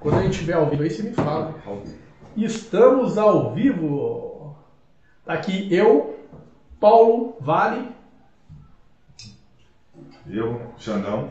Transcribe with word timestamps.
Quando 0.00 0.16
a 0.16 0.22
gente 0.22 0.32
estiver 0.32 0.54
ao 0.54 0.66
vivo 0.66 0.82
aí, 0.82 0.90
você 0.90 1.02
me 1.02 1.12
fala. 1.12 1.54
Estamos 2.34 3.18
ao 3.18 3.52
vivo. 3.52 4.56
Tá 5.26 5.34
aqui 5.34 5.72
eu, 5.72 6.18
Paulo 6.80 7.36
Vale. 7.38 7.86
Eu, 10.26 10.72
Xandão. 10.78 11.28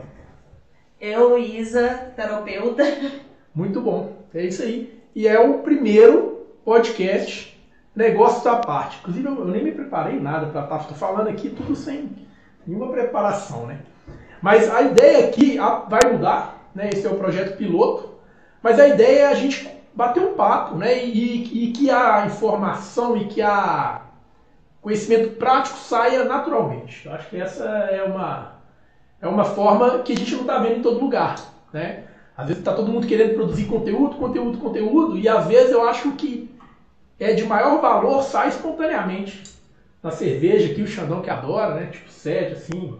Eu, 1.00 1.36
Isa, 1.36 2.12
terapeuta. 2.14 2.84
Muito 3.52 3.80
bom. 3.80 4.24
É 4.32 4.44
isso 4.44 4.62
aí. 4.62 5.02
E 5.16 5.26
é 5.26 5.40
o 5.40 5.58
primeiro 5.58 6.46
podcast 6.64 7.60
Negócios 7.96 8.46
à 8.46 8.54
Parte. 8.56 8.98
Inclusive, 9.00 9.26
eu, 9.26 9.36
eu 9.36 9.48
nem 9.48 9.64
me 9.64 9.72
preparei 9.72 10.20
nada 10.20 10.46
para 10.46 10.62
estar 10.62 10.78
tá, 10.78 10.94
falando 10.94 11.28
aqui 11.28 11.50
tudo 11.50 11.74
sem 11.74 12.08
nenhuma 12.64 12.92
preparação, 12.92 13.66
né? 13.66 13.80
Mas 14.40 14.70
a 14.70 14.82
ideia 14.82 15.28
aqui 15.28 15.58
vai 15.88 16.12
mudar, 16.12 16.70
né? 16.72 16.90
Esse 16.92 17.04
é 17.04 17.10
o 17.10 17.16
projeto 17.16 17.56
piloto. 17.56 18.19
Mas 18.62 18.78
a 18.78 18.88
ideia 18.88 19.22
é 19.22 19.26
a 19.26 19.34
gente 19.34 19.68
bater 19.94 20.22
um 20.22 20.34
papo, 20.34 20.76
né? 20.76 21.04
E, 21.04 21.68
e 21.68 21.72
que 21.72 21.90
a 21.90 22.26
informação 22.26 23.16
e 23.16 23.26
que 23.26 23.42
a 23.42 24.02
conhecimento 24.80 25.36
prático 25.36 25.78
saia 25.78 26.24
naturalmente. 26.24 27.06
Eu 27.06 27.12
acho 27.12 27.28
que 27.28 27.36
essa 27.36 27.64
é 27.64 28.02
uma, 28.02 28.52
é 29.20 29.28
uma 29.28 29.44
forma 29.44 29.98
que 30.00 30.12
a 30.12 30.16
gente 30.16 30.32
não 30.32 30.42
está 30.42 30.58
vendo 30.58 30.78
em 30.78 30.82
todo 30.82 31.00
lugar, 31.00 31.36
né? 31.72 32.04
Às 32.36 32.46
vezes 32.46 32.60
está 32.60 32.72
todo 32.72 32.90
mundo 32.90 33.06
querendo 33.06 33.34
produzir 33.34 33.66
conteúdo, 33.66 34.16
conteúdo, 34.16 34.58
conteúdo, 34.58 35.18
e 35.18 35.28
às 35.28 35.46
vezes 35.46 35.72
eu 35.72 35.86
acho 35.86 36.12
que 36.12 36.50
é 37.18 37.34
de 37.34 37.44
maior 37.44 37.80
valor 37.80 38.22
sai 38.22 38.48
espontaneamente. 38.48 39.42
Na 40.02 40.10
cerveja 40.10 40.72
que 40.72 40.80
o 40.80 40.86
Xandão 40.86 41.20
que 41.20 41.28
adora, 41.28 41.74
né? 41.74 41.86
Tipo 41.92 42.10
sede, 42.10 42.54
assim, 42.54 42.98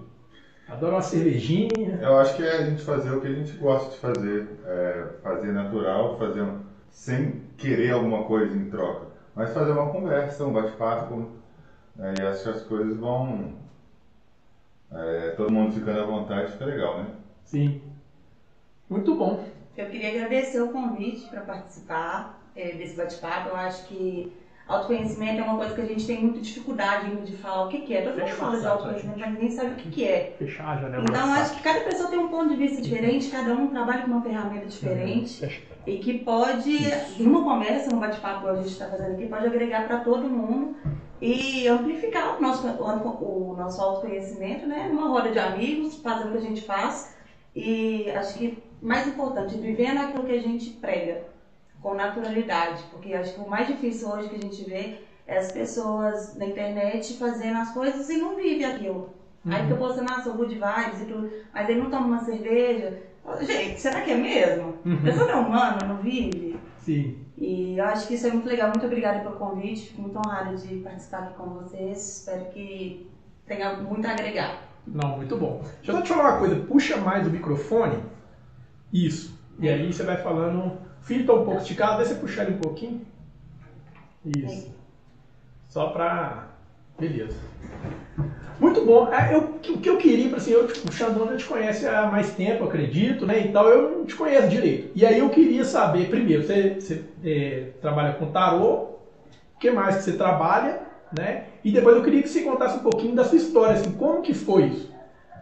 adora 0.70 0.96
uma 0.96 1.02
cervejinha. 1.02 1.98
Eu 2.00 2.18
acho 2.18 2.36
que 2.36 2.42
é 2.42 2.52
a 2.52 2.64
gente 2.64 2.82
fazer 2.82 3.10
o 3.10 3.20
que 3.20 3.26
a 3.26 3.32
gente 3.32 3.52
gosta 3.56 3.90
de 3.90 3.98
fazer. 3.98 4.48
É 4.64 5.06
fazer 5.22 5.52
natural, 5.52 6.18
fazer 6.18 6.46
sem 6.90 7.42
querer 7.56 7.92
alguma 7.92 8.24
coisa 8.24 8.56
em 8.56 8.70
troca. 8.70 9.08
Mas 9.34 9.52
fazer 9.52 9.72
uma 9.72 9.90
conversa, 9.90 10.44
um 10.44 10.52
bate-papo. 10.52 11.28
Né? 11.96 12.14
E 12.18 12.22
acho 12.22 12.42
que 12.44 12.48
as 12.48 12.62
coisas 12.62 12.96
vão. 12.96 13.54
É, 14.92 15.30
todo 15.36 15.52
mundo 15.52 15.72
ficando 15.72 16.00
à 16.00 16.04
vontade, 16.04 16.52
fica 16.52 16.64
legal, 16.64 16.98
né? 16.98 17.06
Sim. 17.44 17.80
Muito 18.88 19.14
bom. 19.14 19.44
Eu 19.76 19.86
queria 19.88 20.08
agradecer 20.08 20.60
o 20.60 20.72
convite 20.72 21.28
para 21.28 21.42
participar 21.42 22.42
é, 22.56 22.72
desse 22.72 22.96
bate-papo. 22.96 23.50
Eu 23.50 23.56
acho 23.56 23.86
que 23.86 24.32
autoconhecimento 24.70 25.40
é 25.40 25.44
uma 25.44 25.56
coisa 25.56 25.74
que 25.74 25.80
a 25.80 25.84
gente 25.84 26.06
tem 26.06 26.20
muita 26.22 26.40
dificuldade 26.40 27.06
ainda 27.06 27.22
de 27.22 27.36
falar 27.36 27.66
o 27.66 27.68
que, 27.68 27.80
que 27.80 27.94
é. 27.94 28.02
Todo 28.02 28.18
mundo 28.18 28.30
fala 28.30 28.60
de 28.60 28.66
autoconhecimento, 28.66 29.18
mas 29.18 29.32
ninguém 29.32 29.50
sabe 29.50 29.70
o 29.72 29.74
que, 29.76 29.90
que 29.90 30.04
é. 30.04 30.34
Fechar 30.38 30.68
a 30.68 30.80
janela. 30.80 31.04
Então, 31.04 31.32
acho 31.34 31.56
que 31.56 31.62
cada 31.62 31.80
pessoa 31.80 32.08
tem 32.08 32.18
um 32.18 32.28
ponto 32.28 32.48
de 32.50 32.56
vista 32.56 32.80
diferente, 32.80 33.30
cada 33.30 33.52
um 33.52 33.66
trabalha 33.68 34.02
com 34.02 34.12
uma 34.12 34.22
ferramenta 34.22 34.66
diferente 34.66 35.44
uhum. 35.44 35.50
e 35.86 35.98
que 35.98 36.18
pode, 36.20 36.78
numa 37.18 37.42
conversa, 37.42 37.90
num 37.90 37.98
bate-papo 37.98 38.42
que 38.42 38.48
a 38.48 38.54
gente 38.56 38.68
está 38.68 38.86
fazendo 38.86 39.14
aqui, 39.14 39.26
pode 39.26 39.46
agregar 39.46 39.86
para 39.86 40.00
todo 40.00 40.28
mundo 40.28 40.76
e 41.20 41.68
amplificar 41.68 42.38
o 42.38 42.40
nosso, 42.40 42.66
o, 42.66 43.52
o 43.52 43.56
nosso 43.56 43.82
autoconhecimento, 43.82 44.66
né? 44.66 44.88
Numa 44.90 45.08
roda 45.08 45.30
de 45.30 45.38
amigos, 45.38 45.96
fazendo 45.96 46.28
o 46.28 46.32
que 46.32 46.38
a 46.38 46.48
gente 46.48 46.62
faz. 46.62 47.14
E 47.54 48.10
acho 48.12 48.38
que 48.38 48.62
mais 48.80 49.06
importante, 49.06 49.58
vivendo 49.58 49.98
aquilo 49.98 50.24
que 50.24 50.32
a 50.32 50.40
gente 50.40 50.70
prega 50.70 51.29
com 51.80 51.94
naturalidade, 51.94 52.82
porque 52.90 53.14
acho 53.14 53.34
que 53.34 53.40
o 53.40 53.48
mais 53.48 53.66
difícil 53.66 54.08
hoje 54.08 54.28
que 54.28 54.36
a 54.36 54.40
gente 54.40 54.64
vê 54.64 54.98
é 55.26 55.38
as 55.38 55.52
pessoas 55.52 56.36
na 56.36 56.46
internet 56.46 57.16
fazendo 57.16 57.58
as 57.58 57.72
coisas 57.72 58.08
e 58.10 58.16
não 58.18 58.36
vivem 58.36 58.64
aquilo. 58.64 59.10
Uhum. 59.44 59.52
Aí 59.52 59.62
fica 59.62 59.76
postando, 59.76 60.12
ah, 60.12 60.22
sou 60.22 60.34
good 60.34 60.54
vibes 60.54 61.00
e 61.00 61.04
tudo, 61.06 61.30
mas 61.54 61.68
ele 61.68 61.80
não 61.80 61.90
toma 61.90 62.06
uma 62.06 62.24
cerveja. 62.24 63.02
Gente, 63.40 63.80
será 63.80 64.00
que 64.02 64.10
é 64.10 64.16
mesmo? 64.16 64.74
Uhum. 64.84 64.98
A 64.98 65.02
pessoa 65.02 65.26
não 65.26 65.34
é 65.34 65.46
humana, 65.46 65.78
não 65.86 65.96
vive? 65.98 66.58
Sim. 66.78 67.18
E 67.38 67.78
eu 67.78 67.84
acho 67.84 68.06
que 68.06 68.14
isso 68.14 68.26
é 68.26 68.30
muito 68.30 68.48
legal. 68.48 68.68
Muito 68.68 68.84
obrigada 68.84 69.20
pelo 69.20 69.36
convite. 69.36 69.88
Fico 69.88 70.02
muito 70.02 70.18
honrada 70.18 70.56
de 70.56 70.76
participar 70.76 71.18
aqui 71.18 71.34
com 71.34 71.50
vocês. 71.50 72.18
Espero 72.18 72.46
que 72.46 73.08
tenha 73.46 73.74
muito 73.74 74.06
a 74.06 74.10
agregar. 74.10 74.62
Não, 74.86 75.16
muito 75.16 75.36
bom. 75.36 75.62
Deixa 75.76 75.92
eu 75.92 75.96
só 75.96 76.02
te 76.02 76.08
falar 76.08 76.30
uma 76.30 76.38
coisa. 76.38 76.56
Puxa 76.56 76.96
mais 76.96 77.26
o 77.26 77.30
microfone. 77.30 78.02
Isso. 78.92 79.38
E 79.58 79.68
aí 79.68 79.92
você 79.92 80.02
vai 80.02 80.16
falando 80.16 80.78
fio 81.02 81.26
tá 81.26 81.32
um 81.32 81.44
pouco 81.44 81.60
esticado, 81.60 81.98
deixa 81.98 82.14
você 82.14 82.20
puxar 82.20 82.44
ele 82.44 82.54
um 82.54 82.60
pouquinho. 82.60 83.06
Isso. 84.24 84.74
Só 85.68 85.88
pra. 85.88 86.48
Beleza. 86.98 87.36
Muito 88.58 88.84
bom. 88.84 89.12
É, 89.12 89.34
eu, 89.34 89.40
o 89.40 89.78
que 89.78 89.88
eu 89.88 89.96
queria, 89.96 90.36
assim, 90.36 90.50
eu, 90.52 90.66
tipo, 90.66 90.90
o 90.90 90.92
Xandão 90.92 91.26
já 91.28 91.36
te 91.38 91.44
conhece 91.46 91.86
há 91.86 92.06
mais 92.06 92.34
tempo, 92.34 92.64
acredito, 92.64 93.24
né? 93.24 93.46
E 93.46 93.48
tal, 93.52 93.68
eu 93.68 93.98
não 93.98 94.04
te 94.04 94.14
conheço 94.14 94.48
direito. 94.48 94.90
E 94.94 95.06
aí 95.06 95.18
eu 95.18 95.30
queria 95.30 95.64
saber, 95.64 96.10
primeiro, 96.10 96.42
você, 96.42 96.74
você 96.74 97.04
é, 97.24 97.70
trabalha 97.80 98.12
com 98.14 98.30
tarô, 98.30 98.74
o 98.74 99.58
que 99.58 99.70
mais 99.70 99.96
que 99.96 100.02
você 100.02 100.12
trabalha, 100.12 100.82
né? 101.16 101.44
E 101.64 101.72
depois 101.72 101.96
eu 101.96 102.04
queria 102.04 102.22
que 102.22 102.28
você 102.28 102.42
contasse 102.42 102.78
um 102.78 102.82
pouquinho 102.82 103.14
da 103.14 103.24
sua 103.24 103.38
história, 103.38 103.74
assim, 103.74 103.92
como 103.92 104.20
que 104.20 104.34
foi 104.34 104.64
isso? 104.64 104.92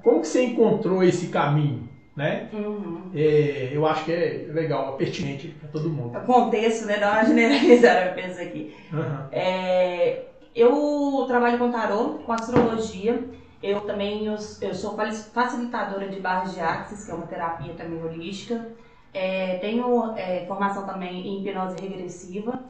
Como 0.04 0.20
que 0.20 0.28
você 0.28 0.44
encontrou 0.44 1.02
esse 1.02 1.26
caminho? 1.28 1.87
Né? 2.18 2.48
Uhum. 2.52 3.12
É, 3.14 3.70
eu 3.72 3.86
acho 3.86 4.04
que 4.04 4.12
é 4.12 4.48
legal, 4.48 4.94
é 4.94 4.96
pertinente 4.98 5.48
para 5.60 5.68
todo 5.68 5.88
mundo. 5.88 6.18
O 6.18 6.22
contexto, 6.22 6.84
né? 6.84 6.98
Dá 6.98 7.12
uma 7.12 7.24
generalizada, 7.24 8.06
eu 8.06 8.14
penso 8.14 8.40
aqui. 8.40 8.74
Uhum. 8.92 9.28
É, 9.30 10.24
eu 10.52 11.24
trabalho 11.28 11.58
com 11.58 11.70
tarô, 11.70 12.18
com 12.26 12.32
astrologia. 12.32 13.24
Eu 13.62 13.82
também 13.82 14.26
eu, 14.26 14.36
eu 14.60 14.74
sou 14.74 14.96
facilitadora 15.32 16.08
de 16.08 16.18
barras 16.18 16.54
de 16.54 16.60
axis, 16.60 17.04
que 17.04 17.10
é 17.12 17.14
uma 17.14 17.28
terapia 17.28 17.72
também 17.74 18.02
holística. 18.02 18.66
É, 19.14 19.58
tenho 19.58 20.12
é, 20.16 20.44
formação 20.46 20.84
também 20.86 21.24
em 21.24 21.40
hipnose 21.40 21.76
regressiva. 21.80 22.64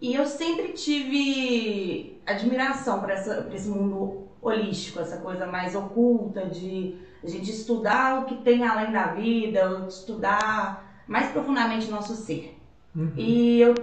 E 0.00 0.14
eu 0.14 0.24
sempre 0.24 0.72
tive 0.72 2.18
admiração 2.24 3.00
por, 3.00 3.10
essa, 3.10 3.42
por 3.42 3.54
esse 3.54 3.68
mundo 3.68 4.26
holístico, 4.40 5.00
essa 5.00 5.18
coisa 5.18 5.46
mais 5.46 5.74
oculta 5.74 6.46
de 6.46 7.05
a 7.26 7.30
gente 7.30 7.50
estudar 7.50 8.20
o 8.20 8.24
que 8.24 8.36
tem 8.36 8.64
além 8.64 8.92
da 8.92 9.08
vida, 9.08 9.86
estudar 9.88 11.02
mais 11.06 11.30
profundamente 11.30 11.88
o 11.88 11.90
nosso 11.90 12.14
ser. 12.14 12.58
Uhum. 12.94 13.12
E 13.16 13.60
eu 13.60 13.74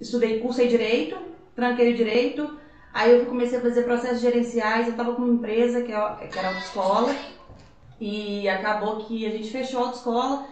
estudei, 0.00 0.40
cursei 0.40 0.68
direito, 0.68 1.16
tranquei 1.54 1.92
direito, 1.94 2.58
aí 2.92 3.18
eu 3.18 3.26
comecei 3.26 3.58
a 3.58 3.62
fazer 3.62 3.82
processos 3.82 4.20
gerenciais, 4.20 4.86
eu 4.86 4.92
estava 4.92 5.14
com 5.14 5.22
uma 5.22 5.34
empresa 5.34 5.82
que, 5.82 5.92
é, 5.92 6.26
que 6.26 6.38
era 6.38 6.48
autoescola, 6.48 7.14
e 8.00 8.48
acabou 8.48 8.98
que 9.04 9.26
a 9.26 9.30
gente 9.30 9.50
fechou 9.50 9.80
a 9.80 9.86
autoescola. 9.86 10.46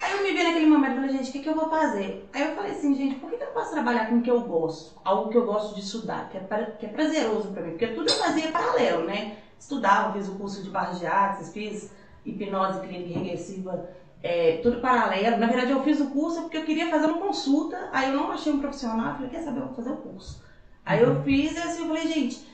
Aí 0.00 0.12
eu 0.12 0.22
me 0.22 0.32
vi 0.32 0.42
naquele 0.42 0.66
momento 0.66 0.92
e 0.92 0.94
falei, 0.96 1.10
gente, 1.12 1.30
o 1.30 1.32
que, 1.32 1.38
que 1.40 1.48
eu 1.48 1.54
vou 1.54 1.68
fazer? 1.68 2.28
Aí 2.32 2.42
eu 2.42 2.56
falei 2.56 2.72
assim, 2.72 2.94
gente, 2.94 3.16
por 3.16 3.30
que, 3.30 3.36
que 3.36 3.42
eu 3.42 3.46
não 3.46 3.54
posso 3.54 3.70
trabalhar 3.70 4.08
com 4.08 4.16
o 4.16 4.22
que 4.22 4.30
eu 4.30 4.40
gosto? 4.40 4.98
Algo 5.04 5.30
que 5.30 5.36
eu 5.36 5.46
gosto 5.46 5.74
de 5.74 5.80
estudar, 5.80 6.28
que 6.28 6.36
é, 6.36 6.40
pra, 6.40 6.66
que 6.66 6.86
é 6.86 6.88
prazeroso 6.88 7.52
para 7.52 7.62
mim, 7.62 7.70
porque 7.70 7.88
tudo 7.88 8.10
eu 8.10 8.16
fazia 8.16 8.50
paralelo, 8.50 9.04
né? 9.04 9.36
Estudava, 9.62 10.12
fiz 10.12 10.28
o 10.28 10.34
curso 10.34 10.62
de 10.62 10.70
barras 10.70 10.98
de 10.98 11.06
axis, 11.06 11.52
fiz 11.52 11.90
hipnose 12.24 12.80
clínica 12.80 13.18
regressiva, 13.18 13.88
é, 14.22 14.58
tudo 14.62 14.80
paralelo. 14.80 15.38
Na 15.38 15.46
verdade, 15.46 15.70
eu 15.70 15.82
fiz 15.82 16.00
o 16.00 16.10
curso 16.10 16.42
porque 16.42 16.56
eu 16.56 16.64
queria 16.64 16.90
fazer 16.90 17.06
uma 17.06 17.18
consulta, 17.18 17.88
aí 17.92 18.10
eu 18.10 18.16
não 18.16 18.32
achei 18.32 18.52
um 18.52 18.60
profissional, 18.60 19.14
falei, 19.14 19.30
quer 19.30 19.42
saber, 19.42 19.60
eu 19.60 19.66
vou 19.66 19.74
fazer 19.74 19.90
o 19.90 19.96
curso. 19.96 20.42
Aí 20.84 21.00
eu 21.00 21.10
uhum. 21.10 21.22
fiz 21.22 21.54
e 21.54 21.58
assim, 21.58 21.82
eu 21.82 21.88
falei, 21.88 22.08
gente, 22.08 22.46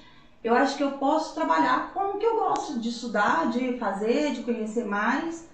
eu 0.44 0.54
acho 0.54 0.76
que 0.76 0.84
eu 0.84 0.92
posso 0.92 1.34
trabalhar 1.34 1.92
com 1.92 2.16
o 2.16 2.18
que 2.18 2.26
eu 2.26 2.36
gosto 2.36 2.78
de 2.78 2.90
estudar, 2.90 3.50
de 3.50 3.78
fazer, 3.78 4.32
de 4.32 4.42
conhecer 4.42 4.84
mais. 4.84 5.48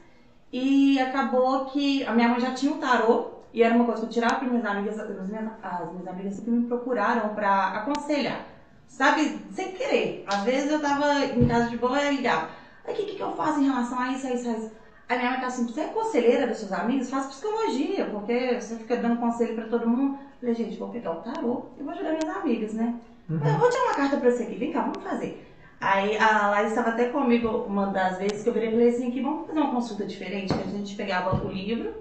E 0.52 0.98
acabou 1.00 1.66
que 1.66 2.04
a 2.04 2.12
minha 2.12 2.28
mãe 2.28 2.40
já 2.40 2.52
tinha 2.52 2.72
o 2.72 2.78
tarô, 2.78 3.30
e 3.52 3.62
era 3.62 3.74
uma 3.74 3.84
coisa 3.84 4.00
que 4.00 4.06
eu 4.06 4.10
tirava 4.10 4.36
para 4.36 4.48
minhas 4.48 4.64
amigas, 4.64 4.98
as 4.98 5.28
minhas, 5.28 5.52
as 5.62 5.92
minhas 5.92 6.08
amigas 6.08 6.34
sempre 6.34 6.50
me 6.50 6.66
procuraram 6.66 7.34
para 7.34 7.68
aconselhar 7.68 8.53
sabe, 8.88 9.38
sem 9.52 9.72
querer. 9.72 10.24
Às 10.26 10.42
vezes 10.44 10.70
eu 10.70 10.80
tava 10.80 11.24
em 11.24 11.46
casa 11.46 11.70
de 11.70 11.76
boa 11.76 12.02
e 12.02 12.16
ligava. 12.16 12.48
Aí 12.86 12.92
o 12.92 12.96
que, 12.96 13.14
que, 13.14 13.20
eu 13.20 13.32
faço 13.32 13.60
em 13.60 13.64
relação 13.64 13.98
a 13.98 14.12
isso, 14.12 14.26
a 14.26 14.30
isso, 14.30 14.48
a 14.48 14.52
isso? 14.52 14.70
Aí 15.08 15.18
minha 15.18 15.30
mãe 15.32 15.40
tá 15.40 15.46
assim, 15.46 15.66
você 15.66 15.82
é 15.82 15.86
conselheira 15.88 16.46
dos 16.46 16.58
seus 16.58 16.72
amigos? 16.72 17.10
Faz 17.10 17.26
psicologia, 17.26 18.06
porque 18.06 18.60
você 18.60 18.76
fica 18.76 18.96
dando 18.96 19.20
conselho 19.20 19.54
pra 19.54 19.66
todo 19.66 19.88
mundo. 19.88 20.18
Eu 20.18 20.40
falei, 20.40 20.54
gente, 20.54 20.78
vou 20.78 20.88
pegar 20.88 21.12
o 21.12 21.16
tarô 21.16 21.66
e 21.78 21.82
vou 21.82 21.92
ajudar 21.92 22.10
minhas 22.10 22.36
amigas, 22.36 22.72
né? 22.72 22.94
Uhum. 23.28 23.40
Eu 23.46 23.58
vou 23.58 23.70
tirar 23.70 23.84
uma 23.84 23.94
carta 23.94 24.16
pra 24.18 24.30
você 24.30 24.42
aqui, 24.44 24.56
vem 24.56 24.72
cá, 24.72 24.82
vamos 24.82 25.02
fazer. 25.02 25.50
Aí 25.80 26.16
a 26.16 26.48
Laís 26.48 26.70
estava 26.70 26.90
até 26.90 27.08
comigo 27.08 27.48
uma 27.66 27.86
das 27.86 28.18
vezes 28.18 28.42
que 28.42 28.48
eu 28.48 28.52
virei 28.54 28.68
e 28.68 28.72
falei 28.72 28.88
assim, 28.88 29.10
que 29.10 29.20
vamos 29.20 29.46
fazer 29.46 29.58
uma 29.58 29.70
consulta 29.70 30.06
diferente, 30.06 30.54
que 30.54 30.62
a 30.62 30.66
gente 30.66 30.94
pegava 30.94 31.44
o 31.44 31.50
livro, 31.50 31.92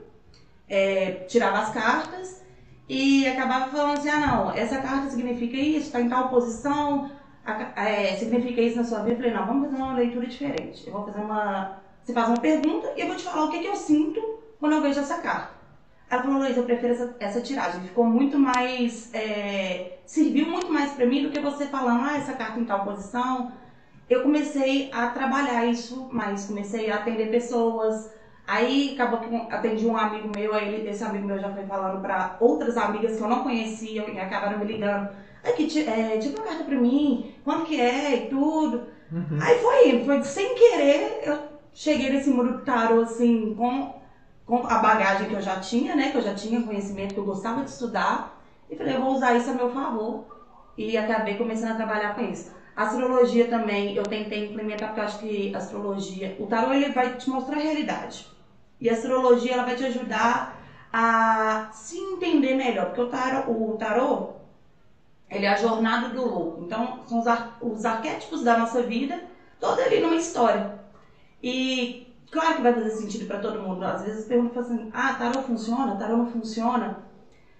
é, 0.70 1.26
tirava 1.28 1.60
as 1.60 1.74
cartas 1.74 2.43
e 2.88 3.28
acabava 3.28 3.72
falando 3.72 3.98
assim, 3.98 4.10
ah 4.10 4.20
não, 4.20 4.52
essa 4.52 4.78
carta 4.80 5.10
significa 5.10 5.56
isso, 5.58 5.88
está 5.88 6.02
em 6.02 6.10
tal 6.10 6.30
posição, 6.30 7.10
é, 7.76 8.16
significa 8.16 8.62
isso 8.62 8.78
na 8.78 8.84
sua 8.84 9.00
vida. 9.00 9.12
Eu 9.12 9.18
falei, 9.18 9.34
não, 9.34 9.46
vamos 9.46 9.70
fazer 9.70 9.82
uma 9.82 9.96
leitura 9.96 10.28
diferente. 10.28 10.88
Eu 10.88 10.94
vou 10.94 11.06
fazer 11.06 11.20
uma. 11.20 11.82
Você 12.02 12.14
faz 12.14 12.28
uma 12.28 12.40
pergunta 12.40 12.92
e 12.98 13.02
eu 13.02 13.08
vou 13.08 13.16
te 13.16 13.24
falar 13.24 13.46
o 13.46 13.50
que, 13.50 13.60
que 13.60 13.68
eu 13.68 13.76
sinto 13.76 14.22
quando 14.60 14.74
eu 14.74 14.82
vejo 14.82 15.00
essa 15.00 15.20
carta. 15.20 15.54
Ela 16.10 16.22
falou, 16.22 16.40
Luiz, 16.40 16.56
eu 16.56 16.64
prefiro 16.64 16.94
essa, 16.94 17.16
essa 17.20 17.42
tiragem. 17.42 17.82
Ficou 17.82 18.06
muito 18.06 18.38
mais. 18.38 19.14
É, 19.14 20.00
serviu 20.06 20.48
muito 20.48 20.72
mais 20.72 20.92
para 20.92 21.06
mim 21.06 21.24
do 21.24 21.32
que 21.32 21.40
você 21.40 21.66
falando, 21.68 22.04
ah, 22.04 22.18
essa 22.18 22.34
carta 22.34 22.60
em 22.60 22.66
tal 22.66 22.84
posição. 22.84 23.52
Eu 24.10 24.22
comecei 24.22 24.92
a 24.94 25.08
trabalhar 25.08 25.66
isso 25.66 26.10
mais, 26.12 26.46
comecei 26.46 26.92
a 26.92 26.98
atender 26.98 27.32
pessoas, 27.32 28.12
Aí 28.46 28.94
acabou 28.94 29.20
que 29.20 29.36
atendi 29.54 29.86
um 29.86 29.96
amigo 29.96 30.30
meu, 30.36 30.54
aí 30.54 30.74
ele, 30.74 30.90
esse 30.90 31.04
amigo 31.04 31.26
meu 31.26 31.40
já 31.40 31.50
foi 31.54 31.66
falando 31.66 32.02
para 32.02 32.36
outras 32.42 32.76
amigas 32.76 33.16
que 33.16 33.24
eu 33.24 33.30
não 33.30 33.44
conhecia 33.44 34.10
e 34.10 34.20
acabaram 34.20 34.60
me 34.60 34.66
ligando. 34.66 35.10
Aqui, 35.44 35.66
é, 35.80 36.18
tipo 36.18 36.40
uma 36.40 36.48
carta 36.48 36.64
pra 36.66 36.76
mim, 36.76 37.34
quando 37.44 37.66
que 37.66 37.80
é 37.80 38.16
e 38.16 38.30
tudo. 38.30 38.84
Uhum. 39.12 39.40
Aí 39.42 39.60
foi 39.60 39.90
indo, 39.90 40.06
foi 40.06 40.24
sem 40.24 40.56
querer, 40.56 41.22
eu 41.24 41.40
cheguei 41.74 42.10
nesse 42.10 42.30
mundo 42.30 42.58
do 42.58 42.66
tarô 42.66 43.02
assim, 43.02 43.56
com, 43.56 43.94
com 44.46 44.68
a 44.68 44.78
bagagem 44.80 45.30
que 45.30 45.36
eu 45.36 45.42
já 45.42 45.60
tinha, 45.60 45.96
né? 45.96 46.12
Que 46.12 46.18
eu 46.18 46.22
já 46.22 46.34
tinha 46.34 46.62
conhecimento, 46.62 47.14
que 47.14 47.20
eu 47.20 47.26
gostava 47.26 47.64
de 47.64 47.70
estudar. 47.70 48.42
E 48.70 48.76
falei, 48.76 48.96
eu 48.96 49.02
vou 49.02 49.14
usar 49.14 49.36
isso 49.36 49.50
a 49.50 49.54
meu 49.54 49.70
favor. 49.72 50.26
E 50.78 50.98
acabei 50.98 51.36
começando 51.36 51.72
a 51.72 51.76
trabalhar 51.76 52.16
com 52.16 52.24
isso. 52.24 52.52
Astrologia 52.76 53.48
também 53.48 53.96
eu 53.96 54.04
tentei 54.04 54.50
implementar, 54.50 54.90
porque 54.90 55.00
eu 55.00 55.06
acho 55.06 55.20
que 55.20 55.56
astrologia, 55.56 56.36
o 56.40 56.48
tarô 56.48 56.74
ele 56.74 56.90
vai 56.90 57.16
te 57.16 57.30
mostrar 57.30 57.58
a 57.58 57.62
realidade. 57.62 58.33
E 58.84 58.90
a 58.90 58.94
astrologia 58.94 59.54
ela 59.54 59.64
vai 59.64 59.78
te 59.78 59.86
ajudar 59.86 60.62
a 60.92 61.70
se 61.72 61.98
entender 61.98 62.54
melhor, 62.54 62.88
porque 62.88 63.00
o 63.00 63.08
tarô, 63.08 63.50
o 63.50 63.78
tarô 63.78 64.34
ele 65.32 65.46
é 65.46 65.50
a 65.50 65.56
jornada 65.56 66.10
do 66.10 66.26
louco. 66.26 66.64
Então, 66.66 67.00
são 67.08 67.22
os, 67.22 67.26
ar, 67.26 67.58
os 67.62 67.86
arquétipos 67.86 68.44
da 68.44 68.58
nossa 68.58 68.84
vida, 68.84 69.24
todo 69.58 69.80
ali 69.80 70.02
numa 70.02 70.18
história. 70.18 70.78
E 71.42 72.14
claro 72.30 72.58
que 72.58 72.62
vai 72.62 72.74
fazer 72.74 72.90
sentido 72.90 73.26
para 73.26 73.40
todo 73.40 73.62
mundo. 73.62 73.86
Às 73.86 74.04
vezes 74.04 74.26
perguntam 74.26 74.62
assim: 74.62 74.92
ah, 74.94 75.14
tarô 75.14 75.42
funciona? 75.44 75.96
Tarô 75.96 76.18
não 76.18 76.30
funciona? 76.30 77.06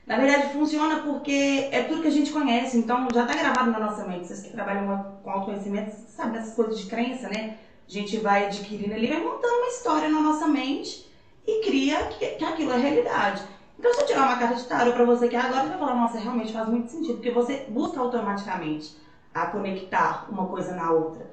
Na 0.06 0.18
verdade, 0.18 0.52
funciona 0.52 1.04
porque 1.04 1.70
é 1.72 1.84
tudo 1.84 2.02
que 2.02 2.10
a 2.10 2.12
gente 2.12 2.34
conhece, 2.34 2.78
então 2.78 3.08
já 3.14 3.22
está 3.24 3.34
gravado 3.34 3.72
na 3.72 3.80
nossa 3.80 4.06
mente. 4.06 4.28
Vocês 4.28 4.42
que 4.42 4.52
trabalham 4.52 5.20
com 5.24 5.32
autoconhecimento, 5.32 5.96
sabe 6.10 6.34
dessas 6.34 6.54
coisas 6.54 6.78
de 6.78 6.88
crença, 6.88 7.30
né? 7.30 7.60
A 7.88 7.92
gente 7.92 8.18
vai 8.18 8.48
adquirindo 8.48 8.94
ali, 8.94 9.08
vai 9.08 9.22
montando 9.22 9.54
uma 9.56 9.68
história 9.68 10.10
na 10.10 10.20
nossa 10.20 10.48
mente 10.48 11.13
e 11.46 11.62
cria 11.64 12.08
que, 12.08 12.26
que 12.26 12.46
aquilo 12.46 12.72
é 12.72 12.78
realidade. 12.78 13.44
Então, 13.78 13.94
se 13.94 14.02
eu 14.02 14.06
tirar 14.06 14.28
uma 14.28 14.38
carta 14.38 14.56
de 14.56 14.66
tarô 14.66 14.94
para 14.94 15.06
você 15.06 15.28
que 15.28 15.36
agora, 15.36 15.64
você 15.64 15.70
vai 15.70 15.78
falar, 15.78 15.96
nossa, 15.96 16.20
realmente 16.20 16.54
faz 16.54 16.70
muito 16.70 16.92
sentido, 16.92 17.16
porque 17.16 17.32
você 17.32 17.66
busca 17.70 18.00
automaticamente 18.00 18.96
a 19.34 19.48
conectar 19.48 20.28
uma 20.30 20.46
coisa 20.48 20.74
na 20.76 20.92
outra. 20.92 21.32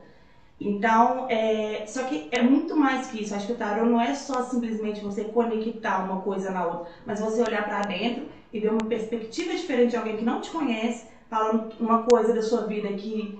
Então, 0.60 1.26
é, 1.30 1.84
só 1.86 2.04
que 2.04 2.28
é 2.30 2.42
muito 2.42 2.76
mais 2.76 3.06
que 3.06 3.22
isso. 3.22 3.34
Acho 3.34 3.46
que 3.46 3.52
o 3.52 3.56
tarô 3.56 3.86
não 3.86 4.00
é 4.00 4.14
só 4.14 4.42
simplesmente 4.42 5.00
você 5.00 5.24
conectar 5.24 6.04
uma 6.04 6.20
coisa 6.20 6.50
na 6.50 6.66
outra, 6.66 6.92
mas 7.06 7.20
você 7.20 7.40
olhar 7.42 7.64
para 7.64 7.80
dentro 7.82 8.26
e 8.52 8.60
ver 8.60 8.70
uma 8.70 8.84
perspectiva 8.84 9.54
diferente 9.54 9.90
de 9.90 9.96
alguém 9.96 10.16
que 10.16 10.24
não 10.24 10.40
te 10.40 10.50
conhece, 10.50 11.06
falando 11.30 11.72
uma 11.78 12.02
coisa 12.02 12.34
da 12.34 12.42
sua 12.42 12.66
vida 12.66 12.88
que 12.88 13.38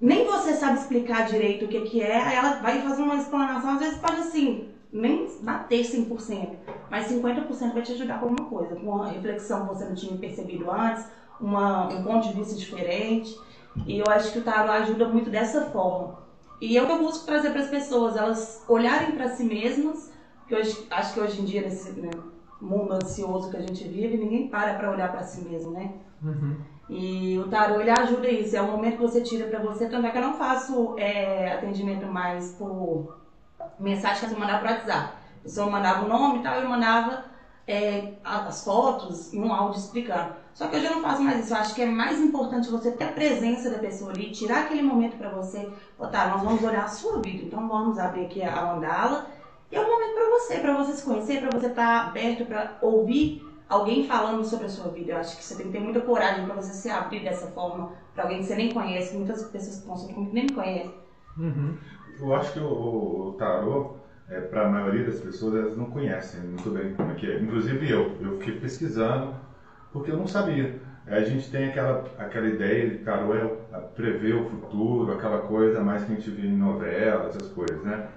nem 0.00 0.26
você 0.26 0.54
sabe 0.54 0.78
explicar 0.80 1.26
direito 1.26 1.64
o 1.64 1.68
que, 1.68 1.80
que 1.82 2.02
é, 2.02 2.20
aí 2.20 2.36
ela 2.36 2.56
vai 2.56 2.82
fazer 2.82 3.02
uma 3.02 3.16
explanação, 3.16 3.70
às 3.70 3.78
vezes 3.78 3.98
pode 3.98 4.20
assim, 4.20 4.73
nem 4.94 5.28
bater 5.42 5.84
100%, 5.84 6.50
mas 6.88 7.08
50% 7.08 7.72
vai 7.72 7.82
te 7.82 7.92
ajudar 7.92 8.20
com 8.20 8.26
alguma 8.26 8.48
coisa, 8.48 8.76
com 8.76 8.86
uma 8.86 9.08
reflexão 9.08 9.66
que 9.66 9.74
você 9.74 9.84
não 9.84 9.94
tinha 9.94 10.16
percebido 10.16 10.70
antes, 10.70 11.04
uma, 11.40 11.88
um 11.88 12.04
ponto 12.04 12.28
de 12.28 12.34
vista 12.34 12.54
diferente. 12.54 13.36
E 13.88 13.98
eu 13.98 14.06
acho 14.08 14.32
que 14.32 14.38
o 14.38 14.42
tarot 14.42 14.70
ajuda 14.70 15.08
muito 15.08 15.30
dessa 15.30 15.62
forma. 15.66 16.22
E 16.60 16.78
é 16.78 16.82
o 16.82 16.86
que 16.86 16.92
eu 16.92 16.98
busco 16.98 17.26
trazer 17.26 17.50
para 17.50 17.62
as 17.62 17.68
pessoas, 17.68 18.16
elas 18.16 18.64
olharem 18.68 19.16
para 19.16 19.28
si 19.30 19.42
mesmas, 19.42 20.12
que 20.46 20.54
hoje, 20.54 20.86
acho 20.88 21.12
que 21.12 21.20
hoje 21.20 21.42
em 21.42 21.44
dia, 21.44 21.62
nesse 21.62 21.90
né, 21.90 22.10
mundo 22.60 22.92
ansioso 22.92 23.50
que 23.50 23.56
a 23.56 23.60
gente 23.60 23.88
vive, 23.88 24.16
ninguém 24.16 24.48
para 24.48 24.74
para 24.74 24.92
olhar 24.92 25.10
para 25.10 25.24
si 25.24 25.40
mesmo, 25.40 25.72
né? 25.72 25.92
Uhum. 26.22 26.56
E 26.88 27.36
o 27.38 27.48
tarot 27.48 27.80
ele 27.80 27.90
ajuda 27.90 28.30
isso, 28.30 28.56
é 28.56 28.62
o 28.62 28.70
momento 28.70 28.96
que 28.96 29.02
você 29.02 29.20
tira 29.22 29.48
para 29.48 29.58
você. 29.58 29.88
Tanto 29.88 30.06
é 30.06 30.10
que 30.10 30.18
eu 30.18 30.22
não 30.22 30.34
faço 30.34 30.94
é, 30.96 31.52
atendimento 31.52 32.06
mais 32.06 32.52
por 32.52 33.23
mensagem 33.78 34.20
que 34.20 34.34
você 34.34 34.40
mandava 34.40 34.60
pro 34.60 34.70
WhatsApp. 34.70 35.14
A 35.38 35.42
pessoa 35.42 35.70
mandava 35.70 36.04
o 36.04 36.08
nome 36.08 36.40
e 36.40 36.42
tal, 36.42 36.54
eu 36.60 36.68
mandava 36.68 37.24
é, 37.66 38.14
as 38.22 38.64
fotos 38.64 39.32
e 39.32 39.38
um 39.38 39.52
áudio 39.52 39.78
explicando. 39.78 40.34
Só 40.52 40.68
que 40.68 40.76
hoje 40.76 40.86
eu 40.86 40.94
não 40.94 41.02
faço 41.02 41.22
mais 41.22 41.44
isso. 41.44 41.52
Eu 41.52 41.58
acho 41.58 41.74
que 41.74 41.82
é 41.82 41.86
mais 41.86 42.20
importante 42.20 42.70
você 42.70 42.92
ter 42.92 43.04
a 43.04 43.12
presença 43.12 43.70
da 43.70 43.78
pessoa 43.78 44.12
ali, 44.12 44.30
tirar 44.30 44.60
aquele 44.60 44.82
momento 44.82 45.16
para 45.16 45.30
você. 45.30 45.68
Botar, 45.98 46.28
nós 46.28 46.42
vamos 46.42 46.62
olhar 46.62 46.84
a 46.84 46.88
sua 46.88 47.20
vida. 47.20 47.44
Então 47.44 47.68
vamos 47.68 47.98
abrir 47.98 48.26
aqui 48.26 48.42
a 48.42 48.62
mandala. 48.62 49.26
E 49.70 49.76
é 49.76 49.80
um 49.80 49.90
momento 49.90 50.14
para 50.14 50.30
você, 50.30 50.58
para 50.58 50.76
você 50.76 50.92
se 50.92 51.04
conhecer, 51.04 51.40
para 51.40 51.58
você 51.58 51.66
estar 51.66 52.04
tá 52.04 52.08
aberto 52.08 52.44
para 52.46 52.78
ouvir 52.80 53.44
alguém 53.68 54.06
falando 54.06 54.44
sobre 54.44 54.66
a 54.66 54.68
sua 54.68 54.92
vida. 54.92 55.12
Eu 55.12 55.18
acho 55.18 55.36
que 55.36 55.44
você 55.44 55.56
tem 55.56 55.66
que 55.66 55.72
ter 55.72 55.80
muita 55.80 56.00
coragem 56.00 56.44
para 56.44 56.54
você 56.54 56.72
se 56.72 56.88
abrir 56.88 57.24
dessa 57.24 57.48
forma 57.48 57.92
para 58.14 58.24
alguém 58.24 58.38
que 58.38 58.44
você 58.44 58.54
nem 58.54 58.72
conhece. 58.72 59.16
Muitas 59.16 59.42
pessoas 59.44 59.80
que 59.80 59.86
consultam 59.86 60.14
comigo 60.14 60.34
nem 60.34 60.44
me 60.44 60.52
conhecem. 60.52 60.94
Uhum. 61.36 61.76
Eu 62.18 62.34
acho 62.34 62.52
que 62.52 62.60
o, 62.60 63.28
o 63.28 63.34
tarô, 63.38 63.96
é, 64.28 64.40
para 64.40 64.66
a 64.66 64.68
maioria 64.68 65.04
das 65.04 65.20
pessoas, 65.20 65.54
elas 65.56 65.76
não 65.76 65.86
conhecem 65.86 66.40
muito 66.40 66.70
bem 66.70 66.94
como 66.94 67.10
é 67.12 67.14
que 67.14 67.26
é. 67.26 67.38
Inclusive 67.38 67.90
eu, 67.90 68.16
eu 68.20 68.38
fiquei 68.38 68.58
pesquisando 68.58 69.34
porque 69.92 70.10
eu 70.10 70.16
não 70.16 70.26
sabia. 70.26 70.74
A 71.06 71.20
gente 71.20 71.50
tem 71.50 71.66
aquela, 71.68 72.04
aquela 72.18 72.46
ideia 72.46 72.88
de 72.88 72.98
tarô 72.98 73.34
é 73.34 73.46
prever 73.94 74.34
o 74.34 74.44
futuro, 74.44 75.12
aquela 75.12 75.38
coisa 75.40 75.80
mais 75.80 76.04
que 76.04 76.12
a 76.12 76.14
gente 76.14 76.30
vê 76.30 76.46
em 76.46 76.56
novelas, 76.56 77.36
essas 77.36 77.48
coisas, 77.50 77.82
né? 77.82 78.08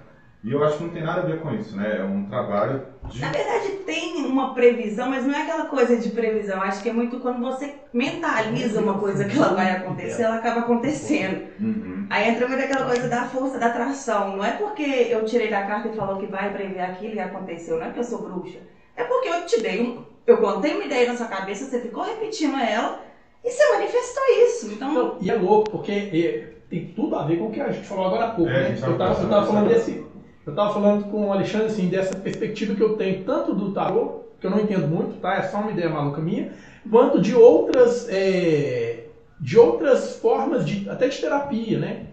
E 0.44 0.52
eu 0.52 0.62
acho 0.62 0.78
que 0.78 0.84
não 0.84 0.90
tem 0.90 1.02
nada 1.02 1.22
a 1.22 1.24
ver 1.24 1.40
com 1.40 1.52
isso, 1.52 1.76
né? 1.76 1.98
É 1.98 2.04
um 2.04 2.26
trabalho 2.26 2.82
de... 3.10 3.20
Na 3.20 3.30
verdade, 3.30 3.70
tem 3.84 4.24
uma 4.24 4.54
previsão, 4.54 5.10
mas 5.10 5.26
não 5.26 5.34
é 5.34 5.42
aquela 5.42 5.64
coisa 5.64 5.96
de 5.96 6.10
previsão. 6.10 6.62
Acho 6.62 6.80
que 6.80 6.88
é 6.88 6.92
muito 6.92 7.18
quando 7.18 7.40
você 7.40 7.74
mentaliza 7.92 8.80
uma 8.80 8.98
coisa 8.98 9.24
que 9.24 9.36
ela 9.36 9.54
vai 9.54 9.72
acontecer, 9.72 10.22
ela 10.22 10.36
acaba 10.36 10.60
acontecendo. 10.60 11.44
Uhum. 11.58 12.06
Aí 12.08 12.28
entra 12.28 12.46
muito 12.46 12.62
aquela 12.62 12.86
coisa 12.86 13.08
da 13.08 13.24
força 13.24 13.58
da 13.58 13.66
atração. 13.66 14.36
Não 14.36 14.44
é 14.44 14.52
porque 14.52 15.08
eu 15.10 15.24
tirei 15.24 15.50
da 15.50 15.66
carta 15.66 15.88
e 15.88 15.96
falou 15.96 16.18
que 16.18 16.26
vai 16.26 16.52
prever 16.52 16.82
aquilo 16.82 17.14
e 17.16 17.20
aconteceu. 17.20 17.76
Não 17.76 17.82
é 17.82 17.86
porque 17.86 18.00
eu 18.00 18.04
sou 18.04 18.22
bruxa. 18.22 18.58
É 18.96 19.02
porque 19.04 19.28
eu 19.28 19.44
te 19.44 19.60
dei 19.60 19.82
um... 19.82 20.04
Eu 20.24 20.38
contei 20.38 20.74
uma 20.74 20.84
ideia 20.84 21.08
na 21.08 21.16
sua 21.16 21.26
cabeça, 21.26 21.64
você 21.64 21.80
ficou 21.80 22.04
repetindo 22.04 22.56
ela 22.56 23.00
e 23.44 23.50
você 23.50 23.72
manifestou 23.72 24.22
isso. 24.44 24.72
Então... 24.72 24.92
Não, 24.92 25.16
e 25.20 25.30
é 25.30 25.34
louco, 25.34 25.70
porque 25.70 26.52
tem 26.68 26.92
tudo 26.94 27.16
a 27.16 27.24
ver 27.24 27.38
com 27.38 27.46
o 27.46 27.50
que 27.50 27.60
a 27.60 27.72
gente 27.72 27.86
falou 27.86 28.06
agora 28.06 28.26
há 28.26 28.30
pouco. 28.30 28.50
É, 28.50 28.68
né? 28.68 28.78
Eu 28.82 28.92
estava 28.92 29.46
falando 29.46 29.68
desse 29.68 30.06
eu 30.48 30.52
estava 30.52 30.72
falando 30.72 31.04
com 31.10 31.26
o 31.26 31.32
Alexandre 31.32 31.66
assim, 31.66 31.88
dessa 31.88 32.16
perspectiva 32.16 32.74
que 32.74 32.80
eu 32.80 32.96
tenho 32.96 33.22
tanto 33.22 33.54
do 33.54 33.70
tarô, 33.72 34.24
que 34.40 34.46
eu 34.46 34.50
não 34.50 34.60
entendo 34.60 34.88
muito, 34.88 35.20
tá? 35.20 35.34
É 35.34 35.42
só 35.42 35.58
uma 35.58 35.70
ideia 35.70 35.90
maluca 35.90 36.22
minha, 36.22 36.52
quanto 36.90 37.20
de 37.20 37.34
outras, 37.34 38.08
é, 38.08 39.04
de 39.38 39.58
outras 39.58 40.16
formas, 40.16 40.64
de, 40.64 40.88
até 40.88 41.08
de 41.08 41.18
terapia, 41.18 41.78
né? 41.78 42.06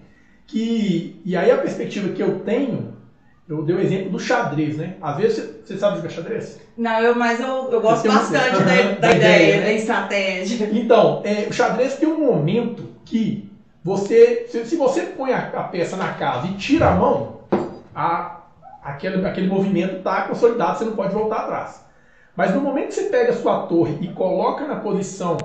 Que, 0.45 1.21
e 1.23 1.37
aí 1.37 1.49
a 1.49 1.57
perspectiva 1.57 2.09
que 2.09 2.21
eu 2.21 2.39
tenho, 2.39 2.93
eu 3.47 3.63
dei 3.63 3.73
o 3.73 3.79
exemplo 3.79 4.09
do 4.09 4.19
xadrez, 4.19 4.75
né? 4.75 4.95
Às 5.01 5.15
vezes 5.15 5.37
você, 5.37 5.53
você 5.65 5.77
sabe 5.77 5.97
jogar 5.97 6.09
xadrez? 6.09 6.59
Não, 6.77 6.99
eu, 6.99 7.15
mas 7.15 7.39
eu, 7.39 7.71
eu 7.71 7.79
gosto 7.79 8.05
bastante 8.05 8.57
da, 8.63 8.81
da, 8.81 8.91
da, 8.99 9.15
ideia, 9.15 9.57
né? 9.59 9.63
da 9.63 9.73
estratégia. 9.73 10.69
Então, 10.73 11.21
é, 11.23 11.47
o 11.49 11.53
xadrez 11.53 11.95
tem 11.95 12.09
um 12.09 12.19
momento 12.19 12.83
que 13.05 13.49
você, 13.81 14.45
se, 14.49 14.65
se 14.65 14.75
você 14.75 15.03
põe 15.03 15.31
a, 15.31 15.37
a 15.37 15.63
peça 15.63 15.95
na 15.95 16.11
casa 16.13 16.47
e 16.47 16.55
tira 16.55 16.89
a 16.89 16.95
mão, 16.95 17.34
a, 17.95 18.41
aquele, 18.83 19.25
aquele 19.25 19.47
movimento 19.47 19.97
está 19.97 20.23
consolidado, 20.23 20.77
você 20.77 20.85
não 20.85 20.95
pode 20.95 21.13
voltar 21.13 21.37
atrás. 21.37 21.85
Mas 22.35 22.53
no 22.53 22.59
momento 22.59 22.89
que 22.89 22.95
você 22.95 23.03
pega 23.03 23.31
a 23.31 23.35
sua 23.35 23.65
torre 23.67 23.97
e 24.01 24.09
coloca 24.09 24.67
na 24.67 24.75
posição 24.75 25.37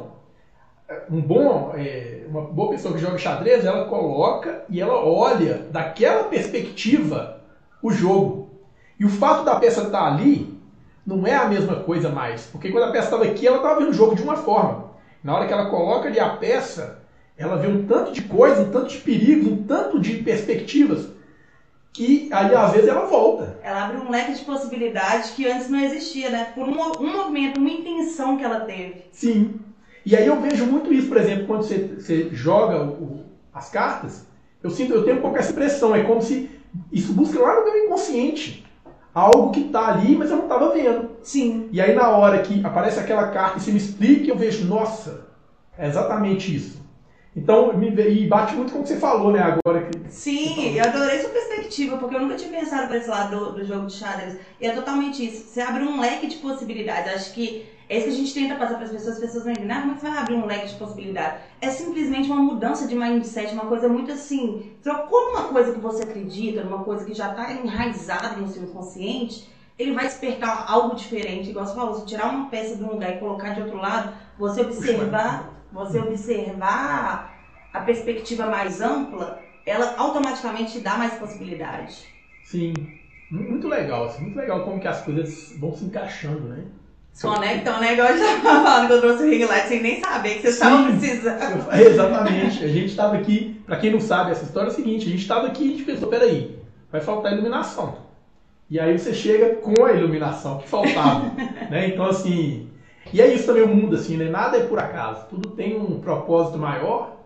é, 0.88 1.02
um 1.08 1.20
bom, 1.20 1.72
é, 1.76 2.24
uma 2.28 2.42
boa 2.42 2.70
pessoa 2.70 2.92
que 2.92 3.00
joga 3.00 3.16
xadrez, 3.16 3.64
ela 3.64 3.84
coloca 3.84 4.64
e 4.68 4.80
ela 4.80 4.96
olha 4.96 5.66
daquela 5.70 6.24
perspectiva 6.24 7.40
o 7.80 7.92
jogo. 7.92 8.50
E 8.98 9.04
o 9.04 9.08
fato 9.08 9.44
da 9.44 9.56
peça 9.56 9.82
estar 9.82 10.04
ali 10.04 10.58
não 11.06 11.26
é 11.26 11.36
a 11.36 11.46
mesma 11.46 11.76
coisa 11.76 12.08
mais, 12.08 12.46
porque 12.46 12.70
quando 12.70 12.84
a 12.84 12.90
peça 12.90 13.06
estava 13.06 13.24
aqui, 13.24 13.46
ela 13.46 13.58
estava 13.58 13.78
vendo 13.78 13.90
o 13.90 13.94
jogo 13.94 14.16
de 14.16 14.22
uma 14.22 14.36
forma. 14.36 14.90
Na 15.22 15.36
hora 15.36 15.46
que 15.46 15.52
ela 15.52 15.70
coloca 15.70 16.08
ali 16.08 16.18
a 16.18 16.30
peça, 16.30 16.98
ela 17.38 17.56
vê 17.56 17.68
um 17.68 17.86
tanto 17.86 18.12
de 18.12 18.22
coisa, 18.22 18.62
um 18.62 18.70
tanto 18.70 18.88
de 18.88 18.98
perigos, 18.98 19.46
um 19.46 19.62
tanto 19.62 20.00
de 20.00 20.16
perspectivas 20.16 21.08
que 21.92 22.28
aí 22.32 22.54
às 22.54 22.72
vezes 22.72 22.88
ela 22.88 23.06
volta. 23.06 23.58
Ela 23.62 23.84
abre 23.84 23.96
um 23.98 24.10
leque 24.10 24.34
de 24.34 24.44
possibilidades 24.44 25.30
que 25.30 25.50
antes 25.50 25.68
não 25.68 25.80
existia, 25.80 26.30
né? 26.30 26.52
Por 26.54 26.68
um, 26.68 26.80
um 27.00 27.12
movimento, 27.12 27.58
uma 27.58 27.70
intenção 27.70 28.36
que 28.36 28.44
ela 28.44 28.60
teve. 28.60 29.04
Sim. 29.12 29.60
E 30.04 30.16
aí 30.16 30.26
eu 30.26 30.40
vejo 30.40 30.66
muito 30.66 30.92
isso, 30.92 31.08
por 31.08 31.16
exemplo, 31.16 31.46
quando 31.46 31.62
você, 31.62 31.96
você 31.98 32.30
joga 32.32 32.82
o, 32.84 33.24
as 33.52 33.68
cartas, 33.70 34.26
eu 34.62 34.70
sinto, 34.70 34.94
eu 34.94 35.04
tenho 35.04 35.18
um 35.18 35.22
pouco 35.22 35.36
essa 35.36 35.52
impressão, 35.52 35.94
é 35.94 36.02
como 36.02 36.22
se 36.22 36.50
isso 36.92 37.12
busca 37.12 37.38
lá 37.38 37.56
no 37.56 37.64
meu 37.64 37.84
inconsciente 37.84 38.64
algo 39.14 39.50
que 39.50 39.60
está 39.60 39.88
ali, 39.88 40.16
mas 40.16 40.30
eu 40.30 40.36
não 40.36 40.44
estava 40.44 40.72
vendo. 40.72 41.10
Sim. 41.22 41.68
E 41.72 41.80
aí 41.80 41.94
na 41.94 42.08
hora 42.10 42.40
que 42.42 42.64
aparece 42.64 43.00
aquela 43.00 43.28
carta 43.28 43.58
e 43.58 43.60
se 43.60 43.72
me 43.72 43.78
explica, 43.78 44.30
eu 44.30 44.36
vejo, 44.36 44.64
nossa, 44.64 45.26
é 45.76 45.88
exatamente 45.88 46.54
isso. 46.54 46.79
Então, 47.36 47.76
me, 47.76 47.88
e 47.88 48.26
bate 48.26 48.54
muito 48.56 48.72
com 48.72 48.80
o 48.80 48.82
que 48.82 48.88
você 48.88 48.96
falou, 48.96 49.32
né, 49.32 49.40
agora. 49.40 49.86
Que 49.86 50.10
Sim, 50.10 50.76
eu 50.76 50.84
adorei 50.84 51.20
sua 51.20 51.30
perspectiva, 51.30 51.96
porque 51.96 52.16
eu 52.16 52.20
nunca 52.20 52.34
tinha 52.34 52.50
pensado 52.50 52.88
por 52.88 52.96
esse 52.96 53.08
lado 53.08 53.38
do, 53.38 53.52
do 53.52 53.64
jogo 53.64 53.86
de 53.86 53.92
xadrez. 53.92 54.36
E 54.60 54.66
é 54.66 54.72
totalmente 54.72 55.24
isso. 55.24 55.44
Você 55.46 55.60
abre 55.60 55.84
um 55.84 56.00
leque 56.00 56.26
de 56.26 56.36
possibilidades. 56.38 57.14
Acho 57.14 57.32
que 57.32 57.66
é 57.88 57.98
isso 57.98 58.06
que 58.06 58.12
a 58.12 58.16
gente 58.16 58.34
tenta 58.34 58.56
passar 58.56 58.74
para 58.74 58.84
as 58.84 58.90
pessoas. 58.90 59.14
As 59.14 59.20
pessoas 59.20 59.44
vão 59.44 59.52
entender, 59.52 59.72
ah, 59.72 59.80
como 59.80 59.92
é 59.92 59.94
que 59.94 60.00
você 60.00 60.08
vai 60.08 60.18
abrir 60.18 60.34
um 60.34 60.46
leque 60.46 60.68
de 60.68 60.74
possibilidades? 60.74 61.40
É 61.60 61.70
simplesmente 61.70 62.30
uma 62.30 62.42
mudança 62.42 62.88
de 62.88 62.96
mindset, 62.96 63.52
uma 63.52 63.66
coisa 63.66 63.88
muito 63.88 64.10
assim. 64.10 64.72
Trocou 64.82 65.28
numa 65.28 65.44
coisa 65.44 65.72
que 65.72 65.78
você 65.78 66.02
acredita, 66.02 66.64
numa 66.64 66.82
coisa 66.82 67.04
que 67.04 67.14
já 67.14 67.30
está 67.30 67.52
enraizada 67.52 68.36
no 68.36 68.48
seu 68.48 68.64
inconsciente, 68.64 69.48
ele 69.78 69.92
vai 69.92 70.06
despertar 70.06 70.64
algo 70.68 70.96
diferente. 70.96 71.50
Igual 71.50 71.64
você 71.64 71.74
falou, 71.76 71.94
se 71.94 72.06
tirar 72.06 72.30
uma 72.30 72.50
peça 72.50 72.74
de 72.74 72.82
um 72.82 72.90
lugar 72.90 73.14
e 73.14 73.18
colocar 73.18 73.54
de 73.54 73.62
outro 73.62 73.76
lado, 73.76 74.12
você 74.36 74.62
observar 74.62 75.59
você 75.72 75.98
observar 75.98 77.38
a 77.72 77.80
perspectiva 77.80 78.46
mais 78.46 78.80
ampla, 78.80 79.40
ela 79.64 79.94
automaticamente 79.96 80.72
te 80.72 80.80
dá 80.80 80.96
mais 80.96 81.14
possibilidade. 81.14 82.08
Sim, 82.44 82.72
muito 83.30 83.68
legal, 83.68 84.06
assim, 84.06 84.22
muito 84.22 84.36
legal 84.36 84.64
como 84.64 84.80
que 84.80 84.88
as 84.88 85.02
coisas 85.02 85.54
vão 85.58 85.74
se 85.74 85.84
encaixando, 85.84 86.48
né? 86.48 86.64
Conectam, 87.20 87.80
né? 87.80 87.92
Igual 87.92 88.08
eu 88.08 88.18
já 88.18 88.40
falando 88.40 88.86
que 88.86 88.92
eu 88.94 89.00
trouxe 89.00 89.24
o 89.24 89.30
ring 89.30 89.44
light 89.44 89.68
sem 89.68 89.82
nem 89.82 90.00
saber 90.00 90.36
que 90.36 90.42
vocês 90.42 90.54
estavam 90.54 90.86
precisando. 90.86 91.72
Exatamente. 91.74 92.64
A 92.64 92.68
gente 92.68 92.86
estava 92.86 93.16
aqui, 93.16 93.60
para 93.66 93.76
quem 93.76 93.92
não 93.92 94.00
sabe, 94.00 94.30
essa 94.30 94.44
história 94.44 94.68
é 94.68 94.70
a 94.70 94.74
seguinte, 94.74 95.06
a 95.06 95.10
gente 95.10 95.22
estava 95.22 95.46
aqui 95.48 95.64
e 95.64 95.68
a 95.68 95.70
gente 95.72 95.82
pensou, 95.84 96.08
peraí, 96.08 96.58
vai 96.90 97.00
faltar 97.00 97.32
iluminação. 97.32 97.98
E 98.70 98.80
aí 98.80 98.98
você 98.98 99.12
chega 99.12 99.56
com 99.56 99.84
a 99.84 99.92
iluminação 99.92 100.58
que 100.58 100.68
faltava. 100.68 101.32
né? 101.68 101.88
Então, 101.88 102.06
assim, 102.06 102.69
e 103.12 103.20
é 103.20 103.32
isso 103.32 103.46
também 103.46 103.62
o 103.62 103.68
mundo, 103.68 103.96
assim, 103.96 104.16
né? 104.16 104.28
Nada 104.28 104.56
é 104.56 104.66
por 104.66 104.78
acaso. 104.78 105.26
Tudo 105.28 105.50
tem 105.50 105.78
um 105.78 106.00
propósito 106.00 106.58
maior. 106.58 107.16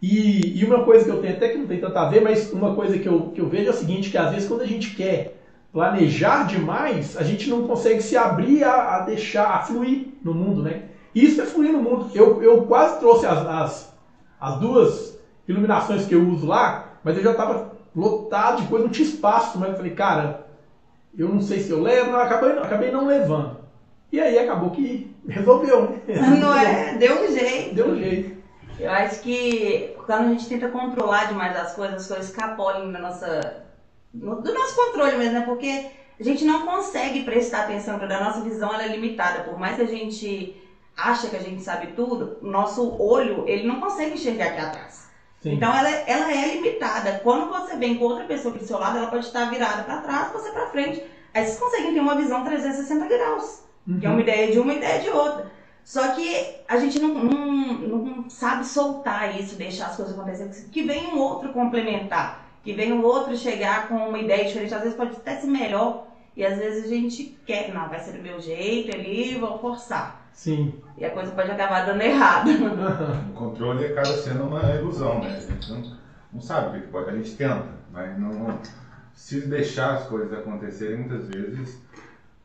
E, 0.00 0.58
e 0.58 0.64
uma 0.64 0.84
coisa 0.84 1.04
que 1.04 1.10
eu 1.10 1.20
tenho, 1.20 1.34
até 1.34 1.48
que 1.48 1.58
não 1.58 1.66
tem 1.66 1.80
tanto 1.80 1.96
a 1.96 2.08
ver, 2.08 2.20
mas 2.20 2.52
uma 2.52 2.74
coisa 2.74 2.98
que 2.98 3.08
eu, 3.08 3.30
que 3.30 3.40
eu 3.40 3.48
vejo 3.48 3.68
é 3.68 3.70
o 3.70 3.76
seguinte, 3.76 4.10
que 4.10 4.18
às 4.18 4.30
vezes 4.30 4.48
quando 4.48 4.62
a 4.62 4.66
gente 4.66 4.94
quer 4.94 5.38
planejar 5.72 6.44
demais, 6.44 7.16
a 7.16 7.22
gente 7.22 7.48
não 7.50 7.66
consegue 7.66 8.00
se 8.00 8.16
abrir 8.16 8.64
a, 8.64 8.96
a 8.96 9.00
deixar, 9.00 9.48
a 9.54 9.60
fluir 9.60 10.08
no 10.22 10.32
mundo, 10.32 10.62
né? 10.62 10.84
Isso 11.14 11.40
é 11.40 11.46
fluir 11.46 11.72
no 11.72 11.82
mundo. 11.82 12.10
Eu, 12.14 12.42
eu 12.42 12.62
quase 12.62 13.00
trouxe 13.00 13.26
as, 13.26 13.46
as, 13.46 13.98
as 14.40 14.60
duas 14.60 15.18
iluminações 15.48 16.06
que 16.06 16.14
eu 16.14 16.28
uso 16.28 16.46
lá, 16.46 16.98
mas 17.02 17.16
eu 17.16 17.22
já 17.22 17.32
estava 17.32 17.72
lotado, 17.94 18.62
depois 18.62 18.82
não 18.82 18.90
tinha 18.90 19.08
espaço, 19.08 19.58
mas 19.58 19.70
eu 19.70 19.76
falei, 19.76 19.92
cara, 19.92 20.46
eu 21.16 21.28
não 21.28 21.40
sei 21.40 21.60
se 21.60 21.70
eu 21.70 21.82
levo, 21.82 22.12
não, 22.12 22.20
acabei, 22.20 22.50
acabei 22.50 22.90
não 22.92 23.06
levando. 23.06 23.67
E 24.10 24.20
aí 24.20 24.38
acabou 24.38 24.70
que 24.70 25.14
resolveu, 25.28 25.82
né? 25.82 26.00
Não 26.40 26.58
é? 26.58 26.94
Deu 26.94 27.24
um 27.24 27.32
jeito. 27.32 27.74
Deu 27.74 27.88
um 27.88 27.96
jeito. 27.96 28.38
Eu 28.80 28.90
acho 28.90 29.20
que 29.20 29.94
quando 30.06 30.26
a 30.26 30.28
gente 30.28 30.48
tenta 30.48 30.68
controlar 30.68 31.26
demais 31.26 31.56
as 31.56 31.74
coisas, 31.74 32.02
as 32.02 32.06
coisas 32.06 32.28
escapolam 32.28 32.92
da 32.92 32.98
nossa, 33.00 33.64
do 34.14 34.54
nosso 34.54 34.76
controle 34.76 35.16
mesmo, 35.16 35.34
né? 35.34 35.42
Porque 35.44 35.86
a 36.18 36.22
gente 36.22 36.44
não 36.44 36.64
consegue 36.64 37.24
prestar 37.24 37.64
atenção, 37.64 37.98
porque 37.98 38.14
a 38.14 38.24
nossa 38.24 38.40
visão 38.40 38.72
ela 38.72 38.84
é 38.84 38.88
limitada. 38.88 39.44
Por 39.44 39.58
mais 39.58 39.76
que 39.76 39.82
a 39.82 39.86
gente 39.86 40.56
acha 40.96 41.28
que 41.28 41.36
a 41.36 41.40
gente 41.40 41.62
sabe 41.62 41.88
tudo, 41.88 42.38
nosso 42.40 42.96
olho 43.00 43.44
ele 43.46 43.66
não 43.66 43.80
consegue 43.80 44.14
enxergar 44.14 44.46
aqui 44.46 44.60
atrás. 44.60 45.08
Sim. 45.40 45.54
Então 45.54 45.76
ela, 45.76 45.88
ela 45.88 46.32
é 46.32 46.54
limitada. 46.54 47.20
Quando 47.22 47.48
você 47.48 47.76
vem 47.76 47.98
com 47.98 48.04
outra 48.04 48.24
pessoa 48.24 48.54
aqui 48.54 48.64
do 48.64 48.66
seu 48.66 48.78
lado, 48.78 48.98
ela 48.98 49.08
pode 49.08 49.26
estar 49.26 49.50
virada 49.50 49.82
para 49.82 50.00
trás, 50.00 50.32
você 50.32 50.50
para 50.50 50.70
frente. 50.70 51.02
Aí 51.34 51.44
vocês 51.44 51.58
conseguem 51.58 51.94
ter 51.94 52.00
uma 52.00 52.16
visão 52.16 52.44
360 52.44 53.06
graus. 53.06 53.67
Uhum. 53.88 53.98
Que 53.98 54.06
é 54.06 54.10
uma 54.10 54.20
ideia 54.20 54.52
de 54.52 54.58
uma 54.58 54.74
ideia 54.74 55.00
de 55.00 55.08
outra. 55.08 55.46
Só 55.82 56.14
que 56.14 56.56
a 56.68 56.76
gente 56.76 57.00
não, 57.00 57.14
não, 57.14 57.72
não 57.78 58.30
sabe 58.30 58.66
soltar 58.66 59.40
isso, 59.40 59.56
deixar 59.56 59.86
as 59.86 59.96
coisas 59.96 60.16
acontecerem. 60.16 60.52
Que 60.70 60.82
vem 60.82 61.06
um 61.06 61.18
outro 61.18 61.48
complementar. 61.48 62.46
Que 62.62 62.74
vem 62.74 62.92
um 62.92 63.02
outro 63.02 63.34
chegar 63.34 63.88
com 63.88 63.94
uma 63.94 64.18
ideia 64.18 64.44
diferente. 64.44 64.74
Às 64.74 64.82
vezes 64.82 64.96
pode 64.96 65.16
até 65.16 65.36
ser 65.36 65.46
melhor. 65.46 66.06
E 66.36 66.44
às 66.44 66.58
vezes 66.58 66.84
a 66.84 66.88
gente 66.88 67.38
quer, 67.46 67.72
não, 67.72 67.88
vai 67.88 67.98
ser 68.00 68.12
do 68.12 68.22
meu 68.22 68.38
jeito 68.38 68.94
ali, 68.94 69.38
vou 69.38 69.58
forçar. 69.58 70.28
Sim. 70.32 70.74
E 70.96 71.04
a 71.04 71.10
coisa 71.10 71.32
pode 71.32 71.50
acabar 71.50 71.86
dando 71.86 72.02
errado. 72.02 72.50
o 73.30 73.32
controle 73.32 73.86
acaba 73.86 74.14
sendo 74.18 74.44
uma 74.44 74.62
ilusão, 74.74 75.20
né? 75.20 75.36
A 75.36 75.40
gente 75.40 75.72
não, 75.72 75.96
não 76.34 76.40
sabe 76.40 76.78
o 76.78 76.82
que 76.82 76.86
pode. 76.88 77.10
A 77.10 77.14
gente 77.14 77.34
tenta, 77.34 77.66
mas 77.90 78.16
não. 78.20 78.60
Se 79.14 79.40
deixar 79.48 79.94
as 79.94 80.06
coisas 80.06 80.32
acontecerem, 80.32 80.98
muitas 80.98 81.26
vezes 81.26 81.82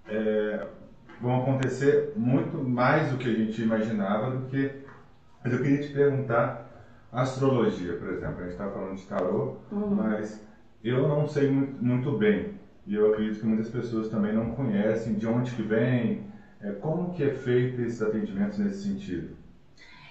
é, 0.08 0.66
vão 1.24 1.42
acontecer 1.42 2.12
muito 2.18 2.58
mais 2.58 3.10
do 3.10 3.18
que 3.18 3.30
a 3.30 3.34
gente 3.34 3.62
imaginava 3.62 4.30
do 4.32 4.46
que. 4.48 4.84
Mas 5.42 5.54
eu 5.54 5.62
queria 5.62 5.82
te 5.82 5.94
perguntar, 5.94 6.70
astrologia, 7.12 7.94
por 7.94 8.10
exemplo, 8.10 8.40
a 8.40 8.44
gente 8.44 8.52
estava 8.52 8.74
falando 8.74 8.98
de 8.98 9.06
tarô, 9.06 9.58
uhum. 9.72 9.96
mas 9.96 10.46
eu 10.84 11.08
não 11.08 11.26
sei 11.28 11.50
muito, 11.50 11.84
muito, 11.84 12.12
bem 12.18 12.56
e 12.86 12.96
eu 12.96 13.12
acredito 13.12 13.40
que 13.40 13.46
muitas 13.46 13.70
pessoas 13.70 14.10
também 14.10 14.34
não 14.34 14.52
conhecem 14.52 15.14
de 15.14 15.26
onde 15.26 15.52
que 15.52 15.62
vem, 15.62 16.26
é, 16.62 16.72
como 16.74 17.14
que 17.14 17.24
é 17.24 17.34
feito 17.34 17.82
esses 17.82 18.02
atendimentos 18.02 18.60
nesse 18.60 18.84
sentido. 18.84 19.38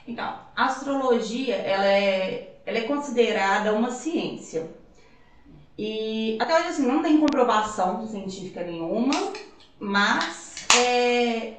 Então, 0.09 0.38
a 0.57 0.64
astrologia 0.64 1.57
ela 1.57 1.87
é, 1.87 2.57
ela 2.64 2.78
é 2.78 2.83
considerada 2.83 3.75
uma 3.75 3.90
ciência. 3.90 4.66
E 5.76 6.38
até 6.40 6.59
hoje 6.59 6.69
assim, 6.69 6.87
não 6.87 7.02
tem 7.02 7.21
comprovação 7.21 8.07
científica 8.07 8.64
nenhuma, 8.64 9.12
mas 9.78 10.41
é, 10.74 11.54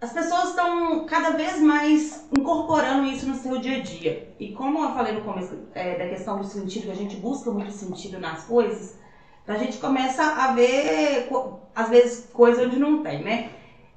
as 0.00 0.12
pessoas 0.12 0.50
estão 0.50 1.04
cada 1.04 1.30
vez 1.30 1.60
mais 1.60 2.26
incorporando 2.36 3.06
isso 3.06 3.26
no 3.26 3.34
seu 3.34 3.58
dia 3.58 3.78
a 3.78 3.80
dia. 3.80 4.34
E 4.38 4.52
como 4.52 4.82
eu 4.82 4.94
falei 4.94 5.12
no 5.12 5.20
começo 5.20 5.58
é, 5.74 5.98
da 5.98 6.08
questão 6.08 6.38
do 6.38 6.44
sentido, 6.44 6.84
que 6.84 6.90
a 6.90 6.96
gente 6.96 7.16
busca 7.16 7.50
muito 7.50 7.72
sentido 7.72 8.18
nas 8.18 8.44
coisas, 8.44 8.98
a 9.46 9.56
gente 9.56 9.78
começa 9.78 10.22
a 10.22 10.52
ver, 10.52 11.28
às 11.74 11.88
vezes, 11.88 12.28
coisas 12.32 12.66
onde 12.66 12.78
não 12.78 13.02
tem, 13.02 13.22
né? 13.22 13.50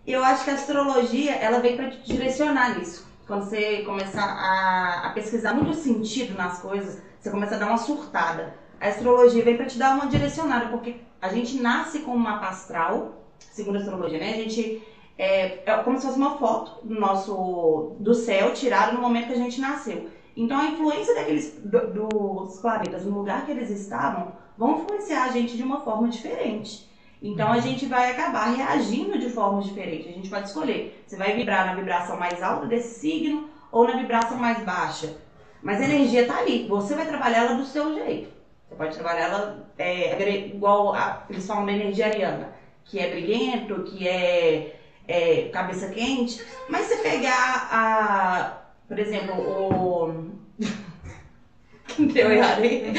Eu 0.05 0.23
acho 0.23 0.43
que 0.43 0.49
a 0.49 0.55
astrologia, 0.55 1.35
ela 1.35 1.59
vem 1.59 1.77
para 1.77 1.91
te 1.91 2.01
direcionar 2.01 2.77
nisso. 2.77 3.07
Quando 3.25 3.45
você 3.45 3.83
começar 3.83 4.25
a, 4.25 5.07
a 5.07 5.09
pesquisar 5.11 5.53
muito 5.53 5.73
sentido 5.75 6.35
nas 6.35 6.59
coisas, 6.59 7.01
você 7.19 7.29
começa 7.29 7.55
a 7.55 7.57
dar 7.57 7.67
uma 7.67 7.77
surtada. 7.77 8.55
A 8.81 8.87
astrologia 8.87 9.43
vem 9.43 9.55
para 9.55 9.65
te 9.65 9.77
dar 9.77 9.95
uma 9.95 10.07
direcionada, 10.07 10.65
porque 10.67 10.97
a 11.21 11.29
gente 11.29 11.61
nasce 11.61 11.99
com 11.99 12.11
um 12.11 12.17
mapa 12.17 12.47
astral, 12.47 13.23
segundo 13.51 13.77
a 13.77 13.79
astrologia, 13.79 14.19
né? 14.19 14.31
A 14.31 14.38
gente 14.38 14.81
é, 15.17 15.63
é 15.65 15.77
como 15.83 15.97
se 15.97 16.05
fosse 16.05 16.17
uma 16.17 16.38
foto 16.38 16.85
do 16.85 17.00
nosso 17.00 17.95
do 18.00 18.13
céu 18.13 18.53
tirada 18.53 18.93
no 18.93 19.01
momento 19.01 19.27
que 19.27 19.33
a 19.33 19.38
gente 19.38 19.62
nasceu. 19.62 20.09
Então 20.35 20.59
a 20.59 20.65
influência 20.65 21.13
daqueles 21.13 21.59
do, 21.63 22.07
dos 22.07 22.59
planetas 22.59 23.05
no 23.05 23.17
lugar 23.17 23.45
que 23.45 23.51
eles 23.51 23.69
estavam 23.69 24.33
vão 24.57 24.79
influenciar 24.79 25.25
a 25.25 25.31
gente 25.31 25.55
de 25.55 25.63
uma 25.63 25.81
forma 25.81 26.07
diferente. 26.07 26.89
Então 27.21 27.51
a 27.51 27.59
gente 27.59 27.85
vai 27.85 28.12
acabar 28.12 28.53
reagindo 28.53 29.17
de 29.17 29.29
formas 29.29 29.65
diferentes. 29.65 30.07
A 30.07 30.12
gente 30.12 30.29
pode 30.29 30.47
escolher. 30.47 31.03
Você 31.07 31.15
vai 31.15 31.35
vibrar 31.35 31.65
na 31.65 31.75
vibração 31.75 32.17
mais 32.17 32.41
alta 32.41 32.65
desse 32.65 33.00
signo 33.00 33.50
ou 33.71 33.88
na 33.88 33.95
vibração 33.95 34.38
mais 34.38 34.63
baixa. 34.63 35.15
Mas 35.62 35.79
a 35.79 35.85
energia 35.85 36.23
está 36.23 36.39
ali. 36.39 36.67
Você 36.67 36.95
vai 36.95 37.07
trabalhar 37.07 37.45
ela 37.45 37.55
do 37.55 37.65
seu 37.65 37.93
jeito. 37.93 38.29
Você 38.67 38.75
pode 38.75 38.95
trabalhar 38.95 39.27
ela 39.27 39.71
é, 39.77 40.47
igual 40.47 40.93
a, 40.93 41.23
eles 41.29 41.47
falam 41.47 41.65
da 41.65 41.71
energia 41.71 42.07
ariana 42.07 42.52
que 42.85 42.99
é 42.99 43.09
briguento, 43.09 43.83
que 43.83 44.07
é, 44.07 44.79
é 45.07 45.49
cabeça 45.51 45.89
quente. 45.89 46.43
Mas 46.69 46.85
se 46.85 46.97
pegar 46.97 47.67
a, 47.71 48.63
por 48.87 48.99
exemplo, 48.99 49.35
o. 49.35 50.33
Deu 52.13 52.31
errado 52.31 52.61
aí. 52.61 52.93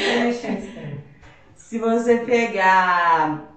Se 1.55 1.79
você 1.79 2.17
pegar. 2.19 3.51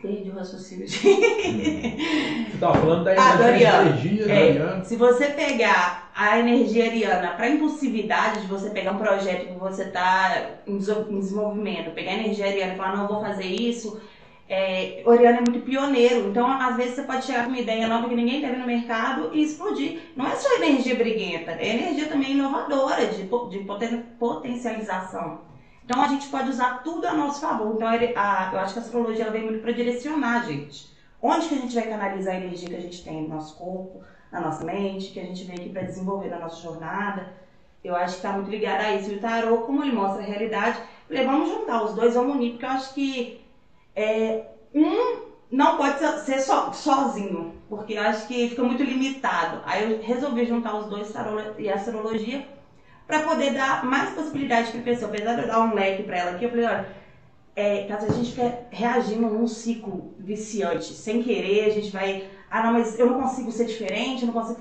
Perdi 0.00 0.30
o 0.30 0.34
raciocínio. 0.34 0.86
Você 0.88 2.54
estava 2.54 2.78
falando 2.78 3.04
da 3.04 3.14
energia 3.14 4.32
é, 4.32 4.84
Se 4.84 4.94
você 4.94 5.26
pegar 5.30 6.10
a 6.14 6.38
energia 6.38 6.84
ariana 6.86 7.32
para 7.32 7.48
impulsividade 7.48 8.42
de 8.42 8.46
você 8.46 8.70
pegar 8.70 8.92
um 8.92 8.98
projeto 8.98 9.48
que 9.48 9.58
você 9.58 9.84
está 9.84 10.60
em 10.66 10.78
desenvolvimento, 10.78 11.90
pegar 11.94 12.12
a 12.12 12.14
energia 12.14 12.46
ariana 12.46 12.74
e 12.74 12.76
falar, 12.76 12.96
não, 12.96 13.02
eu 13.02 13.08
vou 13.08 13.20
fazer 13.20 13.44
isso, 13.44 14.00
é, 14.48 15.02
Oriana 15.04 15.38
é 15.38 15.50
muito 15.50 15.60
pioneiro, 15.60 16.30
então 16.30 16.50
às 16.50 16.76
vezes 16.76 16.94
você 16.94 17.02
pode 17.02 17.26
chegar 17.26 17.44
com 17.44 17.50
uma 17.50 17.58
ideia 17.58 17.86
nova 17.86 18.08
que 18.08 18.14
ninguém 18.14 18.40
teve 18.40 18.56
no 18.56 18.66
mercado 18.66 19.30
e 19.34 19.42
explodir. 19.42 20.00
Não 20.16 20.26
é 20.26 20.36
só 20.36 20.56
energia 20.56 20.94
briguenta, 20.94 21.52
é 21.52 21.68
energia 21.68 22.08
também 22.08 22.32
inovadora, 22.32 23.06
de, 23.08 23.24
de 23.24 23.64
poten, 23.64 24.02
potencialização. 24.18 25.42
Então 25.84 26.02
a 26.02 26.08
gente 26.08 26.28
pode 26.28 26.48
usar 26.48 26.82
tudo 26.82 27.06
a 27.06 27.14
nosso 27.14 27.42
favor. 27.42 27.74
Então 27.74 27.88
a, 27.88 28.50
eu 28.52 28.58
acho 28.60 28.72
que 28.72 28.78
a 28.78 28.82
astrologia 28.82 29.24
ela 29.24 29.32
vem 29.32 29.44
muito 29.44 29.60
para 29.60 29.72
direcionar 29.72 30.40
a 30.40 30.44
gente. 30.44 30.96
Onde 31.20 31.48
que 31.48 31.54
a 31.54 31.58
gente 31.58 31.74
vai 31.74 31.86
canalizar 31.86 32.34
a 32.34 32.38
energia 32.38 32.68
que 32.70 32.76
a 32.76 32.80
gente 32.80 33.04
tem 33.04 33.22
no 33.22 33.28
nosso 33.28 33.56
corpo, 33.56 34.00
na 34.32 34.40
nossa 34.40 34.64
mente, 34.64 35.10
que 35.10 35.20
a 35.20 35.24
gente 35.24 35.44
vem 35.44 35.56
aqui 35.56 35.68
para 35.68 35.82
desenvolver 35.82 36.28
na 36.28 36.38
nossa 36.38 36.62
jornada. 36.62 37.34
Eu 37.84 37.94
acho 37.94 38.14
que 38.14 38.26
está 38.26 38.32
muito 38.32 38.50
ligado 38.50 38.80
a 38.80 38.94
isso. 38.94 39.10
E 39.10 39.16
o 39.16 39.20
tarô, 39.20 39.58
como 39.58 39.82
ele 39.82 39.92
mostra 39.92 40.22
a 40.22 40.26
realidade, 40.26 40.78
vamos 41.10 41.50
juntar 41.50 41.84
os 41.84 41.94
dois, 41.94 42.14
vamos 42.14 42.36
unir, 42.36 42.52
porque 42.52 42.64
eu 42.64 42.70
acho 42.70 42.94
que 42.94 43.47
é, 43.98 44.46
um 44.72 45.26
não 45.50 45.76
pode 45.76 45.98
ser 46.24 46.38
so, 46.40 46.72
sozinho, 46.72 47.54
porque 47.68 47.94
eu 47.94 48.02
acho 48.02 48.28
que 48.28 48.48
fica 48.50 48.62
muito 48.62 48.82
limitado. 48.82 49.60
Aí 49.64 49.90
eu 49.90 50.00
resolvi 50.00 50.44
juntar 50.44 50.76
os 50.76 50.86
dois, 50.86 51.10
tarô 51.10 51.40
e 51.58 51.68
astrologia, 51.68 52.46
para 53.06 53.20
poder 53.20 53.54
dar 53.54 53.84
mais 53.84 54.10
possibilidade 54.10 54.70
para 54.70 54.80
a 54.80 54.84
pessoa. 54.84 55.10
Apesar 55.10 55.34
de 55.34 55.42
eu 55.42 55.48
dar 55.48 55.60
um 55.60 55.74
leque 55.74 56.04
para 56.04 56.18
ela 56.18 56.30
aqui, 56.32 56.44
eu 56.44 56.50
falei, 56.50 56.66
olha, 56.66 56.88
é, 57.56 57.86
caso 57.86 58.06
a 58.06 58.12
gente 58.14 58.32
quer 58.32 58.68
reagindo 58.70 59.28
num 59.28 59.48
ciclo 59.48 60.14
viciante, 60.18 60.92
sem 60.92 61.20
querer, 61.22 61.64
a 61.64 61.70
gente 61.70 61.90
vai, 61.90 62.28
ah 62.48 62.62
não, 62.62 62.74
mas 62.74 62.96
eu 62.98 63.06
não 63.06 63.20
consigo 63.20 63.50
ser 63.50 63.64
diferente, 63.64 64.22
eu 64.22 64.26
não 64.26 64.34
consigo. 64.34 64.60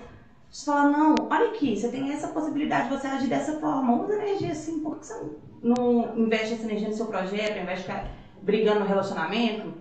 Você 0.49 0.65
fala, 0.65 0.89
não, 0.89 1.13
olha 1.29 1.49
aqui, 1.49 1.79
você 1.79 1.89
tem 1.89 2.11
essa 2.11 2.29
possibilidade 2.29 2.89
de 2.89 2.97
você 2.97 3.05
agir 3.05 3.27
dessa 3.27 3.59
forma, 3.59 4.01
usa 4.01 4.15
energia 4.15 4.53
assim, 4.53 4.79
por 4.79 4.97
que 4.97 5.05
você 5.05 5.29
não 5.61 6.17
investe 6.17 6.53
essa 6.53 6.63
energia 6.63 6.87
no 6.87 6.95
seu 6.95 7.05
projeto, 7.05 7.59
ficar 7.77 8.09
brigando 8.47 8.79
no 8.79 8.85
relacionamento? 8.87 9.73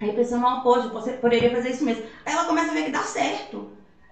Aí 0.00 0.10
a 0.10 0.14
pessoa, 0.14 0.40
não, 0.40 0.60
poxa, 0.60 0.88
você 0.88 1.12
poderia 1.12 1.50
fazer 1.50 1.70
isso 1.70 1.84
mesmo. 1.84 2.02
Aí 2.26 2.34
ela 2.34 2.44
começa 2.44 2.72
a 2.72 2.74
ver 2.74 2.86
que 2.86 2.90
dá 2.90 3.02
certo. 3.02 3.70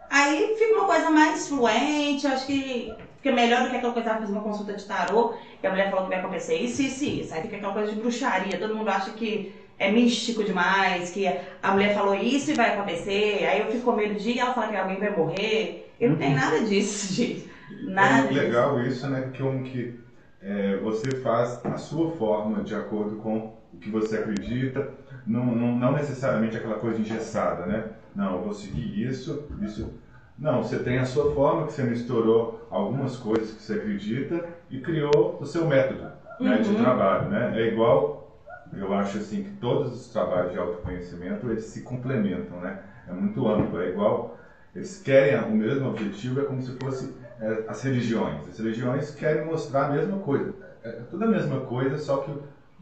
Aí 0.09 0.55
fica 0.57 0.75
uma 0.75 0.87
coisa 0.87 1.11
mais 1.11 1.49
fluente, 1.49 2.27
acho 2.27 2.47
que 2.47 2.95
fica 3.21 3.35
melhor 3.35 3.65
do 3.65 3.71
que 3.71 3.77
aquela 3.77 3.93
coisa, 3.93 4.11
ela 4.11 4.19
fez 4.19 4.31
uma 4.31 4.43
consulta 4.43 4.75
de 4.75 4.85
tarô, 4.85 5.35
e 5.61 5.67
a 5.67 5.71
mulher 5.71 5.91
falou 5.91 6.05
que 6.05 6.11
vai 6.11 6.21
acontecer 6.21 6.57
isso, 6.57 6.81
isso 6.83 7.05
e 7.05 7.21
isso. 7.21 7.35
Aí 7.35 7.43
fica 7.43 7.57
aquela 7.57 7.73
coisa 7.73 7.93
de 7.93 8.01
bruxaria, 8.01 8.59
todo 8.59 8.75
mundo 8.75 8.89
acha 8.89 9.11
que 9.13 9.53
é 9.79 9.91
místico 9.91 10.45
demais, 10.45 11.11
que 11.11 11.27
a 11.27 11.73
mulher 11.73 11.95
falou 11.95 12.15
isso 12.15 12.53
e 12.53 12.55
vai 12.55 12.75
acontecer, 12.75 13.45
aí 13.47 13.61
eu 13.61 13.73
fico 13.73 13.85
com 13.85 13.93
medo 13.93 14.15
de 14.15 14.39
ela 14.39 14.55
falar 14.55 14.69
que 14.69 14.77
alguém 14.77 15.01
vai 15.01 15.17
morrer. 15.17 15.93
E 15.99 16.07
não 16.07 16.17
tem 16.17 16.35
nada 16.35 16.61
disso, 16.61 17.13
gente. 17.15 17.51
Nada. 17.85 18.29
É 18.29 18.33
legal 18.33 18.81
isso, 18.81 19.09
né? 19.09 19.31
Que, 19.33 19.43
um, 19.43 19.63
que 19.65 19.99
é, 20.41 20.77
você 20.77 21.17
faz 21.17 21.65
a 21.65 21.79
sua 21.79 22.13
forma 22.13 22.63
de 22.63 22.75
acordo 22.75 23.17
com 23.17 23.52
que 23.83 23.91
você 23.91 24.19
acredita, 24.19 24.89
não, 25.27 25.45
não, 25.47 25.77
não 25.77 25.93
necessariamente 25.93 26.57
aquela 26.57 26.77
coisa 26.77 27.01
engessada, 27.01 27.67
né? 27.67 27.85
Não, 28.15 28.37
eu 28.37 28.43
vou 28.43 28.55
seguir 28.55 29.07
isso, 29.07 29.49
isso. 29.61 29.93
Não, 30.39 30.63
você 30.63 30.79
tem 30.79 30.99
a 30.99 31.05
sua 31.05 31.35
forma, 31.35 31.67
que 31.67 31.73
você 31.73 31.83
misturou 31.83 32.67
algumas 32.71 33.17
coisas 33.17 33.53
que 33.53 33.63
você 33.63 33.75
acredita 33.75 34.45
e 34.71 34.81
criou 34.81 35.39
o 35.41 35.47
seu 35.47 35.67
método 35.67 36.11
né, 36.41 36.59
de 36.59 36.71
uhum. 36.71 36.77
trabalho, 36.77 37.29
né? 37.29 37.53
É 37.61 37.69
igual, 37.69 38.41
eu 38.73 38.93
acho 38.95 39.19
assim, 39.19 39.45
que 39.45 39.51
todos 39.53 39.93
os 39.93 40.09
trabalhos 40.13 40.53
de 40.53 40.59
autoconhecimento, 40.59 41.49
eles 41.51 41.65
se 41.65 41.83
complementam, 41.83 42.61
né? 42.61 42.81
É 43.09 43.13
muito 43.13 43.47
amplo, 43.47 43.81
é 43.81 43.89
igual, 43.91 44.39
eles 44.75 45.03
querem 45.03 45.39
o 45.41 45.55
mesmo 45.55 45.89
objetivo, 45.89 46.41
é 46.41 46.45
como 46.45 46.63
se 46.63 46.77
fosse 46.83 47.15
é, 47.41 47.65
as 47.69 47.83
religiões. 47.83 48.49
As 48.49 48.59
religiões 48.59 49.15
querem 49.15 49.45
mostrar 49.45 49.87
a 49.87 49.91
mesma 49.91 50.19
coisa. 50.19 50.55
É 50.83 50.91
tudo 51.11 51.25
a 51.25 51.29
mesma 51.29 51.61
coisa, 51.61 51.99
só 51.99 52.19
que 52.19 52.33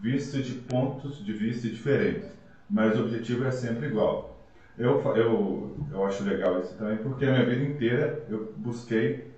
visto 0.01 0.43
de 0.43 0.55
pontos 0.55 1.25
de 1.25 1.33
vista 1.33 1.69
diferentes. 1.69 2.29
Mas 2.69 2.99
o 2.99 3.03
objetivo 3.03 3.45
é 3.45 3.51
sempre 3.51 3.89
igual. 3.89 4.39
Eu, 4.79 5.01
eu, 5.15 5.77
eu 5.91 6.07
acho 6.07 6.25
legal 6.25 6.61
isso 6.61 6.75
também, 6.77 6.97
porque 6.99 7.27
a 7.27 7.33
minha 7.33 7.45
vida 7.45 7.65
inteira 7.65 8.25
eu 8.29 8.55
busquei 8.57 9.31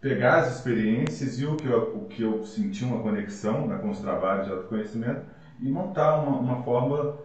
pegar 0.00 0.36
as 0.36 0.56
experiências 0.56 1.40
e 1.40 1.46
o 1.46 1.56
que 1.56 1.66
eu, 1.66 1.96
o 1.96 2.04
que 2.06 2.22
eu 2.22 2.44
senti 2.44 2.84
uma 2.84 3.00
conexão 3.00 3.66
né, 3.66 3.78
com 3.78 3.90
os 3.90 4.00
trabalhos 4.00 4.46
de 4.46 4.52
autoconhecimento 4.52 5.22
e 5.60 5.68
montar 5.68 6.18
uma, 6.18 6.38
uma 6.38 6.62
forma 6.62 7.16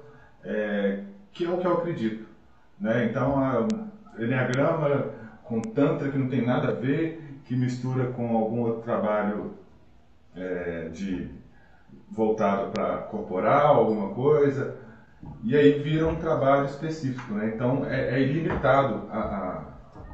é, 0.43 1.03
que 1.31 1.45
é 1.45 1.49
o 1.49 1.57
que 1.57 1.67
eu 1.67 1.73
acredito. 1.73 2.25
Né? 2.79 3.05
Então, 3.05 3.37
a 3.37 3.67
Enneagrama 4.17 5.11
com 5.43 5.61
Tantra 5.61 6.09
que 6.09 6.17
não 6.17 6.29
tem 6.29 6.45
nada 6.45 6.69
a 6.69 6.71
ver, 6.71 7.41
que 7.45 7.55
mistura 7.55 8.07
com 8.13 8.35
algum 8.37 8.61
outro 8.61 8.81
trabalho 8.81 9.55
é, 10.35 10.89
de 10.89 11.29
voltado 12.11 12.71
para 12.71 12.97
corporal, 12.97 13.77
alguma 13.77 14.13
coisa, 14.13 14.75
e 15.43 15.55
aí 15.55 15.79
vira 15.79 16.07
um 16.07 16.15
trabalho 16.15 16.65
específico, 16.65 17.33
né? 17.33 17.51
Então 17.53 17.85
é, 17.85 18.15
é 18.15 18.21
ilimitado 18.21 19.07
a, 19.11 19.19
a, 19.19 19.63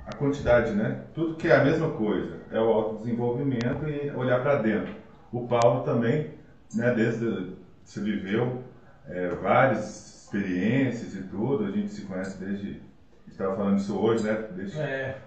a, 0.08 0.16
quantidade, 0.16 0.72
né? 0.72 1.02
Tudo 1.14 1.36
que 1.36 1.48
é 1.48 1.56
a 1.56 1.64
mesma 1.64 1.90
coisa 1.92 2.38
é 2.52 2.60
o 2.60 2.72
autodesenvolvimento 2.72 3.88
e 3.88 4.12
olhar 4.12 4.42
para 4.42 4.62
dentro. 4.62 4.94
O 5.32 5.48
Paulo 5.48 5.84
também, 5.84 6.32
né? 6.74 6.94
Desde 6.94 7.54
se 7.84 8.00
viveu 8.00 8.64
é, 9.08 9.30
várias 9.30 10.24
experiências 10.24 11.16
e 11.16 11.24
tudo, 11.24 11.66
a 11.66 11.72
gente 11.72 11.90
se 11.90 12.02
conhece 12.02 12.38
desde 12.44 12.82
estava 13.28 13.56
falando 13.56 13.78
isso 13.78 13.98
hoje, 13.98 14.24
né? 14.24 14.48
Desde 14.52 14.80
é. 14.80 15.18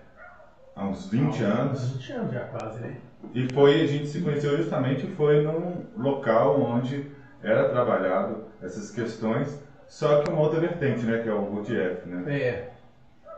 há 0.74 0.86
uns 0.86 1.08
20 1.08 1.42
anos. 1.42 1.92
20 1.92 2.12
anos 2.12 2.32
já 2.32 2.40
quase, 2.46 2.80
né? 2.80 2.96
E 3.34 3.52
foi, 3.52 3.82
a 3.82 3.86
gente 3.86 4.06
se 4.06 4.20
conheceu 4.20 4.56
justamente 4.56 5.06
foi 5.08 5.42
num 5.42 5.84
local 5.96 6.60
onde 6.60 7.06
era 7.42 7.68
trabalhado 7.68 8.44
essas 8.62 8.90
questões, 8.90 9.62
só 9.86 10.22
que 10.22 10.30
uma 10.30 10.42
outra 10.42 10.60
vertente, 10.60 11.04
né? 11.04 11.22
Que 11.22 11.28
é 11.28 11.32
o 11.32 11.42
Gurdjieff, 11.42 12.08
né? 12.08 12.38
É. 12.38 12.70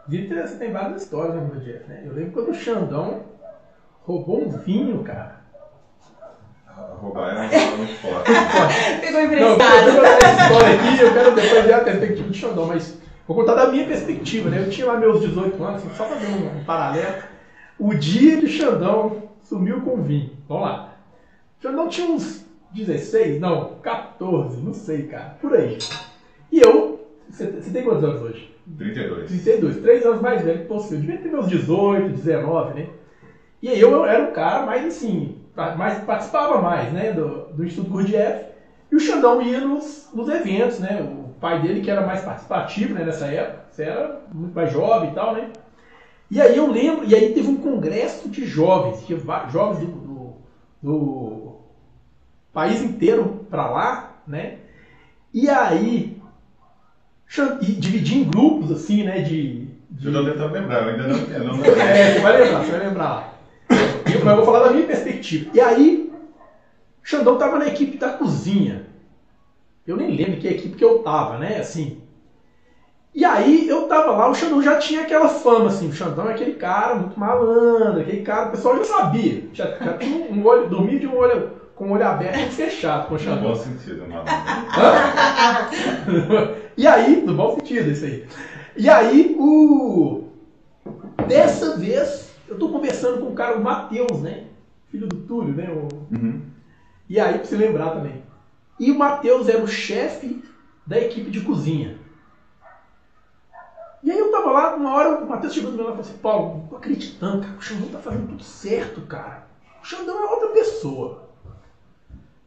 Dita, 0.06 0.46
você 0.46 0.56
tem 0.56 0.72
várias 0.72 1.02
histórias 1.02 1.34
no 1.34 1.42
Gurdjieff, 1.42 1.88
né? 1.88 2.02
Eu 2.04 2.12
lembro 2.12 2.32
quando 2.32 2.50
o 2.50 2.54
Xandão 2.54 3.22
roubou 4.02 4.46
um 4.46 4.50
vinho, 4.50 5.02
cara. 5.02 5.40
Roubar 7.00 7.30
é 7.30 7.58
uma 7.58 7.76
muito 7.76 7.94
forte. 8.00 8.30
Pegou 9.00 9.20
emprestado. 9.20 9.58
Não, 9.58 9.86
eu 9.86 9.92
vou 9.92 10.04
essa 10.04 10.42
história 10.42 10.74
aqui, 10.74 11.02
eu 11.02 11.12
quero 11.12 11.34
depois 11.34 11.64
ver 11.64 11.72
a 11.72 11.80
perspectiva 11.80 12.28
do 12.28 12.34
Xandão, 12.34 12.66
mas 12.66 12.98
vou 13.26 13.36
contar 13.36 13.54
da 13.54 13.68
minha 13.68 13.86
perspectiva, 13.86 14.50
né? 14.50 14.62
Eu 14.64 14.70
tinha 14.70 14.86
lá 14.86 14.96
meus 14.96 15.20
18 15.20 15.62
anos, 15.62 15.84
assim, 15.84 15.94
só 15.94 16.04
para 16.04 16.16
ver 16.16 16.28
um, 16.28 16.58
um 16.58 16.64
paralelo. 16.64 17.22
O 17.78 17.94
dia 17.94 18.38
de 18.38 18.48
Xandão 18.48 19.29
sumiu 19.50 19.80
com 19.80 20.00
vinho. 20.00 20.30
Vamos 20.48 20.62
lá. 20.62 20.94
Xandão 21.60 21.88
tinha 21.88 22.08
uns 22.08 22.46
16, 22.72 23.40
não, 23.40 23.74
14, 23.82 24.62
não 24.62 24.72
sei, 24.72 25.02
cara, 25.02 25.36
por 25.40 25.52
aí. 25.52 25.76
E 26.52 26.60
eu, 26.60 27.04
você, 27.28 27.46
tem 27.46 27.82
quantos 27.82 28.04
anos 28.04 28.22
hoje? 28.22 28.54
32. 28.78 29.28
32, 29.28 29.76
3 29.78 30.06
anos 30.06 30.20
mais 30.22 30.42
velho 30.42 30.62
que 30.62 30.68
você. 30.68 30.94
Eu 30.94 31.00
devia 31.00 31.18
ter 31.18 31.28
meus 31.28 31.48
18, 31.48 32.08
19, 32.10 32.74
né? 32.74 32.88
E 33.60 33.68
aí 33.68 33.80
eu, 33.80 33.90
eu 33.90 34.06
era 34.06 34.30
o 34.30 34.32
cara 34.32 34.64
mais 34.64 34.86
assim, 34.86 35.36
mais, 35.76 35.98
participava 36.04 36.62
mais, 36.62 36.92
né, 36.92 37.12
do, 37.12 37.46
do 37.52 37.64
Instituto 37.64 37.90
Gurdjieff. 37.90 38.46
E 38.90 38.96
o 38.96 39.00
Xandão 39.00 39.42
ia 39.42 39.60
nos, 39.60 40.08
nos 40.14 40.28
eventos, 40.28 40.78
né? 40.78 41.02
O 41.02 41.34
pai 41.40 41.60
dele, 41.60 41.80
que 41.80 41.90
era 41.90 42.06
mais 42.06 42.22
participativo 42.22 42.94
né, 42.94 43.04
nessa 43.04 43.26
época, 43.26 43.64
você 43.70 43.82
era 43.82 44.20
muito 44.32 44.54
mais 44.54 44.72
jovem 44.72 45.10
e 45.10 45.14
tal, 45.14 45.34
né? 45.34 45.50
E 46.30 46.40
aí 46.40 46.56
eu 46.56 46.70
lembro, 46.70 47.04
e 47.04 47.14
aí 47.14 47.32
teve 47.32 47.48
um 47.48 47.56
congresso 47.56 48.28
de 48.28 48.46
jovens, 48.46 49.00
que 49.02 49.18
jovens 49.50 49.80
do, 49.80 49.86
do, 49.86 50.32
do 50.80 51.56
país 52.52 52.80
inteiro 52.82 53.46
para 53.50 53.68
lá, 53.68 54.22
né? 54.26 54.58
E 55.34 55.48
aí 55.48 56.20
e 57.62 57.72
dividir 57.72 58.18
em 58.18 58.24
grupos 58.24 58.72
assim, 58.72 59.04
né? 59.04 59.20
De, 59.22 59.68
de... 59.90 60.06
Eu 60.06 60.12
tô 60.12 60.24
tentando 60.24 60.52
lembrar, 60.52 60.82
eu 60.82 60.88
ainda 60.90 61.06
não, 61.06 61.16
eu 61.16 61.44
não 61.44 61.64
É, 61.64 62.12
você 62.12 62.18
vai 62.20 62.42
lembrar, 62.42 62.64
você 62.64 62.70
vai 62.70 62.80
lembrar. 62.80 63.40
Eu, 64.12 64.24
mas 64.24 64.28
eu 64.28 64.36
vou 64.36 64.44
falar 64.44 64.66
da 64.66 64.72
minha 64.72 64.86
perspectiva. 64.86 65.50
E 65.54 65.60
aí, 65.60 66.12
Xandão 67.02 67.38
tava 67.38 67.58
na 67.58 67.68
equipe 67.68 67.96
da 67.96 68.10
cozinha. 68.10 68.86
Eu 69.86 69.96
nem 69.96 70.16
lembro 70.16 70.40
que 70.40 70.48
equipe 70.48 70.76
que 70.76 70.84
eu 70.84 71.00
tava, 71.00 71.38
né? 71.38 71.58
Assim, 71.58 71.99
e 73.12 73.24
aí 73.24 73.68
eu 73.68 73.88
tava 73.88 74.12
lá, 74.12 74.30
o 74.30 74.34
Xandão 74.34 74.62
já 74.62 74.78
tinha 74.78 75.02
aquela 75.02 75.28
fama, 75.28 75.66
assim, 75.66 75.88
o 75.88 75.92
Xandão 75.92 76.28
é 76.28 76.32
aquele 76.34 76.54
cara 76.54 76.94
muito 76.94 77.18
malandro, 77.18 78.00
aquele 78.00 78.22
cara, 78.22 78.48
o 78.48 78.50
pessoal 78.52 78.76
já 78.78 78.84
sabia, 78.84 79.48
já, 79.52 79.66
já 79.78 79.98
tinha 79.98 80.32
um 80.32 80.46
olho, 80.46 80.68
dormia 80.68 80.98
de 80.98 81.08
um 81.08 81.16
olho, 81.16 81.50
com 81.74 81.88
o 81.88 81.92
olho 81.92 82.06
aberto 82.06 82.38
e 82.38 82.50
fechado 82.50 83.08
com 83.08 83.16
o 83.16 83.18
Xandão. 83.18 83.42
No 83.42 83.48
bom 83.48 83.56
sentido, 83.56 84.06
malandro. 84.06 84.32
e 86.76 86.86
aí, 86.86 87.22
no 87.22 87.34
bom 87.34 87.56
sentido, 87.56 87.90
isso 87.90 88.04
aí. 88.04 88.26
E 88.76 88.88
aí, 88.88 89.36
o... 89.38 90.28
Dessa 91.26 91.76
vez, 91.76 92.32
eu 92.48 92.58
tô 92.58 92.68
conversando 92.68 93.20
com 93.20 93.32
o 93.32 93.34
cara, 93.34 93.56
o 93.56 93.62
Matheus, 93.62 94.20
né? 94.22 94.44
Filho 94.90 95.06
do 95.08 95.16
Túlio, 95.16 95.54
né? 95.54 95.68
O... 95.70 96.14
Uhum. 96.14 96.42
E 97.08 97.18
aí, 97.18 97.38
pra 97.38 97.44
você 97.44 97.56
lembrar 97.56 97.90
também. 97.90 98.22
E 98.78 98.90
o 98.90 98.98
Matheus 98.98 99.48
era 99.48 99.62
o 99.62 99.68
chefe 99.68 100.42
da 100.86 100.98
equipe 100.98 101.30
de 101.30 101.40
cozinha. 101.40 101.99
E 104.02 104.10
aí 104.10 104.18
eu 104.18 104.30
tava 104.30 104.50
lá, 104.50 104.76
uma 104.76 104.94
hora 104.94 105.22
o 105.22 105.28
Matheus 105.28 105.52
chegou 105.52 105.70
do 105.70 105.76
meu 105.76 105.86
lado 105.86 106.00
e 106.00 106.02
falou 106.02 106.10
assim, 106.10 106.22
Paulo, 106.22 106.54
não 106.54 106.66
tô 106.68 106.76
acreditando, 106.76 107.42
cara, 107.42 107.56
o 107.58 107.62
Xandão 107.62 107.88
tá 107.88 107.98
fazendo 107.98 108.28
tudo 108.28 108.42
certo, 108.42 109.00
cara. 109.02 109.46
O 109.82 109.86
Xandão 109.86 110.22
é 110.22 110.30
outra 110.30 110.48
pessoa. 110.48 111.30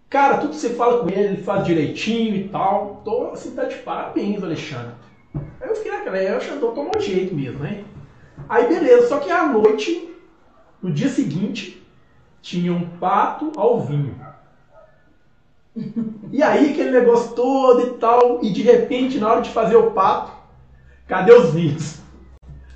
Cara, 0.10 0.38
tudo 0.38 0.52
que 0.52 0.58
você 0.58 0.70
fala 0.70 1.02
com 1.02 1.10
ele, 1.10 1.22
ele 1.22 1.44
faz 1.44 1.64
direitinho 1.64 2.36
e 2.36 2.50
tal. 2.50 3.02
Tô 3.04 3.32
assim, 3.32 3.56
tá 3.56 3.64
de 3.64 3.78
parabéns, 3.78 4.44
Alexandre. 4.44 4.94
Aí 5.60 5.70
eu 5.70 5.76
fiquei 5.76 5.92
naquela, 5.92 6.18
aí 6.18 6.38
o 6.38 6.42
Xandão 6.42 6.74
tomou 6.74 7.00
jeito 7.00 7.34
mesmo, 7.34 7.60
né? 7.60 7.84
Aí 8.50 8.68
beleza, 8.68 9.08
só 9.08 9.20
que 9.20 9.32
à 9.32 9.48
noite, 9.48 10.16
no 10.82 10.92
dia 10.92 11.10
seguinte, 11.10 11.84
tinha 12.42 12.74
um 12.74 12.98
pato 12.98 13.52
ao 13.56 13.80
vinho. 13.80 14.20
E 16.32 16.44
aí 16.44 16.72
aquele 16.72 16.92
negócio 16.92 17.34
todo 17.34 17.82
e 17.88 17.98
tal, 17.98 18.44
e 18.44 18.52
de 18.52 18.62
repente, 18.62 19.18
na 19.18 19.32
hora 19.32 19.42
de 19.42 19.50
fazer 19.50 19.76
o 19.76 19.92
pato, 19.92 20.33
Cadê 21.14 21.32
os 21.32 21.54
vinhos? 21.54 22.02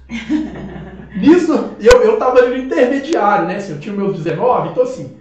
Nisso, 1.18 1.72
eu, 1.82 2.04
eu 2.04 2.18
tava 2.18 2.38
ali 2.38 2.50
no 2.50 2.66
intermediário, 2.66 3.48
né? 3.48 3.56
Assim, 3.56 3.72
eu 3.72 3.80
tinha 3.80 3.96
meus 3.96 4.16
19, 4.16 4.70
então 4.70 4.84
assim, 4.84 5.18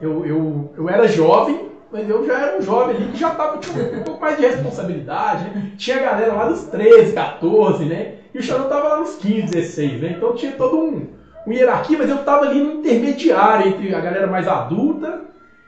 eu, 0.00 0.24
eu, 0.24 0.72
eu 0.74 0.88
era 0.88 1.06
jovem, 1.06 1.68
mas 1.92 2.08
eu 2.08 2.24
já 2.24 2.38
era 2.38 2.56
um 2.56 2.62
jovem 2.62 2.96
ali 2.96 3.08
que 3.08 3.18
já 3.18 3.34
tava, 3.34 3.58
tinha 3.58 3.98
um 3.98 4.02
pouco 4.02 4.18
mais 4.18 4.38
de 4.38 4.46
responsabilidade, 4.46 5.44
né? 5.44 5.72
Tinha 5.76 5.98
galera 5.98 6.32
lá 6.32 6.48
dos 6.48 6.62
13, 6.62 7.12
14, 7.12 7.84
né? 7.84 8.14
E 8.32 8.38
o 8.38 8.42
Xandão 8.42 8.66
tava 8.70 8.88
lá 8.88 9.00
nos 9.00 9.16
15, 9.16 9.52
16, 9.52 10.00
né? 10.00 10.14
Então 10.16 10.34
tinha 10.34 10.52
todo 10.52 10.78
um, 10.78 11.06
uma 11.44 11.54
hierarquia, 11.54 11.98
mas 11.98 12.08
eu 12.08 12.24
tava 12.24 12.46
ali 12.46 12.62
no 12.62 12.80
intermediário 12.80 13.68
entre 13.68 13.94
a 13.94 14.00
galera 14.00 14.26
mais 14.26 14.48
adulta 14.48 15.20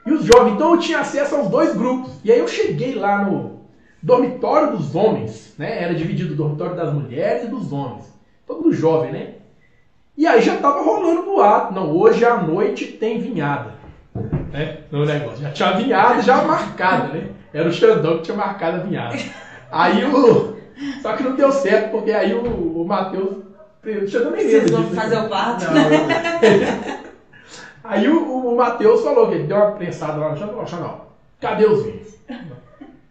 e 0.03 0.11
os 0.11 0.25
jovens. 0.25 0.53
Então 0.53 0.73
eu 0.73 0.79
tinha 0.79 1.01
acesso 1.01 1.35
aos 1.35 1.47
dois 1.47 1.75
grupos. 1.75 2.13
E 2.23 2.31
aí 2.31 2.39
eu 2.39 2.47
cheguei 2.47 2.95
lá 2.95 3.23
no 3.23 3.56
dormitório 4.07 4.77
dos 4.77 4.95
homens, 4.95 5.53
né? 5.57 5.83
Era 5.83 5.93
dividido 5.93 6.33
o 6.33 6.37
dormitório 6.37 6.75
das 6.75 6.93
mulheres 6.93 7.43
e 7.43 7.47
dos 7.47 7.71
homens. 7.71 8.05
Todo 8.45 8.63
mundo 8.63 8.73
jovem, 8.73 9.11
né? 9.11 9.33
E 10.15 10.25
aí 10.25 10.41
já 10.41 10.57
tava 10.57 10.81
rolando 10.81 11.23
boato. 11.23 11.73
Não, 11.73 11.95
hoje 11.95 12.25
à 12.25 12.37
noite 12.41 12.85
tem 12.85 13.19
vinhada 13.19 13.77
né? 14.51 14.77
No 14.91 15.05
negócio. 15.05 15.39
Já 15.41 15.51
tinha 15.51 15.73
vinhada 15.73 16.21
já 16.21 16.43
marcada, 16.43 17.09
né? 17.09 17.29
Era 17.53 17.69
o 17.69 17.71
Xandão 17.71 18.17
que 18.17 18.23
tinha 18.23 18.37
marcado 18.37 18.77
a 18.77 18.79
vinhada. 18.81 19.17
Aí 19.71 20.03
o. 20.05 20.57
Só 21.01 21.13
que 21.13 21.23
não 21.23 21.35
deu 21.35 21.51
certo, 21.51 21.91
porque 21.91 22.11
aí 22.11 22.33
o, 22.33 22.81
o 22.81 22.85
Matheus. 22.85 23.37
O 23.83 24.07
Xandão 24.07 24.31
nem 24.31 24.49
Vocês 24.49 24.69
vão 24.69 24.83
fazer 24.89 25.17
o 25.17 25.29
parto? 25.29 25.65
Não, 25.65 25.83
Aí 27.83 28.07
o, 28.09 28.51
o 28.51 28.57
Matheus 28.57 29.01
falou 29.01 29.29
que 29.29 29.35
ele 29.35 29.43
deu 29.45 29.55
uma 29.55 29.71
prensada 29.71 30.17
lá 30.17 30.31
no 30.31 30.37
Xandão. 30.37 30.67
Xandão, 30.67 31.01
cadê 31.39 31.65
os 31.65 31.83
vinhos? 31.83 32.17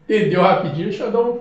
Entendeu 0.09 0.41
rapidinho, 0.41 0.89
o 0.89 0.93
Xandão 0.93 1.41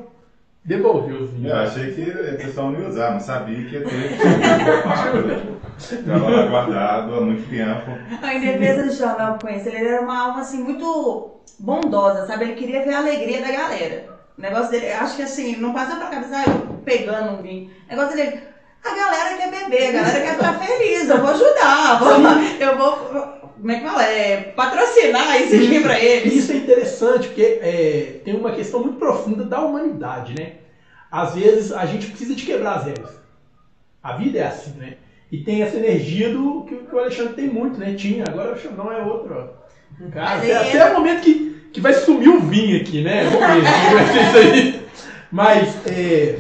devolveu 0.63 1.21
os 1.21 1.29
vinhos. 1.29 1.51
Eu 1.51 1.57
achei 1.57 1.93
que 1.93 2.01
o 2.01 2.37
pessoal 2.37 2.71
não 2.71 2.81
ia 2.81 2.87
usar, 2.87 3.11
não 3.11 3.19
sabia 3.19 3.63
que 3.63 3.75
ia 3.75 3.83
ter. 3.83 4.17
Estava 5.77 6.29
lá 6.29 6.47
guardado 6.47 7.15
há 7.15 7.21
muito 7.21 7.47
tempo. 7.49 7.91
Em 8.25 8.39
defesa 8.39 8.83
do 8.83 8.91
João, 8.91 9.17
não 9.17 9.37
conheço, 9.37 9.67
ele 9.67 9.85
era 9.85 10.01
uma 10.01 10.19
alma 10.19 10.41
assim 10.41 10.63
muito 10.63 11.41
bondosa, 11.59 12.25
sabe? 12.25 12.45
Ele 12.45 12.53
queria 12.55 12.83
ver 12.83 12.93
a 12.93 12.99
alegria 12.99 13.41
da 13.41 13.51
galera. 13.51 14.05
O 14.37 14.41
negócio 14.41 14.71
dele, 14.71 14.91
acho 14.91 15.15
que 15.17 15.21
assim, 15.21 15.57
não 15.57 15.73
passa 15.73 15.95
pra 15.95 16.07
cabeça, 16.07 16.35
ah, 16.37 16.43
eu 16.47 16.77
pegando 16.83 17.33
um 17.33 17.41
vinho. 17.41 17.69
O 17.87 17.89
negócio 17.89 18.15
dele, 18.15 18.39
a 18.83 18.95
galera 18.95 19.37
quer 19.37 19.51
beber, 19.51 19.89
a 19.89 19.91
galera 19.91 20.21
quer 20.21 20.33
ficar 20.35 20.53
feliz, 20.53 21.09
eu 21.09 21.19
vou 21.19 21.29
ajudar, 21.29 21.99
vou, 21.99 22.11
eu 22.59 22.77
vou, 22.77 23.34
como 23.59 23.71
é 23.71 23.79
que 23.79 23.85
fala? 23.85 24.03
É, 24.03 24.41
patrocinar 24.55 25.41
esse 25.41 25.57
vinho 25.57 25.81
pra 25.81 25.99
eles. 25.99 26.33
Isso 26.33 26.51
é 26.51 26.55
interessante, 26.55 27.27
porque 27.27 27.59
é, 27.61 28.19
tem 28.23 28.35
uma 28.35 28.51
questão 28.51 28.81
muito 28.81 28.97
profunda 28.97 29.43
da 29.43 29.61
humanidade, 29.61 30.35
né? 30.37 30.53
Às 31.11 31.35
vezes 31.35 31.71
a 31.71 31.85
gente 31.85 32.07
precisa 32.07 32.35
de 32.35 32.45
quebrar 32.45 32.75
as 32.75 32.85
regras. 32.85 33.11
A 34.03 34.17
vida 34.17 34.39
é 34.39 34.47
assim, 34.47 34.71
né? 34.77 34.95
E 35.31 35.37
tem 35.39 35.63
essa 35.63 35.77
energia 35.77 36.29
do 36.29 36.63
que, 36.63 36.75
que 36.75 36.95
o 36.95 36.99
Alexandre 36.99 37.33
tem 37.33 37.47
muito, 37.47 37.79
né? 37.79 37.95
Tinha, 37.95 38.25
agora 38.27 38.53
o 38.53 38.59
Xandão 38.59 38.91
é 38.91 39.01
outro. 39.01 39.49
Cara, 40.11 40.37
até, 40.37 40.55
até 40.55 40.77
é 40.77 40.85
o 40.91 40.93
momento 40.93 41.21
que, 41.21 41.69
que 41.73 41.81
vai 41.81 41.93
sumir 41.93 42.29
o 42.29 42.41
vinho 42.41 42.79
aqui, 42.79 43.01
né? 43.01 43.23
Vamos 43.25 43.39
ver 43.47 43.93
vai 43.93 44.07
ser 44.13 44.21
isso 44.21 44.37
aí. 44.37 44.85
Mas 45.31 45.87
é, 45.87 46.37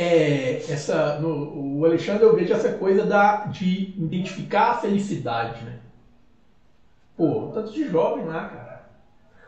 é, 0.00 0.62
essa, 0.68 1.18
no, 1.18 1.80
o 1.80 1.84
Alexandre 1.84 2.22
eu 2.22 2.36
vejo 2.36 2.54
essa 2.54 2.72
coisa 2.74 3.02
da, 3.02 3.46
de 3.46 3.94
identificar 3.98 4.70
a 4.70 4.76
felicidade, 4.76 5.64
né? 5.64 5.72
Pô, 7.16 7.50
tanto 7.52 7.72
de 7.72 7.88
jovem 7.88 8.24
lá, 8.24 8.44
cara. 8.44 8.82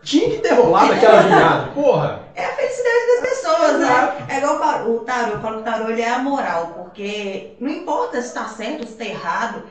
Tinha 0.03 0.29
que 0.29 0.39
ter 0.39 0.55
rolado 0.55 0.93
aquela 0.93 1.23
vinhada, 1.23 1.71
porra. 1.71 2.25
É 2.35 2.45
a 2.45 2.57
felicidade 2.57 3.07
das 3.07 3.31
pessoas, 3.31 3.79
né? 3.79 4.27
É 4.29 4.39
igual 4.39 4.91
o 4.91 4.99
tarô, 5.05 5.35
eu 5.35 5.41
falo 5.41 5.55
que 5.55 5.61
o 5.61 5.65
tarô 5.65 5.89
ele 5.89 6.01
é 6.01 6.11
a 6.11 6.19
moral, 6.19 6.73
porque 6.75 7.53
não 7.61 7.69
importa 7.71 8.21
se 8.21 8.27
está 8.27 8.49
certo, 8.49 8.85
se 8.85 8.95
está 8.95 9.05
errado, 9.05 9.63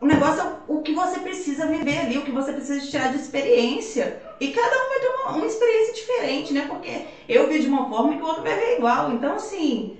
o 0.00 0.06
negócio 0.06 0.40
é 0.40 0.52
o 0.66 0.80
que 0.80 0.94
você 0.94 1.20
precisa 1.20 1.66
viver 1.66 1.98
ali, 1.98 2.16
o 2.16 2.24
que 2.24 2.32
você 2.32 2.54
precisa 2.54 2.80
tirar 2.90 3.12
de 3.12 3.18
experiência. 3.18 4.22
E 4.40 4.48
cada 4.48 4.76
um 4.82 4.88
vai 4.88 4.98
ter 4.98 5.08
uma, 5.08 5.36
uma 5.36 5.46
experiência 5.46 5.92
diferente, 5.92 6.54
né? 6.54 6.64
Porque 6.66 7.04
eu 7.28 7.50
vi 7.50 7.60
de 7.60 7.66
uma 7.66 7.86
forma 7.90 8.14
e 8.14 8.16
que 8.16 8.22
o 8.22 8.26
outro 8.26 8.42
vai 8.42 8.56
ver 8.56 8.78
igual. 8.78 9.12
Então, 9.12 9.34
assim, 9.34 9.98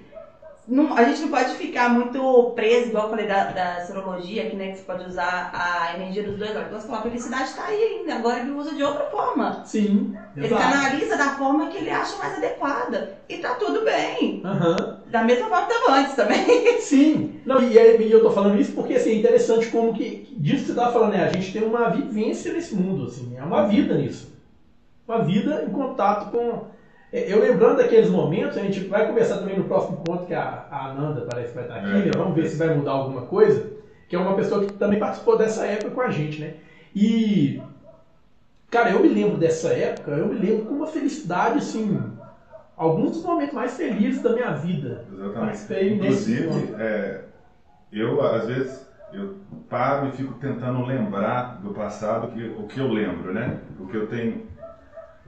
não, 0.66 0.96
a 0.96 1.03
gente 1.05 1.22
não 1.22 1.29
pode 1.29 1.55
ficar 1.57 1.88
muito 1.88 2.53
preso, 2.55 2.88
igual 2.88 3.05
eu 3.05 3.11
falei 3.11 3.27
da, 3.27 3.51
da 3.51 3.81
serologia, 3.81 4.48
que, 4.48 4.55
né, 4.55 4.70
que 4.70 4.79
você 4.79 4.85
pode 4.85 5.05
usar 5.05 5.51
a 5.53 5.94
energia 5.96 6.22
dos 6.22 6.38
dois 6.38 6.53
olhos. 6.53 6.66
Então, 6.68 6.81
você 6.81 6.87
fala, 6.87 6.98
a 7.01 7.03
felicidade 7.03 7.42
está 7.44 7.64
aí 7.64 7.83
ainda, 7.83 8.14
agora 8.14 8.40
ele 8.40 8.53
usa 8.53 8.72
de 8.72 8.83
outra 8.83 9.05
forma. 9.07 9.64
Sim. 9.64 10.16
Ele 10.37 10.48
canaliza 10.48 11.16
da 11.16 11.31
forma 11.31 11.66
que 11.66 11.79
ele 11.79 11.90
acha 11.90 12.16
mais 12.16 12.37
adequada. 12.37 13.18
E 13.29 13.38
tá 13.38 13.55
tudo 13.57 13.85
bem. 13.85 14.40
Uhum. 14.44 14.96
Da 15.11 15.25
mesma 15.25 15.48
forma 15.48 15.66
que 15.66 15.72
estava 15.72 15.98
antes 15.98 16.14
também. 16.14 16.79
Sim. 16.81 17.40
Não, 17.44 17.61
e, 17.61 17.77
e, 17.77 18.12
eu 18.12 18.22
tô 18.22 18.31
falando 18.31 18.61
isso 18.61 18.72
porque 18.72 18.94
assim, 18.94 19.11
é 19.11 19.14
interessante 19.14 19.66
como 19.66 19.92
que. 19.92 20.33
Disso 20.38 20.61
que 20.61 20.66
você 20.66 20.72
estava 20.72 20.92
falando, 20.92 21.12
né? 21.12 21.25
A 21.25 21.33
gente 21.33 21.53
tem 21.53 21.64
uma 21.64 21.88
vivência 21.88 22.53
nesse 22.53 22.75
mundo, 22.75 23.09
assim, 23.09 23.37
é 23.37 23.42
uma 23.42 23.66
vida 23.66 23.94
nisso. 23.94 24.33
Uma 25.09 25.25
vida 25.25 25.64
em 25.68 25.72
contato 25.72 26.31
com 26.31 26.38
é, 26.38 26.64
eu 27.12 27.40
lembrando 27.40 27.77
daqueles 27.77 28.09
momentos, 28.09 28.57
a 28.57 28.62
gente 28.62 28.81
vai 28.85 29.07
conversar 29.07 29.38
também 29.38 29.59
no 29.59 29.64
próximo 29.64 29.98
ponto, 29.98 30.25
que 30.25 30.33
a, 30.33 30.66
a 30.70 30.87
Ananda 30.87 31.27
parece 31.29 31.48
que 31.48 31.55
vai 31.55 31.64
estar 31.64 31.77
aqui, 31.77 31.90
é. 31.90 32.05
né? 32.07 32.11
vamos 32.16 32.35
ver 32.35 32.48
se 32.48 32.57
vai 32.57 32.75
mudar 32.75 32.92
alguma 32.92 33.22
coisa, 33.22 33.70
que 34.09 34.16
é 34.16 34.18
uma 34.18 34.35
pessoa 34.35 34.64
que 34.64 34.72
também 34.72 34.98
participou 34.98 35.37
dessa 35.37 35.66
época 35.66 35.90
com 35.90 36.01
a 36.01 36.11
gente, 36.11 36.40
né? 36.40 36.55
E, 36.96 37.61
cara, 38.70 38.90
eu 38.90 39.01
me 39.01 39.09
lembro 39.09 39.37
dessa 39.37 39.75
época, 39.75 40.12
eu 40.12 40.27
me 40.27 40.38
lembro 40.38 40.64
com 40.64 40.75
uma 40.75 40.87
felicidade, 40.87 41.59
assim, 41.59 42.03
alguns 42.77 43.12
dos 43.12 43.25
momentos 43.25 43.55
mais 43.55 43.77
felizes 43.77 44.22
da 44.22 44.33
minha 44.33 44.53
vida. 44.53 45.05
Exatamente. 45.12 45.94
Inclusive, 45.94 46.75
é, 46.79 47.25
eu, 47.92 48.22
às 48.22 48.46
vezes, 48.46 48.88
eu 49.12 49.37
paro 49.68 50.09
e 50.09 50.12
fico 50.12 50.33
tentando 50.35 50.83
lembrar 50.85 51.61
do 51.62 51.75
passado 51.75 52.33
que, 52.33 52.42
o 52.59 52.66
que 52.66 52.81
eu 52.81 52.88
lembro, 52.88 53.35
né? 53.35 53.61
Porque 53.77 53.98
eu 53.98 54.07
tenho, 54.07 54.46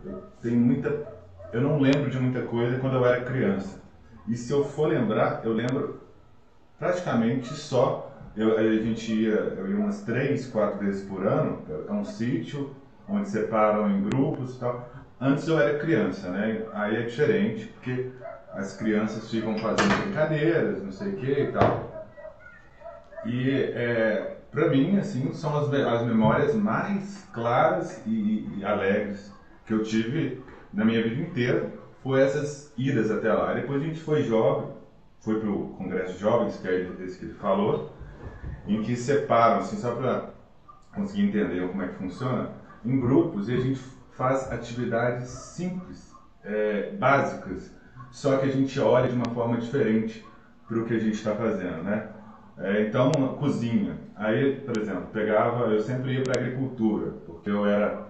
eu 0.02 0.22
tenho 0.40 0.56
muita 0.58 1.13
eu 1.54 1.60
não 1.60 1.78
lembro 1.78 2.10
de 2.10 2.18
muita 2.18 2.42
coisa 2.42 2.80
quando 2.80 2.96
eu 2.96 3.06
era 3.06 3.24
criança. 3.24 3.80
E 4.26 4.36
se 4.36 4.52
eu 4.52 4.64
for 4.64 4.88
lembrar, 4.88 5.42
eu 5.44 5.52
lembro 5.52 6.00
praticamente 6.76 7.54
só. 7.54 8.10
Eu, 8.36 8.58
a 8.58 8.62
gente 8.62 9.14
ia, 9.14 9.30
eu 9.30 9.70
ia 9.70 9.76
umas 9.76 10.02
três, 10.02 10.48
quatro 10.48 10.80
vezes 10.80 11.08
por 11.08 11.24
ano 11.24 11.62
a 11.88 11.92
um 11.92 12.04
sítio 12.04 12.74
onde 13.08 13.28
separam 13.28 13.88
em 13.88 14.02
grupos 14.02 14.56
e 14.56 14.58
tal. 14.58 14.88
Antes 15.20 15.46
eu 15.46 15.56
era 15.56 15.78
criança, 15.78 16.28
né? 16.30 16.64
Aí 16.72 16.96
é 16.96 17.02
diferente, 17.02 17.66
porque 17.66 18.10
as 18.52 18.76
crianças 18.76 19.30
ficam 19.30 19.56
fazendo 19.58 20.02
brincadeiras, 20.02 20.82
não 20.82 20.90
sei 20.90 21.12
o 21.12 21.16
que 21.16 21.40
e 21.40 21.52
tal. 21.52 22.08
E 23.24 23.48
é, 23.52 24.38
para 24.50 24.68
mim, 24.70 24.98
assim, 24.98 25.32
são 25.32 25.56
as, 25.56 25.72
as 25.72 26.02
memórias 26.02 26.52
mais 26.52 27.28
claras 27.32 28.02
e, 28.04 28.58
e 28.58 28.64
alegres 28.64 29.32
que 29.64 29.72
eu 29.72 29.84
tive 29.84 30.42
na 30.74 30.84
minha 30.84 31.02
vida 31.02 31.22
inteira 31.22 31.72
foi 32.02 32.20
essas 32.20 32.72
idas 32.76 33.10
até 33.10 33.32
lá. 33.32 33.54
Depois 33.54 33.80
a 33.80 33.84
gente 33.84 34.00
foi 34.00 34.22
jovem, 34.22 34.68
foi 35.20 35.40
para 35.40 35.48
o 35.48 35.68
Congresso 35.70 36.14
de 36.14 36.18
Jovens, 36.18 36.56
que 36.58 36.68
é 36.68 36.90
esse 37.00 37.18
que 37.18 37.24
ele 37.24 37.34
falou, 37.34 37.92
em 38.66 38.82
que 38.82 38.96
separam, 38.96 39.60
assim, 39.60 39.76
só 39.76 39.94
para 39.94 40.30
conseguir 40.94 41.28
entender 41.28 41.66
como 41.68 41.82
é 41.82 41.88
que 41.88 41.94
funciona, 41.94 42.50
em 42.84 43.00
grupos 43.00 43.48
e 43.48 43.54
a 43.54 43.60
gente 43.60 43.80
faz 44.12 44.52
atividades 44.52 45.28
simples, 45.28 46.12
é, 46.44 46.90
básicas, 46.92 47.74
só 48.10 48.36
que 48.36 48.46
a 48.46 48.52
gente 48.52 48.78
olha 48.78 49.08
de 49.08 49.14
uma 49.14 49.28
forma 49.30 49.56
diferente 49.56 50.24
para 50.68 50.78
o 50.78 50.84
que 50.84 50.94
a 50.94 50.98
gente 50.98 51.14
está 51.14 51.34
fazendo, 51.34 51.82
né? 51.82 52.10
É, 52.58 52.86
então, 52.86 53.10
cozinha. 53.38 53.98
Aí, 54.14 54.60
por 54.60 54.78
exemplo, 54.78 55.08
pegava, 55.12 55.64
eu 55.66 55.82
sempre 55.82 56.12
ia 56.12 56.22
para 56.22 56.40
agricultura, 56.40 57.12
porque 57.26 57.50
eu 57.50 57.66
era 57.66 58.06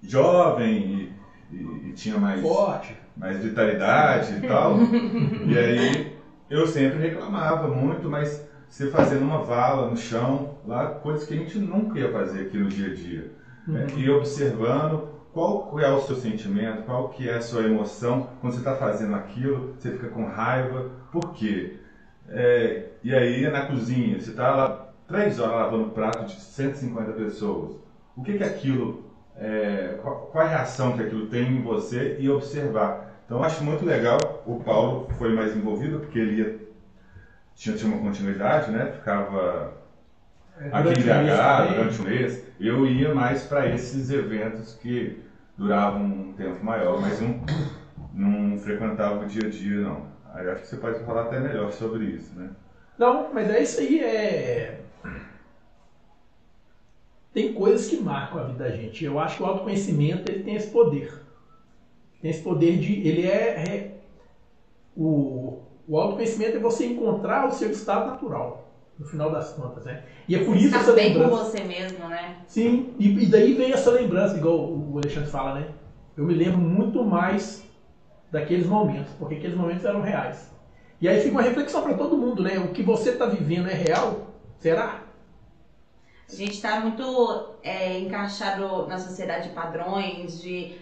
jovem 0.00 0.76
e 0.76 1.21
e, 1.52 1.88
e 1.88 1.92
tinha 1.92 2.18
mais, 2.18 2.40
Forte. 2.40 2.96
mais 3.16 3.38
vitalidade 3.42 4.36
e 4.36 4.48
tal. 4.48 4.78
e 5.46 5.58
aí 5.58 6.16
eu 6.48 6.66
sempre 6.66 6.98
reclamava 6.98 7.68
muito, 7.68 8.08
mas 8.08 8.46
você 8.68 8.90
fazendo 8.90 9.22
uma 9.22 9.42
vala 9.42 9.90
no 9.90 9.96
chão, 9.96 10.56
lá, 10.66 10.86
coisas 10.86 11.26
que 11.26 11.34
a 11.34 11.36
gente 11.36 11.58
nunca 11.58 11.98
ia 11.98 12.10
fazer 12.10 12.46
aqui 12.46 12.56
no 12.56 12.68
dia 12.68 12.90
a 12.90 12.94
dia. 12.94 13.32
Né? 13.66 13.86
Uhum. 13.92 13.98
E 13.98 14.10
observando 14.10 15.08
qual 15.32 15.78
é 15.78 15.90
o 15.90 16.00
seu 16.00 16.16
sentimento, 16.16 16.82
qual 16.82 17.08
que 17.10 17.28
é 17.28 17.34
a 17.34 17.40
sua 17.40 17.62
emoção 17.62 18.28
quando 18.40 18.54
você 18.54 18.58
está 18.60 18.74
fazendo 18.76 19.14
aquilo, 19.14 19.74
você 19.78 19.92
fica 19.92 20.08
com 20.08 20.24
raiva, 20.26 20.90
por 21.10 21.32
quê? 21.32 21.76
É, 22.28 22.86
e 23.02 23.14
aí 23.14 23.50
na 23.50 23.66
cozinha, 23.66 24.18
você 24.18 24.30
está 24.30 24.54
lá 24.54 24.92
três 25.06 25.38
horas 25.38 25.56
lavando 25.56 25.90
prato 25.90 26.24
de 26.24 26.40
150 26.40 27.12
pessoas. 27.12 27.76
O 28.16 28.22
que 28.22 28.38
que 28.38 28.44
aquilo 28.44 29.11
é, 29.36 29.98
qual, 30.02 30.26
qual, 30.26 30.44
a 30.44 30.48
reação 30.48 30.96
que 30.96 31.02
aquilo 31.02 31.26
tem 31.26 31.48
em 31.48 31.62
você 31.62 32.16
e 32.18 32.28
observar. 32.28 33.22
Então 33.24 33.38
eu 33.38 33.44
acho 33.44 33.64
muito 33.64 33.84
legal, 33.84 34.18
o 34.46 34.60
Paulo 34.60 35.08
foi 35.18 35.34
mais 35.34 35.56
envolvido, 35.56 36.00
porque 36.00 36.18
ele 36.18 36.40
ia, 36.40 36.60
tinha, 37.54 37.76
tinha 37.76 37.92
uma 37.92 38.02
continuidade, 38.02 38.70
né? 38.70 38.92
Ficava 38.92 39.74
é, 40.58 40.68
aqui 40.68 41.00
em 41.00 41.02
BH 41.02 41.74
durante 41.74 42.00
um 42.00 42.04
mês. 42.04 42.44
Eu 42.60 42.86
ia 42.86 43.14
mais 43.14 43.44
para 43.44 43.68
esses 43.68 44.10
eventos 44.10 44.74
que 44.74 45.22
duravam 45.56 46.02
um 46.02 46.32
tempo 46.34 46.64
maior, 46.64 47.00
mas 47.00 47.20
não, 47.20 47.40
não 48.12 48.58
frequentava 48.58 49.24
o 49.24 49.26
dia 49.26 49.46
a 49.46 49.50
dia, 49.50 49.80
não. 49.80 50.12
Aí 50.34 50.48
acho 50.48 50.62
que 50.62 50.68
você 50.68 50.76
pode 50.76 51.04
falar 51.04 51.22
até 51.22 51.38
melhor 51.40 51.70
sobre 51.72 52.04
isso, 52.04 52.38
né? 52.38 52.50
Não, 52.98 53.32
mas 53.32 53.50
é 53.50 53.62
isso 53.62 53.80
aí, 53.80 54.00
é 54.00 54.81
tem 57.32 57.54
coisas 57.54 57.88
que 57.88 57.96
marcam 57.96 58.40
a 58.40 58.44
vida 58.44 58.64
da 58.64 58.70
gente. 58.70 59.04
Eu 59.04 59.18
acho 59.18 59.38
que 59.38 59.42
o 59.42 59.46
autoconhecimento 59.46 60.30
ele 60.30 60.44
tem 60.44 60.54
esse 60.54 60.70
poder. 60.70 61.12
Tem 62.20 62.30
esse 62.30 62.42
poder 62.42 62.78
de. 62.78 63.06
Ele 63.06 63.26
é. 63.26 63.64
é 63.68 63.90
o, 64.94 65.60
o 65.88 65.98
autoconhecimento 65.98 66.56
é 66.56 66.60
você 66.60 66.86
encontrar 66.86 67.48
o 67.48 67.52
seu 67.52 67.70
estado 67.70 68.10
natural, 68.10 68.70
no 68.98 69.06
final 69.06 69.30
das 69.32 69.52
contas, 69.52 69.84
né? 69.84 70.04
E 70.28 70.36
é 70.36 70.44
por 70.44 70.54
isso 70.54 70.76
essa 70.76 70.92
bem 70.92 71.14
lembrança. 71.14 71.30
com 71.30 71.44
você 71.44 71.64
mesmo, 71.64 72.08
né? 72.08 72.36
Sim, 72.46 72.94
e, 72.98 73.08
e 73.24 73.26
daí 73.26 73.54
vem 73.54 73.72
essa 73.72 73.90
lembrança, 73.90 74.36
igual 74.36 74.70
o 74.70 74.98
Alexandre 74.98 75.30
fala, 75.30 75.60
né? 75.60 75.68
Eu 76.14 76.24
me 76.24 76.34
lembro 76.34 76.58
muito 76.58 77.02
mais 77.02 77.64
daqueles 78.30 78.66
momentos, 78.66 79.12
porque 79.18 79.36
aqueles 79.36 79.56
momentos 79.56 79.84
eram 79.84 80.02
reais. 80.02 80.50
E 81.00 81.08
aí 81.08 81.20
fica 81.20 81.32
uma 81.32 81.42
reflexão 81.42 81.82
para 81.82 81.94
todo 81.94 82.16
mundo, 82.16 82.42
né? 82.42 82.58
O 82.58 82.68
que 82.68 82.82
você 82.82 83.10
está 83.10 83.26
vivendo 83.26 83.68
é 83.68 83.74
real? 83.74 84.34
Será? 84.58 85.02
A 86.32 86.34
gente 86.34 86.52
está 86.52 86.80
muito 86.80 87.50
é, 87.62 87.98
encaixado 87.98 88.86
na 88.86 88.98
sociedade 88.98 89.48
de 89.48 89.54
padrões, 89.54 90.40
de. 90.40 90.80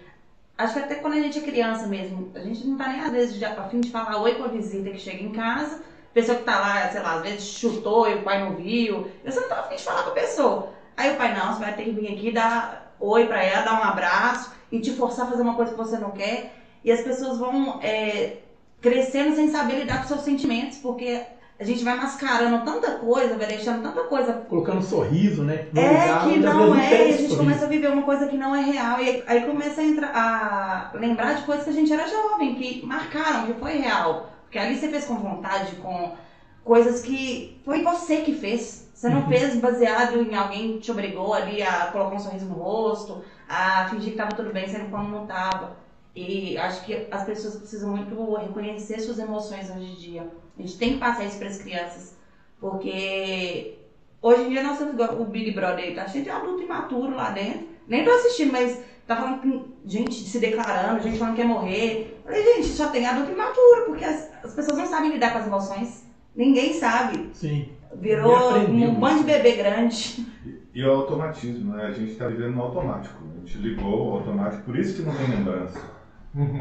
Acho 0.57 0.75
que 0.75 0.79
até 0.81 0.95
quando 0.97 1.15
a 1.15 1.21
gente 1.21 1.39
é 1.39 1.43
criança 1.43 1.87
mesmo, 1.87 2.31
a 2.35 2.41
gente 2.41 2.65
não 2.67 2.77
tá 2.77 2.89
nem 2.89 3.01
às 3.01 3.11
vezes 3.11 3.39
de, 3.39 3.45
a 3.45 3.69
fim 3.69 3.81
de 3.81 3.91
falar 3.91 4.21
oi 4.21 4.35
com 4.35 4.45
a 4.45 4.49
visita 4.49 4.91
que 4.91 4.99
chega 4.99 5.23
em 5.23 5.33
casa, 5.33 5.83
pessoa 6.15 6.39
que 6.39 6.45
tá 6.45 6.61
lá, 6.61 6.89
sei 6.91 7.01
lá, 7.01 7.15
às 7.15 7.23
vezes 7.23 7.45
chutou 7.45 8.09
e 8.09 8.17
o 8.17 8.23
pai 8.23 8.45
não 8.45 8.55
viu, 8.55 9.11
e 9.25 9.31
você 9.31 9.41
não 9.41 9.49
tá 9.49 9.61
afim 9.61 9.77
de 9.77 9.83
falar 9.83 10.05
com 10.05 10.11
a 10.11 10.15
pessoa. 10.15 10.69
Aí 10.97 11.15
o 11.15 11.17
pai, 11.17 11.35
não, 11.35 11.53
você 11.53 11.61
vai 11.61 11.75
ter 11.75 11.85
que 11.85 11.93
vir 11.93 12.13
aqui 12.13 12.31
dar 12.31 12.95
oi 13.01 13.27
pra 13.27 13.43
ela, 13.43 13.65
dar 13.65 13.81
um 13.81 13.85
abraço 13.85 14.53
e 14.71 14.79
te 14.81 14.93
forçar 14.93 15.27
a 15.27 15.31
fazer 15.31 15.43
uma 15.43 15.55
coisa 15.55 15.73
que 15.73 15.79
você 15.79 15.99
não 15.99 16.11
quer. 16.11 16.55
E 16.85 16.93
as 16.93 17.01
pessoas 17.01 17.39
vão 17.39 17.81
é, 17.83 18.37
crescendo 18.81 19.35
sem 19.35 19.51
saber 19.51 19.81
lidar 19.81 20.03
com 20.03 20.09
seus 20.09 20.21
sentimentos, 20.21 20.79
porque 20.79 21.23
a 21.61 21.65
gente 21.65 21.85
vai 21.85 21.95
mascarando 21.95 22.65
tanta 22.65 22.93
coisa, 22.93 23.37
vai 23.37 23.47
deixando 23.47 23.83
tanta 23.83 24.05
coisa. 24.05 24.33
Colocando 24.49 24.79
um 24.79 24.83
sorriso, 24.83 25.45
né? 25.45 25.67
No 25.75 25.81
é 25.81 25.91
lugar, 25.91 26.25
que 26.25 26.39
não 26.39 26.75
é, 26.75 27.11
e 27.11 27.15
a 27.15 27.17
gente 27.19 27.37
começa 27.37 27.67
a 27.67 27.69
viver 27.69 27.91
uma 27.91 28.03
coisa 28.03 28.27
que 28.29 28.37
não 28.39 28.57
é 28.57 28.63
real. 28.63 28.99
E 28.99 29.23
aí 29.27 29.45
começa 29.45 29.83
a, 29.83 29.85
entrar, 29.85 30.11
a 30.17 30.97
lembrar 30.97 31.35
de 31.35 31.43
coisas 31.43 31.65
que 31.65 31.71
a 31.71 31.75
gente 31.75 31.93
era 31.93 32.09
jovem, 32.09 32.55
que 32.55 32.85
marcaram, 32.87 33.47
que 33.47 33.61
foi 33.61 33.73
real. 33.73 34.33
Porque 34.45 34.59
ali 34.59 34.79
você 34.79 34.89
fez 34.89 35.05
com 35.05 35.17
vontade, 35.17 35.77
com 35.77 36.17
coisas 36.65 37.03
que 37.03 37.61
foi 37.63 37.83
você 37.83 38.23
que 38.23 38.35
fez. 38.35 38.89
Você 38.95 39.11
não 39.11 39.21
uhum. 39.21 39.29
fez 39.29 39.55
baseado 39.57 40.23
em 40.23 40.35
alguém 40.35 40.73
que 40.75 40.81
te 40.81 40.91
obrigou 40.91 41.35
ali 41.35 41.63
a 41.63 41.89
colocar 41.93 42.17
um 42.17 42.19
sorriso 42.19 42.47
no 42.47 42.55
rosto, 42.55 43.23
a 43.47 43.87
fingir 43.91 44.13
que 44.13 44.17
tava 44.17 44.35
tudo 44.35 44.51
bem, 44.51 44.67
sendo 44.67 44.91
como 44.91 45.11
não 45.11 45.27
tava. 45.27 45.77
E 46.15 46.59
acho 46.59 46.85
que 46.85 47.07
as 47.11 47.25
pessoas 47.25 47.57
precisam 47.57 47.91
muito 47.91 48.35
reconhecer 48.35 49.01
suas 49.01 49.19
emoções 49.19 49.71
hoje 49.71 49.93
em 49.93 49.95
dia. 49.95 50.27
A 50.59 50.63
gente 50.63 50.77
tem 50.77 50.95
que 50.95 50.99
passar 50.99 51.25
isso 51.25 51.39
para 51.39 51.49
as 51.49 51.59
crianças. 51.59 52.17
Porque 52.61 53.79
hoje 54.21 54.43
em 54.43 54.49
dia 54.51 54.63
nós 54.63 54.79
temos 54.79 54.95
o 55.19 55.25
Big 55.25 55.53
Brother, 55.53 55.95
tá 55.95 56.07
cheio 56.09 56.25
de 56.25 56.31
adulto 56.31 56.63
imaturo 56.63 57.15
lá 57.15 57.31
dentro. 57.31 57.69
Nem 57.87 58.05
tô 58.05 58.11
assistindo, 58.11 58.53
mas 58.53 58.83
tá 59.07 59.17
falando 59.17 59.41
com 59.41 59.69
gente 59.85 60.15
se 60.15 60.39
declarando, 60.39 61.03
gente 61.03 61.19
falando 61.19 61.35
que 61.35 61.43
quer 61.43 61.49
morrer. 61.49 62.21
Falei, 62.25 62.45
gente, 62.45 62.69
só 62.69 62.89
tem 62.89 63.07
adulto 63.07 63.33
imaturo, 63.33 63.87
porque 63.87 64.05
as, 64.05 64.31
as 64.45 64.55
pessoas 64.55 64.79
não 64.79 64.87
sabem 64.87 65.13
lidar 65.13 65.33
com 65.33 65.39
as 65.39 65.47
emoções. 65.47 66.07
Ninguém 66.35 66.75
sabe. 66.75 67.31
Sim. 67.33 67.69
Virou 67.95 68.55
um 68.57 68.95
bando 68.95 69.21
de 69.21 69.25
bebê 69.25 69.53
grande. 69.53 70.27
E, 70.47 70.81
e 70.81 70.85
o 70.85 70.91
automatismo, 70.93 71.75
né? 71.75 71.87
A 71.87 71.91
gente 71.91 72.13
está 72.13 72.29
vivendo 72.29 72.55
no 72.55 72.63
automático. 72.63 73.21
A 73.37 73.41
gente 73.41 73.59
ligou 73.59 74.11
o 74.11 74.13
automático, 74.15 74.63
por 74.63 74.77
isso 74.77 74.97
que 74.97 75.03
não 75.03 75.15
tem 75.17 75.27
lembrança. 75.27 76.00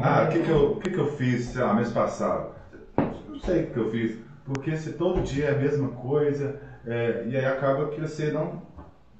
Ah, 0.02 0.24
o 0.24 0.32
que, 0.32 0.42
que, 0.42 0.50
eu, 0.50 0.76
que, 0.76 0.90
que 0.90 0.98
eu 0.98 1.06
fiz, 1.12 1.44
sei 1.46 1.62
lá, 1.62 1.74
mês 1.74 1.92
passado? 1.92 2.54
Não 3.28 3.38
sei 3.38 3.64
o 3.64 3.70
que 3.70 3.76
eu 3.76 3.90
fiz. 3.90 4.18
Porque 4.44 4.76
se 4.76 4.94
todo 4.94 5.22
dia 5.22 5.46
é 5.46 5.54
a 5.54 5.58
mesma 5.58 5.88
coisa, 5.88 6.60
é, 6.86 7.24
e 7.28 7.36
aí 7.36 7.44
acaba 7.44 7.88
que 7.88 8.00
você 8.00 8.32
não 8.32 8.68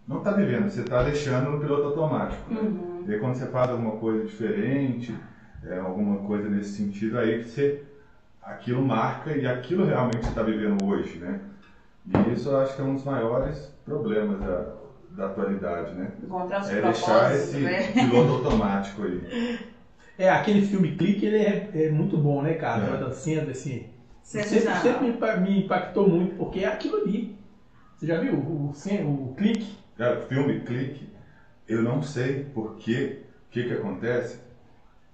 não 0.09 0.19
está 0.19 0.33
vivendo, 0.33 0.69
você 0.69 0.81
está 0.81 1.05
deixando 1.05 1.53
no 1.53 1.61
piloto 1.61 1.85
automático. 1.85 2.53
Né? 2.53 2.61
Uhum. 2.61 3.05
E 3.07 3.15
aí 3.15 3.21
quando 3.21 3.37
você 3.37 3.47
faz 3.47 3.71
alguma 3.71 3.93
coisa 3.93 4.25
diferente, 4.25 5.15
é, 5.65 5.79
alguma 5.79 6.27
coisa 6.27 6.49
nesse 6.49 6.71
sentido, 6.71 7.17
aí 7.17 7.45
você 7.45 7.85
aquilo 8.43 8.83
marca 8.83 9.31
e 9.31 9.47
aquilo 9.47 9.87
realmente 9.87 10.27
está 10.27 10.43
vivendo 10.43 10.85
hoje, 10.85 11.19
né? 11.19 11.41
E 12.07 12.33
isso 12.33 12.49
eu 12.49 12.59
acho 12.59 12.75
que 12.75 12.83
é 12.83 12.85
um 12.85 12.95
dos 12.95 13.05
maiores 13.05 13.73
problemas 13.85 14.41
da, 14.41 14.75
da 15.11 15.27
atualidade, 15.27 15.95
né? 15.95 16.11
Encontrar 16.21 16.63
os 16.63 16.71
é 16.71 16.83
deixar 16.83 17.35
esse 17.35 17.59
né? 17.59 17.93
piloto 17.93 18.47
automático 18.47 19.05
aí. 19.05 19.61
É, 20.21 20.29
aquele 20.29 20.61
filme 20.67 20.97
Clique, 20.97 21.25
ele 21.25 21.39
é, 21.39 21.71
é 21.73 21.91
muito 21.91 22.19
bom, 22.19 22.43
né, 22.43 22.53
cara? 22.53 22.85
É. 22.85 22.93
A 22.93 22.97
dancinha 22.97 23.43
desse... 23.43 23.87
Sempre, 24.23 24.61
sempre 24.61 25.07
me, 25.07 25.41
me, 25.41 25.65
impactou 25.65 26.07
muito, 26.07 26.37
porque 26.37 26.61
é 26.61 26.67
aquilo 26.67 26.99
ali. 26.99 27.39
Você 27.97 28.07
já 28.07 28.21
viu 28.21 28.35
o, 28.35 28.71
o, 28.71 29.31
o 29.31 29.35
Clique? 29.35 29.79
Cara, 29.97 30.21
filme 30.21 30.61
Clique, 30.61 31.09
eu 31.67 31.83
não 31.83 32.03
sei 32.03 32.45
porque, 32.53 33.23
o 33.49 33.51
que 33.51 33.65
que 33.65 33.73
acontece. 33.73 34.39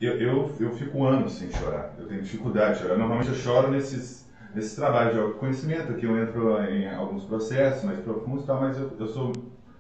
Eu, 0.00 0.20
eu, 0.20 0.52
eu 0.58 0.72
fico 0.72 1.04
anos 1.04 1.34
sem 1.34 1.52
chorar. 1.52 1.94
Eu 2.00 2.08
tenho 2.08 2.22
dificuldade 2.22 2.74
de 2.74 2.82
chorar. 2.82 2.98
Normalmente 2.98 3.28
eu 3.28 3.36
choro 3.36 3.70
nesses, 3.70 4.28
nesses 4.56 4.74
trabalhos 4.74 5.14
de 5.14 5.20
autoconhecimento, 5.20 5.94
que 5.94 6.04
eu 6.04 6.20
entro 6.20 6.60
em 6.64 6.92
alguns 6.92 7.22
processos 7.22 7.84
mais 7.84 8.00
profundos 8.00 8.42
e 8.42 8.46
tal, 8.48 8.60
mas 8.60 8.76
eu, 8.76 8.92
eu 8.98 9.06
sou... 9.06 9.32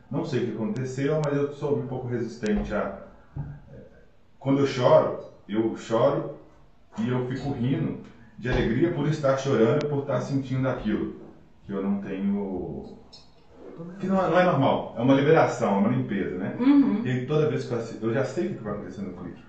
Não 0.08 0.24
sei 0.24 0.44
o 0.44 0.46
que 0.46 0.52
aconteceu, 0.52 1.20
mas 1.24 1.36
eu 1.36 1.52
sou 1.52 1.76
um 1.76 1.86
pouco 1.88 2.06
resistente 2.06 2.72
a 2.72 3.05
quando 4.46 4.60
eu 4.60 4.66
choro, 4.68 5.18
eu 5.48 5.76
choro 5.76 6.36
e 7.00 7.08
eu 7.08 7.26
fico 7.26 7.50
rindo 7.50 7.98
de 8.38 8.48
alegria 8.48 8.92
por 8.92 9.08
estar 9.08 9.36
chorando, 9.36 9.88
por 9.88 10.02
estar 10.02 10.20
sentindo 10.20 10.68
aquilo 10.68 11.16
que 11.66 11.72
eu 11.72 11.82
não 11.82 12.00
tenho. 12.00 12.96
que 13.98 14.06
não 14.06 14.24
é, 14.24 14.30
não 14.30 14.38
é 14.38 14.44
normal. 14.44 14.94
É 14.96 15.00
uma 15.00 15.14
liberação, 15.14 15.74
é 15.74 15.78
uma 15.78 15.88
limpeza, 15.88 16.38
né? 16.38 16.54
Uhum. 16.60 17.02
E 17.04 17.10
aí, 17.10 17.26
toda 17.26 17.50
vez 17.50 17.64
que 17.64 17.74
eu 17.74 18.08
eu 18.08 18.14
já 18.14 18.24
sei 18.24 18.46
o 18.46 18.54
que 18.54 18.62
vai 18.62 18.74
acontecer 18.74 19.02
no 19.02 19.14
clique. 19.14 19.42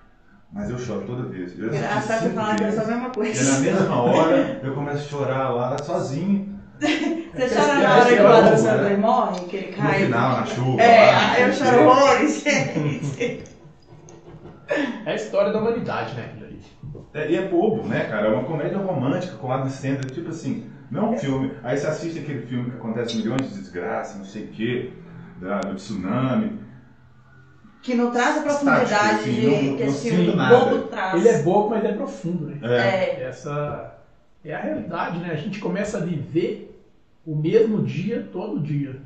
Mas 0.52 0.68
eu 0.68 0.78
choro 0.80 1.06
toda 1.06 1.28
vez. 1.28 1.56
Eu 1.56 1.68
Engraçado 1.68 2.22
você 2.24 2.30
falar 2.30 2.56
que 2.56 2.64
é 2.64 2.68
a 2.68 2.72
mesma 2.72 3.10
coisa. 3.10 3.40
E 3.40 3.70
na 3.70 3.78
mesma 3.78 4.02
hora 4.02 4.60
eu 4.64 4.74
começo 4.74 4.98
a 4.98 5.08
chorar 5.08 5.50
lá 5.50 5.78
sozinho. 5.78 6.58
Você 6.80 7.42
é 7.44 7.48
chora 7.48 7.78
na 7.78 7.98
hora 7.98 8.16
que 8.16 8.20
o 8.20 8.24
patrocinador 8.24 8.90
né? 8.90 8.96
morre, 8.96 9.40
que 9.42 9.56
ele 9.58 9.72
cai? 9.74 10.00
No 10.00 10.06
final, 10.06 10.40
na 10.40 10.46
chuva. 10.46 10.82
É, 10.82 11.12
lá, 11.12 11.40
eu 11.40 11.52
choro 11.52 11.86
horrores. 11.86 12.44
É 15.06 15.12
a 15.12 15.14
história 15.14 15.52
da 15.52 15.60
humanidade, 15.60 16.14
né, 16.14 16.26
aquilo 16.26 16.46
ali. 16.46 16.60
É, 17.14 17.30
e 17.30 17.36
é 17.36 17.48
bobo, 17.48 17.86
né, 17.86 18.04
cara? 18.04 18.28
É 18.28 18.30
uma 18.30 18.44
comédia 18.44 18.78
romântica 18.78 19.36
com 19.36 19.50
Adam 19.50 19.68
Sandler, 19.68 20.10
tipo 20.10 20.28
assim, 20.28 20.70
não 20.90 21.06
é 21.06 21.10
um 21.10 21.18
filme. 21.18 21.52
Aí 21.62 21.76
você 21.76 21.86
assiste 21.86 22.18
aquele 22.18 22.46
filme 22.46 22.70
que 22.70 22.76
acontece 22.76 23.16
milhões 23.16 23.48
de 23.48 23.58
desgraças, 23.58 24.16
não 24.16 24.24
sei 24.24 24.44
o 24.44 24.48
quê, 24.48 24.92
da, 25.40 25.60
do 25.60 25.74
tsunami. 25.74 26.58
Que 27.82 27.94
não 27.94 28.10
traz 28.10 28.38
a 28.38 28.42
profundidade 28.42 28.84
Estático, 28.84 29.20
assim, 29.20 29.32
de 29.32 29.46
não, 29.46 29.76
que 29.76 29.82
esse 29.84 30.10
filme 30.10 30.32
bobo 30.32 30.78
traz. 30.88 31.14
Ele 31.14 31.28
é 31.28 31.42
bobo, 31.42 31.70
mas 31.70 31.84
é 31.84 31.92
profundo, 31.92 32.46
né? 32.46 32.58
É. 32.62 33.22
Essa 33.22 33.94
é 34.44 34.54
a 34.54 34.60
realidade, 34.60 35.18
né? 35.18 35.30
A 35.32 35.36
gente 35.36 35.58
começa 35.60 35.98
a 35.98 36.00
viver 36.00 36.82
o 37.24 37.36
mesmo 37.36 37.82
dia 37.82 38.28
todo 38.32 38.60
dia. 38.60 39.00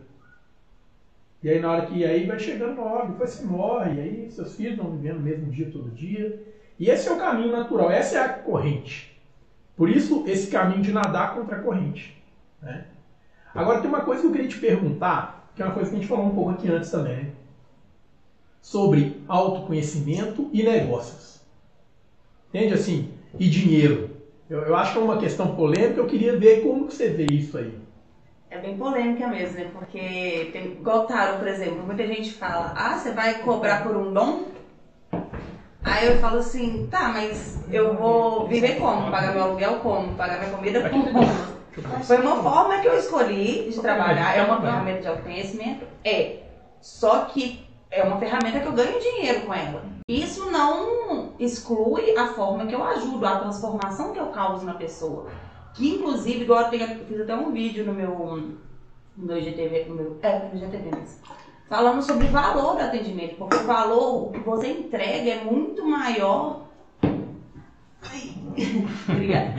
E 1.42 1.50
aí 1.50 1.58
na 1.58 1.72
hora 1.72 1.86
que 1.86 2.04
aí 2.04 2.24
vai 2.24 2.38
chegando 2.38 2.80
hora, 2.80 3.08
depois 3.08 3.30
você 3.30 3.44
morre, 3.44 3.94
e 3.94 4.00
aí 4.00 4.30
seus 4.30 4.54
filhos 4.54 4.74
estão 4.74 4.92
vivendo 4.92 5.16
o 5.16 5.22
mesmo 5.22 5.50
dia 5.50 5.70
todo 5.72 5.90
dia. 5.90 6.40
E 6.78 6.88
esse 6.88 7.08
é 7.08 7.12
o 7.12 7.18
caminho 7.18 7.50
natural, 7.50 7.90
essa 7.90 8.16
é 8.16 8.20
a 8.20 8.28
corrente. 8.28 9.20
Por 9.76 9.90
isso 9.90 10.24
esse 10.26 10.48
caminho 10.48 10.82
de 10.82 10.92
nadar 10.92 11.34
contra 11.34 11.56
a 11.56 11.60
corrente. 11.60 12.22
Né? 12.60 12.84
Agora 13.52 13.80
tem 13.80 13.88
uma 13.88 14.02
coisa 14.02 14.22
que 14.22 14.28
eu 14.28 14.32
queria 14.32 14.48
te 14.48 14.58
perguntar, 14.58 15.50
que 15.56 15.62
é 15.62 15.64
uma 15.64 15.74
coisa 15.74 15.90
que 15.90 15.96
a 15.96 15.98
gente 15.98 16.08
falou 16.08 16.26
um 16.26 16.34
pouco 16.34 16.50
aqui 16.50 16.68
antes 16.68 16.90
também, 16.90 17.16
né? 17.16 17.30
sobre 18.60 19.20
autoconhecimento 19.26 20.48
e 20.52 20.62
negócios. 20.62 21.40
Entende 22.48 22.74
assim? 22.74 23.10
E 23.36 23.48
dinheiro. 23.48 24.10
Eu, 24.48 24.60
eu 24.60 24.76
acho 24.76 24.92
que 24.92 24.98
é 24.98 25.02
uma 25.02 25.18
questão 25.18 25.56
polêmica, 25.56 25.98
eu 25.98 26.06
queria 26.06 26.38
ver 26.38 26.62
como 26.62 26.86
que 26.86 26.94
você 26.94 27.08
vê 27.08 27.26
isso 27.26 27.58
aí 27.58 27.81
é 28.52 28.58
bem 28.58 28.76
polêmica 28.76 29.26
mesmo, 29.28 29.56
né? 29.56 29.70
Porque 29.72 30.50
tem, 30.52 30.72
igual 30.72 31.06
por 31.06 31.48
exemplo, 31.48 31.86
muita 31.86 32.06
gente 32.06 32.34
fala, 32.34 32.74
ah, 32.76 32.98
você 32.98 33.12
vai 33.12 33.38
cobrar 33.38 33.82
por 33.82 33.96
um 33.96 34.12
dom? 34.12 34.44
Aí 35.82 36.06
eu 36.06 36.18
falo 36.18 36.38
assim, 36.38 36.86
tá, 36.90 37.08
mas 37.08 37.64
eu 37.72 37.96
vou 37.96 38.46
viver 38.46 38.78
como? 38.78 39.10
Pagar 39.10 39.32
meu 39.32 39.44
aluguel 39.44 39.76
como? 39.76 40.14
Pagar 40.14 40.38
minha 40.38 40.50
comida 40.50 40.88
como? 40.88 42.02
Foi 42.04 42.18
uma 42.18 42.42
forma 42.42 42.78
que 42.78 42.88
eu 42.88 42.98
escolhi 42.98 43.70
de 43.70 43.80
trabalhar, 43.80 44.36
é 44.36 44.42
uma 44.42 44.60
ferramenta 44.60 45.00
de 45.00 45.08
autoconhecimento? 45.08 45.86
É. 46.04 46.40
Só 46.78 47.24
que 47.24 47.66
é 47.90 48.02
uma 48.02 48.18
ferramenta 48.18 48.60
que 48.60 48.66
eu 48.66 48.72
ganho 48.72 49.00
dinheiro 49.00 49.46
com 49.46 49.54
ela. 49.54 49.82
Isso 50.06 50.50
não 50.50 51.32
exclui 51.38 52.14
a 52.18 52.28
forma 52.28 52.66
que 52.66 52.74
eu 52.74 52.84
ajudo, 52.84 53.24
a 53.24 53.38
transformação 53.38 54.12
que 54.12 54.18
eu 54.18 54.26
causo 54.26 54.66
na 54.66 54.74
pessoa. 54.74 55.30
Que 55.74 55.88
inclusive, 55.88 56.42
igual 56.42 56.72
eu, 56.72 56.80
eu 56.80 57.04
fiz 57.06 57.20
até 57.20 57.34
um 57.34 57.50
vídeo 57.50 57.84
no 57.84 57.94
meu, 57.94 58.10
no 59.16 59.26
meu 59.26 59.38
IGTV, 59.38 59.86
no 59.88 59.94
meu, 59.94 60.18
é, 60.22 60.38
no 60.38 60.56
IGTV 60.56 60.84
mesmo, 60.84 61.18
falando 61.68 62.02
sobre 62.02 62.26
o 62.26 62.30
valor 62.30 62.76
do 62.76 62.82
atendimento, 62.82 63.36
porque 63.36 63.56
o 63.56 63.64
valor, 63.64 64.28
o 64.28 64.32
que 64.32 64.40
você 64.40 64.68
entrega 64.68 65.30
é 65.30 65.44
muito 65.44 65.84
maior. 65.84 66.66
Ai, 68.02 68.34
obrigada. 69.08 69.54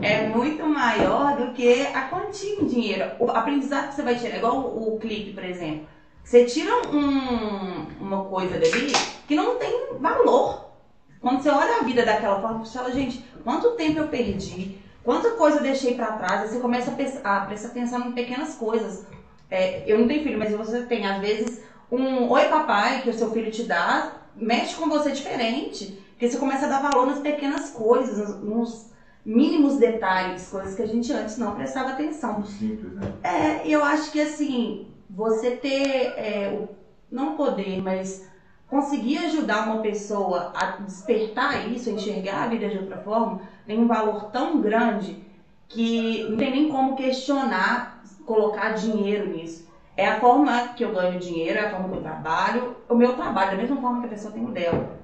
É 0.00 0.26
muito 0.26 0.66
maior 0.66 1.36
do 1.36 1.52
que 1.52 1.82
a 1.82 2.02
quantia 2.08 2.60
em 2.60 2.66
dinheiro. 2.66 3.12
O 3.20 3.30
aprendizado 3.30 3.88
que 3.88 3.94
você 3.94 4.02
vai 4.02 4.16
tirar, 4.16 4.38
igual 4.38 4.58
o, 4.58 4.94
o 4.94 4.98
clipe, 4.98 5.32
por 5.32 5.44
exemplo. 5.44 5.86
Você 6.24 6.44
tira 6.44 6.88
um, 6.88 7.86
uma 8.00 8.24
coisa 8.24 8.58
dali 8.58 8.92
que 9.26 9.34
não 9.34 9.56
tem 9.56 9.94
valor. 10.00 10.72
Quando 11.20 11.40
você 11.40 11.50
olha 11.50 11.78
a 11.78 11.82
vida 11.84 12.04
daquela 12.04 12.40
forma, 12.40 12.64
você 12.64 12.76
fala, 12.76 12.90
gente, 12.90 13.24
quanto 13.44 13.72
tempo 13.72 13.98
eu 13.98 14.08
perdi, 14.08 14.76
quanta 15.04 15.30
coisa 15.32 15.58
eu 15.58 15.62
deixei 15.62 15.94
para 15.94 16.12
trás, 16.12 16.42
aí 16.42 16.48
você 16.48 16.60
começa 16.60 16.90
a, 16.90 16.94
pensar, 16.94 17.20
a 17.24 17.46
prestar 17.46 17.68
atenção 17.68 18.08
em 18.08 18.12
pequenas 18.12 18.54
coisas. 18.54 19.04
É, 19.50 19.82
eu 19.86 19.98
não 19.98 20.08
tenho 20.08 20.22
filho, 20.22 20.38
mas 20.38 20.52
você 20.52 20.82
tem, 20.82 21.06
às 21.06 21.20
vezes, 21.20 21.62
um 21.90 22.28
oi 22.30 22.44
papai 22.46 23.02
que 23.02 23.10
o 23.10 23.14
seu 23.14 23.30
filho 23.30 23.50
te 23.50 23.64
dá, 23.64 24.12
mexe 24.34 24.74
com 24.74 24.88
você 24.88 25.10
diferente. 25.10 26.02
Porque 26.12 26.30
você 26.30 26.38
começa 26.38 26.66
a 26.66 26.68
dar 26.68 26.82
valor 26.82 27.06
nas 27.06 27.18
pequenas 27.18 27.70
coisas, 27.70 28.40
nos 28.42 28.92
mínimos 29.24 29.76
detalhes, 29.76 30.48
coisas 30.48 30.74
que 30.74 30.82
a 30.82 30.86
gente 30.86 31.12
antes 31.12 31.36
não 31.36 31.54
prestava 31.54 31.90
atenção. 31.90 32.44
Simples, 32.44 32.92
né? 32.94 33.12
É, 33.22 33.68
eu 33.68 33.84
acho 33.84 34.10
que 34.10 34.20
assim, 34.20 34.86
você 35.08 35.52
ter 35.52 36.14
é, 36.16 36.58
o, 36.58 36.68
não 37.10 37.36
poder, 37.36 37.82
mas 37.82 38.24
conseguir 38.72 39.18
ajudar 39.18 39.66
uma 39.66 39.82
pessoa 39.82 40.50
a 40.56 40.78
despertar 40.80 41.70
isso, 41.70 41.90
a 41.90 41.92
enxergar 41.92 42.44
a 42.44 42.46
vida 42.46 42.70
de 42.70 42.78
outra 42.78 42.96
forma, 42.96 43.42
tem 43.66 43.78
um 43.78 43.86
valor 43.86 44.30
tão 44.30 44.62
grande 44.62 45.22
que 45.68 46.26
não 46.30 46.38
tem 46.38 46.50
nem 46.50 46.68
como 46.70 46.96
questionar 46.96 48.02
colocar 48.24 48.70
dinheiro 48.70 49.28
nisso. 49.28 49.70
É 49.94 50.08
a 50.08 50.18
forma 50.18 50.68
que 50.68 50.82
eu 50.82 50.94
ganho 50.94 51.20
dinheiro, 51.20 51.58
é 51.58 51.66
a 51.66 51.70
forma 51.70 51.90
que 51.90 51.96
eu 51.96 52.02
trabalho, 52.02 52.76
o 52.88 52.94
meu 52.94 53.14
trabalho, 53.14 53.50
da 53.50 53.56
mesma 53.58 53.76
forma 53.76 54.00
que 54.00 54.06
a 54.06 54.10
pessoa 54.10 54.32
tem 54.32 54.42
o 54.42 54.50
dela. 54.50 54.96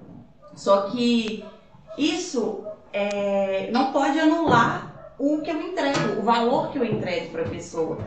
Só 0.54 0.88
que 0.88 1.44
isso 1.98 2.64
é, 2.90 3.70
não 3.70 3.92
pode 3.92 4.18
anular 4.18 5.12
o 5.18 5.42
que 5.42 5.50
eu 5.50 5.60
entrego, 5.60 6.20
o 6.20 6.22
valor 6.22 6.70
que 6.70 6.78
eu 6.78 6.84
entrego 6.84 7.32
para 7.32 7.42
a 7.42 7.48
pessoa. 7.50 7.98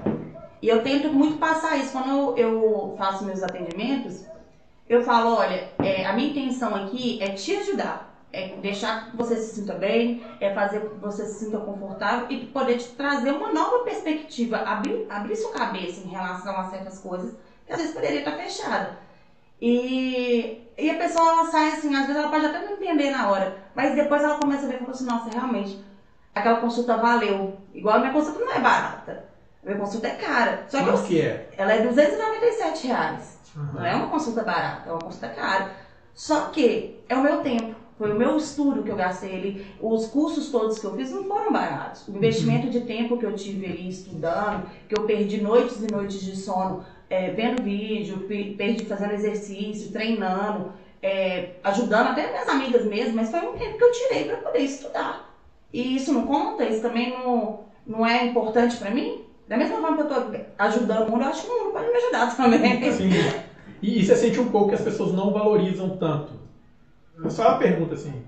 E 0.60 0.68
eu 0.68 0.82
tento 0.82 1.14
muito 1.14 1.38
passar 1.38 1.78
isso. 1.78 1.92
Quando 1.92 2.10
eu, 2.10 2.38
eu 2.38 2.96
faço 2.98 3.26
meus 3.26 3.44
atendimentos, 3.44 4.26
eu 4.92 5.02
falo, 5.04 5.38
olha, 5.38 5.70
é, 5.80 6.06
a 6.06 6.12
minha 6.12 6.32
intenção 6.32 6.76
aqui 6.76 7.18
é 7.24 7.30
te 7.30 7.56
ajudar. 7.56 8.12
É 8.34 8.56
deixar 8.58 9.10
que 9.10 9.16
você 9.16 9.38
se 9.38 9.56
sinta 9.56 9.74
bem, 9.74 10.22
é 10.40 10.54
fazer 10.54 10.82
que 10.82 10.96
você 10.96 11.26
se 11.26 11.46
sinta 11.46 11.58
confortável 11.60 12.28
e 12.30 12.46
poder 12.48 12.78
te 12.78 12.90
trazer 12.90 13.32
uma 13.32 13.54
nova 13.54 13.86
perspectiva, 13.86 14.58
abrir, 14.58 15.06
abrir 15.10 15.36
sua 15.38 15.52
cabeça 15.52 16.06
em 16.06 16.10
relação 16.10 16.58
a 16.58 16.70
certas 16.70 17.00
coisas 17.00 17.34
que 17.66 17.72
às 17.72 17.78
vezes 17.78 17.94
poderia 17.94 18.20
estar 18.20 18.34
fechada. 18.34 18.98
E, 19.62 20.62
e 20.78 20.90
a 20.90 20.96
pessoa 20.96 21.32
ela 21.32 21.46
sai 21.46 21.70
assim, 21.70 21.96
às 21.96 22.08
vezes 22.08 22.18
ela 22.18 22.30
pode 22.30 22.46
até 22.46 22.60
não 22.60 22.74
entender 22.74 23.12
na 23.12 23.30
hora, 23.30 23.58
mas 23.74 23.96
depois 23.96 24.22
ela 24.22 24.40
começa 24.40 24.66
a 24.66 24.70
ver 24.70 24.76
e 24.76 24.80
fala 24.80 24.92
assim, 24.92 25.06
nossa, 25.06 25.30
realmente, 25.30 25.84
aquela 26.36 26.60
consulta 26.60 26.98
valeu. 26.98 27.58
Igual 27.74 27.96
a 27.96 28.00
minha 28.00 28.14
consulta 28.14 28.40
não 28.40 28.54
é 28.54 28.60
barata. 28.60 29.26
A 29.64 29.66
minha 29.68 29.80
consulta 29.80 30.08
é 30.08 30.16
cara. 30.16 30.66
Só 30.68 30.84
que, 30.84 30.90
eu, 30.90 31.04
que 31.04 31.22
é? 31.22 31.50
Ela 31.58 31.74
é 31.74 31.82
297 31.82 32.88
reais. 32.88 33.41
Uhum. 33.56 33.74
Não 33.74 33.86
é 33.86 33.96
uma 33.96 34.08
consulta 34.08 34.44
barata, 34.44 34.90
é 34.90 34.92
uma 34.92 35.02
consulta 35.02 35.30
cara. 35.30 35.72
Só 36.14 36.46
que 36.50 37.00
é 37.08 37.16
o 37.16 37.24
meu 37.24 37.42
tempo. 37.42 37.76
Foi 37.98 38.12
o 38.12 38.18
meu 38.18 38.36
estudo 38.38 38.82
que 38.82 38.90
eu 38.90 38.96
gastei 38.96 39.36
ali. 39.36 39.68
Os 39.80 40.08
cursos 40.08 40.50
todos 40.50 40.80
que 40.80 40.86
eu 40.86 40.96
fiz 40.96 41.12
não 41.12 41.24
foram 41.26 41.52
baratos. 41.52 42.08
O 42.08 42.16
investimento 42.18 42.66
uhum. 42.66 42.72
de 42.72 42.82
tempo 42.82 43.18
que 43.18 43.26
eu 43.26 43.36
tive 43.36 43.66
ali 43.68 43.90
estudando, 43.90 44.68
que 44.88 44.98
eu 44.98 45.06
perdi 45.06 45.40
noites 45.40 45.84
e 45.84 45.92
noites 45.92 46.20
de 46.20 46.36
sono 46.36 46.84
é, 47.12 47.30
vendo 47.30 47.62
vídeo, 47.62 48.26
perdi 48.58 48.86
fazendo 48.86 49.14
exercício, 49.14 49.92
treinando, 49.92 50.72
é, 51.04 51.56
ajudando 51.64 52.08
até 52.08 52.28
minhas 52.32 52.48
amigas 52.48 52.86
mesmo, 52.86 53.16
mas 53.16 53.30
foi 53.30 53.42
um 53.42 53.58
tempo 53.58 53.78
que 53.78 53.84
eu 53.84 53.92
tirei 53.92 54.24
para 54.26 54.38
poder 54.38 54.60
estudar. 54.60 55.30
E 55.74 55.96
isso 55.96 56.14
não 56.14 56.26
conta? 56.26 56.64
Isso 56.64 56.82
também 56.82 57.12
não, 57.12 57.66
não 57.86 58.06
é 58.06 58.26
importante 58.26 58.78
para 58.78 58.92
mim? 58.92 59.26
Da 59.52 59.58
mesma 59.58 59.82
forma 59.82 59.98
que 59.98 60.14
eu 60.14 60.18
estou 60.18 60.46
ajudando 60.60 61.08
o 61.10 61.12
mundo, 61.12 61.24
eu 61.24 61.28
acho 61.28 61.44
que 61.44 61.52
o 61.52 61.58
mundo 61.58 61.74
pode 61.74 61.88
me 61.90 61.98
ajudar 61.98 62.38
também. 62.38 62.94
Sim. 62.94 63.10
E, 63.82 64.00
e 64.00 64.06
você 64.06 64.16
sente 64.16 64.40
um 64.40 64.50
pouco 64.50 64.70
que 64.70 64.76
as 64.76 64.82
pessoas 64.82 65.12
não 65.12 65.34
valorizam 65.34 65.98
tanto? 65.98 66.32
Só 67.28 67.50
uma 67.50 67.58
pergunta 67.58 67.96
assim. 67.96 68.24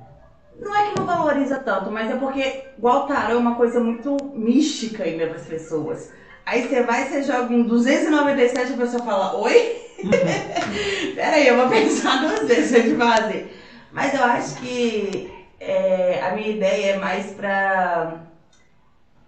Não 0.59 0.75
é 0.75 0.89
que 0.89 0.99
não 0.99 1.05
valoriza 1.05 1.59
tanto, 1.59 1.89
mas 1.89 2.11
é 2.11 2.17
porque, 2.17 2.65
igual 2.77 3.05
o 3.05 3.07
tarô 3.07 3.35
é 3.35 3.37
uma 3.37 3.55
coisa 3.55 3.79
muito 3.79 4.17
mística 4.35 5.05
ainda 5.05 5.27
para 5.27 5.37
as 5.37 5.45
pessoas. 5.45 6.11
Aí 6.45 6.67
você 6.67 6.83
vai, 6.83 7.05
você 7.05 7.23
joga 7.23 7.53
um 7.53 7.63
297 7.63 8.71
e 8.71 8.73
a 8.73 8.77
pessoa 8.77 9.03
fala, 9.03 9.37
oi? 9.37 9.77
Uhum. 10.03 10.11
Peraí, 11.15 11.47
eu 11.47 11.55
vou 11.55 11.69
pensar 11.69 12.19
duas 12.19 12.49
vezes 12.49 12.73
antes 12.73 12.89
de 12.91 12.97
fazer. 12.97 13.61
Mas 13.93 14.13
eu 14.13 14.25
acho 14.25 14.55
que 14.57 15.31
é, 15.57 16.19
a 16.21 16.35
minha 16.35 16.49
ideia 16.49 16.95
é 16.95 16.97
mais 16.97 17.27
pra. 17.27 18.32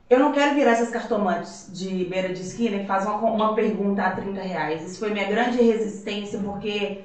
Eu 0.09 0.19
não 0.19 0.31
quero 0.31 0.53
virar 0.53 0.71
essas 0.71 0.91
cartomantes 0.91 1.67
de 1.71 2.05
beira 2.05 2.31
de 2.31 2.41
esquina 2.41 2.79
que 2.79 2.85
fazem 2.85 3.09
uma, 3.09 3.31
uma 3.31 3.55
pergunta 3.55 4.03
a 4.03 4.11
30 4.11 4.39
reais. 4.39 4.83
Isso 4.83 4.99
foi 4.99 5.09
minha 5.11 5.27
grande 5.27 5.61
resistência, 5.61 6.39
porque 6.39 7.01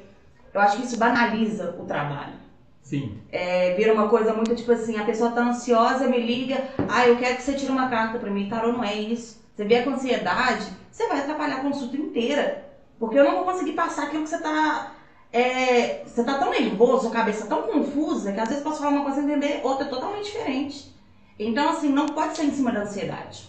eu 0.53 0.61
acho 0.61 0.77
que 0.77 0.85
isso 0.85 0.99
banaliza 0.99 1.75
o 1.79 1.87
trabalho. 1.87 2.35
Sim. 2.83 3.19
É, 3.31 3.75
vira 3.75 3.95
uma 3.95 4.09
coisa 4.09 4.35
muito 4.35 4.55
tipo 4.55 4.73
assim, 4.73 4.99
a 4.99 5.05
pessoa 5.05 5.31
tá 5.31 5.43
ansiosa, 5.43 6.09
me 6.09 6.21
liga, 6.21 6.65
ah, 6.89 7.07
eu 7.07 7.17
quero 7.17 7.37
que 7.37 7.43
você 7.43 7.55
tire 7.55 7.71
uma 7.71 7.89
carta 7.89 8.19
pra 8.19 8.31
mim. 8.31 8.49
Tarô 8.49 8.73
não 8.73 8.85
é 8.85 8.95
isso. 8.95 9.41
Você 9.55 9.65
vê 9.65 9.83
com 9.83 9.91
ansiedade, 9.91 10.67
você 10.91 11.07
vai 11.07 11.21
atrapalhar 11.21 11.57
a 11.57 11.63
consulta 11.63 11.97
inteira. 11.97 12.65
Porque 12.99 13.19
eu 13.19 13.25
não 13.25 13.37
vou 13.37 13.45
conseguir 13.45 13.73
passar 13.73 14.05
aquilo 14.05 14.25
que 14.25 14.29
você 14.29 14.37
está. 14.37 14.93
É, 15.33 16.03
você 16.05 16.21
está 16.21 16.39
tão 16.39 16.51
nervoso, 16.51 17.03
sua 17.03 17.11
cabeça 17.11 17.47
tão 17.47 17.63
confusa, 17.63 18.33
que 18.33 18.41
às 18.41 18.49
vezes 18.49 18.65
posso 18.65 18.79
falar 18.81 18.91
uma 18.91 19.05
coisa 19.05 19.21
e 19.21 19.25
entender 19.25 19.61
outra 19.63 19.87
totalmente 19.87 20.27
diferente. 20.27 20.93
Então, 21.40 21.70
assim, 21.70 21.88
não 21.88 22.07
pode 22.07 22.37
ser 22.37 22.44
em 22.44 22.53
cima 22.53 22.70
da 22.70 22.83
ansiedade. 22.83 23.48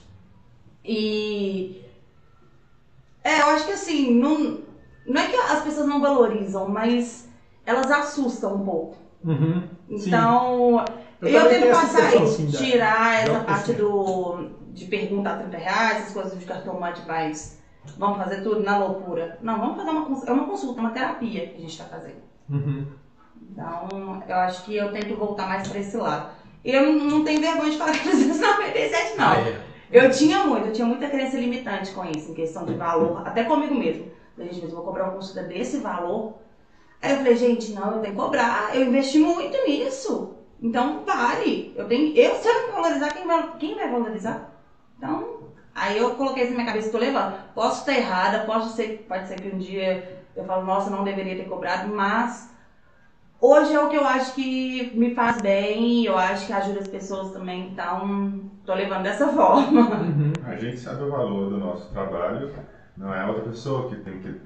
E. 0.83 1.83
É, 3.21 3.41
eu 3.41 3.47
acho 3.47 3.65
que 3.65 3.73
assim, 3.73 4.15
não, 4.15 4.61
não 5.05 5.21
é 5.21 5.27
que 5.27 5.35
as 5.35 5.61
pessoas 5.61 5.87
não 5.87 6.01
valorizam, 6.01 6.67
mas 6.69 7.27
elas 7.65 7.91
assustam 7.91 8.55
um 8.55 8.65
pouco. 8.65 8.97
Uhum, 9.23 9.63
então, 9.87 10.83
eu, 11.21 11.29
eu 11.29 11.49
tento 11.49 11.67
passar 11.67 12.15
isso, 12.15 12.23
assim, 12.23 12.47
tirar 12.49 13.23
essa 13.23 13.39
parte 13.41 13.73
do 13.73 14.49
de 14.73 14.85
pergunta 14.85 15.29
a 15.29 15.37
30 15.37 15.57
reais, 15.57 15.97
essas 15.97 16.13
coisas 16.13 16.39
de 16.39 16.45
cartomante 16.45 17.05
mais. 17.05 17.61
Vamos 17.97 18.17
fazer 18.17 18.41
tudo 18.41 18.61
na 18.61 18.77
loucura. 18.77 19.37
Não, 19.41 19.59
vamos 19.59 19.75
fazer 19.75 19.89
uma 19.89 20.07
é 20.25 20.31
uma 20.31 20.45
consulta, 20.45 20.79
uma 20.79 20.91
terapia 20.91 21.47
que 21.47 21.57
a 21.57 21.59
gente 21.59 21.71
está 21.71 21.85
fazendo. 21.85 22.21
Uhum. 22.49 22.87
Então, 23.51 24.23
eu 24.27 24.35
acho 24.35 24.63
que 24.63 24.75
eu 24.75 24.91
tento 24.93 25.15
voltar 25.17 25.47
mais 25.47 25.67
para 25.67 25.79
esse 25.79 25.97
lado. 25.97 26.40
E 26.63 26.71
eu 26.71 26.93
não, 26.93 27.23
tenho 27.23 27.41
vergonha 27.41 27.71
de 27.71 27.77
falar 27.77 27.91
397, 27.91 29.17
não. 29.17 29.25
Ah, 29.25 29.37
é. 29.37 29.61
Eu 29.91 30.09
tinha 30.09 30.43
muito, 30.45 30.67
eu 30.67 30.73
tinha 30.73 30.87
muita 30.87 31.09
crença 31.09 31.37
limitante 31.37 31.91
com 31.91 32.05
isso, 32.05 32.31
em 32.31 32.33
questão 32.33 32.63
de 32.65 32.75
valor, 32.75 33.27
até 33.27 33.43
comigo 33.43 33.75
mesmo. 33.75 34.09
A 34.37 34.43
gente 34.43 34.61
mesmo, 34.61 34.77
vou 34.77 34.85
cobrar 34.85 35.05
uma 35.05 35.13
consulta 35.13 35.43
desse 35.43 35.79
valor. 35.79 36.35
Aí 37.01 37.11
eu 37.11 37.17
falei, 37.17 37.35
gente, 37.35 37.73
não, 37.73 37.95
eu 37.95 37.99
tenho 37.99 38.15
que 38.15 38.21
cobrar, 38.21 38.75
eu 38.75 38.83
investi 38.83 39.19
muito 39.19 39.57
nisso. 39.67 40.35
Então 40.61 41.03
vale. 41.05 41.73
Eu 41.75 41.87
tenho. 41.87 42.15
Eu, 42.15 42.35
se 42.35 42.47
eu 42.47 42.67
não 42.67 42.81
valorizar, 42.81 43.11
quem 43.11 43.25
vai, 43.25 43.57
quem 43.57 43.75
vai 43.75 43.89
valorizar? 43.89 44.51
Então, 44.97 45.39
aí 45.73 45.97
eu 45.97 46.11
coloquei 46.11 46.43
isso 46.43 46.51
na 46.51 46.59
minha 46.59 46.67
cabeça, 46.67 46.87
estou 46.87 47.01
levando. 47.01 47.35
Posso 47.53 47.79
estar 47.79 47.93
errada, 47.93 48.45
pode 48.45 48.69
ser, 48.69 49.05
pode 49.07 49.27
ser 49.27 49.41
que 49.41 49.53
um 49.53 49.57
dia 49.57 50.23
eu 50.35 50.45
falo, 50.45 50.63
nossa, 50.63 50.89
não 50.89 51.03
deveria 51.03 51.35
ter 51.35 51.49
cobrado, 51.49 51.93
mas 51.93 52.50
hoje 53.41 53.73
é 53.73 53.79
o 53.79 53.89
que 53.89 53.97
eu 53.97 54.05
acho 54.05 54.35
que 54.35 54.91
me 54.95 55.15
faz 55.15 55.41
bem, 55.41 56.05
eu 56.05 56.17
acho 56.17 56.45
que 56.45 56.53
ajuda 56.53 56.79
as 56.79 56.87
pessoas 56.87 57.31
também, 57.31 57.71
então 57.71 58.51
tô 58.65 58.73
levando 58.75 59.03
dessa 59.03 59.27
forma. 59.33 59.81
Uhum. 59.81 60.33
A 60.45 60.55
gente 60.55 60.77
sabe 60.77 61.03
o 61.03 61.11
valor 61.11 61.49
do 61.49 61.57
nosso 61.57 61.91
trabalho, 61.91 62.53
não 62.95 63.13
é 63.13 63.21
a 63.21 63.27
outra 63.27 63.43
pessoa 63.43 63.89
que 63.89 63.95
tem 63.97 64.19
que 64.19 64.39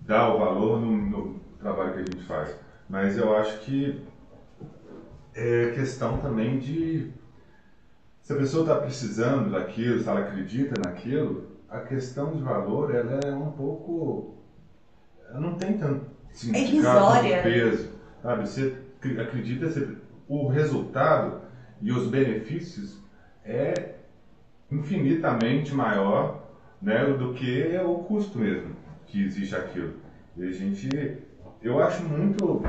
dar 0.00 0.34
o 0.34 0.38
valor 0.38 0.80
no, 0.80 0.96
no 0.96 1.40
trabalho 1.60 1.92
que 1.94 2.00
a 2.00 2.04
gente 2.04 2.26
faz. 2.26 2.54
Mas 2.90 3.16
eu 3.16 3.34
acho 3.36 3.60
que 3.60 4.02
é 5.34 5.72
questão 5.74 6.18
também 6.18 6.58
de 6.58 7.12
se 8.20 8.32
a 8.32 8.36
pessoa 8.36 8.62
está 8.62 8.76
precisando 8.76 9.50
daquilo, 9.50 10.02
se 10.02 10.08
ela 10.08 10.20
acredita 10.20 10.80
naquilo, 10.82 11.58
a 11.68 11.80
questão 11.80 12.32
de 12.32 12.42
valor 12.42 12.94
ela 12.94 13.20
é 13.22 13.30
um 13.30 13.50
pouco. 13.52 14.34
Ela 15.28 15.40
não 15.40 15.54
tem 15.56 15.76
tanto 15.76 16.06
significado, 16.32 17.26
é 17.26 17.42
peso. 17.42 17.93
Sabe? 18.24 18.48
Você 18.48 18.74
acredita, 19.20 19.68
você, 19.68 19.86
o 20.26 20.48
resultado 20.48 21.42
e 21.82 21.92
os 21.92 22.08
benefícios 22.08 22.98
é 23.44 23.96
infinitamente 24.72 25.74
maior 25.74 26.42
né, 26.80 27.04
do 27.04 27.34
que 27.34 27.78
o 27.84 27.96
custo 27.98 28.38
mesmo 28.38 28.74
que 29.06 29.22
existe 29.22 29.54
aquilo. 29.54 29.92
E 30.38 30.48
a 30.48 30.50
gente. 30.50 30.88
Eu 31.62 31.82
acho 31.82 32.02
muito. 32.02 32.62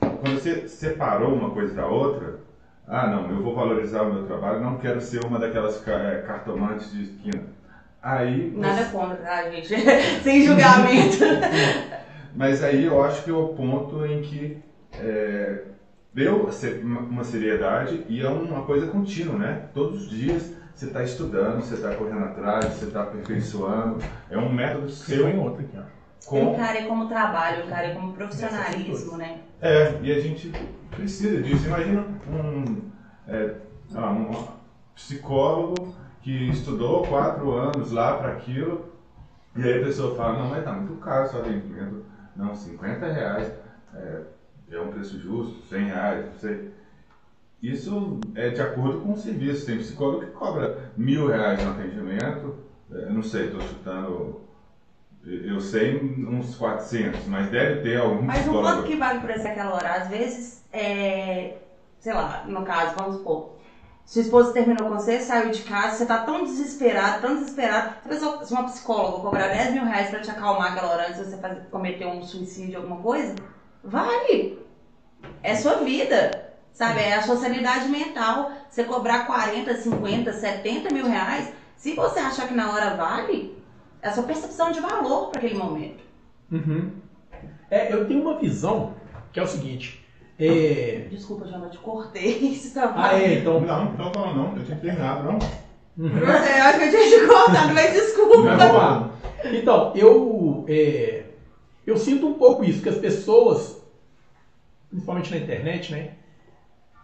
Quando 0.00 0.40
você 0.40 0.66
separou 0.66 1.32
uma 1.32 1.50
coisa 1.50 1.74
da 1.74 1.86
outra, 1.86 2.40
ah, 2.88 3.06
não, 3.06 3.30
eu 3.30 3.40
vou 3.40 3.54
valorizar 3.54 4.02
o 4.02 4.12
meu 4.12 4.26
trabalho, 4.26 4.60
não 4.60 4.78
quero 4.78 5.00
ser 5.00 5.24
uma 5.24 5.38
daquelas 5.38 5.86
é, 5.86 6.24
cartomantes 6.26 6.90
de 6.90 7.02
esquina. 7.04 7.42
Aí. 8.02 8.52
Nada 8.56 8.82
você... 8.82 8.90
contra, 8.90 9.16
tá, 9.16 9.48
gente? 9.48 9.68
Sem 10.22 10.44
julgamento. 10.44 11.18
Mas 12.34 12.62
aí 12.62 12.84
eu 12.84 13.02
acho 13.02 13.22
que 13.22 13.30
é 13.30 13.34
o 13.34 13.48
ponto 13.48 14.04
em 14.04 14.20
que 14.22 14.58
é, 14.92 15.62
deu 16.12 16.48
uma 16.82 17.24
seriedade 17.24 18.04
e 18.08 18.20
é 18.20 18.28
uma 18.28 18.64
coisa 18.64 18.86
contínua, 18.86 19.38
né? 19.38 19.68
Todos 19.72 20.02
os 20.02 20.10
dias 20.10 20.54
você 20.74 20.86
está 20.86 21.04
estudando, 21.04 21.60
você 21.60 21.74
está 21.74 21.94
correndo 21.94 22.24
atrás, 22.24 22.64
você 22.66 22.86
está 22.86 23.02
aperfeiçoando. 23.02 23.98
É 24.28 24.36
um 24.36 24.52
método 24.52 24.90
seu. 24.90 25.28
em 25.28 25.38
outro 25.38 25.64
aqui, 25.64 25.78
ó. 25.78 25.94
Com... 26.26 26.54
Encare 26.54 26.86
como 26.86 27.06
trabalho, 27.06 27.66
encare 27.66 27.94
como 27.94 28.12
profissionalismo, 28.14 29.16
né? 29.16 29.40
É, 29.60 30.00
e 30.02 30.10
a 30.10 30.20
gente 30.20 30.50
precisa 30.90 31.40
disso. 31.40 31.66
Imagina 31.66 32.04
um, 32.28 32.90
é, 33.28 33.54
um 33.96 34.46
psicólogo 34.94 35.94
que 36.22 36.48
estudou 36.48 37.06
quatro 37.06 37.52
anos 37.52 37.92
lá 37.92 38.16
para 38.16 38.32
aquilo, 38.32 38.92
e 39.54 39.62
aí 39.62 39.80
a 39.80 39.84
pessoa 39.84 40.16
fala, 40.16 40.38
não, 40.38 40.48
mas 40.48 40.64
tá 40.64 40.72
muito 40.72 40.94
caro 40.94 41.28
seu 41.28 41.40
atendimento. 41.40 42.04
Não, 42.36 42.54
50 42.54 43.12
reais 43.12 43.52
é, 43.94 44.22
é 44.70 44.80
um 44.80 44.90
preço 44.90 45.18
justo, 45.20 45.62
100 45.68 45.84
reais, 45.84 46.26
não 46.26 46.34
sei. 46.34 46.72
Isso 47.62 48.20
é 48.34 48.50
de 48.50 48.60
acordo 48.60 49.00
com 49.00 49.12
o 49.12 49.16
serviço. 49.16 49.66
Tem 49.66 49.78
psicólogo 49.78 50.26
que 50.26 50.32
cobra 50.32 50.92
mil 50.96 51.28
reais 51.28 51.62
no 51.62 51.70
atendimento, 51.70 52.56
é, 52.92 53.08
não 53.10 53.22
sei, 53.22 53.46
estou 53.46 53.60
chutando 53.62 54.44
eu 55.26 55.58
sei 55.58 55.98
uns 56.28 56.54
400, 56.56 57.26
mas 57.26 57.50
deve 57.50 57.80
ter 57.80 57.98
algum 57.98 58.22
Mas 58.22 58.46
o 58.46 58.52
quanto 58.52 58.82
que 58.82 58.96
vale 58.96 59.20
por 59.20 59.30
essa 59.30 59.48
aquela 59.48 59.74
hora? 59.74 59.94
Às 59.94 60.08
vezes, 60.08 60.62
é, 60.70 61.56
sei 61.98 62.12
lá, 62.12 62.44
no 62.46 62.62
caso, 62.62 62.94
vamos 62.96 63.16
supor, 63.16 63.53
sua 64.04 64.22
esposa 64.22 64.52
terminou 64.52 64.88
com 64.88 64.96
você, 64.96 65.20
saiu 65.20 65.50
de 65.50 65.62
casa, 65.62 65.96
você 65.96 66.06
tá 66.06 66.18
tão 66.18 66.44
desesperado, 66.44 67.22
tão 67.22 67.36
desesperado. 67.36 67.94
Se 68.44 68.52
uma 68.52 68.64
psicóloga 68.64 69.22
cobrar 69.22 69.48
10 69.48 69.72
mil 69.72 69.84
reais 69.84 70.10
pra 70.10 70.20
te 70.20 70.30
acalmar 70.30 70.72
aquela 70.72 70.92
hora 70.92 71.08
antes 71.08 71.24
de 71.24 71.30
você 71.30 71.36
fazer, 71.38 71.62
cometer 71.70 72.06
um 72.06 72.22
suicídio, 72.22 72.78
alguma 72.78 72.98
coisa, 72.98 73.34
vale. 73.82 74.58
É 75.42 75.54
sua 75.54 75.76
vida. 75.76 76.52
Sabe? 76.72 77.00
É 77.00 77.14
a 77.14 77.22
sua 77.22 77.36
sanidade 77.36 77.88
mental. 77.88 78.50
Você 78.68 78.84
cobrar 78.84 79.26
40, 79.26 79.74
50, 79.76 80.32
70 80.32 80.92
mil 80.92 81.06
reais, 81.06 81.52
se 81.76 81.94
você 81.94 82.18
achar 82.18 82.48
que 82.48 82.54
na 82.54 82.72
hora 82.72 82.96
vale, 82.96 83.56
é 84.02 84.08
a 84.08 84.12
sua 84.12 84.24
percepção 84.24 84.70
de 84.72 84.80
valor 84.80 85.30
para 85.30 85.38
aquele 85.38 85.54
momento. 85.54 86.04
Uhum. 86.50 86.92
É, 87.70 87.92
eu 87.92 88.06
tenho 88.06 88.22
uma 88.22 88.38
visão 88.38 88.94
que 89.32 89.40
é 89.40 89.42
o 89.42 89.46
seguinte. 89.46 90.03
É... 90.38 91.06
Desculpa, 91.10 91.46
já 91.46 91.58
não 91.58 91.70
te 91.70 91.78
cortei. 91.78 92.54
Você 92.54 92.74
tá 92.74 92.92
ah, 92.96 93.20
é, 93.20 93.34
então. 93.34 93.60
Não, 93.60 93.92
não 93.92 94.12
falando 94.12 94.36
não, 94.36 94.56
eu 94.56 94.64
tinha 94.64 94.78
terminado, 94.78 95.24
não. 95.24 95.38
Uhum. 95.96 96.18
Eu 96.18 96.28
acho 96.28 96.78
que 96.78 96.84
eu 96.84 96.90
tinha 96.90 97.20
te 97.20 97.26
cortado, 97.26 97.74
mas 97.74 97.92
desculpa. 97.92 98.36
Não, 98.36 98.56
vamos 98.56 98.76
lá. 98.76 99.10
Então, 99.44 99.92
eu, 99.94 100.64
é, 100.68 101.24
eu 101.86 101.96
sinto 101.96 102.26
um 102.26 102.34
pouco 102.34 102.64
isso, 102.64 102.82
que 102.82 102.88
as 102.88 102.98
pessoas, 102.98 103.80
principalmente 104.90 105.30
na 105.30 105.36
internet, 105.36 105.92
né? 105.92 106.12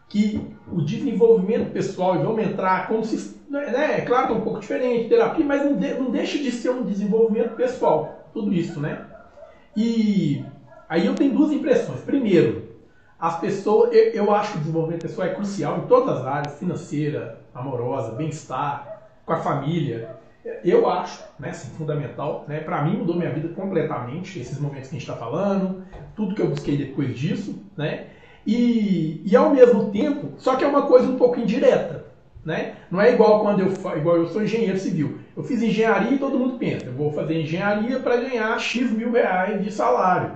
Que 0.09 0.41
o 0.72 0.81
desenvolvimento 0.81 1.70
pessoal, 1.70 2.16
e 2.16 2.22
vamos 2.24 2.43
entrar 2.43 2.89
como 2.89 3.05
se 3.05 3.39
né, 3.51 3.66
né, 3.66 3.99
é 3.99 4.01
claro 4.03 4.28
que 4.28 4.33
é 4.33 4.37
um 4.37 4.43
pouco 4.43 4.61
diferente, 4.61 5.09
terapia, 5.09 5.45
mas 5.45 5.64
não, 5.64 5.76
de, 5.76 5.95
não 5.95 6.11
deixa 6.11 6.39
de 6.39 6.53
ser 6.53 6.70
um 6.70 6.85
desenvolvimento 6.85 7.57
pessoal, 7.57 8.31
tudo 8.33 8.55
isso, 8.55 8.78
né? 8.78 9.07
E 9.76 10.45
aí 10.89 11.05
eu 11.05 11.16
tenho 11.16 11.35
duas 11.35 11.51
impressões. 11.51 12.01
Primeiro, 12.01 12.70
as 13.21 13.39
pessoas, 13.39 13.93
eu, 13.93 14.12
eu 14.12 14.35
acho 14.35 14.53
que 14.53 14.59
o 14.59 14.61
desenvolvimento 14.61 15.03
pessoal 15.03 15.29
é 15.29 15.35
crucial 15.35 15.79
em 15.79 15.87
todas 15.87 16.18
as 16.18 16.27
áreas, 16.27 16.59
financeira, 16.59 17.39
amorosa, 17.55 18.12
bem-estar, 18.12 19.03
com 19.27 19.33
a 19.33 19.37
família. 19.37 20.16
Eu 20.64 20.89
acho, 20.89 21.23
né, 21.39 21.51
assim, 21.51 21.68
fundamental, 21.77 22.47
né? 22.49 22.61
Para 22.61 22.83
mim 22.83 22.97
mudou 22.97 23.14
minha 23.14 23.31
vida 23.31 23.49
completamente 23.49 24.41
esses 24.41 24.59
momentos 24.59 24.89
que 24.89 24.97
a 24.97 24.99
gente 24.99 25.09
está 25.09 25.14
falando, 25.14 25.85
tudo 26.16 26.35
que 26.35 26.41
eu 26.41 26.49
busquei 26.49 26.79
depois 26.79 27.16
disso, 27.16 27.62
né? 27.77 28.07
E, 28.47 29.21
e 29.25 29.37
ao 29.37 29.51
mesmo 29.51 29.91
tempo, 29.91 30.33
só 30.39 30.57
que 30.57 30.64
é 30.64 30.66
uma 30.66 30.87
coisa 30.87 31.07
um 31.07 31.16
pouco 31.16 31.39
indireta. 31.39 32.07
Né? 32.43 32.75
Não 32.91 32.99
é 32.99 33.12
igual 33.12 33.43
quando 33.43 33.61
eu, 33.61 33.97
igual 33.99 34.16
eu 34.16 34.27
sou 34.29 34.43
engenheiro 34.43 34.79
civil. 34.79 35.18
Eu 35.37 35.45
fiz 35.45 35.62
engenharia 35.62 36.12
e 36.12 36.18
todo 36.18 36.39
mundo 36.39 36.59
pensa, 36.59 36.87
eu 36.87 36.95
vou 36.95 37.12
fazer 37.12 37.39
engenharia 37.39 38.01
para 38.01 38.16
ganhar 38.16 38.59
X 38.59 38.91
mil 38.91 39.12
reais 39.12 39.62
de 39.62 39.71
salário. 39.71 40.33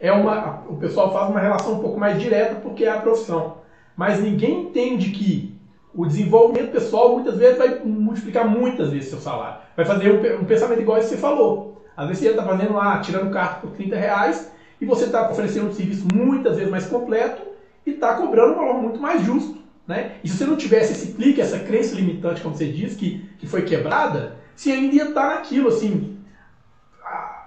É 0.00 0.12
uma, 0.12 0.64
o 0.68 0.76
pessoal 0.76 1.12
faz 1.12 1.30
uma 1.30 1.40
relação 1.40 1.74
um 1.74 1.80
pouco 1.80 1.98
mais 1.98 2.20
direta 2.20 2.56
porque 2.56 2.84
é 2.84 2.90
a 2.90 3.00
profissão. 3.00 3.58
Mas 3.96 4.20
ninguém 4.20 4.62
entende 4.62 5.10
que 5.10 5.58
o 5.94 6.06
desenvolvimento 6.06 6.70
pessoal 6.70 7.14
muitas 7.14 7.36
vezes 7.36 7.58
vai 7.58 7.80
multiplicar 7.80 8.48
muitas 8.48 8.90
vezes 8.90 9.10
seu 9.10 9.18
salário. 9.18 9.58
Vai 9.76 9.84
fazer 9.84 10.38
um, 10.38 10.44
pensamento 10.44 10.80
igual 10.80 10.98
esse 10.98 11.08
que 11.08 11.14
você 11.16 11.20
falou. 11.20 11.82
Às 11.96 12.06
vezes 12.06 12.22
você 12.22 12.30
está 12.30 12.44
fazendo 12.44 12.74
lá, 12.74 13.00
tirando 13.00 13.32
carta 13.32 13.66
por 13.66 13.70
30 13.72 13.96
reais, 13.96 14.52
e 14.80 14.86
você 14.86 15.06
está 15.06 15.28
oferecendo 15.28 15.68
um 15.68 15.72
serviço 15.72 16.06
muitas 16.14 16.56
vezes 16.56 16.70
mais 16.70 16.86
completo 16.86 17.42
e 17.84 17.90
está 17.90 18.14
cobrando 18.14 18.52
um 18.52 18.56
valor 18.56 18.80
muito 18.80 19.00
mais 19.00 19.24
justo. 19.24 19.58
Né? 19.86 20.12
E 20.22 20.28
se 20.28 20.36
você 20.36 20.44
não 20.44 20.56
tivesse 20.56 20.92
esse 20.92 21.14
clique, 21.14 21.40
essa 21.40 21.58
crença 21.58 21.96
limitante, 21.96 22.40
como 22.42 22.54
você 22.54 22.70
diz, 22.70 22.94
que, 22.94 23.28
que 23.38 23.46
foi 23.48 23.62
quebrada, 23.62 24.36
você 24.54 24.70
ainda 24.70 24.94
ia 24.94 25.08
estar 25.08 25.34
naquilo, 25.34 25.68
assim, 25.68 26.17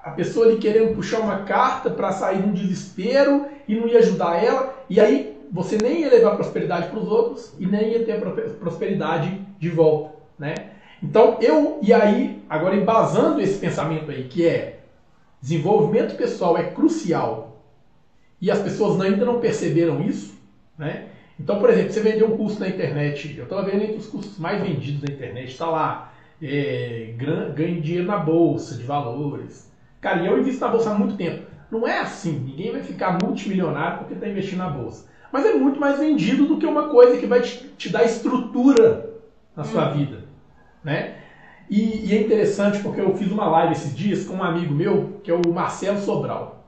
a, 0.03 0.09
a 0.09 0.11
pessoa 0.11 0.47
ali 0.47 0.57
querendo 0.57 0.95
puxar 0.95 1.19
uma 1.19 1.39
carta 1.39 1.89
para 1.89 2.11
sair 2.11 2.41
de 2.41 2.47
um 2.47 2.53
desespero 2.53 3.45
e 3.67 3.75
não 3.75 3.87
ia 3.87 3.99
ajudar 3.99 4.43
ela, 4.43 4.73
e 4.89 4.99
aí 4.99 5.37
você 5.51 5.77
nem 5.81 6.01
ia 6.01 6.09
levar 6.09 6.35
prosperidade 6.35 6.87
para 6.87 6.99
os 6.99 7.07
outros 7.07 7.53
e 7.59 7.65
nem 7.65 7.91
ia 7.91 8.05
ter 8.05 8.19
prosperidade 8.59 9.39
de 9.59 9.69
volta, 9.69 10.15
né? 10.39 10.55
Então 11.03 11.37
eu, 11.41 11.79
e 11.81 11.91
aí, 11.91 12.41
agora 12.49 12.75
embasando 12.75 13.41
esse 13.41 13.57
pensamento 13.57 14.11
aí, 14.11 14.25
que 14.25 14.47
é 14.47 14.79
desenvolvimento 15.41 16.15
pessoal 16.15 16.57
é 16.57 16.63
crucial 16.63 17.59
e 18.39 18.51
as 18.51 18.59
pessoas 18.59 19.01
ainda 19.01 19.25
não 19.25 19.39
perceberam 19.39 20.01
isso, 20.01 20.35
né? 20.77 21.07
Então, 21.39 21.59
por 21.59 21.71
exemplo, 21.71 21.91
você 21.91 22.01
vendeu 22.01 22.27
um 22.31 22.37
curso 22.37 22.59
na 22.59 22.67
internet, 22.67 23.35
eu 23.35 23.45
estava 23.45 23.63
vendo 23.63 23.83
entre 23.83 23.97
os 23.97 24.05
cursos 24.05 24.37
mais 24.37 24.61
vendidos 24.61 25.01
na 25.01 25.11
internet, 25.11 25.51
está 25.51 25.65
lá, 25.65 26.13
é, 26.41 27.13
dinheiro 27.81 28.05
na 28.05 28.17
bolsa 28.17 28.75
de 28.75 28.83
valores. 28.83 29.70
Cara, 30.01 30.23
e 30.23 30.27
eu 30.27 30.39
invisto 30.39 30.59
na 30.65 30.71
bolsa 30.71 30.89
há 30.89 30.95
muito 30.95 31.15
tempo. 31.15 31.45
Não 31.69 31.87
é 31.87 31.99
assim, 31.99 32.39
ninguém 32.39 32.71
vai 32.71 32.81
ficar 32.81 33.19
multimilionário 33.23 33.99
porque 33.99 34.15
está 34.15 34.27
investindo 34.27 34.57
na 34.57 34.69
bolsa. 34.69 35.09
Mas 35.31 35.45
é 35.45 35.53
muito 35.53 35.79
mais 35.79 35.99
vendido 35.99 36.45
do 36.45 36.57
que 36.57 36.65
uma 36.65 36.89
coisa 36.89 37.17
que 37.17 37.25
vai 37.25 37.41
te, 37.41 37.69
te 37.77 37.89
dar 37.89 38.03
estrutura 38.03 39.09
na 39.55 39.63
sua 39.63 39.89
hum. 39.89 39.97
vida. 39.97 40.23
Né? 40.83 41.15
E, 41.69 42.09
e, 42.09 42.17
é 42.17 42.21
interessante 42.21 42.79
porque 42.79 42.99
eu 42.99 43.15
fiz 43.15 43.31
uma 43.31 43.47
live 43.47 43.71
esses 43.71 43.95
dias 43.95 44.25
com 44.25 44.35
um 44.35 44.43
amigo 44.43 44.73
meu, 44.73 45.21
que 45.23 45.31
é 45.31 45.33
o 45.33 45.53
Marcelo 45.53 45.99
Sobral. 45.99 46.65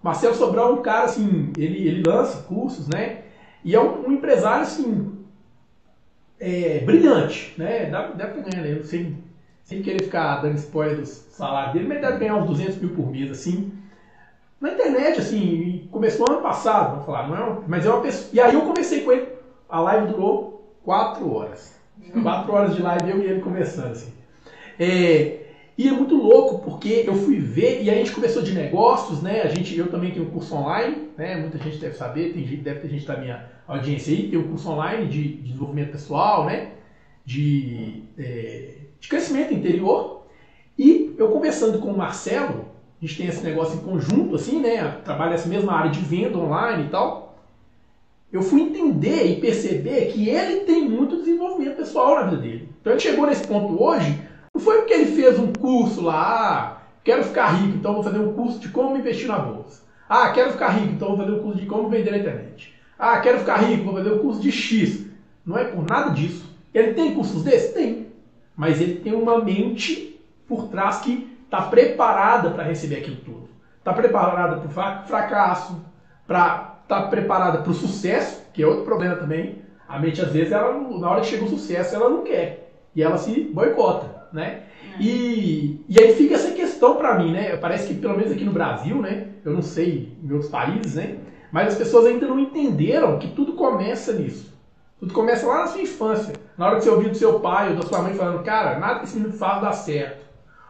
Marcelo 0.00 0.34
Sobral 0.34 0.70
é 0.70 0.72
um 0.74 0.82
cara 0.82 1.06
assim, 1.06 1.50
ele, 1.56 1.88
ele 1.88 2.02
lança 2.06 2.42
cursos, 2.42 2.86
né? 2.86 3.22
E 3.64 3.74
é 3.74 3.80
um, 3.80 4.06
um 4.06 4.12
empresário, 4.12 4.62
assim, 4.62 5.24
é, 6.38 6.80
brilhante, 6.80 7.54
né? 7.56 7.86
Deve, 7.86 8.14
deve 8.14 8.38
estar 8.38 8.60
ganhando, 8.62 8.84
sem, 8.84 9.23
sem 9.64 9.82
querer 9.82 10.04
ficar 10.04 10.36
dando 10.36 10.56
spoiler 10.56 10.98
do 10.98 11.06
salário 11.06 11.72
dele, 11.72 11.88
mas 11.88 12.00
deve 12.00 12.18
ganhar 12.18 12.36
uns 12.36 12.46
200 12.46 12.76
mil 12.76 12.90
por 12.90 13.10
mês, 13.10 13.30
assim. 13.30 13.72
Na 14.60 14.72
internet, 14.72 15.20
assim, 15.20 15.88
começou 15.90 16.30
ano 16.30 16.40
passado, 16.40 16.90
vamos 16.92 17.06
falar, 17.06 17.28
não 17.28 17.36
é 17.36 17.58
mas 17.66 17.84
é 17.84 17.90
uma 17.90 18.00
pessoa. 18.00 18.30
E 18.32 18.40
aí 18.40 18.54
eu 18.54 18.62
comecei 18.62 19.02
com 19.02 19.12
ele, 19.12 19.28
a 19.68 19.80
live 19.80 20.12
durou 20.12 20.78
4 20.84 21.32
horas. 21.32 21.74
4 22.22 22.52
horas 22.52 22.76
de 22.76 22.82
live, 22.82 23.10
eu 23.10 23.22
e 23.22 23.24
ele 23.24 23.40
conversando, 23.40 23.92
assim. 23.92 24.12
É, 24.78 25.44
e 25.76 25.88
é 25.88 25.92
muito 25.92 26.14
louco 26.14 26.58
porque 26.58 27.04
eu 27.06 27.14
fui 27.14 27.38
ver 27.40 27.82
e 27.82 27.90
a 27.90 27.94
gente 27.94 28.12
começou 28.12 28.42
de 28.42 28.52
negócios, 28.52 29.22
né? 29.22 29.42
A 29.42 29.48
gente, 29.48 29.76
eu 29.76 29.90
também 29.90 30.12
tenho 30.12 30.26
um 30.26 30.30
curso 30.30 30.54
online, 30.54 31.08
né? 31.16 31.36
Muita 31.36 31.58
gente 31.58 31.78
deve 31.78 31.96
saber, 31.96 32.32
tem 32.32 32.44
deve 32.44 32.80
ter 32.80 32.88
gente 32.88 33.06
da 33.06 33.16
minha 33.16 33.50
audiência 33.66 34.12
aí, 34.12 34.28
tem 34.28 34.38
um 34.38 34.48
curso 34.48 34.70
online 34.70 35.06
de, 35.08 35.22
de 35.22 35.42
desenvolvimento 35.42 35.92
pessoal, 35.92 36.44
né? 36.44 36.72
De, 37.24 38.04
é, 38.18 38.73
de 39.04 39.08
crescimento 39.08 39.52
interior. 39.52 40.22
E 40.78 41.14
eu 41.18 41.28
conversando 41.28 41.78
com 41.78 41.88
o 41.88 41.96
Marcelo, 41.96 42.64
a 43.00 43.06
gente 43.06 43.18
tem 43.18 43.26
esse 43.26 43.44
negócio 43.44 43.76
em 43.76 43.82
conjunto, 43.82 44.34
assim, 44.34 44.60
né? 44.60 44.98
Trabalha 45.04 45.34
essa 45.34 45.48
mesma 45.48 45.74
área 45.74 45.90
de 45.90 46.00
venda 46.00 46.38
online 46.38 46.84
e 46.84 46.88
tal. 46.88 47.38
Eu 48.32 48.42
fui 48.42 48.62
entender 48.62 49.26
e 49.26 49.40
perceber 49.40 50.06
que 50.06 50.28
ele 50.28 50.60
tem 50.60 50.88
muito 50.88 51.18
desenvolvimento 51.18 51.76
pessoal 51.76 52.16
na 52.16 52.22
vida 52.22 52.42
dele. 52.42 52.68
Então 52.80 52.92
ele 52.92 53.00
chegou 53.00 53.26
nesse 53.26 53.46
ponto 53.46 53.80
hoje 53.80 54.18
não 54.54 54.60
foi 54.60 54.78
porque 54.78 54.94
ele 54.94 55.16
fez 55.16 55.36
um 55.36 55.52
curso 55.52 56.00
lá, 56.00 56.78
ah, 56.78 56.82
quero 57.02 57.24
ficar 57.24 57.48
rico, 57.48 57.76
então 57.76 57.94
vou 57.94 58.04
fazer 58.04 58.20
um 58.20 58.32
curso 58.34 58.60
de 58.60 58.68
como 58.68 58.96
investir 58.96 59.26
na 59.26 59.36
bolsa. 59.36 59.82
Ah, 60.08 60.30
quero 60.30 60.52
ficar 60.52 60.68
rico, 60.68 60.92
então 60.92 61.08
vou 61.08 61.16
fazer 61.16 61.32
um 61.32 61.42
curso 61.42 61.60
de 61.60 61.66
como 61.66 61.88
vender 61.88 62.12
na 62.12 62.18
internet. 62.18 62.72
Ah, 62.96 63.18
quero 63.18 63.40
ficar 63.40 63.56
rico, 63.56 63.84
vou 63.84 63.94
fazer 63.94 64.12
um 64.12 64.18
curso 64.18 64.40
de 64.40 64.52
X. 64.52 65.06
Não 65.44 65.58
é 65.58 65.64
por 65.64 65.84
nada 65.84 66.10
disso. 66.10 66.48
Ele 66.72 66.94
tem 66.94 67.14
cursos 67.14 67.42
desses? 67.42 67.74
Tem. 67.74 68.03
Mas 68.56 68.80
ele 68.80 68.96
tem 68.96 69.12
uma 69.12 69.42
mente 69.42 70.20
por 70.46 70.68
trás 70.68 70.98
que 70.98 71.28
está 71.44 71.62
preparada 71.62 72.50
para 72.50 72.62
receber 72.62 72.96
aquilo 72.96 73.16
tudo. 73.16 73.48
Está 73.78 73.92
preparada 73.92 74.56
para 74.56 74.68
o 74.68 75.06
fracasso, 75.06 75.84
está 76.22 77.02
preparada 77.10 77.58
para 77.58 77.70
o 77.70 77.74
sucesso, 77.74 78.42
que 78.52 78.62
é 78.62 78.66
outro 78.66 78.84
problema 78.84 79.16
também. 79.16 79.62
A 79.88 79.98
mente, 79.98 80.20
às 80.22 80.32
vezes, 80.32 80.52
ela, 80.52 80.72
na 80.72 81.10
hora 81.10 81.20
que 81.20 81.26
chega 81.26 81.44
o 81.44 81.48
sucesso, 81.48 81.94
ela 81.94 82.08
não 82.08 82.22
quer. 82.22 82.72
E 82.94 83.02
ela 83.02 83.18
se 83.18 83.40
boicota 83.52 84.24
né? 84.34 84.64
E, 84.98 85.80
e 85.88 85.98
aí 85.98 86.12
fica 86.14 86.34
essa 86.34 86.50
questão 86.50 86.96
para 86.96 87.16
mim, 87.18 87.32
né? 87.32 87.56
Parece 87.56 87.86
que 87.86 87.94
pelo 87.94 88.16
menos 88.16 88.32
aqui 88.32 88.44
no 88.44 88.52
Brasil, 88.52 89.00
né? 89.00 89.28
Eu 89.44 89.52
não 89.52 89.62
sei 89.62 90.12
em 90.22 90.32
outros 90.32 90.50
países, 90.50 90.96
né? 90.96 91.18
Mas 91.52 91.68
as 91.68 91.76
pessoas 91.76 92.06
ainda 92.06 92.26
não 92.26 92.40
entenderam 92.40 93.18
que 93.18 93.28
tudo 93.28 93.52
começa 93.52 94.12
nisso. 94.12 94.52
Tudo 94.98 95.12
começa 95.12 95.46
lá 95.46 95.60
na 95.60 95.66
sua 95.66 95.80
infância. 95.80 96.34
Na 96.56 96.66
hora 96.66 96.76
que 96.76 96.84
você 96.84 96.90
ouviu 96.90 97.10
do 97.10 97.16
seu 97.16 97.40
pai 97.40 97.70
ou 97.70 97.76
da 97.76 97.82
sua 97.82 98.00
mãe 98.00 98.14
falando, 98.14 98.42
cara, 98.42 98.78
nada 98.78 99.00
que 99.00 99.06
esse 99.06 99.16
menino 99.16 99.36
faz 99.36 99.60
dá 99.60 99.72
certo. 99.72 100.24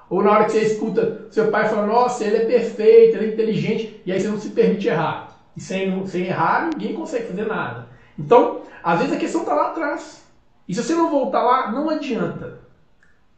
Ou 0.09 0.23
na 0.23 0.31
hora 0.31 0.45
que 0.45 0.53
você 0.53 0.61
escuta 0.61 1.27
seu 1.31 1.51
pai 1.51 1.69
falando, 1.69 1.89
nossa, 1.89 2.25
ele 2.25 2.37
é 2.37 2.45
perfeito, 2.45 3.17
ele 3.17 3.27
é 3.27 3.33
inteligente, 3.33 4.03
e 4.05 4.13
aí 4.13 4.21
você 4.21 4.29
não 4.29 4.39
se 4.39 4.51
permite 4.51 4.89
errar. 4.89 5.39
E 5.57 5.61
sem, 5.61 6.07
sem 6.07 6.27
errar, 6.27 6.71
ninguém 6.73 6.95
consegue 6.95 7.29
fazer 7.29 7.47
nada. 7.47 7.87
Então, 8.19 8.63
às 8.83 8.99
vezes 8.99 9.15
a 9.15 9.19
questão 9.19 9.43
está 9.43 9.55
lá 9.55 9.69
atrás. 9.69 10.23
E 10.69 10.75
se 10.75 10.83
você 10.83 10.95
não 10.95 11.11
voltar 11.11 11.43
lá, 11.43 11.71
não 11.71 11.91
adianta. 11.91 12.59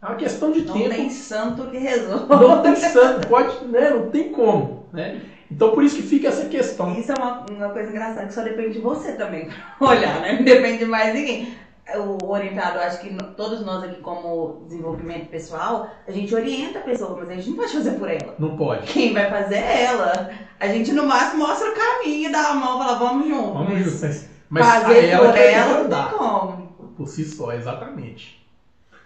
É 0.02 0.06
uma 0.06 0.16
questão 0.16 0.52
de 0.52 0.62
não 0.62 0.74
tempo. 0.74 0.88
Não 0.88 0.96
tem 0.96 1.10
santo 1.10 1.70
que 1.70 1.78
resolva. 1.78 2.36
Não 2.36 2.62
tem 2.62 2.76
santo, 2.76 3.26
pode, 3.26 3.64
né? 3.66 3.90
Não 3.90 4.10
tem 4.10 4.30
como, 4.30 4.88
né? 4.92 5.20
Então 5.50 5.70
por 5.70 5.84
isso 5.84 5.96
que 5.96 6.02
fica 6.02 6.28
essa 6.28 6.46
questão. 6.46 6.98
Isso 6.98 7.12
é 7.12 7.14
uma, 7.14 7.46
uma 7.48 7.68
coisa 7.70 7.90
engraçada 7.90 8.26
que 8.26 8.34
só 8.34 8.42
depende 8.42 8.74
de 8.74 8.80
você 8.80 9.12
também 9.12 9.48
olhar, 9.80 10.20
né? 10.20 10.34
Não 10.34 10.44
depende 10.44 10.78
de 10.78 10.84
mais 10.86 11.14
ninguém. 11.14 11.54
O 11.94 12.32
orientado, 12.32 12.80
acho 12.80 13.00
que 13.00 13.14
todos 13.36 13.64
nós 13.64 13.84
aqui, 13.84 14.00
como 14.00 14.64
desenvolvimento 14.66 15.28
pessoal, 15.28 15.88
a 16.06 16.10
gente 16.10 16.34
orienta 16.34 16.80
a 16.80 16.82
pessoa, 16.82 17.16
mas 17.16 17.28
a 17.28 17.34
gente 17.34 17.50
não 17.50 17.56
pode 17.56 17.72
fazer 17.72 17.92
por 17.92 18.10
ela. 18.10 18.34
Não 18.40 18.56
pode. 18.56 18.92
Quem 18.92 19.14
vai 19.14 19.30
fazer 19.30 19.56
é 19.56 19.84
ela. 19.84 20.30
A 20.58 20.66
gente 20.66 20.90
no 20.92 21.06
máximo 21.06 21.46
mostra 21.46 21.70
o 21.70 21.74
caminho, 21.74 22.32
dá 22.32 22.48
a 22.48 22.54
mão 22.54 22.80
e 22.80 22.84
fala, 22.84 22.98
vamos 22.98 23.28
junto. 23.28 23.52
Vamos 23.52 23.78
junto. 23.78 24.26
Mas 24.48 24.66
fazer 24.66 25.06
ela 25.06 25.28
por 25.28 25.38
ela 25.38 25.82
não 25.82 25.88
tem 25.88 26.18
como. 26.18 26.66
Por 26.96 27.06
si 27.06 27.24
só, 27.24 27.52
exatamente. 27.52 28.44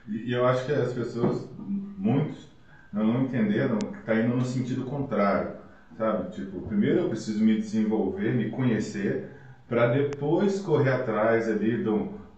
E 0.09 0.33
eu 0.33 0.47
acho 0.47 0.65
que 0.65 0.73
as 0.73 0.93
pessoas, 0.93 1.49
muitos, 1.59 2.49
não 2.93 3.23
entenderam 3.23 3.79
que 3.79 3.99
está 3.99 4.15
indo 4.15 4.37
no 4.37 4.45
sentido 4.45 4.85
contrário, 4.85 5.60
sabe? 6.01 6.31
Tipo, 6.31 6.63
primeiro 6.63 7.01
eu 7.01 7.09
preciso 7.11 7.45
me 7.45 7.57
desenvolver, 7.57 8.33
me 8.33 8.49
conhecer, 8.49 9.29
para 9.69 9.89
depois 9.89 10.59
correr 10.61 10.93
atrás 10.93 11.47
ali 11.47 11.83
de, 11.83 11.89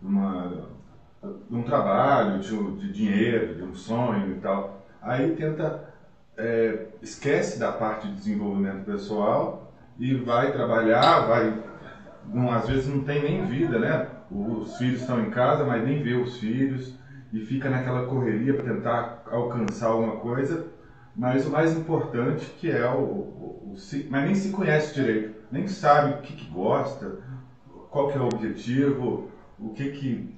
uma, 0.03 0.67
de 1.49 1.55
um 1.55 1.63
trabalho, 1.63 2.41
de, 2.41 2.73
de, 2.73 2.93
dinheiro, 2.93 3.55
de 3.55 3.63
um 3.63 3.75
sonho 3.75 4.33
e 4.33 4.41
tal. 4.41 4.85
Aí 5.01 5.37
tenta, 5.37 5.89
é, 6.37 6.89
esquece 7.01 7.59
da 7.59 7.71
parte 7.71 8.09
de 8.09 8.15
desenvolvimento 8.15 8.85
pessoal 8.85 9.73
e 9.97 10.13
vai 10.15 10.53
trabalhar, 10.53 11.21
vai, 11.21 11.63
não, 12.27 12.51
às 12.51 12.69
vezes 12.69 12.89
não 12.89 13.05
tem 13.05 13.23
nem 13.23 13.47
vida, 13.47 13.79
né? 13.79 14.09
Os 14.29 14.77
filhos 14.77 15.03
estão 15.03 15.21
em 15.23 15.31
casa, 15.31 15.65
mas 15.65 15.85
nem 15.85 16.03
vê 16.03 16.15
os 16.15 16.39
filhos 16.39 16.99
e 17.33 17.41
fica 17.41 17.71
naquela 17.71 18.07
correria 18.07 18.55
para 18.55 18.75
tentar 18.75 19.23
alcançar 19.31 19.87
alguma 19.87 20.17
coisa, 20.17 20.67
mas 21.15 21.47
o 21.47 21.51
mais 21.51 21.77
importante 21.77 22.47
que 22.59 22.71
é 22.71 22.89
o, 22.89 23.01
o, 23.01 23.75
o 23.75 23.77
mas 24.09 24.25
nem 24.25 24.35
se 24.35 24.51
conhece 24.51 24.95
direito, 24.95 25.35
nem 25.51 25.69
sabe 25.69 26.15
o 26.15 26.23
que, 26.23 26.35
que 26.35 26.47
gosta, 26.51 27.19
qual 27.91 28.09
que 28.09 28.17
é 28.17 28.21
o 28.21 28.27
objetivo, 28.27 29.31
o 29.59 29.71
que 29.71 29.91
que 29.91 30.35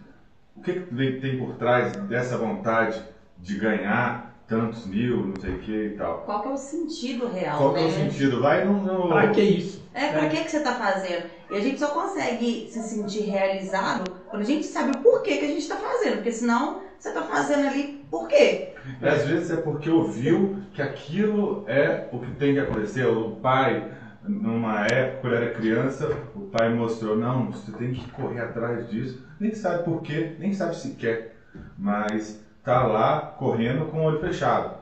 o 0.56 0.60
que, 0.60 0.80
que 0.80 1.20
tem 1.20 1.38
por 1.38 1.56
trás 1.56 1.92
dessa 1.92 2.38
vontade 2.38 3.02
de 3.38 3.56
ganhar 3.56 4.34
tantos 4.46 4.86
mil, 4.86 5.26
não 5.26 5.34
sei 5.40 5.54
o 5.54 5.58
que 5.58 5.86
e 5.86 5.96
tal. 5.96 6.18
Qual 6.18 6.42
que 6.42 6.48
é 6.48 6.50
o 6.52 6.56
sentido 6.56 7.26
real, 7.26 7.58
Qual 7.58 7.72
né? 7.72 7.78
que 7.78 7.84
é 7.84 7.88
o 7.88 7.92
sentido? 7.92 8.40
Vai 8.40 8.64
no... 8.64 8.74
no... 8.82 9.08
Pra 9.08 9.30
que 9.30 9.40
isso? 9.40 9.82
É, 9.92 10.08
pra 10.12 10.26
é. 10.26 10.28
que, 10.28 10.44
que 10.44 10.50
você 10.50 10.60
tá 10.60 10.74
fazendo? 10.74 11.24
E 11.50 11.56
a 11.56 11.60
gente 11.60 11.78
só 11.78 11.88
consegue 11.88 12.68
se 12.70 12.82
sentir 12.82 13.22
realizado 13.22 14.10
quando 14.28 14.42
a 14.42 14.46
gente 14.46 14.66
sabe 14.66 14.96
o 14.96 15.00
porquê 15.00 15.38
que 15.38 15.44
a 15.44 15.48
gente 15.48 15.68
tá 15.68 15.76
fazendo, 15.76 16.16
porque 16.16 16.32
senão 16.32 16.82
você 16.98 17.12
tá 17.12 17.22
fazendo 17.22 17.66
ali 17.66 18.03
por 18.14 18.28
quê? 18.28 18.68
E 19.00 19.08
às 19.08 19.26
vezes 19.26 19.50
é 19.50 19.56
porque 19.56 19.90
ouviu 19.90 20.62
que 20.72 20.80
aquilo 20.80 21.64
é 21.66 22.06
o 22.12 22.20
que 22.20 22.30
tem 22.32 22.54
que 22.54 22.60
acontecer. 22.60 23.04
O 23.06 23.32
pai, 23.32 23.90
numa 24.22 24.86
época, 24.86 25.20
quando 25.20 25.34
era 25.34 25.50
criança, 25.50 26.08
o 26.32 26.42
pai 26.42 26.72
mostrou, 26.72 27.16
não, 27.16 27.50
você 27.50 27.72
tem 27.72 27.92
que 27.92 28.08
correr 28.12 28.40
atrás 28.40 28.88
disso. 28.88 29.26
Nem 29.40 29.52
sabe 29.52 29.82
por 29.82 30.00
quê, 30.00 30.36
nem 30.38 30.52
sabe 30.52 30.76
se 30.76 30.92
quer, 30.94 31.34
mas 31.76 32.40
tá 32.62 32.86
lá 32.86 33.20
correndo 33.36 33.86
com 33.86 33.98
o 33.98 34.04
olho 34.04 34.20
fechado. 34.20 34.78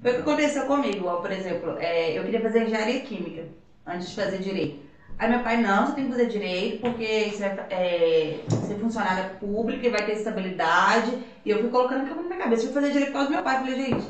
Foi 0.00 0.12
o 0.12 0.14
que 0.14 0.20
aconteceu 0.22 0.66
comigo, 0.66 1.06
ó, 1.06 1.16
por 1.16 1.30
exemplo, 1.30 1.76
é, 1.78 2.18
eu 2.18 2.24
queria 2.24 2.40
fazer 2.40 2.62
engenharia 2.62 3.00
química 3.00 3.44
antes 3.86 4.08
de 4.08 4.16
fazer 4.16 4.38
direito. 4.38 4.83
Aí 5.18 5.28
meu 5.28 5.40
pai, 5.40 5.58
não, 5.58 5.86
você 5.86 5.92
tem 5.92 6.04
que 6.06 6.10
fazer 6.10 6.26
direito 6.26 6.80
porque 6.80 7.30
você 7.30 7.48
vai 7.48 7.66
é, 7.70 8.44
ser 8.48 8.78
funcionária 8.78 9.36
pública 9.40 9.86
e 9.86 9.90
vai 9.90 10.04
ter 10.04 10.12
estabilidade. 10.12 11.18
E 11.44 11.50
eu 11.50 11.60
fui 11.60 11.70
colocando 11.70 12.02
aquilo 12.02 12.22
na 12.22 12.28
minha 12.28 12.38
cabeça, 12.38 12.64
fui 12.64 12.72
fazer 12.72 12.90
direito 12.90 13.08
por 13.08 13.14
causa 13.14 13.28
do 13.28 13.34
meu 13.34 13.42
pai. 13.42 13.56
Eu 13.56 13.60
falei, 13.60 13.76
gente, 13.76 14.06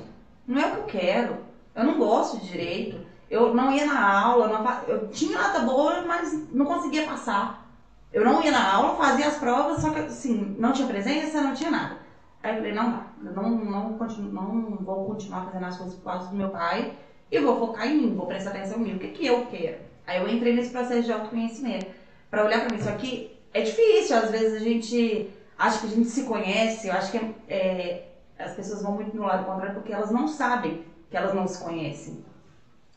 não 0.47 0.61
é 0.61 0.67
o 0.67 0.71
que 0.71 0.77
eu 0.79 0.85
quero. 0.85 1.39
Eu 1.75 1.85
não 1.85 1.99
gosto 1.99 2.39
de 2.41 2.51
direito. 2.51 2.99
Eu 3.31 3.55
não 3.55 3.73
ia 3.73 3.87
na 3.87 4.23
aula, 4.23 4.49
não, 4.49 4.83
eu 4.87 5.09
tinha 5.09 5.37
nota 5.37 5.61
boa, 5.61 6.03
mas 6.03 6.33
não 6.53 6.65
conseguia 6.65 7.05
passar. 7.05 7.67
Eu 8.13 8.25
não 8.25 8.43
ia 8.43 8.53
na 8.53 8.75
aula, 8.75 8.97
fazia 8.97 9.27
as 9.27 9.37
provas, 9.39 9.81
só 9.81 9.91
que 9.91 9.99
assim, 9.99 10.55
não 10.59 10.73
tinha 10.73 10.87
presença, 10.87 11.41
não 11.41 11.53
tinha 11.53 11.71
nada. 11.71 11.97
Aí 12.43 12.53
eu 12.53 12.57
falei, 12.59 12.73
não 12.73 12.91
dá, 12.91 13.07
não, 13.35 13.51
não, 13.51 13.99
continuo, 13.99 14.31
não 14.31 14.77
vou 14.77 15.07
continuar 15.07 15.47
fazendo 15.47 15.65
as 15.65 15.77
coisas 15.77 15.97
por 15.97 16.05
causa 16.05 16.29
do 16.29 16.37
meu 16.37 16.51
pai 16.51 16.93
e 17.33 17.41
vou 17.41 17.59
focar 17.59 17.89
em 17.89 17.97
mim, 17.97 18.15
vou 18.15 18.27
prestar 18.27 18.51
atenção 18.51 18.79
em 18.79 18.85
mim, 18.85 18.97
o 18.97 18.99
que, 18.99 19.09
que 19.09 19.27
eu 19.27 19.47
quero. 19.47 19.79
Aí 20.07 20.21
eu 20.21 20.29
entrei 20.29 20.55
nesse 20.55 20.71
processo 20.71 21.03
de 21.03 21.13
autoconhecimento. 21.13 21.87
Para 22.31 22.45
olhar 22.45 22.61
para 22.61 22.75
mim, 22.75 22.81
isso 22.81 22.89
aqui 22.89 23.37
é 23.53 23.63
difícil, 23.63 24.17
às 24.17 24.31
vezes 24.31 24.61
a 24.61 24.65
gente 24.65 25.31
acha 25.59 25.81
que 25.81 25.87
a 25.87 25.91
gente 25.91 26.09
se 26.09 26.25
conhece, 26.25 26.89
eu 26.89 26.95
acho 26.95 27.13
que 27.13 27.35
é, 27.49 28.09
as 28.39 28.55
pessoas 28.55 28.83
vão 28.83 28.93
muito 28.93 29.17
no 29.17 29.23
lado 29.23 29.45
contrário 29.45 29.75
porque 29.75 29.93
elas 29.93 30.11
não 30.11 30.27
sabem 30.27 30.85
que 31.11 31.17
elas 31.17 31.35
não 31.35 31.47
se 31.47 31.63
conhecem. 31.63 32.25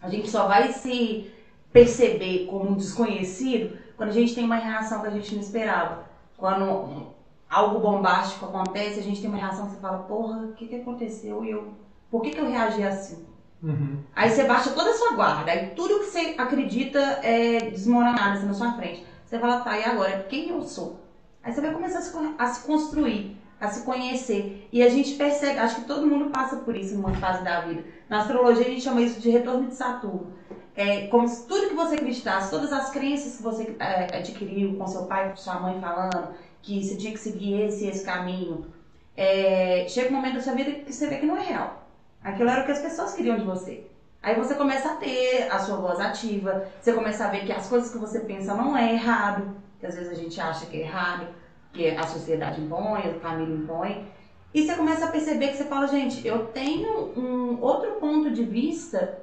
A 0.01 0.09
gente 0.09 0.29
só 0.29 0.47
vai 0.47 0.71
se 0.73 1.31
perceber 1.71 2.47
como 2.47 2.71
um 2.71 2.75
desconhecido 2.75 3.77
quando 3.95 4.09
a 4.09 4.13
gente 4.13 4.33
tem 4.33 4.43
uma 4.43 4.55
reação 4.55 5.01
que 5.01 5.07
a 5.07 5.11
gente 5.11 5.33
não 5.33 5.41
esperava. 5.41 6.05
Quando 6.35 7.13
algo 7.49 7.79
bombástico 7.79 8.45
acontece, 8.45 8.99
a 8.99 9.03
gente 9.03 9.21
tem 9.21 9.29
uma 9.29 9.39
reação 9.39 9.65
que 9.65 9.73
você 9.73 9.79
fala, 9.79 9.99
porra, 9.99 10.39
o 10.45 10.53
que, 10.53 10.67
que 10.67 10.75
aconteceu? 10.75 11.43
E 11.43 11.51
eu, 11.51 11.73
por 12.09 12.21
que, 12.21 12.31
que 12.31 12.39
eu 12.39 12.49
reagi 12.49 12.83
assim? 12.83 13.25
Uhum. 13.61 14.03
Aí 14.15 14.29
você 14.29 14.43
baixa 14.43 14.71
toda 14.71 14.91
a 14.91 14.93
sua 14.93 15.13
guarda, 15.13 15.51
aí 15.51 15.71
tudo 15.71 15.99
que 15.99 16.05
você 16.05 16.35
acredita 16.37 16.99
é 17.23 17.71
desmoronado 17.71 18.37
assim, 18.37 18.45
na 18.45 18.53
sua 18.53 18.73
frente. 18.73 19.05
Você 19.25 19.39
fala, 19.39 19.61
tá, 19.61 19.77
e 19.77 19.83
agora? 19.83 20.25
Quem 20.29 20.49
eu 20.49 20.61
sou? 20.61 20.99
Aí 21.43 21.51
você 21.51 21.61
vai 21.61 21.71
começar 21.71 21.99
a 21.99 22.01
se, 22.01 22.35
a 22.37 22.47
se 22.47 22.67
construir, 22.67 23.37
a 23.59 23.67
se 23.67 23.83
conhecer. 23.83 24.67
E 24.71 24.83
a 24.83 24.89
gente 24.89 25.15
percebe, 25.15 25.59
acho 25.59 25.77
que 25.77 25.87
todo 25.87 26.05
mundo 26.05 26.29
passa 26.29 26.57
por 26.57 26.75
isso 26.75 26.93
em 26.93 26.97
uma 26.97 27.13
fase 27.15 27.43
da 27.43 27.61
vida. 27.61 27.83
Na 28.09 28.19
astrologia 28.19 28.65
a 28.65 28.69
gente 28.69 28.81
chama 28.81 29.01
isso 29.01 29.19
de 29.19 29.29
retorno 29.29 29.67
de 29.67 29.75
Saturno. 29.75 30.33
É 30.75 31.07
como 31.07 31.27
se 31.27 31.47
tudo 31.47 31.69
que 31.69 31.73
você 31.73 31.95
acreditasse, 31.95 32.51
todas 32.51 32.71
as 32.71 32.91
crenças 32.91 33.37
que 33.37 33.43
você 33.43 33.75
é, 33.79 34.17
adquiriu 34.17 34.75
com 34.75 34.85
seu 34.85 35.05
pai, 35.05 35.29
com 35.31 35.35
sua 35.35 35.59
mãe 35.59 35.81
falando, 35.81 36.35
que 36.61 36.83
você 36.83 36.95
tinha 36.95 37.11
que 37.11 37.19
seguir 37.19 37.61
esse 37.61 37.87
esse 37.87 38.05
caminho, 38.05 38.67
é, 39.15 39.87
chega 39.89 40.09
um 40.09 40.17
momento 40.17 40.35
da 40.35 40.41
sua 40.41 40.53
vida 40.53 40.71
que 40.71 40.93
você 40.93 41.07
vê 41.07 41.17
que 41.17 41.25
não 41.25 41.35
é 41.35 41.41
real. 41.41 41.86
Aquilo 42.27 42.49
era 42.49 42.61
o 42.61 42.65
que 42.65 42.73
as 42.73 42.81
pessoas 42.81 43.13
queriam 43.13 43.37
de 43.37 43.45
você. 43.45 43.87
Aí 44.21 44.35
você 44.35 44.53
começa 44.53 44.91
a 44.91 44.95
ter 44.97 45.47
a 45.49 45.59
sua 45.59 45.77
voz 45.77 45.97
ativa, 45.97 46.67
você 46.81 46.91
começa 46.91 47.23
a 47.23 47.29
ver 47.29 47.45
que 47.45 47.53
as 47.53 47.69
coisas 47.69 47.89
que 47.89 47.97
você 47.97 48.19
pensa 48.19 48.53
não 48.53 48.75
é 48.75 48.91
errado, 48.91 49.55
que 49.79 49.85
às 49.85 49.95
vezes 49.95 50.11
a 50.11 50.15
gente 50.15 50.41
acha 50.41 50.65
que 50.65 50.75
é 50.75 50.81
errado, 50.81 51.27
que 51.71 51.87
a 51.87 52.05
sociedade 52.05 52.59
impõe, 52.59 52.99
a 52.99 53.19
família 53.21 53.55
impõe. 53.55 54.05
E 54.53 54.61
você 54.61 54.75
começa 54.75 55.05
a 55.05 55.09
perceber 55.09 55.47
que 55.47 55.55
você 55.55 55.63
fala, 55.63 55.87
gente, 55.87 56.27
eu 56.27 56.47
tenho 56.47 57.17
um 57.17 57.61
outro 57.61 57.91
ponto 57.93 58.29
de 58.29 58.43
vista 58.43 59.17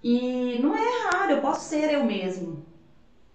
e 0.00 0.60
não 0.62 0.76
é 0.76 0.80
errado, 0.80 1.30
eu 1.30 1.40
posso 1.40 1.68
ser 1.68 1.92
eu 1.92 2.04
mesmo. 2.04 2.64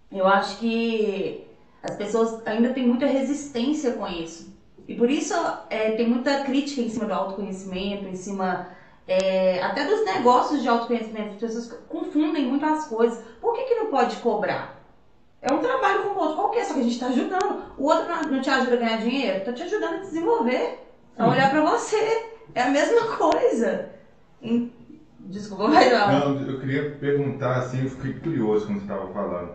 Eu 0.10 0.30
acho 0.30 0.60
que 0.60 1.46
as 1.84 1.98
pessoas 1.98 2.48
ainda 2.48 2.70
têm 2.70 2.88
muita 2.88 3.06
resistência 3.06 3.92
com 3.92 4.08
isso. 4.08 4.58
E 4.88 4.96
por 4.96 5.10
isso 5.10 5.34
é, 5.70 5.92
tem 5.92 6.08
muita 6.08 6.46
crítica 6.46 6.80
em 6.80 6.88
cima 6.90 7.06
do 7.06 7.14
autoconhecimento, 7.14 8.08
em 8.08 8.16
cima 8.16 8.79
é, 9.10 9.62
até 9.64 9.86
dos 9.86 10.06
negócios 10.06 10.62
de 10.62 10.70
autoconhecimento. 10.70 11.34
As 11.34 11.40
pessoas 11.42 11.82
confundem 11.90 12.46
muito 12.46 12.64
as 12.64 12.88
coisas. 12.88 13.24
Por 13.42 13.56
que, 13.56 13.64
que 13.64 13.76
não 13.76 13.88
pode 13.88 14.16
cobrar? 14.18 14.80
É 15.42 15.52
um 15.52 15.60
trabalho 15.60 16.04
como 16.04 16.20
o 16.20 16.22
outro 16.22 16.36
qualquer, 16.36 16.66
só 16.66 16.74
que 16.76 16.82
a 16.82 16.84
gente 16.84 16.94
está 16.94 17.08
ajudando. 17.08 17.64
O 17.78 17.86
outro 17.86 18.06
não 18.30 18.40
te 18.40 18.50
ajuda 18.50 18.76
a 18.76 18.80
ganhar 18.80 18.98
dinheiro? 18.98 19.38
Está 19.40 19.52
te 19.52 19.64
ajudando 19.64 19.96
a 19.96 20.02
desenvolver, 20.02 20.80
a 21.18 21.26
uhum. 21.26 21.32
olhar 21.32 21.50
para 21.50 21.62
você. 21.62 22.28
É 22.54 22.64
a 22.64 22.70
mesma 22.70 23.18
coisa. 23.18 23.90
Desculpa, 25.22 25.70
vai 25.70 25.92
lá. 25.92 26.12
Não, 26.12 26.42
eu 26.48 26.60
queria 26.60 26.92
perguntar 26.92 27.58
assim, 27.58 27.84
eu 27.84 27.90
fiquei 27.90 28.14
curioso 28.14 28.68
quando 28.68 28.78
você 28.80 28.84
estava 28.84 29.08
falando. 29.12 29.54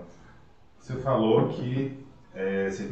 Você 0.80 0.94
falou 0.96 1.48
que 1.48 2.04
é, 2.34 2.68
você 2.68 2.90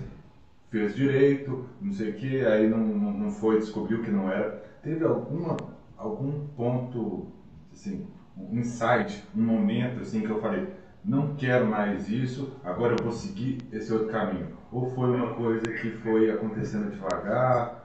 fez 0.71 0.95
direito, 0.95 1.67
não 1.81 1.93
sei 1.93 2.11
o 2.11 2.15
que, 2.15 2.45
aí 2.47 2.69
não, 2.69 2.79
não 2.79 3.31
foi, 3.31 3.59
descobriu 3.59 4.03
que 4.03 4.11
não 4.11 4.31
era. 4.31 4.65
Teve 4.83 5.05
alguma, 5.05 5.57
algum 6.03 6.47
ponto, 6.49 7.29
assim, 7.73 8.07
um 8.37 8.59
insight, 8.59 9.25
um 9.35 9.43
momento 9.43 10.01
assim 10.01 10.21
que 10.21 10.31
eu 10.31 10.41
falei, 10.41 10.69
não 11.05 11.35
quero 11.37 11.67
mais 11.67 12.09
isso, 12.09 12.53
agora 12.65 12.95
eu 12.95 13.03
vou 13.03 13.13
seguir 13.13 13.59
esse 13.73 13.93
outro 13.93 14.09
caminho? 14.09 14.57
Ou 14.71 14.91
foi 14.91 15.11
uma 15.11 15.35
coisa 15.35 15.73
que 15.73 15.91
foi 15.91 16.31
acontecendo 16.31 16.91
devagar? 16.91 17.83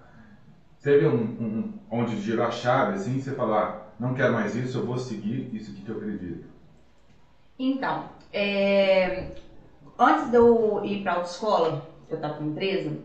Teve 0.82 1.07
um, 1.07 1.13
um 1.13 1.74
onde 1.91 2.20
girou 2.20 2.45
a 2.45 2.51
chave, 2.51 2.93
assim, 2.93 3.20
você 3.20 3.32
falar, 3.32 3.95
não 3.99 4.13
quero 4.13 4.34
mais 4.34 4.55
isso, 4.55 4.80
eu 4.80 4.86
vou 4.86 4.97
seguir 4.97 5.53
isso 5.55 5.74
que 5.74 5.88
eu 5.88 5.97
acredito? 5.97 6.47
Então, 7.59 8.09
é, 8.32 9.32
antes 9.97 10.30
de 10.30 10.38
eu 10.38 10.84
ir 10.86 11.03
pra 11.03 11.13
autoescola, 11.13 11.88
eu 12.09 12.20
tava 12.20 12.36
com 12.36 12.45
empresa, 12.45 12.97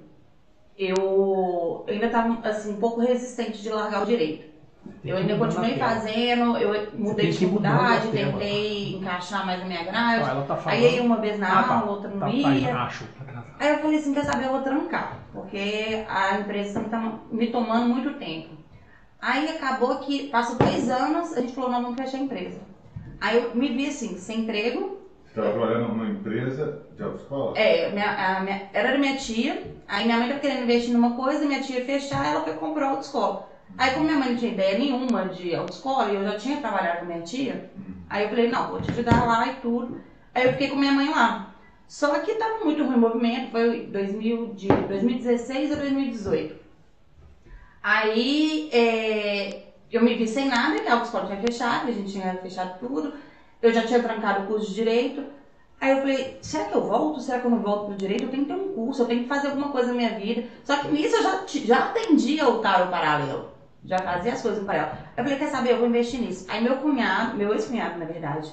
eu 0.77 1.85
ainda 1.89 2.09
tava 2.09 2.47
assim, 2.47 2.75
um 2.75 2.81
pouco 2.81 3.01
resistente 3.01 3.63
de 3.63 3.69
largar 3.71 4.03
o 4.03 4.07
direito. 4.07 4.52
Eu 5.05 5.17
ainda 5.17 5.37
continuei 5.37 5.79
fazendo, 5.79 6.57
eu 6.59 6.93
mudei 6.95 7.31
de 7.31 7.45
faculdade, 7.45 8.09
tentei 8.09 8.95
encaixar 8.95 9.45
mais 9.45 9.61
na 9.61 9.67
minha 9.67 9.83
grade. 9.83 10.23
Ah, 10.23 10.45
tá 10.47 10.63
aí 10.67 11.01
uma 11.01 11.17
vez 11.17 11.39
na 11.39 11.61
ah, 11.61 11.63
tá. 11.65 11.75
aula, 11.75 11.91
outra 11.91 12.11
não 12.11 12.21
tá, 12.21 12.29
ia. 12.29 12.69
Tá, 12.69 12.83
acho, 12.85 13.05
aí 13.59 13.69
eu 13.71 13.79
falei 13.79 13.99
assim, 13.99 14.15
quer 14.15 14.25
saber, 14.25 14.47
eu 14.47 14.53
vou 14.53 14.63
trancar, 14.63 15.19
porque 15.33 16.05
a 16.09 16.37
empresa 16.37 16.81
tá 16.85 17.19
me 17.31 17.49
tomando 17.49 17.87
muito 17.87 18.15
tempo. 18.15 18.51
Aí 19.21 19.49
acabou 19.49 19.99
que, 19.99 20.29
passou 20.29 20.57
dois 20.57 20.89
anos, 20.89 21.33
a 21.37 21.41
gente 21.41 21.53
falou, 21.53 21.71
não, 21.71 21.83
vamos 21.83 21.97
fechar 21.97 22.19
a 22.19 22.21
empresa. 22.21 22.61
Aí 23.21 23.37
eu 23.37 23.55
me 23.55 23.69
vi 23.69 23.89
assim, 23.89 24.17
sem 24.19 24.41
emprego. 24.41 24.99
Você 25.25 25.39
estava 25.39 25.53
trabalhando 25.53 25.89
numa 25.89 26.07
empresa 26.07 26.83
de 26.97 27.03
autoescola? 27.03 27.57
É, 27.57 27.91
minha, 27.91 28.41
minha, 28.41 28.69
era 28.73 28.93
da 28.93 28.99
minha 28.99 29.17
tia, 29.17 29.63
aí 29.87 30.05
minha 30.05 30.17
mãe 30.17 30.27
estava 30.27 30.41
querendo 30.41 30.65
investir 30.65 30.93
numa 30.93 31.15
coisa, 31.15 31.45
minha 31.45 31.61
tia 31.61 31.79
ia 31.79 31.85
fechar, 31.85 32.27
ela 32.27 32.43
foi 32.43 32.55
comprar 32.55 32.87
a 32.87 32.91
autoescola. 32.91 33.52
Aí 33.77 33.93
como 33.93 34.05
minha 34.05 34.19
mãe 34.19 34.31
não 34.31 34.37
tinha 34.37 34.53
ideia 34.53 34.79
nenhuma 34.79 35.27
de 35.27 35.55
autoescola, 35.55 36.11
e 36.11 36.15
eu 36.17 36.25
já 36.25 36.37
tinha 36.37 36.59
trabalhado 36.59 37.01
com 37.01 37.07
minha 37.07 37.23
tia, 37.23 37.71
uhum. 37.77 37.95
aí 38.09 38.25
eu 38.25 38.29
falei, 38.29 38.49
não, 38.49 38.69
vou 38.69 38.81
te 38.81 38.91
ajudar 38.91 39.27
lá 39.27 39.49
e 39.49 39.57
tudo. 39.57 40.01
Aí 40.35 40.45
eu 40.45 40.53
fiquei 40.53 40.69
com 40.69 40.77
minha 40.77 40.93
mãe 40.93 41.11
lá. 41.11 41.55
Só 41.89 42.19
que 42.21 42.31
estava 42.31 42.65
muito 42.65 42.83
ruim 42.85 42.95
o 42.95 43.01
movimento, 43.01 43.51
foi 43.51 43.87
2000, 43.87 44.55
de 44.55 44.69
2016 44.69 45.73
a 45.73 45.75
2018. 45.75 46.57
Aí 47.83 48.71
é, 48.73 49.63
eu 49.91 50.03
me 50.03 50.15
vi 50.15 50.27
sem 50.27 50.49
nada, 50.49 50.81
que 50.81 50.89
a 50.89 50.95
autoescola 50.95 51.27
tinha 51.27 51.41
fechado, 51.41 51.89
a 51.89 51.93
gente 51.93 52.13
tinha 52.13 52.35
fechado 52.37 52.79
tudo. 52.79 53.13
Eu 53.61 53.73
já 53.73 53.87
tinha 53.87 54.03
trancado 54.03 54.45
o 54.45 54.47
curso 54.47 54.69
de 54.69 54.75
Direito. 54.75 55.23
Aí 55.79 55.91
eu 55.91 55.99
falei, 55.99 56.39
será 56.41 56.65
que 56.65 56.75
eu 56.75 56.83
volto? 56.83 57.21
Será 57.21 57.41
que 57.41 57.45
eu 57.45 57.51
não 57.51 57.61
volto 57.61 57.87
pro 57.87 57.97
Direito? 57.97 58.25
Eu 58.25 58.31
tenho 58.31 58.45
que 58.45 58.53
ter 58.53 58.59
um 58.59 58.73
curso, 58.73 59.03
eu 59.03 59.07
tenho 59.07 59.25
que 59.25 59.29
fazer 59.29 59.49
alguma 59.49 59.69
coisa 59.71 59.89
na 59.89 59.95
minha 59.95 60.19
vida. 60.19 60.45
Só 60.65 60.79
que 60.79 60.89
nisso 60.89 61.17
eu 61.17 61.23
já, 61.23 61.45
já 61.47 61.79
atendia 61.87 62.49
o 62.49 62.61
tarot 62.61 62.91
paralelo. 62.91 63.52
Já 63.85 63.99
fazia 63.99 64.33
as 64.33 64.43
coisas 64.43 64.61
no 64.61 64.67
paralelo. 64.67 64.99
Eu 65.17 65.25
falei, 65.25 65.39
quer 65.39 65.49
saber, 65.49 65.73
eu 65.73 65.79
vou 65.79 65.89
investir 65.89 66.21
nisso. 66.21 66.47
Aí 66.49 66.63
meu 66.63 66.77
cunhado, 66.77 67.37
meu 67.37 67.53
ex-cunhado, 67.53 67.99
na 67.99 68.05
verdade, 68.05 68.53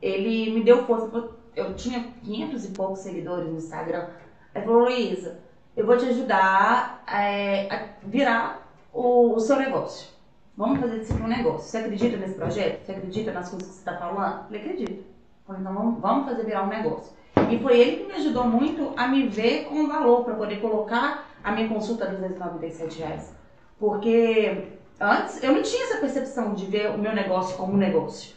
ele 0.00 0.52
me 0.52 0.62
deu 0.62 0.86
força. 0.86 1.30
Eu 1.56 1.74
tinha 1.74 2.12
500 2.22 2.64
e 2.64 2.68
poucos 2.68 3.00
seguidores 3.00 3.50
no 3.50 3.58
Instagram. 3.58 4.06
Ele 4.54 4.64
falou, 4.64 4.84
Luísa, 4.84 5.40
eu 5.76 5.84
vou 5.84 5.96
te 5.96 6.06
ajudar 6.06 7.02
é, 7.06 7.72
a 7.72 7.88
virar 8.02 8.68
o, 8.92 9.34
o, 9.34 9.40
seu 9.40 9.56
negócio. 9.56 10.08
Vamos 10.56 10.80
fazer 10.80 11.00
disso 11.00 11.14
um 11.14 11.26
negócio. 11.26 11.68
Você 11.68 11.78
acredita 11.78 12.16
nesse 12.16 12.34
projeto? 12.34 12.84
Você 12.84 12.92
acredita 12.92 13.32
nas 13.32 13.48
coisas 13.48 13.68
que 13.68 13.74
você 13.74 13.80
está 13.80 13.96
falando? 13.96 14.38
Eu 14.38 14.44
falei, 14.44 14.60
acredito. 14.60 15.04
Falei, 15.46 15.62
então 15.62 15.74
vamos, 15.74 16.00
vamos 16.00 16.28
fazer 16.28 16.44
virar 16.44 16.62
um 16.62 16.68
negócio. 16.68 17.12
E 17.50 17.58
foi 17.58 17.78
ele 17.78 17.96
que 17.96 18.06
me 18.06 18.14
ajudou 18.14 18.44
muito 18.44 18.92
a 18.96 19.08
me 19.08 19.26
ver 19.26 19.64
com 19.64 19.88
valor 19.88 20.24
para 20.24 20.34
poder 20.34 20.60
colocar 20.60 21.28
a 21.42 21.52
minha 21.52 21.68
consulta 21.68 22.04
a 22.04 22.08
297 22.08 22.98
reais. 22.98 23.39
Porque 23.80 24.64
antes 25.00 25.42
eu 25.42 25.52
não 25.54 25.62
tinha 25.62 25.84
essa 25.84 25.96
percepção 25.96 26.52
de 26.52 26.66
ver 26.66 26.90
o 26.90 26.98
meu 26.98 27.14
negócio 27.14 27.56
como 27.56 27.72
um 27.72 27.78
negócio. 27.78 28.34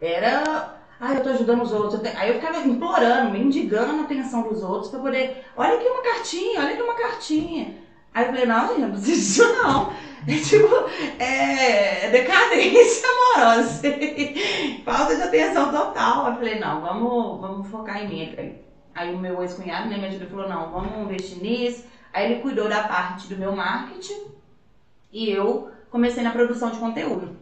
Era, 0.00 0.80
ah, 0.98 1.14
eu 1.14 1.22
tô 1.22 1.28
ajudando 1.28 1.62
os 1.62 1.72
outros. 1.72 2.04
Aí 2.16 2.28
eu 2.28 2.40
ficava 2.40 2.58
implorando, 2.58 3.30
mendigando 3.30 4.00
a 4.00 4.04
atenção 4.04 4.42
dos 4.42 4.64
outros 4.64 4.90
para 4.90 4.98
poder, 4.98 5.44
olha 5.56 5.74
aqui 5.74 5.86
uma 5.86 6.02
cartinha, 6.02 6.60
olha 6.60 6.72
aqui 6.72 6.82
uma 6.82 6.94
cartinha. 6.94 7.76
Aí 8.12 8.24
eu 8.24 8.30
falei, 8.30 8.46
não, 8.46 8.68
gente, 8.68 8.80
não 8.80 8.90
precisa 8.90 9.14
disso 9.14 9.62
não. 9.62 9.92
É 10.28 10.36
tipo, 10.36 10.66
é 11.18 12.10
decadência 12.10 13.08
amorosa. 13.08 13.88
Falta 14.84 15.16
de 15.16 15.22
atenção 15.22 15.70
total. 15.70 16.26
Eu 16.26 16.34
falei, 16.34 16.58
não, 16.58 16.80
vamos, 16.80 17.40
vamos 17.40 17.68
focar 17.68 18.02
em 18.02 18.08
mim. 18.08 18.58
Aí 18.92 19.14
o 19.14 19.18
meu 19.18 19.40
ex-cunhado, 19.40 19.88
né, 19.88 19.96
me 19.96 20.06
ajudou 20.08 20.26
e 20.26 20.30
falou, 20.30 20.48
não, 20.48 20.72
vamos 20.72 20.98
investir 20.98 21.40
nisso. 21.40 21.86
Aí 22.12 22.32
ele 22.32 22.42
cuidou 22.42 22.68
da 22.68 22.82
parte 22.82 23.28
do 23.28 23.38
meu 23.38 23.54
marketing 23.54 24.39
e 25.12 25.30
eu 25.30 25.70
comecei 25.90 26.22
na 26.22 26.30
produção 26.30 26.70
de 26.70 26.78
conteúdo. 26.78 27.36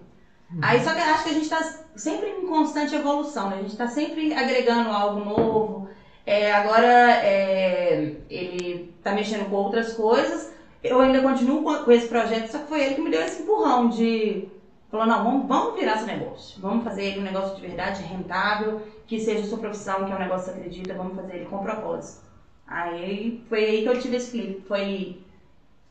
Aí 0.62 0.82
só 0.82 0.94
que 0.94 1.00
acho 1.00 1.24
que 1.24 1.30
a 1.30 1.34
gente 1.34 1.42
está 1.42 1.62
sempre 1.94 2.30
em 2.30 2.46
constante 2.46 2.94
evolução, 2.94 3.50
né? 3.50 3.56
A 3.56 3.60
gente 3.60 3.72
está 3.72 3.86
sempre 3.86 4.32
agregando 4.32 4.90
algo 4.90 5.20
novo. 5.20 5.88
É, 6.24 6.52
agora 6.52 6.86
é, 6.86 8.16
ele 8.30 8.94
está 8.96 9.12
mexendo 9.12 9.48
com 9.50 9.56
outras 9.56 9.92
coisas. 9.92 10.52
Eu 10.82 11.00
ainda 11.00 11.20
continuo 11.20 11.62
com, 11.62 11.84
com, 11.84 11.92
esse 11.92 12.08
projeto, 12.08 12.50
só 12.50 12.58
que 12.58 12.68
foi 12.68 12.82
ele 12.82 12.94
que 12.94 13.00
me 13.00 13.10
deu 13.10 13.20
esse 13.20 13.42
empurrão 13.42 13.88
de 13.88 14.48
falou, 14.90 15.06
não, 15.06 15.22
vamos, 15.22 15.48
vamos 15.48 15.78
virar 15.78 15.96
esse 15.96 16.06
negócio. 16.06 16.60
Vamos 16.62 16.84
fazer 16.84 17.04
ele 17.04 17.20
um 17.20 17.24
negócio 17.24 17.56
de 17.56 17.60
verdade, 17.60 18.02
rentável, 18.02 18.80
que 19.06 19.20
seja 19.20 19.46
sua 19.46 19.58
profissão, 19.58 20.06
que 20.06 20.12
é 20.12 20.14
um 20.14 20.18
negócio 20.18 20.46
que 20.46 20.52
você 20.52 20.58
acredita, 20.58 20.94
vamos 20.94 21.14
fazer 21.14 21.36
ele 21.36 21.46
com 21.46 21.58
propósito. 21.58 22.22
Aí 22.66 23.42
foi 23.48 23.64
aí 23.64 23.82
que 23.82 23.88
eu 23.88 24.00
tive 24.00 24.16
esse 24.16 24.30
clipe. 24.30 24.62
Foi 24.66 25.22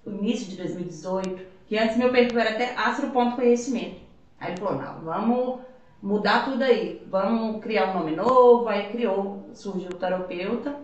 o 0.04 0.10
início 0.10 0.48
de 0.48 0.58
2018 0.58 1.57
que 1.68 1.78
antes 1.78 1.98
meu 1.98 2.12
perfil 2.12 2.40
era 2.40 2.52
até 2.52 2.76
astro.conhecimento. 2.76 4.02
Aí 4.40 4.52
ele 4.52 4.62
falou, 4.62 4.82
não, 4.82 5.02
vamos 5.02 5.60
mudar 6.02 6.46
tudo 6.46 6.64
aí, 6.64 7.06
vamos 7.10 7.62
criar 7.62 7.92
um 7.92 8.00
nome 8.00 8.16
novo, 8.16 8.68
aí 8.68 8.92
criou, 8.92 9.50
surgiu 9.54 9.90
o 9.90 9.96
terapeuta 9.96 10.76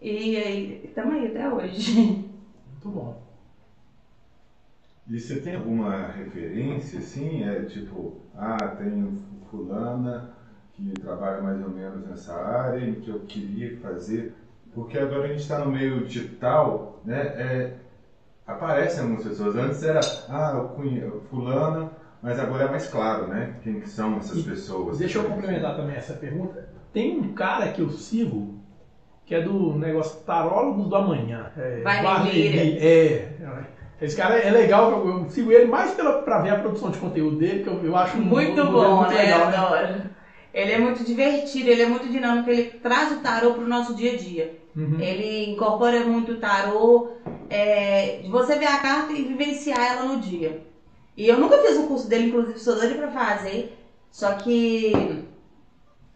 e 0.00 0.36
aí 0.36 0.80
estamos 0.84 1.14
aí 1.14 1.28
até 1.28 1.48
hoje. 1.48 1.92
Muito 2.70 2.88
bom. 2.88 3.22
E 5.08 5.20
você 5.20 5.40
tem 5.40 5.54
alguma 5.54 6.06
referência, 6.08 6.98
assim? 6.98 7.44
É 7.44 7.62
tipo, 7.64 8.20
ah, 8.34 8.68
tem 8.68 9.22
fulana 9.50 10.30
que 10.72 10.92
trabalha 10.94 11.42
mais 11.42 11.62
ou 11.62 11.70
menos 11.70 12.06
nessa 12.08 12.34
área 12.34 12.84
e 12.84 12.96
que 12.96 13.10
eu 13.10 13.20
queria 13.20 13.76
fazer. 13.78 14.34
Porque 14.74 14.98
agora 14.98 15.24
a 15.24 15.28
gente 15.28 15.42
está 15.42 15.58
no 15.58 15.70
meio 15.70 16.04
digital, 16.04 17.00
né? 17.04 17.20
É, 17.20 17.76
aparecem 18.46 19.00
algumas 19.02 19.22
pessoas. 19.22 19.56
Antes 19.56 19.82
era, 19.82 20.00
ah, 20.28 20.68
fulana, 21.28 21.90
mas 22.22 22.38
agora 22.38 22.64
é 22.64 22.70
mais 22.70 22.86
claro, 22.86 23.26
né? 23.28 23.54
Quem 23.62 23.84
são 23.84 24.18
essas 24.18 24.38
e 24.38 24.42
pessoas. 24.42 24.98
Deixa 24.98 25.18
eu 25.18 25.24
complementar 25.24 25.76
também 25.76 25.96
essa 25.96 26.14
pergunta. 26.14 26.66
Tem 26.92 27.18
um 27.18 27.32
cara 27.34 27.68
que 27.68 27.80
eu 27.80 27.90
sigo, 27.90 28.54
que 29.26 29.34
é 29.34 29.40
do 29.40 29.74
negócio 29.74 30.16
Tarólogos 30.24 30.88
do 30.88 30.96
Amanhã. 30.96 31.50
É, 31.56 31.82
Vai 31.82 32.00
é, 32.78 34.04
esse 34.04 34.16
cara 34.16 34.38
é 34.38 34.50
legal, 34.50 34.90
eu, 35.06 35.28
sigo 35.30 35.50
ele 35.52 35.64
mais 35.64 35.92
pela, 35.92 36.22
pra 36.22 36.38
ver 36.38 36.50
a 36.50 36.56
produção 36.56 36.90
de 36.90 36.98
conteúdo 36.98 37.36
dele, 37.36 37.62
que 37.62 37.68
eu, 37.68 37.82
eu 37.84 37.96
acho 37.96 38.18
muito 38.18 38.60
um, 38.60 38.70
bom, 38.70 38.98
muito 38.98 39.12
né? 39.12 39.22
Legal, 39.22 39.70
né? 39.70 40.10
Ele 40.52 40.70
é 40.70 40.78
muito 40.78 41.02
divertido, 41.02 41.68
ele 41.68 41.82
é 41.82 41.86
muito 41.86 42.08
dinâmico, 42.08 42.48
ele 42.48 42.64
traz 42.80 43.10
o 43.12 43.20
tarô 43.20 43.52
pro 43.52 43.66
nosso 43.66 43.94
dia 43.94 44.12
a 44.12 44.16
dia. 44.16 44.63
Uhum. 44.76 44.98
Ele 44.98 45.52
incorpora 45.52 46.04
muito 46.04 46.32
o 46.32 46.38
tarô, 46.38 47.08
é, 47.48 48.18
de 48.22 48.28
você 48.28 48.56
ver 48.56 48.66
a 48.66 48.78
carta 48.78 49.12
e 49.12 49.22
vivenciar 49.22 49.80
ela 49.80 50.04
no 50.04 50.20
dia. 50.20 50.62
E 51.16 51.28
eu 51.28 51.38
nunca 51.38 51.58
fiz 51.58 51.76
o 51.78 51.86
curso 51.86 52.08
dele, 52.08 52.28
inclusive 52.28 52.58
sou 52.58 52.74
doida 52.74 52.94
pra 52.94 53.08
fazer, 53.08 53.78
só 54.10 54.34
que 54.34 55.24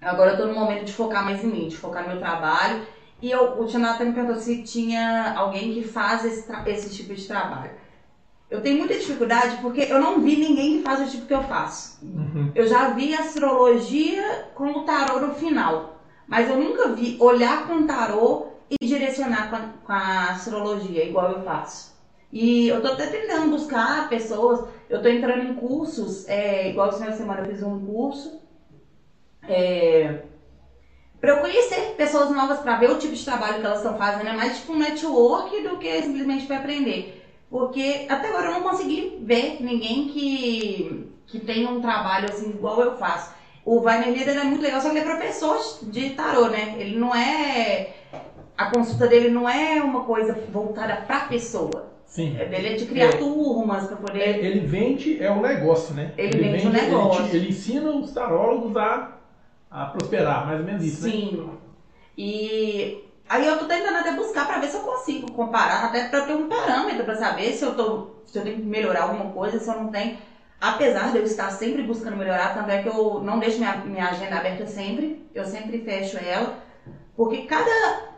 agora 0.00 0.32
eu 0.32 0.36
tô 0.36 0.46
no 0.46 0.54
momento 0.54 0.84
de 0.84 0.92
focar 0.92 1.24
mais 1.24 1.42
em 1.44 1.48
mim, 1.48 1.68
de 1.68 1.76
focar 1.76 2.02
no 2.02 2.10
meu 2.10 2.18
trabalho. 2.18 2.82
E 3.20 3.30
eu, 3.30 3.60
o 3.60 3.66
Jonathan 3.66 4.06
me 4.06 4.12
perguntou 4.12 4.40
se 4.40 4.62
tinha 4.62 5.34
alguém 5.36 5.72
que 5.72 5.82
faz 5.82 6.24
esse, 6.24 6.46
esse 6.66 6.96
tipo 6.96 7.14
de 7.14 7.26
trabalho. 7.26 7.72
Eu 8.50 8.62
tenho 8.62 8.78
muita 8.78 8.94
dificuldade 8.94 9.58
porque 9.60 9.82
eu 9.82 10.00
não 10.00 10.20
vi 10.20 10.36
ninguém 10.36 10.78
que 10.78 10.82
faz 10.82 11.00
o 11.00 11.10
tipo 11.10 11.26
que 11.26 11.34
eu 11.34 11.42
faço. 11.42 11.98
Uhum. 12.02 12.50
Eu 12.54 12.66
já 12.66 12.88
vi 12.90 13.14
astrologia 13.14 14.48
com 14.54 14.70
o 14.70 14.84
tarô 14.84 15.20
no 15.20 15.34
final, 15.34 16.00
mas 16.26 16.48
eu 16.48 16.56
nunca 16.56 16.88
vi 16.88 17.16
olhar 17.20 17.66
com 17.66 17.74
o 17.74 17.84
tarô 17.84 18.47
e 18.70 18.86
direcionar 18.86 19.50
com 19.50 19.56
a, 19.56 19.60
com 19.84 19.92
a 19.92 20.30
astrologia, 20.30 21.04
igual 21.04 21.32
eu 21.32 21.42
faço. 21.42 21.96
E 22.32 22.68
eu 22.68 22.82
tô 22.82 22.88
até 22.88 23.06
tentando 23.06 23.50
buscar 23.50 24.08
pessoas, 24.08 24.68
eu 24.90 25.02
tô 25.02 25.08
entrando 25.08 25.44
em 25.44 25.54
cursos, 25.54 26.28
é, 26.28 26.68
igual 26.68 26.88
essa 26.88 27.12
semana 27.12 27.40
eu 27.40 27.46
fiz 27.46 27.62
um 27.62 27.86
curso, 27.86 28.40
é, 29.48 30.22
para 31.20 31.32
eu 31.32 31.40
conhecer 31.40 31.94
pessoas 31.96 32.30
novas, 32.30 32.60
para 32.60 32.76
ver 32.76 32.90
o 32.90 32.98
tipo 32.98 33.14
de 33.14 33.24
trabalho 33.24 33.60
que 33.60 33.66
elas 33.66 33.78
estão 33.78 33.96
fazendo, 33.96 34.28
é 34.28 34.36
mais 34.36 34.58
tipo 34.58 34.72
um 34.72 34.78
network 34.78 35.62
do 35.62 35.78
que 35.78 36.02
simplesmente 36.02 36.46
para 36.46 36.58
aprender. 36.58 37.24
Porque 37.50 38.06
até 38.08 38.28
agora 38.28 38.48
eu 38.48 38.52
não 38.52 38.62
consegui 38.62 39.18
ver 39.22 39.56
ninguém 39.60 40.08
que, 40.08 41.10
que 41.26 41.40
tenha 41.40 41.70
um 41.70 41.80
trabalho 41.80 42.28
assim 42.30 42.50
igual 42.50 42.80
eu 42.82 42.96
faço. 42.98 43.34
O 43.64 43.80
Wagner 43.80 44.14
Lira 44.16 44.32
é 44.32 44.44
muito 44.44 44.62
legal, 44.62 44.80
só 44.80 44.90
que 44.90 44.98
ele 44.98 45.10
é 45.10 45.14
professor 45.16 45.58
de 45.82 46.10
tarô, 46.10 46.48
né? 46.48 46.76
Ele 46.78 46.98
não 46.98 47.14
é 47.14 47.94
a 48.58 48.66
consulta 48.66 49.06
dele 49.06 49.30
não 49.30 49.48
é 49.48 49.80
uma 49.80 50.04
coisa 50.04 50.36
voltada 50.50 50.96
para 50.96 51.18
a 51.18 51.28
pessoa. 51.28 51.92
Sim. 52.04 52.36
É 52.36 52.44
dele 52.44 52.70
é 52.70 52.76
de 52.76 52.86
criar 52.86 53.10
é, 53.10 53.12
turmas 53.12 53.86
para 53.86 53.96
poder. 53.96 54.20
É, 54.20 54.38
ele 54.38 54.66
vende 54.66 55.22
é 55.22 55.30
o 55.30 55.34
um 55.34 55.42
negócio, 55.42 55.94
né? 55.94 56.12
Ele, 56.18 56.36
ele 56.36 56.50
vende 56.50 56.66
o 56.66 56.70
um 56.70 56.72
negócio. 56.72 57.24
Ele, 57.26 57.36
ele, 57.36 57.48
ensina 57.50 57.90
os 57.90 58.10
tarólogos 58.12 58.76
a, 58.76 59.12
a 59.70 59.86
prosperar, 59.86 60.44
mais 60.46 60.58
ou 60.58 60.66
menos 60.66 60.84
isso, 60.84 61.02
Sim. 61.02 61.36
né? 61.36 61.52
Sim. 61.52 61.58
E 62.16 63.04
aí 63.28 63.46
eu 63.46 63.58
tô 63.58 63.66
tentando 63.66 63.96
até 63.96 64.12
buscar 64.12 64.46
para 64.46 64.58
ver 64.58 64.66
se 64.66 64.76
eu 64.76 64.82
consigo 64.82 65.30
comparar, 65.30 65.84
até 65.84 66.08
para 66.08 66.22
ter 66.22 66.34
um 66.34 66.48
parâmetro 66.48 67.04
para 67.04 67.14
saber 67.14 67.52
se 67.52 67.64
eu 67.64 67.76
tô 67.76 68.18
se 68.26 68.38
eu 68.38 68.42
tenho 68.42 68.56
que 68.56 68.62
melhorar 68.62 69.04
alguma 69.04 69.30
coisa, 69.30 69.58
se 69.58 69.68
eu 69.68 69.74
não 69.74 69.88
tenho. 69.88 70.18
Apesar 70.60 71.12
de 71.12 71.18
eu 71.18 71.24
estar 71.24 71.50
sempre 71.50 71.82
buscando 71.82 72.16
melhorar, 72.16 72.52
tanto 72.54 72.70
é 72.70 72.82
que 72.82 72.88
eu 72.88 73.20
não 73.20 73.38
deixo 73.38 73.58
minha, 73.58 73.76
minha 73.76 74.08
agenda 74.08 74.36
aberta 74.36 74.66
sempre, 74.66 75.24
eu 75.32 75.44
sempre 75.44 75.78
fecho 75.78 76.18
ela 76.18 76.58
Porque 77.16 77.42
cada 77.42 78.17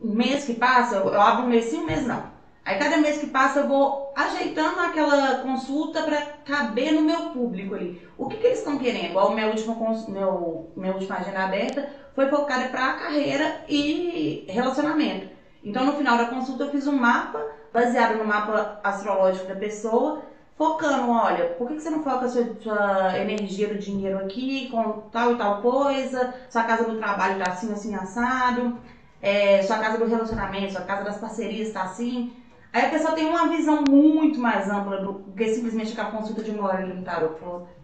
mês 0.00 0.44
que 0.44 0.54
passa, 0.54 0.96
eu 0.96 1.20
abro 1.20 1.44
um 1.44 1.48
mês 1.48 1.66
sim, 1.66 1.78
um 1.78 1.86
mês 1.86 2.06
não. 2.06 2.34
Aí 2.64 2.78
cada 2.78 2.96
mês 2.96 3.18
que 3.18 3.26
passa 3.26 3.60
eu 3.60 3.68
vou 3.68 4.12
ajeitando 4.16 4.80
aquela 4.80 5.38
consulta 5.38 6.02
para 6.02 6.20
caber 6.44 6.94
no 6.94 7.02
meu 7.02 7.30
público 7.30 7.74
ali. 7.74 8.08
O 8.16 8.26
que, 8.26 8.38
que 8.38 8.46
eles 8.46 8.58
estão 8.58 8.78
querendo? 8.78 9.10
Igual 9.10 9.34
minha 9.34 9.48
última, 9.48 9.76
meu, 10.08 10.70
minha 10.74 10.94
última 10.94 11.16
agenda 11.16 11.44
aberta 11.44 11.90
foi 12.14 12.28
focada 12.28 12.68
para 12.68 12.94
carreira 12.94 13.64
e 13.68 14.46
relacionamento. 14.48 15.28
Então 15.62 15.84
no 15.84 15.92
final 15.92 16.16
da 16.16 16.26
consulta 16.26 16.64
eu 16.64 16.70
fiz 16.70 16.86
um 16.86 16.96
mapa 16.96 17.44
baseado 17.72 18.16
no 18.16 18.24
mapa 18.24 18.80
astrológico 18.82 19.46
da 19.46 19.56
pessoa, 19.56 20.22
focando, 20.56 21.10
olha, 21.10 21.46
por 21.54 21.68
que, 21.68 21.74
que 21.74 21.82
você 21.82 21.90
não 21.90 22.02
foca 22.02 22.26
a 22.26 22.28
sua, 22.28 22.54
sua 22.60 23.18
energia 23.18 23.68
do 23.68 23.78
dinheiro 23.78 24.18
aqui 24.18 24.70
com 24.70 25.02
tal 25.10 25.32
e 25.32 25.36
tal 25.36 25.60
coisa, 25.60 26.32
sua 26.48 26.62
casa 26.62 26.84
do 26.84 26.96
trabalho 26.96 27.42
tá 27.42 27.50
assim, 27.50 27.72
assim, 27.72 27.94
assado, 27.94 28.78
é, 29.24 29.62
sua 29.62 29.78
casa 29.78 29.96
do 29.96 30.04
relacionamento, 30.04 30.74
sua 30.74 30.82
casa 30.82 31.02
das 31.02 31.16
parcerias 31.16 31.72
tá 31.72 31.84
assim. 31.84 32.30
Aí 32.70 32.84
a 32.84 32.90
pessoa 32.90 33.14
tem 33.14 33.24
uma 33.24 33.48
visão 33.48 33.82
muito 33.88 34.38
mais 34.38 34.68
ampla 34.68 34.98
do 34.98 35.14
que 35.34 35.48
simplesmente 35.48 35.92
aquela 35.92 36.10
consulta 36.10 36.42
de 36.42 36.50
uma 36.50 36.68
hora 36.68 36.86
no 36.86 37.02
tarot. 37.02 37.40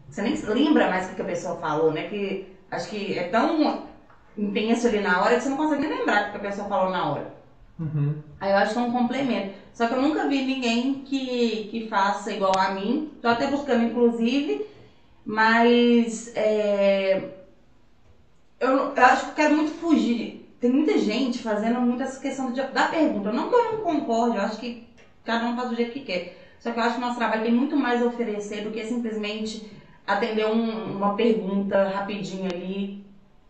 Você 0.06 0.20
nem 0.20 0.36
lembra 0.36 0.90
mais 0.90 1.10
o 1.10 1.14
que 1.14 1.22
a 1.22 1.24
pessoa 1.24 1.56
falou, 1.56 1.92
né? 1.92 2.08
Que 2.08 2.54
acho 2.70 2.90
que 2.90 3.18
é 3.18 3.28
tão 3.28 3.86
intenso 4.36 4.86
ali 4.86 5.00
na 5.00 5.22
hora 5.22 5.36
que 5.36 5.42
você 5.42 5.48
não 5.48 5.56
consegue 5.56 5.86
nem 5.86 6.00
lembrar 6.00 6.28
o 6.28 6.30
que 6.32 6.36
a 6.36 6.50
pessoa 6.50 6.68
falou 6.68 6.90
na 6.90 7.10
hora. 7.10 7.34
Uhum. 7.78 8.16
Aí 8.38 8.50
eu 8.50 8.56
acho 8.58 8.74
que 8.74 8.78
é 8.78 8.82
um 8.82 8.92
complemento. 8.92 9.54
Só 9.72 9.86
que 9.86 9.94
eu 9.94 10.02
nunca 10.02 10.28
vi 10.28 10.44
ninguém 10.44 11.04
que, 11.04 11.68
que 11.70 11.88
faça 11.88 12.32
igual 12.32 12.52
a 12.58 12.72
mim. 12.72 13.12
Tô 13.22 13.28
até 13.28 13.46
buscando, 13.46 13.84
inclusive, 13.84 14.66
mas 15.24 16.36
é, 16.36 17.30
eu, 18.58 18.94
eu 18.94 19.04
acho 19.04 19.24
que 19.24 19.30
eu 19.30 19.34
quero 19.36 19.56
muito 19.56 19.72
fugir 19.72 20.39
tem 20.60 20.70
muita 20.70 20.98
gente 20.98 21.38
fazendo 21.38 21.80
muito 21.80 22.02
essa 22.02 22.20
questão 22.20 22.52
de, 22.52 22.62
da 22.62 22.88
pergunta. 22.88 23.32
Não 23.32 23.48
que 23.48 23.54
eu 23.54 23.72
não 23.72 23.78
concorde, 23.80 24.36
eu 24.36 24.42
acho 24.42 24.58
que 24.58 24.86
cada 25.24 25.46
um 25.46 25.56
faz 25.56 25.70
do 25.70 25.76
jeito 25.76 25.92
que 25.92 26.00
quer. 26.00 26.36
Só 26.58 26.70
que 26.70 26.78
eu 26.78 26.82
acho 26.82 26.96
que 26.96 27.02
o 27.02 27.06
nosso 27.06 27.16
trabalho 27.16 27.42
tem 27.42 27.52
muito 27.52 27.74
mais 27.74 28.02
a 28.02 28.06
oferecer 28.06 28.62
do 28.62 28.70
que 28.70 28.84
simplesmente 28.84 29.70
atender 30.06 30.46
um, 30.46 30.96
uma 30.96 31.14
pergunta 31.14 31.88
rapidinho 31.88 32.44
ali, 32.44 33.06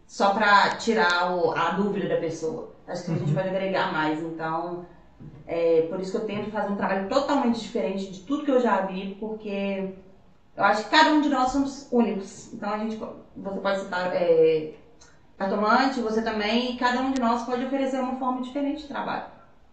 só 0.06 0.32
para 0.32 0.76
tirar 0.76 1.34
o, 1.34 1.50
a 1.50 1.70
dúvida 1.70 2.08
da 2.08 2.16
pessoa. 2.18 2.70
Acho 2.86 3.04
que 3.04 3.11
a 3.11 3.14
gente 3.14 3.28
uhum. 3.28 3.34
pode 3.34 3.48
agregar 3.48 3.92
mais. 3.92 4.20
Então, 4.22 4.86
é 5.46 5.82
por 5.90 5.98
isso 6.00 6.12
que 6.12 6.16
eu 6.18 6.26
tento 6.26 6.50
fazer 6.52 6.72
um 6.72 6.76
trabalho 6.76 7.08
totalmente 7.08 7.61
diferente 7.61 8.12
de 8.12 8.20
tudo 8.20 8.44
que 8.44 8.50
eu 8.52 8.61
já 8.61 8.82
vi, 8.82 9.16
porque 9.18 9.94
eu 10.56 10.64
acho 10.64 10.84
que 10.84 10.90
cada 10.90 11.11
um 11.11 11.20
de 11.20 11.28
nós 11.28 11.50
somos 11.50 11.88
únicos. 11.90 12.52
Então, 12.52 12.70
a 12.70 12.78
gente, 12.78 12.96
você 13.36 13.61
pode 13.61 13.80
citar. 13.80 14.14
É, 14.14 14.74
cartomante, 15.41 16.01
você 16.01 16.20
também, 16.20 16.72
e 16.72 16.76
cada 16.76 17.01
um 17.01 17.12
de 17.12 17.20
nós 17.20 17.45
pode 17.45 17.64
oferecer 17.64 17.99
uma 17.99 18.16
forma 18.16 18.43
diferente 18.43 18.82
de 18.82 18.88
trabalho. 18.88 19.24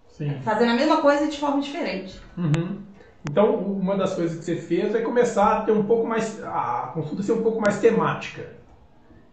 Sim. 0.08 0.40
Fazendo 0.42 0.72
a 0.72 0.76
mesma 0.76 1.02
coisa 1.02 1.28
de 1.28 1.38
forma 1.38 1.60
diferente. 1.62 2.18
Uhum. 2.38 2.84
Então, 3.30 3.54
uma 3.56 3.98
das 3.98 4.16
coisas 4.16 4.40
que 4.40 4.46
você 4.46 4.56
fez 4.56 4.96
é 4.96 5.02
começar 5.02 5.58
a 5.58 5.62
ter 5.64 5.74
um 5.74 5.84
pouco 5.84 6.08
mais, 6.08 6.42
a 6.42 6.92
consulta 6.94 7.22
ser 7.22 7.34
um 7.34 7.44
pouco 7.44 7.60
mais 7.60 7.80
temática 7.82 8.54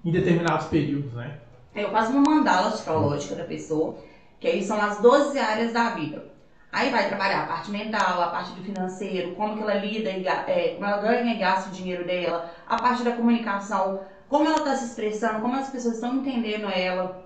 em 0.05 0.11
determinados 0.11 0.66
períodos, 0.66 1.12
né? 1.14 1.39
Eu 1.72 1.91
faço 1.93 2.11
uma 2.11 2.22
mandala 2.22 2.66
astrológica 2.66 3.37
da 3.37 3.45
pessoa, 3.45 3.97
que 4.41 4.49
aí 4.49 4.61
são 4.61 4.80
as 4.82 4.99
12 4.99 5.39
áreas 5.39 5.72
da 5.72 5.91
vida. 5.91 6.24
Aí 6.72 6.91
vai 6.91 7.07
trabalhar 7.07 7.45
a 7.45 7.47
parte 7.47 7.70
mental, 7.70 8.20
a 8.20 8.26
parte 8.26 8.51
do 8.51 8.62
financeiro, 8.64 9.37
como 9.37 9.57
que 9.57 9.62
ela 9.62 9.74
lida, 9.74 10.11
é, 10.11 10.74
como 10.74 10.85
ela 10.85 11.01
ganha 11.01 11.32
e 11.32 11.39
gasta 11.39 11.70
o 11.70 11.72
dinheiro 11.72 12.05
dela, 12.05 12.51
a 12.66 12.76
parte 12.76 13.05
da 13.05 13.12
comunicação, 13.12 14.01
como 14.35 14.49
ela 14.49 14.59
está 14.59 14.74
se 14.74 14.87
expressando, 14.87 15.41
como 15.41 15.55
as 15.55 15.70
pessoas 15.70 15.95
estão 15.95 16.16
entendendo 16.16 16.66
ela. 16.66 17.24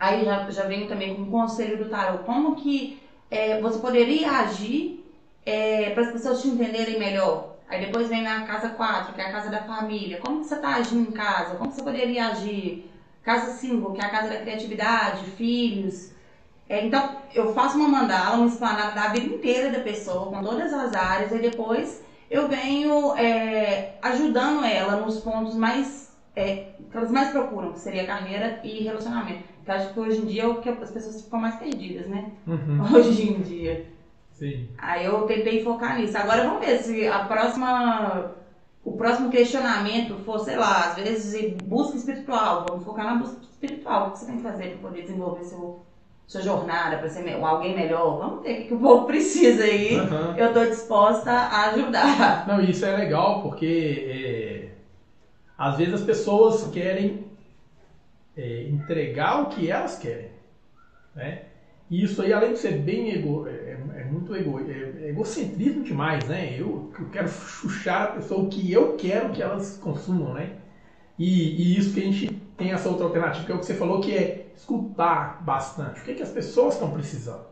Aí 0.00 0.24
já, 0.24 0.50
já 0.50 0.64
venho 0.64 0.88
também 0.88 1.14
com 1.14 1.24
o 1.24 1.30
conselho 1.30 1.76
do 1.76 1.90
tarot, 1.90 2.24
como 2.24 2.56
que 2.56 3.02
é, 3.30 3.60
você 3.60 3.78
poderia 3.78 4.30
agir 4.38 5.04
é, 5.44 5.90
para 5.90 6.04
as 6.04 6.12
pessoas 6.12 6.40
te 6.40 6.48
entenderem 6.48 6.98
melhor. 6.98 7.56
Aí 7.68 7.84
depois 7.84 8.08
vem 8.08 8.22
na 8.22 8.46
casa 8.46 8.70
4, 8.70 9.12
que 9.12 9.20
é 9.20 9.26
a 9.26 9.30
casa 9.30 9.50
da 9.50 9.64
família. 9.64 10.20
Como 10.20 10.40
que 10.40 10.46
você 10.46 10.54
está 10.54 10.76
agindo 10.76 11.10
em 11.10 11.12
casa? 11.12 11.56
Como 11.56 11.70
você 11.70 11.82
poderia 11.82 12.28
agir? 12.28 12.90
Casa 13.22 13.52
5, 13.52 13.92
que 13.92 14.00
é 14.00 14.04
a 14.04 14.08
casa 14.08 14.28
da 14.30 14.40
criatividade, 14.40 15.26
filhos. 15.32 16.12
É, 16.66 16.82
então, 16.82 17.18
eu 17.34 17.52
faço 17.52 17.76
uma 17.76 17.88
mandala, 17.88 18.38
uma 18.38 18.46
explanada 18.46 18.92
da 18.92 19.08
vida 19.08 19.26
inteira 19.26 19.70
da 19.70 19.80
pessoa, 19.80 20.30
com 20.30 20.42
todas 20.42 20.72
as 20.72 20.94
áreas, 20.94 21.30
e 21.30 21.38
depois 21.40 22.02
eu 22.30 22.48
venho 22.48 23.14
é, 23.18 23.96
ajudando 24.00 24.64
ela 24.64 24.96
nos 24.96 25.20
pontos 25.20 25.54
mais 25.54 26.01
é, 26.34 26.72
que 26.90 26.96
elas 26.96 27.10
mais 27.10 27.30
procuram, 27.30 27.72
que 27.72 27.80
seria 27.80 28.06
carreira 28.06 28.60
e 28.64 28.82
relacionamento. 28.82 29.44
Que 29.64 29.70
acho 29.70 29.92
que 29.92 30.00
hoje 30.00 30.18
em 30.18 30.26
dia 30.26 30.42
é 30.44 30.46
o 30.46 30.60
que 30.60 30.68
as 30.68 30.90
pessoas 30.90 31.22
ficam 31.22 31.40
mais 31.40 31.56
perdidas, 31.56 32.06
né? 32.08 32.32
Uhum. 32.46 32.82
Hoje 32.92 33.30
em 33.30 33.40
dia. 33.42 33.86
Sim. 34.32 34.68
Aí 34.76 35.04
eu 35.04 35.22
tentei 35.22 35.62
focar 35.62 35.98
nisso. 35.98 36.18
Agora 36.18 36.42
vamos 36.44 36.66
ver 36.66 36.78
se 36.78 37.06
a 37.06 37.20
próxima. 37.20 38.32
O 38.84 38.96
próximo 38.96 39.30
questionamento 39.30 40.16
for, 40.24 40.40
sei 40.40 40.56
lá, 40.56 40.86
às 40.86 40.96
vezes 40.96 41.54
busca 41.62 41.96
espiritual. 41.96 42.66
Vamos 42.68 42.84
focar 42.84 43.04
na 43.04 43.14
busca 43.14 43.40
espiritual. 43.42 44.08
O 44.08 44.10
que 44.10 44.18
você 44.18 44.26
tem 44.26 44.36
que 44.38 44.42
fazer 44.42 44.70
para 44.70 44.88
poder 44.88 45.02
desenvolver 45.02 45.44
seu, 45.44 45.80
sua 46.26 46.40
jornada, 46.40 46.98
para 46.98 47.08
ser 47.08 47.32
alguém 47.40 47.76
melhor? 47.76 48.18
Vamos 48.18 48.42
ver 48.42 48.62
o 48.62 48.66
que 48.66 48.74
o 48.74 48.80
povo 48.80 49.06
precisa 49.06 49.62
aí. 49.62 50.00
Uhum. 50.00 50.36
Eu 50.36 50.48
estou 50.48 50.66
disposta 50.66 51.30
a 51.30 51.68
ajudar. 51.68 52.48
Não, 52.48 52.60
isso 52.60 52.84
é 52.84 52.96
legal 52.96 53.42
porque. 53.42 54.66
É 54.68 54.71
às 55.62 55.76
vezes 55.76 55.94
as 55.94 56.02
pessoas 56.02 56.66
querem 56.72 57.24
é, 58.36 58.64
entregar 58.64 59.42
o 59.42 59.46
que 59.46 59.70
elas 59.70 59.96
querem. 59.96 60.30
Né? 61.14 61.42
E 61.88 62.02
isso 62.02 62.20
aí, 62.20 62.32
além 62.32 62.54
de 62.54 62.58
ser 62.58 62.78
bem 62.78 63.12
ego, 63.12 63.46
é, 63.46 63.78
é 63.94 64.04
muito 64.10 64.34
ego, 64.34 64.58
é, 64.58 65.04
é 65.04 65.08
egocentrismo 65.10 65.84
demais, 65.84 66.26
né? 66.26 66.56
Eu, 66.58 66.92
eu 66.98 67.08
quero 67.12 67.28
chuchar 67.28 68.02
a 68.02 68.06
pessoa 68.08 68.42
o 68.42 68.48
que 68.48 68.72
eu 68.72 68.96
quero 68.96 69.30
que 69.30 69.40
elas 69.40 69.76
consumam, 69.76 70.34
né? 70.34 70.50
E, 71.16 71.28
e, 71.62 71.78
isso 71.78 71.94
que 71.94 72.00
a 72.00 72.04
gente 72.04 72.34
tem 72.56 72.72
essa 72.72 72.88
outra 72.88 73.04
alternativa, 73.04 73.46
que 73.46 73.52
é 73.52 73.54
o 73.54 73.58
que 73.60 73.66
você 73.66 73.74
falou, 73.74 74.00
que 74.00 74.16
é 74.16 74.50
escutar 74.56 75.44
bastante. 75.44 76.00
O 76.00 76.04
que, 76.04 76.10
é 76.10 76.14
que 76.14 76.22
as 76.24 76.30
pessoas 76.30 76.74
estão 76.74 76.90
precisando? 76.90 77.44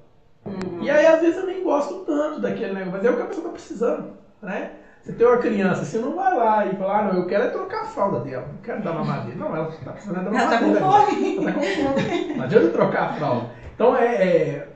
Uhum. 0.45 0.83
E 0.83 0.91
aí, 0.91 1.07
às 1.07 1.21
vezes, 1.21 1.37
eu 1.37 1.47
nem 1.47 1.63
gosto 1.63 2.01
tanto 2.05 2.41
daquele 2.41 2.73
negócio, 2.73 2.91
mas 2.91 3.05
é 3.05 3.11
o 3.11 3.15
que 3.17 3.23
a 3.23 3.27
pessoa 3.27 3.47
está 3.47 3.53
precisando, 3.53 4.15
né? 4.43 4.80
Você 5.03 5.13
tem 5.13 5.27
uma 5.27 5.39
criança, 5.39 5.85
você 5.85 5.99
não 5.99 6.15
vai 6.15 6.37
lá 6.37 6.67
e 6.67 6.77
falar, 6.77 6.99
ah, 6.99 7.05
não, 7.05 7.21
eu 7.21 7.27
quero 7.27 7.45
é 7.45 7.49
trocar 7.49 7.83
a 7.83 7.87
fralda 7.87 8.21
dela, 8.21 8.47
não 8.49 8.59
quero 8.63 8.83
dar 8.83 8.93
mamadeira. 8.93 9.39
Não, 9.39 9.57
ela 9.57 9.69
está 9.71 9.93
precisando 9.93 10.25
dar 10.25 10.31
mamadeira. 10.31 10.79
Ela 10.81 11.01
está 11.01 11.13
com 11.13 11.15
fome. 11.15 11.37
Ela 11.37 11.51
está 11.51 11.53
com 11.53 11.65
fome. 11.65 12.35
Não 12.35 12.45
adianta 12.45 12.69
trocar 12.69 13.03
a 13.03 13.13
fralda. 13.15 13.51
Então 13.75 13.97
é, 13.97 14.15
é, 14.15 14.69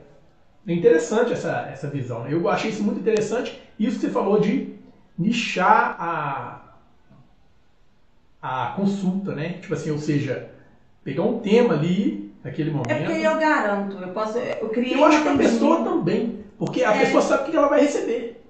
é, 0.66 0.72
interessante 0.72 1.34
essa, 1.34 1.68
essa 1.70 1.88
visão. 1.88 2.26
Eu 2.26 2.48
achei 2.48 2.70
isso 2.70 2.82
muito 2.82 3.00
interessante. 3.00 3.60
Isso 3.78 3.96
que 4.00 4.06
você 4.06 4.10
falou 4.10 4.40
de 4.40 4.74
nichar 5.18 5.96
a, 5.98 6.74
a 8.40 8.72
consulta, 8.76 9.34
né? 9.34 9.58
Tipo 9.60 9.74
assim, 9.74 9.90
ou 9.90 9.98
seja, 9.98 10.48
pegar 11.04 11.22
um 11.22 11.38
tema 11.40 11.74
ali 11.74 12.32
naquele 12.42 12.70
momento. 12.70 12.90
É 12.90 13.00
porque 13.00 13.12
eu 13.12 13.38
garanto, 13.38 13.98
eu 13.98 14.08
posso. 14.08 14.38
Eu 14.38 14.70
criei. 14.70 14.94
Eu 14.94 15.04
acho 15.04 15.22
que 15.22 15.28
a 15.28 15.36
pessoa 15.36 15.84
também. 15.84 16.44
Porque 16.58 16.82
a 16.82 16.94
é. 16.94 17.00
pessoa 17.00 17.20
sabe 17.20 17.42
o 17.42 17.50
que 17.50 17.56
ela 17.56 17.68
vai 17.68 17.82
receber. 17.82 18.43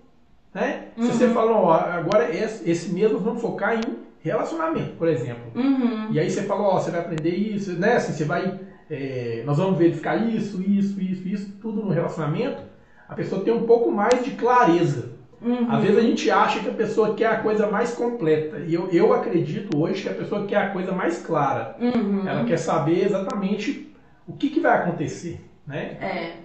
Né? 0.54 0.84
Uhum. 0.96 1.06
Se 1.06 1.12
você 1.12 1.24
uhum. 1.26 1.34
fala, 1.34 1.52
ó, 1.52 1.72
agora 1.72 2.32
esse, 2.32 2.70
esse 2.70 2.92
mês 2.92 3.10
nós 3.10 3.22
vamos 3.22 3.42
focar 3.42 3.76
em 3.76 3.82
relacionamento, 4.20 4.92
por 4.96 5.08
exemplo. 5.08 5.42
Uhum. 5.54 6.12
E 6.12 6.20
aí 6.20 6.30
você 6.30 6.44
fala, 6.44 6.62
ó, 6.62 6.78
você 6.78 6.92
vai 6.92 7.00
aprender 7.00 7.34
isso, 7.34 7.72
né? 7.72 7.96
Assim, 7.96 8.12
você 8.12 8.24
vai. 8.24 8.60
É, 8.88 9.42
nós 9.44 9.58
vamos 9.58 9.78
verificar 9.78 10.16
isso, 10.16 10.62
isso, 10.62 11.00
isso, 11.00 11.26
isso, 11.26 11.52
tudo 11.60 11.82
no 11.82 11.90
relacionamento. 11.90 12.62
A 13.08 13.14
pessoa 13.14 13.42
tem 13.42 13.52
um 13.52 13.66
pouco 13.66 13.90
mais 13.90 14.24
de 14.24 14.30
clareza. 14.32 15.12
Uhum. 15.42 15.70
Às 15.70 15.82
vezes 15.82 15.98
a 15.98 16.02
gente 16.02 16.30
acha 16.30 16.60
que 16.60 16.68
a 16.68 16.72
pessoa 16.72 17.14
quer 17.14 17.26
a 17.26 17.40
coisa 17.40 17.66
mais 17.66 17.92
completa. 17.92 18.60
E 18.60 18.72
eu, 18.72 18.88
eu 18.90 19.12
acredito 19.12 19.76
hoje 19.76 20.02
que 20.02 20.08
a 20.08 20.14
pessoa 20.14 20.46
quer 20.46 20.56
a 20.56 20.70
coisa 20.70 20.92
mais 20.92 21.20
clara. 21.20 21.76
Uhum. 21.80 22.26
Ela 22.26 22.44
quer 22.44 22.56
saber 22.56 23.04
exatamente 23.04 23.92
o 24.26 24.32
que, 24.32 24.48
que 24.48 24.60
vai 24.60 24.78
acontecer. 24.78 25.44
Né? 25.66 25.98
É. 26.00 26.43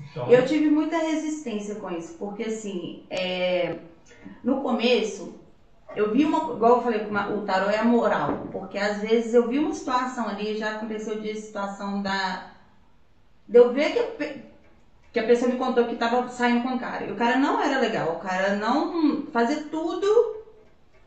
Então... 0.00 0.30
Eu 0.30 0.46
tive 0.46 0.70
muita 0.70 0.98
resistência 0.98 1.76
com 1.76 1.90
isso, 1.90 2.14
porque 2.18 2.44
assim, 2.44 3.04
é... 3.10 3.78
no 4.42 4.62
começo, 4.62 5.38
eu 5.94 6.12
vi 6.12 6.24
uma. 6.24 6.54
Igual 6.54 6.76
eu 6.76 6.82
falei, 6.82 7.06
o 7.06 7.42
tarô 7.42 7.70
é 7.70 7.78
a 7.78 7.84
moral, 7.84 8.48
porque 8.52 8.78
às 8.78 8.98
vezes 8.98 9.32
eu 9.32 9.48
vi 9.48 9.58
uma 9.58 9.72
situação 9.72 10.28
ali, 10.28 10.58
já 10.58 10.76
aconteceu 10.76 11.20
de 11.20 11.34
situação 11.34 12.02
da. 12.02 12.52
De 13.48 13.58
eu 13.58 13.72
ver 13.72 13.92
que 13.92 13.98
a, 13.98 14.34
que 15.12 15.20
a 15.20 15.26
pessoa 15.26 15.50
me 15.50 15.58
contou 15.58 15.86
que 15.86 15.94
estava 15.94 16.28
saindo 16.28 16.62
com 16.62 16.74
o 16.74 16.78
cara. 16.78 17.06
E 17.06 17.12
o 17.12 17.16
cara 17.16 17.38
não 17.38 17.60
era 17.60 17.78
legal, 17.78 18.16
o 18.16 18.18
cara 18.18 18.56
não 18.56 19.26
fazia 19.32 19.64
tudo 19.64 20.36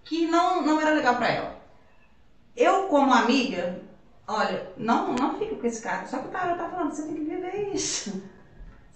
que 0.03 0.25
não, 0.25 0.63
não 0.63 0.81
era 0.81 0.95
legal 0.95 1.15
pra 1.17 1.29
ela. 1.29 1.61
Eu, 2.57 2.87
como 2.87 3.13
amiga, 3.13 3.79
olha, 4.27 4.71
não, 4.75 5.13
não 5.13 5.37
fica 5.37 5.55
com 5.55 5.67
esse 5.67 5.83
cara. 5.83 6.07
Só 6.07 6.17
que 6.17 6.29
o 6.29 6.31
tarô 6.31 6.57
tá 6.57 6.67
falando, 6.67 6.91
você 6.91 7.03
tem 7.03 7.13
que 7.13 7.23
viver 7.25 7.69
isso. 7.73 8.23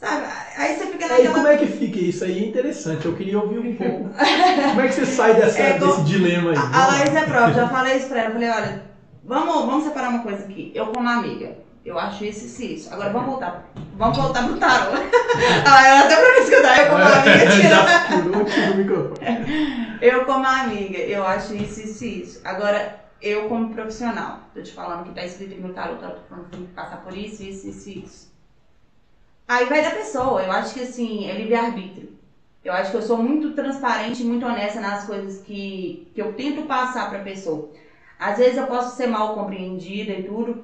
Sabe? 0.03 0.25
Aí 0.57 0.75
você 0.75 0.87
fica 0.87 1.07
naquela... 1.07 1.29
Aí 1.29 1.33
como 1.33 1.47
é 1.47 1.55
que 1.55 1.65
fica 1.65 1.97
isso 1.97 2.25
aí? 2.25 2.43
É 2.43 2.47
interessante, 2.49 3.05
eu 3.05 3.15
queria 3.15 3.39
ouvir 3.39 3.59
um 3.59 3.73
pouco. 3.77 4.09
como 4.09 4.81
é 4.81 4.87
que 4.89 4.93
você 4.93 5.05
sai 5.05 5.33
dessa, 5.33 5.57
é, 5.57 5.79
desse 5.79 6.03
dilema 6.03 6.51
aí? 6.51 6.57
A, 6.57 6.83
a 6.83 6.87
Laís 6.87 7.15
é 7.15 7.25
prova, 7.25 7.53
já 7.53 7.69
falei 7.69 7.95
isso 7.95 8.09
pra 8.09 8.23
ela. 8.23 8.31
Falei, 8.31 8.49
olha, 8.49 8.83
vamos, 9.23 9.65
vamos 9.65 9.85
separar 9.85 10.09
uma 10.09 10.21
coisa 10.21 10.43
aqui. 10.43 10.73
Eu 10.75 10.87
como 10.87 11.07
amiga, 11.07 11.55
Eu 11.85 11.97
acho 11.97 12.25
isso 12.25 12.61
e 12.61 12.75
isso. 12.75 12.93
Agora 12.93 13.11
vamos 13.11 13.29
voltar. 13.29 13.65
Vamos 13.95 14.17
voltar 14.17 14.45
pro 14.45 14.57
tarô. 14.57 14.91
ah, 15.65 15.99
até 16.01 16.15
pra 16.17 16.31
me 16.33 16.39
escutar, 16.39 16.79
eu 16.79 16.89
como 16.89 17.03
amiga 18.67 19.13
tira. 19.15 19.99
eu 20.01 20.25
como 20.25 20.45
amiga, 20.45 20.97
eu 20.97 21.25
acho 21.25 21.55
isso 21.55 22.03
e 22.03 22.23
isso. 22.23 22.41
Agora, 22.43 22.99
eu 23.21 23.47
como 23.47 23.73
profissional, 23.73 24.41
tô 24.53 24.61
te 24.61 24.73
falando 24.73 25.05
que 25.05 25.15
tá 25.15 25.23
escrito 25.23 25.61
no 25.61 25.73
tarô, 25.73 25.95
tá 25.95 26.13
falando 26.27 26.49
que 26.49 26.57
tem 26.57 26.65
que 26.65 26.73
passar 26.73 26.97
por 26.97 27.15
isso, 27.15 27.41
isso, 27.41 27.69
isso, 27.69 27.89
isso. 27.89 28.32
Aí 29.47 29.65
vai 29.65 29.83
da 29.83 29.91
pessoa. 29.91 30.41
Eu 30.41 30.51
acho 30.51 30.73
que 30.73 30.81
assim, 30.81 31.29
é 31.29 31.33
livre-arbítrio. 31.33 32.13
Eu 32.63 32.71
acho 32.73 32.91
que 32.91 32.97
eu 32.97 33.01
sou 33.01 33.17
muito 33.17 33.51
transparente 33.53 34.23
muito 34.23 34.45
honesta 34.45 34.79
nas 34.79 35.05
coisas 35.05 35.41
que, 35.41 36.09
que 36.15 36.21
eu 36.21 36.33
tento 36.33 36.63
passar 36.63 37.09
pra 37.09 37.19
pessoa. 37.19 37.69
Às 38.17 38.37
vezes 38.37 38.57
eu 38.57 38.67
posso 38.67 38.95
ser 38.95 39.07
mal 39.07 39.35
compreendida 39.35 40.13
e 40.13 40.23
tudo, 40.23 40.63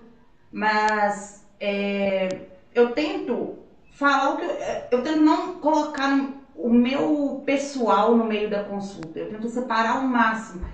mas 0.49 1.45
é, 1.59 2.29
eu 2.73 2.93
tento 2.93 3.57
falar 3.91 4.33
o 4.33 4.37
que 4.37 4.45
eu, 4.45 4.57
eu 4.91 5.03
tento 5.03 5.19
não 5.19 5.55
colocar 5.55 6.29
o 6.55 6.69
meu 6.69 7.43
pessoal 7.45 8.15
no 8.15 8.23
meio 8.23 8.49
da 8.49 8.63
consulta. 8.63 9.19
Eu 9.19 9.29
tento 9.29 9.49
separar 9.49 9.97
ao 9.97 10.03
máximo. 10.03 10.65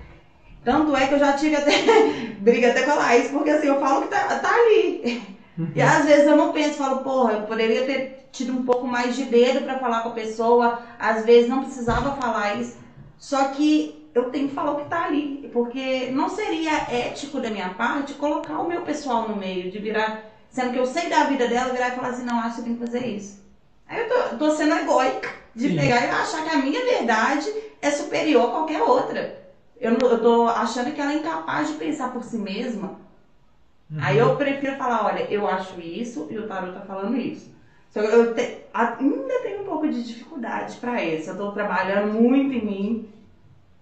Tanto 0.64 0.94
é 0.96 1.08
que 1.08 1.14
eu 1.14 1.18
já 1.18 1.32
tive 1.32 1.56
até 1.56 1.72
briga 2.38 2.70
até 2.70 2.82
com 2.82 2.92
a 2.92 2.96
Laís, 2.96 3.30
porque 3.30 3.50
assim, 3.50 3.66
eu 3.66 3.80
falo 3.80 4.02
que 4.02 4.08
tá, 4.08 4.38
tá 4.38 4.52
ali. 4.52 5.36
Uhum. 5.58 5.70
E 5.74 5.80
às 5.80 6.04
vezes 6.04 6.26
eu 6.26 6.36
não 6.36 6.52
penso, 6.52 6.78
falo, 6.78 7.02
porra, 7.02 7.32
eu 7.32 7.42
poderia 7.42 7.84
ter 7.84 8.28
tido 8.30 8.52
um 8.52 8.64
pouco 8.64 8.86
mais 8.86 9.16
de 9.16 9.24
dedo 9.24 9.64
para 9.64 9.78
falar 9.78 10.02
com 10.02 10.10
a 10.10 10.12
pessoa, 10.12 10.80
às 10.98 11.24
vezes 11.24 11.48
não 11.48 11.64
precisava 11.64 12.16
falar 12.16 12.60
isso. 12.60 12.76
Só 13.18 13.44
que 13.48 14.10
eu 14.14 14.30
tenho 14.30 14.48
que 14.48 14.54
falar 14.54 14.72
o 14.72 14.76
que 14.76 14.82
está 14.82 15.04
ali, 15.04 15.48
porque 15.52 16.10
não 16.10 16.28
seria 16.28 16.72
ético 16.90 17.40
da 17.40 17.50
minha 17.50 17.70
parte 17.70 18.14
colocar 18.14 18.58
o 18.58 18.68
meu 18.68 18.82
pessoal 18.82 19.28
no 19.28 19.36
meio, 19.36 19.70
de 19.70 19.78
virar, 19.78 20.22
sendo 20.50 20.72
que 20.72 20.78
eu 20.78 20.86
sei 20.86 21.08
da 21.08 21.24
vida 21.24 21.48
dela, 21.48 21.72
virar 21.72 21.88
e 21.88 21.96
falar 21.96 22.08
assim, 22.08 22.24
não, 22.24 22.38
acho 22.40 22.56
que 22.56 22.62
tem 22.62 22.76
que 22.76 22.84
fazer 22.84 23.06
isso. 23.06 23.44
Aí 23.88 24.00
eu 24.00 24.08
tô, 24.08 24.36
tô 24.36 24.50
sendo 24.50 24.74
egóica 24.74 25.30
de 25.54 25.68
Sim. 25.68 25.76
pegar 25.76 26.04
e 26.04 26.10
achar 26.10 26.44
que 26.44 26.50
a 26.50 26.58
minha 26.58 26.84
verdade 26.84 27.50
é 27.80 27.90
superior 27.90 28.46
a 28.46 28.50
qualquer 28.50 28.82
outra. 28.82 29.46
Eu, 29.80 29.92
eu 29.92 30.20
tô 30.20 30.48
achando 30.48 30.92
que 30.92 31.00
ela 31.00 31.12
é 31.12 31.16
incapaz 31.16 31.68
de 31.68 31.74
pensar 31.74 32.12
por 32.12 32.24
si 32.24 32.38
mesma. 32.38 32.98
Uhum. 33.90 33.98
Aí 34.00 34.18
eu 34.18 34.36
prefiro 34.36 34.76
falar, 34.76 35.06
olha, 35.06 35.30
eu 35.30 35.46
acho 35.46 35.80
isso 35.80 36.26
e 36.30 36.38
o 36.38 36.46
tarot 36.46 36.72
tá 36.72 36.80
falando 36.80 37.16
isso. 37.16 37.54
Só 37.90 38.00
que 38.00 38.06
eu 38.06 38.34
te, 38.34 38.58
ainda 38.72 39.42
tenho 39.42 39.62
um 39.62 39.64
pouco 39.64 39.88
de 39.88 40.02
dificuldade 40.02 40.76
para 40.76 41.02
isso. 41.02 41.30
Eu 41.30 41.36
tô 41.36 41.52
trabalhando 41.52 42.12
muito 42.12 42.52
em 42.52 42.64
mim 42.64 43.16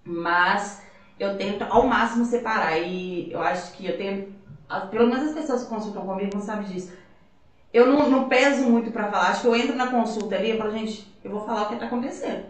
mas 0.05 0.81
eu 1.19 1.35
tento 1.35 1.63
ao 1.63 1.87
máximo 1.87 2.23
separar. 2.23 2.77
E 2.77 3.31
eu 3.31 3.41
acho 3.41 3.73
que 3.73 3.87
eu 3.87 3.97
tenho. 3.97 4.35
Pelo 4.91 5.09
menos 5.09 5.29
as 5.29 5.33
pessoas 5.33 5.63
que 5.63 5.69
consultam 5.69 6.05
comigo 6.05 6.31
não 6.33 6.41
sabem 6.41 6.67
disso. 6.67 6.93
Eu 7.73 7.87
não, 7.87 8.07
não 8.07 8.29
peso 8.29 8.69
muito 8.69 8.91
para 8.91 9.09
falar. 9.09 9.29
Acho 9.29 9.41
que 9.41 9.47
eu 9.47 9.55
entro 9.55 9.75
na 9.75 9.87
consulta 9.87 10.35
ali 10.35 10.51
e 10.51 10.57
falo, 10.57 10.71
gente, 10.71 11.05
eu 11.23 11.31
vou 11.31 11.41
falar 11.41 11.63
o 11.63 11.69
que 11.69 11.75
tá 11.75 11.87
acontecendo. 11.87 12.45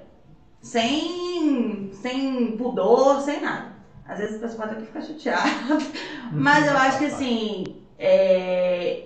Sem, 0.61 1.89
sem 1.93 2.55
pudor, 2.57 3.19
sem 3.21 3.41
nada. 3.41 3.74
Às 4.07 4.19
vezes 4.19 4.35
a 4.35 4.39
pessoa 4.39 4.67
pode 4.67 4.77
até 4.77 4.85
ficar 4.85 5.01
chateada. 5.01 5.85
Mas 6.31 6.67
eu 6.67 6.77
acho 6.77 6.99
que 6.99 7.05
assim. 7.05 7.63
É... 7.97 9.05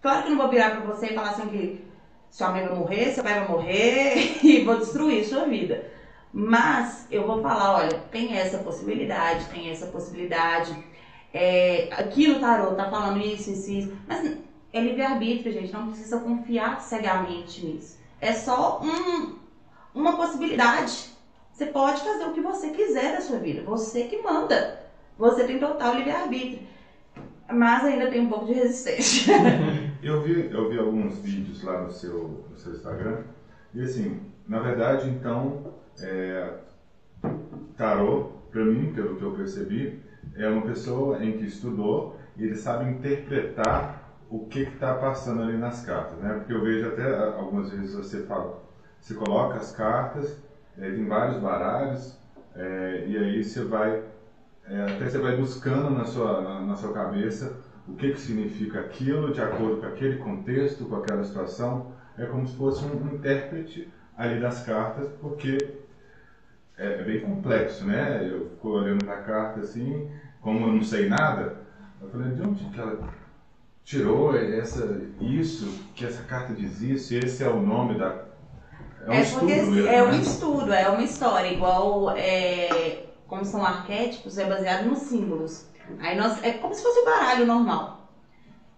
Claro 0.00 0.22
que 0.22 0.28
eu 0.28 0.30
não 0.30 0.38
vou 0.38 0.50
virar 0.50 0.70
pra 0.70 0.80
você 0.80 1.08
e 1.08 1.14
falar 1.14 1.30
assim 1.30 1.48
que 1.48 1.84
sua 2.30 2.50
mãe 2.50 2.66
vai 2.66 2.74
morrer, 2.74 3.12
seu 3.12 3.22
pai 3.22 3.34
vai 3.40 3.48
morrer 3.48 4.38
e 4.44 4.64
vou 4.64 4.78
destruir 4.78 5.24
sua 5.24 5.44
vida. 5.44 5.90
Mas 6.32 7.06
eu 7.10 7.26
vou 7.26 7.42
falar, 7.42 7.74
olha, 7.74 7.98
tem 8.10 8.36
essa 8.36 8.58
possibilidade, 8.58 9.46
tem 9.46 9.70
essa 9.70 9.86
possibilidade. 9.86 10.76
É, 11.34 11.88
aqui 11.92 12.28
no 12.28 12.40
tarot 12.40 12.76
tá 12.76 12.88
falando 12.88 13.20
isso, 13.20 13.50
isso, 13.50 13.70
isso. 13.70 13.92
Mas 14.06 14.36
é 14.72 14.80
livre-arbítrio, 14.80 15.52
gente. 15.52 15.72
Não 15.72 15.88
precisa 15.88 16.20
confiar 16.20 16.80
cegamente 16.80 17.66
nisso. 17.66 17.98
É 18.20 18.32
só 18.32 18.80
um, 18.82 19.36
uma 19.94 20.16
possibilidade. 20.16 21.09
Você 21.60 21.66
pode 21.66 22.00
fazer 22.00 22.24
o 22.24 22.32
que 22.32 22.40
você 22.40 22.70
quiser 22.70 23.12
da 23.12 23.20
sua 23.20 23.36
vida. 23.36 23.60
Você 23.60 24.04
que 24.04 24.22
manda. 24.22 24.78
Você 25.18 25.44
tem 25.44 25.58
total 25.58 25.94
livre-arbítrio. 25.94 26.58
Mas 27.52 27.84
ainda 27.84 28.06
tem 28.06 28.18
um 28.18 28.30
pouco 28.30 28.46
de 28.46 28.54
resistência. 28.54 29.34
eu, 30.02 30.22
vi, 30.22 30.50
eu 30.50 30.70
vi 30.70 30.78
alguns 30.78 31.18
vídeos 31.18 31.62
lá 31.62 31.82
no 31.82 31.90
seu, 31.90 32.46
no 32.50 32.56
seu 32.56 32.72
Instagram. 32.72 33.24
E 33.74 33.82
assim, 33.82 34.22
na 34.48 34.58
verdade, 34.58 35.06
então, 35.10 35.74
é, 36.00 36.50
tarô, 37.76 38.30
para 38.50 38.64
mim, 38.64 38.94
pelo 38.94 39.16
que 39.16 39.22
eu 39.22 39.32
percebi, 39.32 40.00
é 40.36 40.48
uma 40.48 40.62
pessoa 40.62 41.22
em 41.22 41.36
que 41.36 41.44
estudou 41.44 42.16
e 42.38 42.44
ele 42.44 42.56
sabe 42.56 42.90
interpretar 42.90 44.16
o 44.30 44.46
que 44.46 44.60
está 44.60 44.94
passando 44.94 45.42
ali 45.42 45.58
nas 45.58 45.84
cartas, 45.84 46.18
né? 46.20 46.36
Porque 46.38 46.54
eu 46.54 46.62
vejo 46.62 46.88
até 46.88 47.14
algumas 47.36 47.68
vezes 47.70 47.94
você 47.94 48.22
fala, 48.22 48.62
você 48.98 49.12
coloca 49.12 49.58
as 49.58 49.72
cartas, 49.72 50.40
é, 50.78 50.90
tem 50.90 51.06
vários 51.06 51.38
baralhos, 51.38 52.18
é, 52.54 53.04
e 53.06 53.16
aí 53.16 53.44
você 53.44 53.64
vai, 53.64 54.02
é, 54.66 54.82
até 54.82 55.08
você 55.08 55.18
vai 55.18 55.36
buscando 55.36 55.90
na 55.90 56.04
sua, 56.04 56.40
na, 56.40 56.60
na, 56.60 56.76
sua 56.76 56.92
cabeça 56.92 57.56
o 57.86 57.94
que, 57.94 58.12
que 58.12 58.20
significa 58.20 58.80
aquilo 58.80 59.32
de 59.32 59.40
acordo 59.40 59.80
com 59.80 59.86
aquele 59.86 60.18
contexto, 60.18 60.84
com 60.84 60.96
aquela 60.96 61.24
situação. 61.24 61.92
É 62.18 62.26
como 62.26 62.46
se 62.46 62.56
fosse 62.56 62.84
um, 62.84 63.14
intérprete 63.14 63.90
ali 64.16 64.40
das 64.40 64.62
cartas, 64.64 65.08
porque 65.20 65.58
é, 66.76 67.00
é, 67.00 67.04
bem 67.04 67.20
complexo, 67.20 67.84
né? 67.84 68.28
Eu 68.30 68.50
fico 68.50 68.68
olhando 68.68 69.04
para 69.04 69.14
a 69.14 69.22
carta 69.22 69.60
assim, 69.60 70.08
como 70.40 70.66
eu 70.66 70.72
não 70.72 70.82
sei 70.82 71.08
nada, 71.08 71.56
eu 72.00 72.08
falei, 72.08 72.32
de 72.32 72.42
onde 72.42 72.64
que 72.64 72.80
ela 72.80 72.98
tirou 73.84 74.36
essa, 74.36 75.02
isso, 75.20 75.84
que 75.94 76.04
essa 76.04 76.22
carta 76.22 76.54
diz 76.54 76.80
isso, 76.80 77.14
esse 77.14 77.42
é 77.42 77.48
o 77.48 77.60
nome 77.60 77.98
da. 77.98 78.29
É 79.06 79.10
um 79.10 79.12
é 79.12 79.20
estudo 79.20 79.46
mesmo, 79.46 79.86
é 79.86 80.02
um 80.02 80.10
né? 80.10 80.18
estudo, 80.18 80.72
é 80.72 80.88
uma 80.88 81.02
história, 81.02 81.48
igual 81.48 82.10
é, 82.16 83.04
como 83.26 83.44
são 83.44 83.64
arquétipos, 83.64 84.38
é 84.38 84.44
baseado 84.44 84.86
nos 84.86 84.98
símbolos. 84.98 85.66
Aí 85.98 86.16
nós, 86.16 86.42
é 86.44 86.52
como 86.52 86.74
se 86.74 86.82
fosse 86.82 87.00
o 87.00 87.04
baralho 87.04 87.46
normal. 87.46 88.08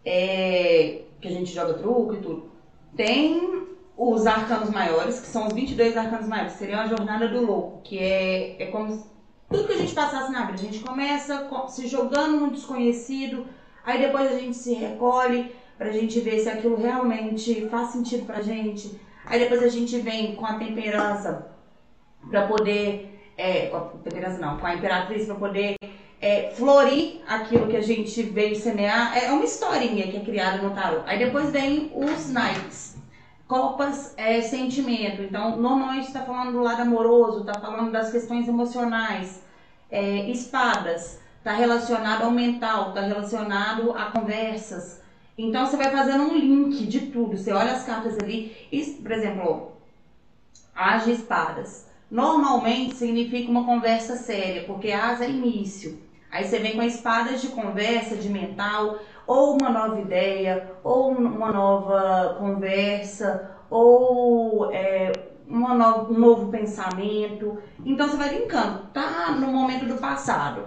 É, 0.04 1.02
que 1.20 1.28
a 1.28 1.30
gente 1.30 1.52
joga 1.52 1.74
truco 1.74 2.14
e 2.14 2.20
tudo. 2.20 2.50
Tem 2.96 3.68
os 3.96 4.26
arcanos 4.26 4.70
maiores, 4.70 5.20
que 5.20 5.26
são 5.26 5.46
os 5.46 5.52
22 5.52 5.96
arcanos 5.96 6.26
maiores, 6.26 6.54
seriam 6.54 6.80
a 6.80 6.86
jornada 6.86 7.28
do 7.28 7.44
louco, 7.44 7.82
que 7.82 7.98
é, 7.98 8.62
é 8.62 8.66
como 8.66 9.06
tudo 9.48 9.66
que 9.66 9.74
a 9.74 9.78
gente 9.78 9.94
passasse 9.94 10.32
na 10.32 10.46
vida. 10.46 10.54
A 10.54 10.64
gente 10.64 10.80
começa 10.80 11.48
se 11.68 11.86
jogando 11.86 12.40
no 12.40 12.50
desconhecido, 12.50 13.46
aí 13.84 14.00
depois 14.00 14.32
a 14.32 14.38
gente 14.38 14.56
se 14.56 14.74
recolhe 14.74 15.54
pra 15.76 15.92
gente 15.92 16.18
ver 16.20 16.40
se 16.40 16.48
aquilo 16.48 16.76
realmente 16.76 17.68
faz 17.68 17.88
sentido 17.88 18.26
pra 18.26 18.42
gente. 18.42 18.98
Aí 19.26 19.38
depois 19.38 19.62
a 19.62 19.68
gente 19.68 19.98
vem 20.00 20.34
com 20.34 20.46
a 20.46 20.54
temperança 20.54 21.50
para 22.30 22.46
poder, 22.46 23.20
é, 23.36 23.66
com 23.66 23.76
a 23.76 23.80
temperança 24.02 24.38
não, 24.38 24.58
com 24.58 24.66
a 24.66 24.74
imperatriz 24.74 25.26
para 25.26 25.34
poder 25.34 25.76
é, 26.20 26.50
florir 26.54 27.20
aquilo 27.26 27.68
que 27.68 27.76
a 27.76 27.82
gente 27.82 28.22
veio 28.22 28.56
semear. 28.56 29.16
É 29.16 29.30
uma 29.30 29.44
historinha 29.44 30.10
que 30.10 30.16
é 30.16 30.20
criada 30.20 30.62
no 30.62 30.74
tarot. 30.74 31.02
Aí 31.06 31.18
depois 31.18 31.50
vem 31.50 31.92
os 31.94 32.30
naipes 32.30 33.02
Copas 33.52 34.14
é 34.16 34.40
sentimento. 34.40 35.20
Então, 35.20 35.58
normalmente 35.58 36.06
está 36.06 36.22
falando 36.22 36.52
do 36.52 36.62
lado 36.62 36.80
amoroso, 36.80 37.40
está 37.40 37.60
falando 37.60 37.92
das 37.92 38.10
questões 38.10 38.48
emocionais. 38.48 39.42
É, 39.90 40.30
espadas 40.30 41.20
está 41.36 41.52
relacionado 41.52 42.22
ao 42.22 42.30
mental, 42.30 42.88
está 42.88 43.02
relacionado 43.02 43.92
a 43.92 44.06
conversas. 44.06 45.01
Então, 45.36 45.66
você 45.66 45.76
vai 45.76 45.90
fazendo 45.90 46.24
um 46.24 46.36
link 46.36 46.86
de 46.86 47.06
tudo. 47.06 47.36
Você 47.36 47.52
olha 47.52 47.72
as 47.72 47.84
cartas 47.84 48.18
ali, 48.18 48.56
e, 48.70 48.82
por 49.02 49.12
exemplo, 49.12 49.72
as 50.74 51.04
de 51.04 51.12
espadas. 51.12 51.86
Normalmente 52.10 52.94
significa 52.94 53.50
uma 53.50 53.64
conversa 53.64 54.16
séria, 54.16 54.64
porque 54.64 54.90
as 54.90 55.20
é 55.20 55.30
início. 55.30 55.98
Aí 56.30 56.44
você 56.44 56.58
vem 56.58 56.76
com 56.76 56.82
espadas 56.82 57.40
de 57.40 57.48
conversa, 57.48 58.16
de 58.16 58.28
mental, 58.28 58.98
ou 59.26 59.56
uma 59.58 59.70
nova 59.70 60.00
ideia, 60.00 60.70
ou 60.82 61.10
uma 61.10 61.52
nova 61.52 62.36
conversa, 62.38 63.50
ou 63.70 64.70
é, 64.72 65.12
no, 65.46 65.66
um 66.10 66.18
novo 66.18 66.50
pensamento. 66.50 67.58
Então 67.84 68.08
você 68.08 68.16
vai 68.16 68.38
linkando, 68.38 68.86
tá 68.92 69.32
no 69.32 69.48
momento 69.48 69.86
do 69.86 69.96
passado, 69.96 70.64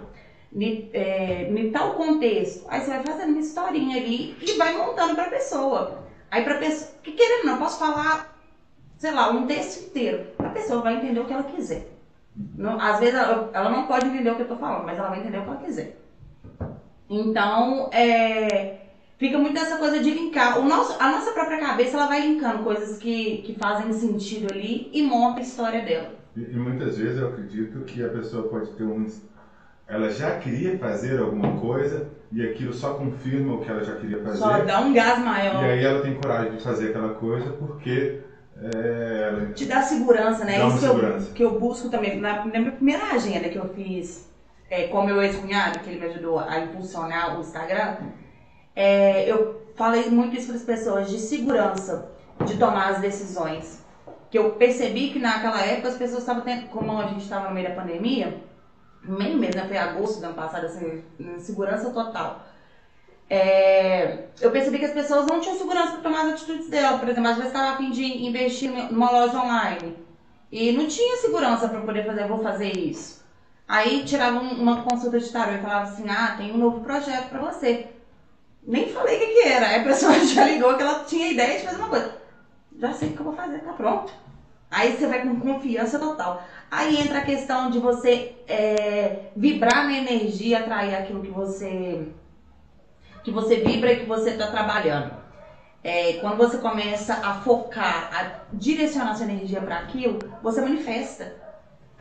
em 0.64 0.90
é, 0.92 1.70
tal 1.72 1.94
contexto. 1.94 2.64
Aí 2.68 2.80
você 2.80 2.90
vai 2.90 3.04
fazendo 3.04 3.30
uma 3.30 3.40
historinha 3.40 3.98
ali 3.98 4.36
e 4.40 4.52
vai 4.52 4.76
montando 4.76 5.14
para 5.14 5.24
a 5.24 5.30
pessoa. 5.30 6.04
Aí 6.30 6.42
para 6.42 6.58
pessoa, 6.58 6.90
que 7.02 7.12
querendo 7.12 7.46
não, 7.46 7.54
eu 7.54 7.58
posso 7.58 7.78
falar, 7.78 8.36
sei 8.96 9.12
lá, 9.12 9.30
um 9.30 9.46
texto 9.46 9.86
inteiro. 9.86 10.26
A 10.38 10.48
pessoa 10.48 10.82
vai 10.82 10.96
entender 10.96 11.20
o 11.20 11.26
que 11.26 11.32
ela 11.32 11.42
quiser. 11.42 11.88
Não, 12.56 12.80
às 12.80 12.98
vezes 13.00 13.14
ela, 13.14 13.50
ela 13.52 13.70
não 13.70 13.86
pode 13.86 14.06
entender 14.06 14.30
o 14.30 14.34
que 14.34 14.42
eu 14.42 14.46
estou 14.46 14.58
falando, 14.58 14.84
mas 14.84 14.98
ela 14.98 15.08
vai 15.08 15.20
entender 15.20 15.38
o 15.38 15.42
que 15.42 15.48
ela 15.48 15.58
quiser. 15.58 15.98
Então, 17.08 17.88
é, 17.92 18.78
fica 19.18 19.38
muito 19.38 19.54
dessa 19.54 19.76
coisa 19.76 20.00
de 20.00 20.10
linkar. 20.10 20.58
O 20.58 20.64
nosso, 20.64 21.00
a 21.00 21.12
nossa 21.12 21.32
própria 21.32 21.60
cabeça 21.60 21.96
ela 21.96 22.06
vai 22.06 22.26
linkando 22.26 22.64
coisas 22.64 22.98
que, 22.98 23.38
que 23.38 23.54
fazem 23.54 23.92
sentido 23.92 24.52
ali 24.52 24.90
e 24.92 25.02
monta 25.02 25.38
a 25.38 25.42
história 25.42 25.82
dela. 25.82 26.14
E, 26.36 26.40
e 26.40 26.56
muitas 26.56 26.98
vezes 26.98 27.20
eu 27.20 27.28
acredito 27.28 27.84
que 27.84 28.04
a 28.04 28.08
pessoa 28.08 28.48
pode 28.48 28.72
ter 28.72 28.84
um, 28.84 29.06
ela 29.88 30.10
já 30.10 30.38
queria 30.38 30.78
fazer 30.78 31.20
alguma 31.20 31.60
coisa 31.60 32.10
e 32.32 32.44
aquilo 32.44 32.72
só 32.72 32.94
confirma 32.94 33.54
o 33.54 33.60
que 33.60 33.70
ela 33.70 33.84
já 33.84 33.94
queria 33.96 34.20
fazer. 34.22 34.38
Só 34.38 34.58
dá 34.58 34.80
um 34.80 34.92
gás 34.92 35.18
maior. 35.20 35.62
E 35.62 35.70
aí 35.70 35.84
ela 35.84 36.02
tem 36.02 36.14
coragem 36.14 36.56
de 36.56 36.62
fazer 36.62 36.88
aquela 36.88 37.14
coisa 37.14 37.50
porque 37.52 38.20
é, 38.60 39.28
ela 39.28 39.52
Te 39.52 39.64
dá 39.66 39.82
segurança, 39.82 40.44
né? 40.44 40.58
Dá 40.58 40.64
uma 40.64 40.74
Isso 40.74 40.80
que 40.80 40.86
segurança. 40.86 41.28
eu, 41.28 41.34
que 41.34 41.44
eu 41.44 41.60
busco 41.60 41.88
também. 41.88 42.18
Na, 42.18 42.44
na 42.44 42.58
minha 42.58 42.72
primeira 42.72 43.12
agenda 43.12 43.48
que 43.48 43.56
eu 43.56 43.68
fiz 43.68 44.28
é, 44.68 44.88
com 44.88 45.04
meu 45.04 45.22
ex-cunhado, 45.22 45.78
que 45.80 45.90
ele 45.90 46.00
me 46.00 46.06
ajudou 46.06 46.40
a 46.40 46.58
impulsionar 46.58 47.36
o 47.36 47.40
Instagram, 47.40 47.96
é, 48.74 49.30
eu 49.30 49.70
falei 49.76 50.10
muito 50.10 50.36
isso 50.36 50.48
para 50.48 50.56
as 50.56 50.62
pessoas, 50.62 51.08
de 51.08 51.18
segurança, 51.18 52.10
de 52.44 52.56
tomar 52.56 52.88
as 52.88 53.00
decisões. 53.00 53.84
Que 54.30 54.38
eu 54.38 54.50
percebi 54.50 55.10
que 55.10 55.20
naquela 55.20 55.60
época 55.64 55.88
as 55.88 55.96
pessoas 55.96 56.20
estavam 56.20 56.42
tendo, 56.42 56.66
como 56.68 56.98
a 56.98 57.06
gente 57.06 57.22
estava 57.22 57.48
no 57.48 57.54
meio 57.54 57.68
da 57.68 57.74
pandemia, 57.74 58.34
meio 59.06 59.36
mesmo, 59.38 59.60
né? 59.60 59.66
Foi 59.66 59.76
agosto 59.76 60.20
do 60.20 60.26
ano 60.26 60.34
passado, 60.34 60.66
assim, 60.66 61.02
segurança 61.38 61.90
total. 61.90 62.46
É, 63.28 64.26
eu 64.40 64.50
percebi 64.52 64.78
que 64.78 64.84
as 64.84 64.92
pessoas 64.92 65.26
não 65.26 65.40
tinham 65.40 65.58
segurança 65.58 65.92
para 65.92 66.02
tomar 66.02 66.26
as 66.26 66.34
atitudes 66.34 66.68
dela. 66.68 66.98
Por 66.98 67.08
exemplo, 67.08 67.30
às 67.30 67.36
vezes 67.36 67.52
estava 67.52 67.74
a 67.74 67.76
fim 67.76 67.90
de 67.90 68.24
investir 68.24 68.70
numa 68.70 69.10
loja 69.10 69.40
online 69.40 69.96
e 70.50 70.72
não 70.72 70.86
tinha 70.86 71.16
segurança 71.16 71.68
para 71.68 71.80
poder 71.80 72.06
fazer, 72.06 72.28
vou 72.28 72.42
fazer 72.42 72.76
isso. 72.76 73.24
Aí 73.66 74.04
tirava 74.04 74.38
um, 74.38 74.62
uma 74.62 74.82
consulta 74.82 75.18
de 75.18 75.28
tarô 75.30 75.52
e 75.52 75.58
falava 75.58 75.90
assim: 75.90 76.08
ah, 76.08 76.34
tem 76.36 76.52
um 76.52 76.58
novo 76.58 76.80
projeto 76.80 77.28
para 77.28 77.40
você. 77.40 77.88
Nem 78.62 78.88
falei 78.92 79.16
o 79.16 79.20
que, 79.20 79.26
que 79.26 79.48
era. 79.48 79.66
Aí 79.66 79.80
a 79.80 79.84
pessoa 79.84 80.12
já 80.24 80.44
ligou 80.44 80.76
que 80.76 80.82
ela 80.82 81.04
tinha 81.04 81.32
ideia 81.32 81.58
de 81.58 81.64
fazer 81.64 81.78
uma 81.78 81.88
coisa. 81.88 82.14
Já 82.78 82.92
sei 82.92 83.08
o 83.08 83.12
que 83.12 83.20
eu 83.20 83.24
vou 83.24 83.34
fazer, 83.34 83.58
tá 83.60 83.72
pronto. 83.72 84.12
Aí 84.70 84.96
você 84.96 85.06
vai 85.06 85.22
com 85.22 85.40
confiança 85.40 85.98
total. 85.98 86.42
Aí 86.70 87.00
entra 87.00 87.18
a 87.18 87.24
questão 87.24 87.70
de 87.70 87.78
você 87.78 88.36
é, 88.48 89.30
vibrar 89.36 89.84
na 89.84 89.92
energia, 89.92 90.58
atrair 90.58 90.94
aquilo 90.94 91.22
que 91.22 91.30
você 91.30 92.08
que 93.22 93.30
você 93.32 93.56
vibra 93.56 93.92
e 93.92 94.00
que 94.00 94.06
você 94.06 94.30
está 94.30 94.46
trabalhando. 94.52 95.12
É, 95.82 96.14
quando 96.14 96.36
você 96.36 96.58
começa 96.58 97.14
a 97.14 97.40
focar, 97.40 98.10
a 98.12 98.44
direcionar 98.52 99.16
sua 99.16 99.26
energia 99.26 99.60
para 99.60 99.78
aquilo, 99.78 100.18
você 100.42 100.60
manifesta. 100.60 101.34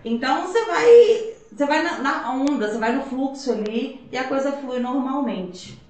Então 0.04 0.44
você 0.44 0.64
vai, 0.66 1.34
você 1.52 1.66
vai 1.66 1.82
na, 1.82 1.98
na, 1.98 2.32
onda, 2.32 2.68
você 2.68 2.78
vai 2.78 2.96
no 2.96 3.04
fluxo 3.04 3.52
ali 3.52 4.08
e 4.12 4.18
a 4.18 4.28
coisa 4.28 4.52
flui 4.52 4.80
normalmente. 4.80 5.82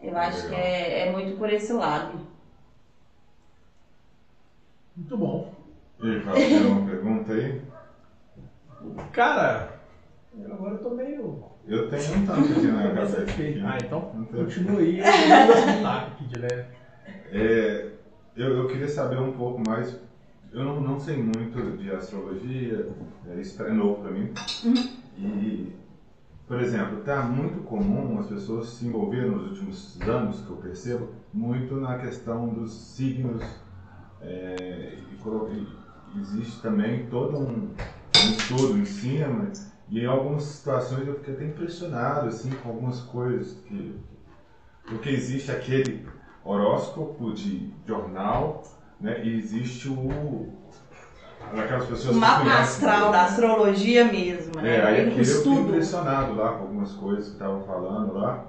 Eu 0.00 0.16
acho 0.16 0.48
que 0.48 0.54
é, 0.54 1.08
é 1.08 1.12
muito 1.12 1.36
por 1.36 1.52
esse 1.52 1.72
lado. 1.72 2.20
Muito 4.96 5.16
bom. 5.16 5.59
E 6.02 6.06
aí, 6.10 6.20
Fábio, 6.20 6.48
tem 6.48 6.66
uma 6.66 6.86
pergunta 6.86 7.32
aí? 7.32 7.62
Cara, 9.12 9.80
agora 10.52 10.74
eu 10.74 10.78
tô 10.78 10.90
meio. 10.90 11.44
Eu 11.66 11.88
tenho 11.90 12.16
um 12.16 12.26
tanto 12.26 12.52
aqui 12.52 12.66
na 12.66 12.82
Bem 12.82 12.94
cabeça. 12.94 13.16
satisfeito. 13.20 13.66
Ah, 13.66 13.78
então 13.78 14.10
Não 14.14 14.24
continua 14.24 14.80
aí. 14.80 15.00
Um 15.02 15.86
aqui 15.86 16.24
de 16.26 16.38
leve. 16.38 16.64
É, 17.32 17.92
eu, 18.36 18.56
eu 18.56 18.66
queria 18.68 18.88
saber 18.88 19.18
um 19.20 19.32
pouco 19.32 19.60
mais. 19.60 20.00
Eu 20.52 20.64
não, 20.64 20.80
não 20.80 20.98
sei 20.98 21.16
muito 21.22 21.76
de 21.76 21.90
astrologia, 21.92 22.88
é, 23.28 23.40
isso 23.40 23.62
é 23.62 23.70
novo 23.70 24.02
para 24.02 24.10
mim. 24.10 24.32
E, 25.16 25.72
por 26.48 26.60
exemplo, 26.60 27.00
está 27.00 27.22
muito 27.22 27.62
comum 27.62 28.18
as 28.18 28.26
pessoas 28.26 28.70
se 28.70 28.86
envolverem 28.86 29.30
nos 29.30 29.50
últimos 29.50 30.00
anos, 30.08 30.40
que 30.44 30.50
eu 30.50 30.56
percebo, 30.56 31.08
muito 31.32 31.76
na 31.76 31.98
questão 31.98 32.48
dos 32.48 32.72
signos. 32.72 33.42
é, 34.20 34.94
e 35.08 35.14
e 35.14 35.79
existe 36.18 36.60
também 36.60 37.06
todo 37.06 37.36
um, 37.38 37.74
um 37.74 38.30
estudo 38.36 38.78
em 38.78 38.84
cima. 38.84 39.50
E 39.88 40.00
em 40.00 40.06
algumas 40.06 40.44
situações 40.44 41.06
eu 41.06 41.16
fiquei 41.16 41.34
até 41.34 41.44
impressionado 41.44 42.28
assim, 42.28 42.50
com 42.50 42.70
algumas 42.70 43.00
coisas 43.00 43.58
que. 43.66 43.96
Porque 44.86 45.08
existe 45.10 45.50
aquele 45.50 46.06
horóscopo 46.44 47.32
de 47.32 47.72
jornal, 47.86 48.62
né? 49.00 49.24
E 49.24 49.36
existe 49.36 49.88
o 49.88 50.60
aquelas 51.58 51.86
pessoas 51.86 52.16
O 52.16 52.18
mapa 52.20 52.60
astral 52.60 53.10
da 53.10 53.24
astrologia 53.24 54.04
mesmo, 54.04 54.60
né? 54.60 54.76
É, 54.76 54.84
aí 54.84 55.06
eu 55.06 55.24
fiquei 55.24 55.52
impressionado 55.52 56.34
lá 56.34 56.52
com 56.52 56.62
algumas 56.62 56.92
coisas 56.92 57.26
que 57.26 57.32
estavam 57.32 57.62
falando 57.64 58.14
lá. 58.14 58.46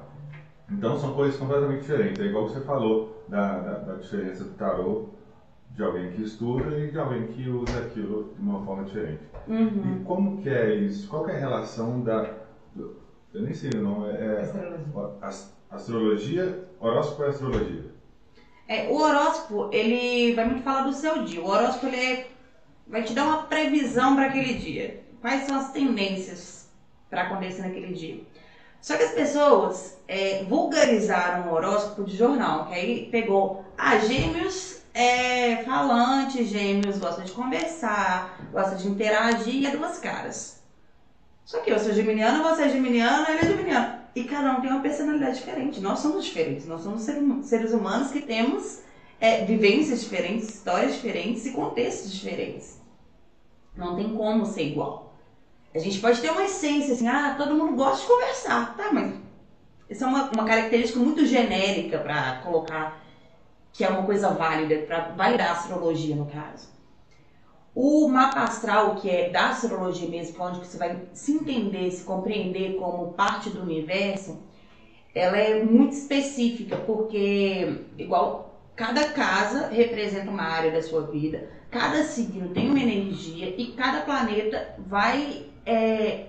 Então 0.70 0.98
são 1.00 1.14
coisas 1.14 1.38
completamente 1.38 1.82
diferentes. 1.82 2.20
É 2.20 2.26
igual 2.26 2.48
você 2.48 2.62
falou 2.62 3.26
da, 3.28 3.60
da, 3.60 3.74
da 3.80 3.96
diferença 3.96 4.44
do 4.44 4.52
tarô 4.52 5.10
de 5.76 5.84
alguém 5.84 6.12
que 6.12 6.22
estuda 6.24 6.78
e 6.78 6.92
de 6.92 7.00
alguém 7.00 7.28
que 7.28 7.50
usa 7.50 7.80
aquilo 7.80 8.34
de 8.36 8.42
uma 8.42 8.64
forma 8.66 8.84
diferente. 8.84 9.22
Uhum. 9.48 10.00
E 10.02 10.04
como 10.04 10.42
que 10.42 10.50
é 10.50 10.76
isso? 10.76 11.08
Qual 11.08 11.28
é 11.30 11.36
a 11.36 11.40
relação 11.40 12.02
da... 12.02 12.24
do- 12.76 13.00
eu 13.34 13.42
nem 13.44 13.54
sei 13.54 13.72
o 13.76 13.82
nome, 13.82 14.10
é... 14.10 14.42
Astrologia. 14.42 15.18
as- 15.22 15.58
astrologia, 15.70 16.68
horóscopo 16.80 17.24
é 17.24 17.28
astrologia. 17.30 17.86
É, 18.68 18.88
o 18.90 18.96
horóscopo, 18.96 19.70
ele 19.72 20.34
vai 20.36 20.46
muito 20.46 20.64
falar 20.64 20.84
do 20.84 20.94
seu 20.94 21.24
dia. 21.24 21.42
O 21.42 21.48
horóscopo, 21.48 21.88
ele 21.88 21.96
é- 21.98 22.28
vai 22.88 23.04
te 23.04 23.14
dar 23.14 23.26
uma 23.26 23.44
previsão 23.44 24.16
para 24.16 24.26
aquele 24.28 24.56
dia. 24.56 25.02
Quais 25.22 25.44
são 25.44 25.58
as 25.58 25.72
tendências 25.72 26.70
para 27.10 27.24
acontecer 27.24 27.62
naquele 27.62 27.94
dia. 27.94 28.22
Só 28.82 28.98
que 28.98 29.04
as 29.04 29.12
pessoas 29.12 30.02
é, 30.08 30.44
vulgarizaram 30.46 31.50
o 31.52 31.54
horóscopo 31.54 32.04
de 32.04 32.18
jornal, 32.18 32.66
que 32.68 32.74
aí 32.74 33.10
pegou, 33.12 33.64
ah, 33.78 33.98
gêmeos 34.00 34.81
é 34.94 35.58
falante, 35.64 36.44
gêmeos 36.44 36.98
gosta 36.98 37.22
de 37.22 37.32
conversar, 37.32 38.50
gosta 38.52 38.76
de 38.76 38.88
interagir 38.88 39.56
e 39.56 39.66
é 39.66 39.72
duas 39.72 40.00
caras. 40.00 40.62
Só 41.46 41.60
que 41.60 41.72
eu 41.72 41.80
sou 41.80 41.94
geminiana, 41.94 42.44
você 42.44 42.64
é 42.64 42.70
geminiana, 42.70 43.30
ele 43.30 43.40
é 43.40 43.44
geminiano. 43.44 44.02
E 44.16 44.24
cada 44.26 44.52
um 44.52 44.62
tem 44.62 44.70
uma 44.70 44.82
personalidade 44.82 45.38
diferente. 45.38 45.80
Nós 45.80 46.00
somos 46.00 46.26
diferentes. 46.26 46.66
Nós 46.66 46.82
somos 46.82 47.08
hum- 47.08 47.44
seres 47.44 47.72
humanos 47.74 48.12
que 48.12 48.22
temos 48.22 48.80
é, 49.20 49.46
vivências 49.46 50.02
diferentes, 50.02 50.50
histórias 50.50 50.96
diferentes 50.96 51.46
e 51.46 51.52
contextos 51.52 52.12
diferentes. 52.12 52.80
Não 53.76 53.96
tem 53.96 54.14
como 54.14 54.46
ser 54.46 54.68
igual. 54.68 55.14
A 55.74 55.80
gente 55.80 56.00
pode 56.00 56.20
ter 56.20 56.30
uma 56.30 56.44
essência 56.44 56.94
assim, 56.94 57.08
ah, 57.08 57.36
todo 57.38 57.56
mundo 57.56 57.76
gosta 57.76 58.02
de 58.02 58.08
conversar. 58.08 58.76
Tá, 58.76 58.90
mas 58.92 59.14
isso 59.90 60.04
é 60.04 60.08
uma, 60.08 60.30
uma 60.32 60.46
característica 60.46 61.00
muito 61.00 61.26
genérica 61.26 61.98
para 62.00 62.42
colocar 62.44 63.01
que 63.74 63.84
é 63.84 63.90
uma 63.90 64.04
coisa 64.04 64.30
válida, 64.30 64.86
para 64.86 65.10
validar 65.10 65.50
a 65.50 65.52
astrologia 65.54 66.16
no 66.16 66.26
caso. 66.26 66.70
O 67.74 68.08
mapa 68.10 68.42
astral, 68.42 68.96
que 68.96 69.10
é 69.10 69.30
da 69.30 69.50
astrologia 69.50 70.10
mesmo, 70.10 70.44
é 70.44 70.48
onde 70.48 70.60
você 70.60 70.78
vai 70.78 71.04
se 71.14 71.32
entender, 71.32 71.90
se 71.92 72.04
compreender 72.04 72.76
como 72.76 73.14
parte 73.14 73.50
do 73.50 73.62
universo, 73.62 74.40
ela 75.16 75.38
é 75.38 75.64
muito 75.64 75.94
específica, 75.94 76.78
porque 76.78 77.86
igual 77.98 78.60
cada 78.76 79.10
casa 79.10 79.68
representa 79.68 80.30
uma 80.30 80.44
área 80.44 80.72
da 80.72 80.82
sua 80.82 81.04
vida, 81.04 81.50
cada 81.70 82.04
signo 82.04 82.50
tem 82.50 82.70
uma 82.70 82.80
energia 82.80 83.54
e 83.58 83.74
cada 83.74 84.02
planeta 84.02 84.76
vai 84.80 85.46
é, 85.66 86.28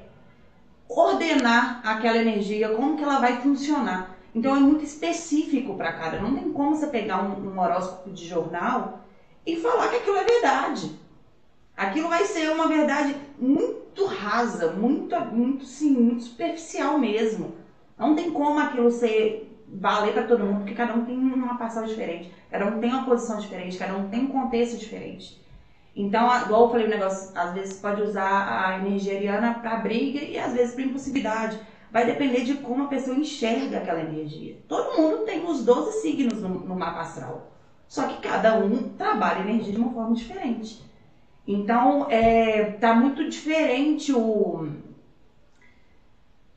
ordenar 0.89 1.81
aquela 1.85 2.19
energia, 2.19 2.69
como 2.71 2.97
que 2.97 3.03
ela 3.03 3.19
vai 3.19 3.41
funcionar. 3.41 4.12
Então 4.35 4.57
é 4.57 4.61
muito 4.61 4.85
específico 4.85 5.75
para 5.75 5.93
cada. 5.93 6.21
Não 6.21 6.35
tem 6.35 6.53
como 6.53 6.75
você 6.75 6.87
pegar 6.87 7.23
um, 7.23 7.51
um 7.51 7.61
horóscopo 7.61 8.11
de 8.11 8.27
jornal 8.27 9.01
e 9.47 9.57
falar 9.57 9.89
que 9.89 9.97
aquilo 9.97 10.17
é 10.17 10.25
verdade. 10.25 10.99
Aquilo 11.77 12.09
vai 12.09 12.25
ser 12.25 12.51
uma 12.51 12.69
verdade 12.69 13.17
muito 13.39 14.05
rasa, 14.05 14.73
muito, 14.73 15.19
muito, 15.27 15.65
sim, 15.65 15.91
muito 15.91 16.23
superficial 16.23 16.99
mesmo. 16.99 17.55
Não 17.99 18.15
tem 18.15 18.31
como 18.31 18.59
aquilo 18.59 18.91
ser 18.91 19.49
valer 19.69 20.13
para 20.13 20.25
todo 20.25 20.45
mundo, 20.45 20.59
porque 20.59 20.75
cada 20.75 20.95
um 20.95 21.05
tem 21.05 21.17
uma 21.17 21.57
passagem 21.57 21.89
diferente, 21.89 22.33
cada 22.51 22.67
um 22.67 22.79
tem 22.79 22.91
uma 22.91 23.05
posição 23.05 23.39
diferente, 23.39 23.79
cada 23.79 23.95
um 23.95 24.09
tem 24.09 24.21
um 24.21 24.29
contexto 24.29 24.79
diferente. 24.79 25.41
Então, 25.95 26.27
igual 26.43 26.65
eu 26.65 26.71
falei 26.71 26.87
o 26.87 26.91
negócio, 26.91 27.31
às 27.35 27.53
vezes 27.53 27.75
pode 27.75 28.01
usar 28.03 28.67
a 28.67 28.79
energia 28.79 29.15
ariana 29.15 29.55
para 29.55 29.77
briga 29.77 30.21
e 30.21 30.39
às 30.39 30.53
vezes 30.53 30.75
para 30.75 30.85
impulsividade. 30.85 31.59
Vai 31.93 32.07
depender 32.07 32.41
de 32.41 32.55
como 32.55 32.85
a 32.85 32.89
pessoa 32.89 33.15
enxerga 33.15 33.77
aquela 33.77 34.01
energia. 34.01 34.57
Todo 34.67 34.97
mundo 34.97 35.27
tem 35.27 35.45
os 35.45 35.63
12 35.63 36.01
signos 36.01 36.41
no, 36.41 36.49
no 36.49 36.75
mapa 36.75 37.03
astral. 37.03 37.53
Só 37.87 38.07
que 38.07 38.27
cada 38.27 38.55
um 38.59 38.95
trabalha 38.95 39.41
a 39.41 39.47
energia 39.47 39.75
de 39.75 39.79
uma 39.79 39.93
forma 39.93 40.15
diferente. 40.15 40.83
Então, 41.47 42.11
é, 42.11 42.71
tá 42.81 42.95
muito 42.95 43.29
diferente 43.29 44.11
o. 44.11 44.69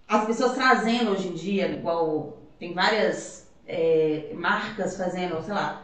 As 0.08 0.24
pessoas 0.24 0.54
trazendo 0.54 1.12
hoje 1.12 1.28
em 1.28 1.34
dia, 1.34 1.68
igual 1.68 2.38
tem 2.58 2.74
várias 2.74 3.52
é, 3.68 4.32
marcas 4.36 4.96
fazendo, 4.96 5.42
sei 5.42 5.54
lá, 5.54 5.84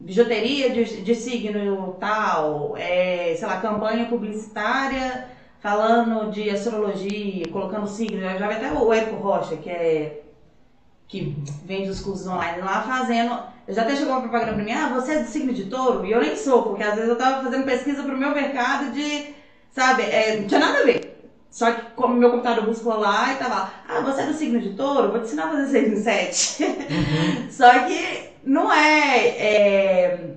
bijuteria 0.00 0.70
de, 0.70 1.02
de 1.02 1.14
signo 1.14 1.92
tal, 2.00 2.76
é, 2.76 3.32
sei 3.36 3.46
lá, 3.46 3.60
campanha 3.60 4.06
publicitária 4.06 5.35
falando 5.66 6.30
de 6.30 6.48
astrologia, 6.48 7.48
colocando 7.48 7.88
signo. 7.88 8.20
Já 8.20 8.38
já 8.38 8.46
vi 8.46 8.54
até 8.54 8.72
o 8.72 8.92
Érico 8.92 9.16
Rocha, 9.16 9.56
que 9.56 9.68
é 9.68 10.22
que 11.08 11.36
vende 11.64 11.90
os 11.90 12.00
cursos 12.00 12.24
online 12.24 12.60
lá 12.60 12.82
fazendo. 12.82 13.36
Já 13.68 13.82
até 13.82 13.96
chegou 13.96 14.12
uma 14.12 14.20
propaganda 14.20 14.52
pra 14.52 14.62
mim, 14.62 14.70
ah, 14.70 14.92
você 14.94 15.14
é 15.14 15.22
do 15.24 15.28
signo 15.28 15.52
de 15.52 15.64
touro? 15.64 16.06
E 16.06 16.12
eu 16.12 16.20
nem 16.20 16.36
sou, 16.36 16.62
porque 16.62 16.84
às 16.84 16.94
vezes 16.94 17.08
eu 17.08 17.16
tava 17.16 17.42
fazendo 17.42 17.64
pesquisa 17.64 18.04
pro 18.04 18.16
meu 18.16 18.30
mercado 18.30 18.92
de, 18.92 19.34
sabe, 19.72 20.02
é, 20.02 20.36
não 20.36 20.46
tinha 20.46 20.60
nada 20.60 20.78
a 20.78 20.84
ver. 20.84 21.20
Só 21.50 21.72
que 21.72 21.90
como 21.96 22.14
meu 22.14 22.30
computador 22.30 22.64
buscou 22.64 22.96
lá 22.96 23.32
e 23.32 23.36
tava 23.36 23.54
lá, 23.54 23.72
ah, 23.88 24.00
você 24.02 24.22
é 24.22 24.26
do 24.26 24.34
signo 24.34 24.60
de 24.60 24.74
touro? 24.74 25.10
Vou 25.10 25.18
te 25.18 25.26
ensinar 25.26 25.46
a 25.46 25.50
fazer 25.50 25.66
6 25.66 25.92
em 25.92 25.96
7. 25.96 26.64
Uhum. 26.86 27.50
Só 27.50 27.70
que 27.80 28.30
não 28.44 28.72
é, 28.72 29.26
é... 29.26 30.36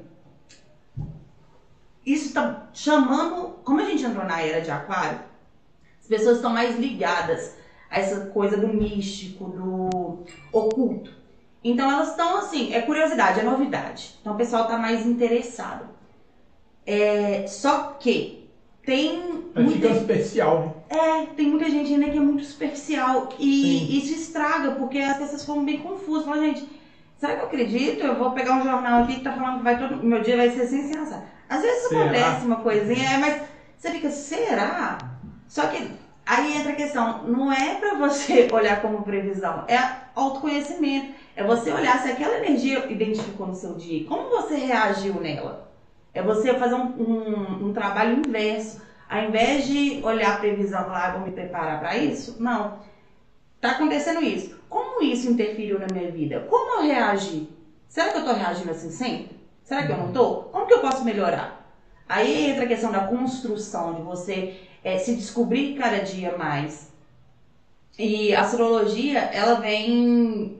Isso 2.05 2.27
está 2.27 2.69
chamando... 2.73 3.59
Como 3.63 3.79
a 3.81 3.85
gente 3.85 4.03
entrou 4.03 4.25
na 4.25 4.41
era 4.41 4.61
de 4.61 4.71
aquário, 4.71 5.19
as 6.01 6.07
pessoas 6.07 6.37
estão 6.37 6.51
mais 6.51 6.79
ligadas 6.79 7.55
a 7.89 7.99
essa 7.99 8.27
coisa 8.27 8.57
do 8.57 8.67
místico, 8.67 9.45
do 9.45 10.25
oculto. 10.51 11.11
Então 11.63 11.91
elas 11.91 12.11
estão 12.11 12.37
assim, 12.37 12.73
é 12.73 12.81
curiosidade, 12.81 13.39
é 13.39 13.43
novidade. 13.43 14.17
Então 14.21 14.33
o 14.33 14.37
pessoal 14.37 14.63
está 14.63 14.77
mais 14.77 15.05
interessado. 15.05 15.85
É, 16.85 17.45
só 17.47 17.97
que 17.99 18.49
tem. 18.83 19.45
Mas 19.53 19.65
muita... 19.65 19.87
especial, 19.87 20.61
né? 20.61 20.97
É, 20.97 21.25
tem 21.35 21.47
muita 21.47 21.69
gente 21.69 21.93
ainda 21.93 22.09
que 22.09 22.17
é 22.17 22.21
muito 22.21 22.45
superficial. 22.45 23.29
E 23.37 23.61
Sim. 23.61 23.97
isso 23.97 24.13
estraga, 24.13 24.71
porque 24.71 24.97
as 24.99 25.17
pessoas 25.17 25.41
ficam 25.41 25.65
bem 25.65 25.79
confusas. 25.79 26.25
Falam, 26.25 26.45
gente, 26.45 26.67
será 27.17 27.35
que 27.35 27.41
eu 27.41 27.45
acredito? 27.47 28.03
Eu 28.03 28.15
vou 28.15 28.31
pegar 28.31 28.55
um 28.55 28.63
jornal 28.63 29.03
aqui 29.03 29.15
que 29.15 29.23
tá 29.23 29.33
falando 29.33 29.57
que 29.57 29.63
vai 29.63 29.77
todo. 29.77 30.03
Meu 30.03 30.21
dia 30.21 30.37
vai 30.37 30.49
ser 30.49 30.65
sem 30.67 30.87
sensação. 30.87 31.23
Às 31.49 31.61
vezes 31.63 31.87
será? 31.89 32.01
acontece 32.01 32.45
uma 32.45 32.57
coisinha, 32.57 33.17
mas 33.17 33.41
você 33.75 33.91
fica, 33.91 34.09
será? 34.11 34.97
Só 35.47 35.67
que 35.67 35.91
aí 36.25 36.57
entra 36.57 36.73
a 36.73 36.75
questão, 36.75 37.23
não 37.23 37.51
é 37.51 37.75
para 37.75 37.95
você 37.95 38.47
olhar 38.53 38.81
como 38.81 39.01
previsão, 39.01 39.65
é 39.67 39.79
autoconhecimento. 40.15 41.17
É 41.35 41.43
você 41.43 41.71
olhar 41.71 41.97
se 41.99 42.09
aquela 42.11 42.37
energia 42.37 42.85
identificou 42.91 43.47
no 43.47 43.55
seu 43.55 43.73
dia, 43.75 44.05
como 44.05 44.29
você 44.29 44.55
reagiu 44.55 45.15
nela. 45.15 45.71
É 46.13 46.21
você 46.21 46.53
fazer 46.55 46.75
um, 46.75 46.87
um, 47.01 47.67
um 47.67 47.73
trabalho 47.73 48.19
inverso. 48.19 48.81
Ao 49.07 49.23
invés 49.23 49.65
de 49.65 50.01
olhar 50.03 50.35
a 50.35 50.37
previsão 50.37 50.81
e 50.81 50.83
falar, 50.83 51.07
ah, 51.07 51.11
vou 51.13 51.21
me 51.21 51.31
preparar 51.31 51.79
para 51.79 51.97
isso, 51.97 52.35
não. 52.39 52.79
Tá 53.61 53.71
acontecendo 53.71 54.21
isso. 54.21 54.59
Como 54.69 55.01
isso 55.01 55.31
interferiu 55.31 55.79
na 55.79 55.87
minha 55.91 56.11
vida? 56.11 56.45
Como 56.49 56.79
eu 56.79 56.87
reagi? 56.87 57.49
Será 57.87 58.11
que 58.11 58.17
eu 58.19 58.25
tô 58.25 58.33
reagindo 58.33 58.71
assim 58.71 58.91
sempre? 58.91 59.38
Será 59.69 59.85
que 59.85 59.91
eu 59.91 59.97
não 59.97 60.11
tô? 60.11 60.45
Como 60.45 60.65
que 60.65 60.73
eu 60.73 60.79
posso 60.79 61.05
melhorar? 61.05 61.63
Aí 62.07 62.49
entra 62.49 62.63
a 62.63 62.67
questão 62.67 62.91
da 62.91 63.05
construção, 63.05 63.93
de 63.93 64.01
você 64.01 64.61
é, 64.83 64.97
se 64.97 65.15
descobrir 65.15 65.75
cada 65.75 65.99
dia 65.99 66.35
mais. 66.35 66.91
E 67.95 68.33
a 68.33 68.41
astrologia, 68.41 69.19
ela 69.19 69.59
vem 69.59 70.57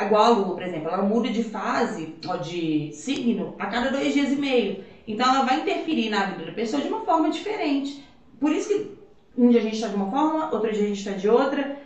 igual 0.00 0.24
a 0.24 0.28
lua, 0.30 0.54
por 0.54 0.62
exemplo, 0.62 0.88
ela 0.88 1.02
muda 1.02 1.28
de 1.28 1.44
fase, 1.44 2.14
ou 2.26 2.38
de 2.38 2.90
signo, 2.94 3.54
a 3.58 3.66
cada 3.66 3.90
dois 3.90 4.14
dias 4.14 4.32
e 4.32 4.36
meio. 4.36 4.84
Então 5.06 5.34
ela 5.34 5.44
vai 5.44 5.60
interferir 5.60 6.08
na 6.08 6.24
vida 6.24 6.46
da 6.46 6.52
pessoa 6.52 6.80
de 6.80 6.88
uma 6.88 7.04
forma 7.04 7.28
diferente. 7.28 8.02
Por 8.40 8.50
isso 8.52 8.70
que 8.70 8.96
um 9.36 9.50
dia 9.50 9.60
a 9.60 9.62
gente 9.62 9.74
está 9.74 9.88
de 9.88 9.96
uma 9.96 10.10
forma, 10.10 10.50
outro 10.50 10.72
dia 10.72 10.84
a 10.84 10.88
gente 10.88 11.06
está 11.06 11.12
de 11.12 11.28
outra. 11.28 11.76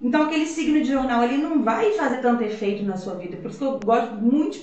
Então 0.00 0.24
aquele 0.24 0.46
signo 0.46 0.80
de 0.80 0.90
jornal 0.90 1.22
ele 1.22 1.36
não 1.36 1.62
vai 1.62 1.92
fazer 1.92 2.20
tanto 2.20 2.42
efeito 2.42 2.82
na 2.82 2.96
sua 2.96 3.14
vida. 3.14 3.36
Por 3.36 3.52
isso 3.52 3.58
que 3.60 3.64
eu 3.64 3.78
gosto 3.78 4.16
muito, 4.16 4.58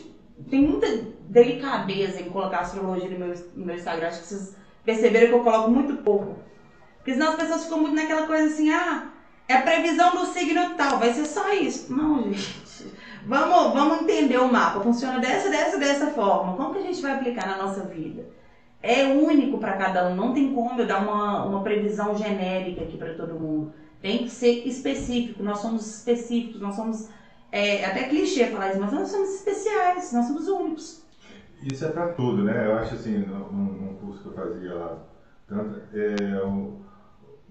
tem 0.49 0.61
muita 0.61 1.17
delicadeza 1.29 2.19
em 2.19 2.29
colocar 2.29 2.59
astrologia 2.59 3.09
no 3.09 3.19
meu, 3.19 3.33
no 3.55 3.65
meu 3.65 3.75
Instagram. 3.75 4.07
Acho 4.07 4.21
que 4.21 4.27
vocês 4.27 4.55
perceberam 4.83 5.27
que 5.27 5.33
eu 5.33 5.43
coloco 5.43 5.69
muito 5.69 5.97
pouco. 6.03 6.35
Porque 6.97 7.13
senão 7.13 7.29
as 7.29 7.35
pessoas 7.35 7.63
ficam 7.63 7.79
muito 7.79 7.95
naquela 7.95 8.27
coisa 8.27 8.45
assim, 8.45 8.71
ah, 8.71 9.07
é 9.47 9.55
a 9.55 9.61
previsão 9.61 10.11
do 10.11 10.25
signo 10.27 10.75
tal, 10.75 10.99
vai 10.99 11.13
ser 11.13 11.25
só 11.25 11.53
isso. 11.53 11.93
Não, 11.93 12.23
gente. 12.23 12.59
Vamos, 13.25 13.73
vamos 13.73 14.01
entender 14.01 14.37
o 14.37 14.51
mapa. 14.51 14.81
Funciona 14.81 15.19
dessa, 15.19 15.49
dessa, 15.49 15.77
dessa 15.77 16.07
forma. 16.07 16.55
Como 16.55 16.73
que 16.73 16.79
a 16.79 16.83
gente 16.83 17.01
vai 17.01 17.13
aplicar 17.13 17.47
na 17.47 17.57
nossa 17.57 17.81
vida? 17.81 18.25
É 18.81 19.05
único 19.05 19.57
para 19.57 19.73
cada 19.73 20.09
um. 20.09 20.15
Não 20.15 20.33
tem 20.33 20.53
como 20.53 20.79
eu 20.79 20.87
dar 20.87 21.01
uma, 21.01 21.45
uma 21.45 21.61
previsão 21.61 22.17
genérica 22.17 22.83
aqui 22.83 22.97
para 22.97 23.13
todo 23.13 23.39
mundo. 23.39 23.73
Tem 24.01 24.19
que 24.19 24.29
ser 24.29 24.67
específico. 24.67 25.43
Nós 25.43 25.59
somos 25.59 25.85
específicos. 25.97 26.61
Nós 26.61 26.75
somos. 26.75 27.09
É 27.51 27.85
até 27.85 28.03
clichê 28.03 28.45
falar 28.45 28.69
isso, 28.69 28.79
mas 28.79 28.91
nós 28.91 29.09
somos 29.09 29.33
especiais. 29.35 30.13
Nós 30.13 30.27
somos 30.27 30.47
únicos. 30.47 31.03
Isso 31.61 31.85
é 31.85 31.89
para 31.89 32.13
tudo, 32.13 32.43
né? 32.43 32.65
Eu 32.67 32.75
acho 32.75 32.95
assim, 32.95 33.17
num, 33.17 33.97
curso 33.99 34.21
que 34.21 34.27
eu 34.29 34.33
fazia 34.33 34.73
lá, 34.73 34.97
tanto, 35.47 35.81
é, 35.93 36.41
o 36.43 36.79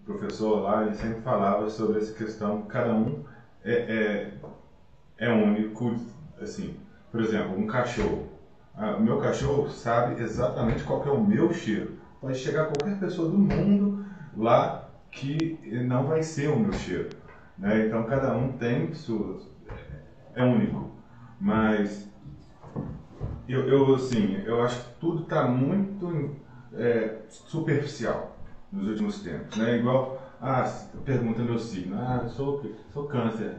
professor 0.04 0.60
lá, 0.60 0.86
ele 0.86 0.94
sempre 0.94 1.20
falava 1.20 1.68
sobre 1.68 1.98
essa 1.98 2.14
questão, 2.14 2.62
cada 2.62 2.94
um 2.94 3.24
é, 3.62 3.72
é 3.74 4.38
é 5.18 5.32
único, 5.32 5.96
assim, 6.40 6.76
por 7.10 7.20
exemplo, 7.20 7.58
um 7.58 7.66
cachorro. 7.66 8.28
Ah, 8.74 8.96
o 8.96 9.02
meu 9.02 9.18
cachorro 9.18 9.68
sabe 9.68 10.22
exatamente 10.22 10.84
qual 10.84 11.04
é 11.04 11.10
o 11.10 11.24
meu 11.24 11.52
cheiro. 11.52 11.98
Pode 12.20 12.38
chegar 12.38 12.66
qualquer 12.66 12.98
pessoa 13.00 13.28
do 13.28 13.36
mundo 13.36 14.06
lá 14.36 14.88
que 15.10 15.58
não 15.84 16.06
vai 16.06 16.22
ser 16.22 16.48
o 16.48 16.58
meu 16.58 16.72
cheiro. 16.72 17.08
Né? 17.58 17.86
Então 17.86 18.04
cada 18.04 18.36
um 18.36 18.52
tem 18.52 18.94
suas. 18.94 19.50
É 20.34 20.44
único. 20.44 20.92
Mas 21.40 22.08
eu, 23.48 23.68
eu 23.68 23.94
assim, 23.94 24.42
eu 24.44 24.62
acho 24.62 24.80
que 24.80 24.90
tudo 25.00 25.22
está 25.22 25.46
muito 25.46 26.36
é, 26.74 27.16
superficial 27.28 28.36
nos 28.72 28.88
últimos 28.88 29.20
tempos. 29.20 29.56
Né? 29.56 29.78
Igual, 29.78 30.22
ah, 30.40 30.70
pergunta 31.04 31.42
meu 31.42 31.58
signo, 31.58 31.96
ah, 31.98 32.28
sou, 32.28 32.62
sou 32.92 33.04
câncer 33.06 33.56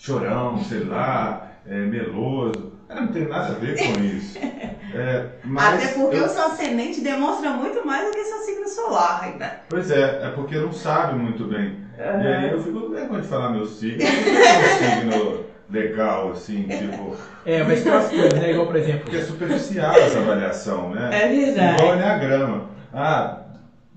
chorão, 0.00 0.58
sei 0.64 0.84
lá, 0.84 1.52
é, 1.66 1.74
meloso. 1.74 2.72
não 2.88 3.08
tem 3.08 3.28
nada 3.28 3.54
a 3.54 3.58
ver 3.58 3.76
com 3.76 4.02
isso. 4.02 4.38
É, 4.92 5.24
Até 5.56 5.86
porque 5.92 6.16
eu... 6.16 6.24
o 6.24 6.28
seu 6.28 6.46
ascendente 6.46 7.00
demonstra 7.00 7.50
muito 7.50 7.86
mais 7.86 8.08
do 8.08 8.12
que 8.12 8.24
seu 8.24 8.38
signo 8.38 8.66
solar, 8.66 9.36
né? 9.36 9.60
Pois 9.68 9.88
é, 9.88 10.26
é 10.26 10.32
porque 10.34 10.58
não 10.58 10.72
sabe 10.72 11.16
muito 11.16 11.44
bem. 11.44 11.76
Uhum. 11.96 12.22
E 12.22 12.26
aí 12.26 12.50
eu 12.50 12.60
fico 12.60 12.88
vergonha 12.88 13.22
de 13.22 13.28
falar 13.28 13.50
meu 13.50 13.66
signo. 13.66 14.02
Eu 14.02 14.32
não 14.32 15.20
um 15.20 15.20
signo 15.20 15.44
legal, 15.70 16.30
assim, 16.32 16.62
tipo. 16.68 17.16
É, 17.44 17.62
mas 17.62 17.82
tem 17.82 17.92
umas 17.92 18.08
coisas, 18.08 18.34
né? 18.34 18.50
Igual, 18.50 18.66
por 18.66 18.76
exemplo. 18.76 19.00
Porque 19.02 19.16
é 19.16 19.22
superficial 19.24 19.94
essa 19.94 20.18
avaliação, 20.18 20.90
né? 20.90 21.10
É 21.12 21.28
verdade. 21.28 21.82
Igual 21.82 21.92
o 21.92 21.96
Enneagrama. 21.96 22.64
Ah, 22.92 23.40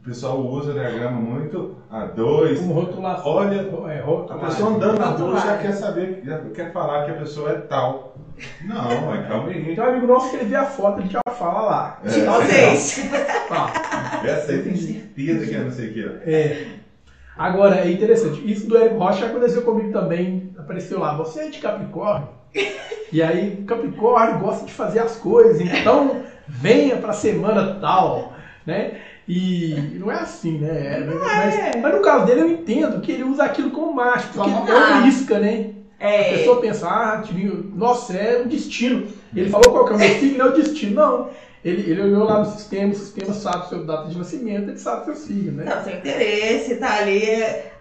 o 0.03 0.05
pessoal 0.05 0.39
usa 0.39 0.71
o 0.71 0.73
diagrama 0.73 1.19
muito 1.19 1.77
a 1.89 2.05
dois. 2.05 2.59
Como 2.59 2.73
rotulação. 2.73 3.25
Olha, 3.25 3.55
é, 3.89 4.03
a 4.29 4.37
pessoa 4.37 4.71
andando 4.71 4.99
na 4.99 5.05
rua 5.05 5.39
já 5.39 5.57
quer 5.57 5.71
saber, 5.71 6.21
já 6.25 6.39
quer 6.53 6.73
falar 6.73 7.05
que 7.05 7.11
a 7.11 7.15
pessoa 7.15 7.51
é 7.51 7.55
tal. 7.55 8.15
Não, 8.65 9.13
é 9.15 9.23
calminha. 9.23 9.75
Tem 9.75 9.79
um 9.79 9.87
amigo 9.87 10.07
nosso 10.07 10.29
que 10.29 10.35
ele 10.35 10.45
vê 10.45 10.55
a 10.55 10.65
foto 10.65 11.01
e 11.01 11.07
já 11.07 11.21
fala 11.31 11.61
lá. 11.61 12.01
É. 12.03 12.09
Vocês. 12.09 13.09
Essa 14.25 14.51
aí 14.51 14.61
tem 14.63 14.75
certeza 14.75 15.47
que 15.47 15.55
é 15.55 15.59
não 15.59 15.71
sei 15.71 15.89
o 15.89 15.93
que. 15.93 16.29
É. 16.29 16.67
Agora, 17.37 17.75
é 17.77 17.91
interessante. 17.91 18.41
Isso 18.49 18.67
do 18.67 18.77
Érico 18.77 18.97
Rocha 18.97 19.25
aconteceu 19.25 19.63
comigo 19.63 19.91
também. 19.91 20.52
Apareceu 20.63 20.99
lá. 20.99 21.15
Você 21.17 21.41
é 21.41 21.49
de 21.49 21.59
Capricórnio? 21.59 22.29
E 23.11 23.21
aí, 23.21 23.63
Capricórnio 23.67 24.39
gosta 24.39 24.65
de 24.65 24.71
fazer 24.71 24.99
as 24.99 25.17
coisas. 25.17 25.61
Então, 25.61 26.23
venha 26.47 26.97
para 26.97 27.11
a 27.11 27.13
semana 27.13 27.77
tal. 27.79 28.33
Né? 28.65 28.97
E 29.27 29.75
não 29.99 30.11
é 30.11 30.15
assim, 30.15 30.57
né? 30.57 30.99
Não 30.99 31.19
mas, 31.19 31.55
é. 31.55 31.77
mas 31.79 31.95
no 31.95 32.01
caso 32.01 32.25
dele 32.25 32.41
eu 32.41 32.49
entendo 32.49 33.01
que 33.01 33.11
ele 33.11 33.23
usa 33.23 33.43
aquilo 33.43 33.71
como 33.71 33.93
mágico, 33.93 34.33
porque 34.33 34.51
como 34.51 34.69
é 34.69 34.75
uma 34.75 35.07
isca, 35.07 35.39
né? 35.39 35.71
É. 35.99 36.33
A 36.33 36.37
pessoa 36.37 36.61
pensa, 36.61 36.87
ah, 36.87 37.21
tirinho, 37.21 37.71
nossa, 37.75 38.13
é 38.13 38.41
um 38.41 38.47
destino. 38.47 39.07
Ele 39.33 39.49
falou 39.49 39.71
qual 39.71 39.85
que 39.85 39.93
é 39.93 39.95
o 39.95 39.99
meu 39.99 40.19
signo, 40.19 40.41
é 40.41 40.45
o 40.45 40.53
destino. 40.53 40.95
Não. 40.95 41.29
Ele, 41.63 41.89
ele 41.89 42.01
olhou 42.01 42.25
lá 42.25 42.39
no 42.39 42.45
sistema, 42.45 42.91
o 42.91 42.95
sistema 42.95 43.33
sabe 43.33 43.69
sua 43.69 43.85
data 43.85 44.09
de 44.09 44.17
nascimento, 44.17 44.69
ele 44.69 44.77
sabe 44.77 45.05
seu 45.05 45.15
signo, 45.15 45.53
né? 45.53 45.63
Não, 45.63 45.83
seu 45.83 45.93
interesse, 45.93 46.75
tá 46.75 46.97
ali. 46.97 47.23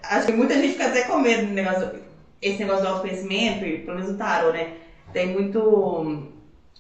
Acho 0.05 0.27
que 0.27 0.33
muita 0.33 0.55
gente 0.55 0.75
fica 0.75 0.87
até 0.87 1.03
com 1.03 1.19
medo 1.19 1.47
do 1.47 1.53
negócio, 1.53 1.91
esse 2.43 2.59
negócio 2.59 2.83
do 2.83 2.89
autoconhecimento, 2.89 3.65
e 3.65 3.79
pelo 3.79 3.97
menos 3.97 4.11
o 4.13 4.19
tarô, 4.19 4.53
né? 4.53 4.75
Tem 5.13 5.29
muito, 5.29 6.25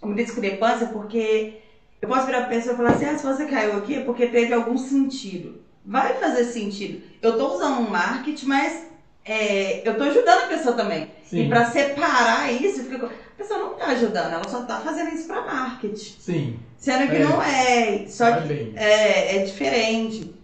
muita 0.03 0.25
discrepância, 0.25 0.89
porque 0.89 1.55
eu 2.01 2.09
posso 2.09 2.27
virar 2.27 2.41
pra 2.41 2.49
pessoa 2.49 2.75
e 2.75 2.77
falar 2.77 2.91
assim: 2.91 3.05
ah, 3.05 3.17
se 3.17 3.25
você 3.25 3.47
caiu 3.47 3.77
aqui 3.77 3.95
é 3.95 4.01
porque 4.01 4.27
teve 4.27 4.53
algum 4.53 4.77
sentido. 4.77 5.63
Vai 5.85 6.15
fazer 6.15 6.45
sentido. 6.45 7.03
Eu 7.21 7.37
tô 7.37 7.55
usando 7.55 7.81
um 7.81 7.91
marketing, 7.91 8.47
mas 8.47 8.87
é, 9.25 9.89
eu 9.89 9.97
tô 9.97 10.05
ajudando 10.05 10.45
a 10.45 10.47
pessoa 10.49 10.75
também. 10.75 11.11
Sim. 11.25 11.45
E 11.45 11.49
para 11.49 11.65
separar 11.71 12.53
isso, 12.53 12.85
fica... 12.85 13.07
a 13.07 13.37
pessoa 13.37 13.61
não 13.61 13.75
tá 13.75 13.87
ajudando, 13.87 14.33
ela 14.33 14.49
só 14.49 14.63
tá 14.63 14.81
fazendo 14.81 15.15
isso 15.15 15.27
para 15.27 15.43
marketing. 15.43 16.17
Sim. 16.19 16.59
Sendo 16.77 17.09
que 17.09 17.17
é. 17.17 17.25
não 17.25 17.43
é. 17.43 18.07
Só 18.09 18.41
que 18.41 18.73
é, 18.77 19.37
é 19.37 19.45
diferente. 19.45 20.35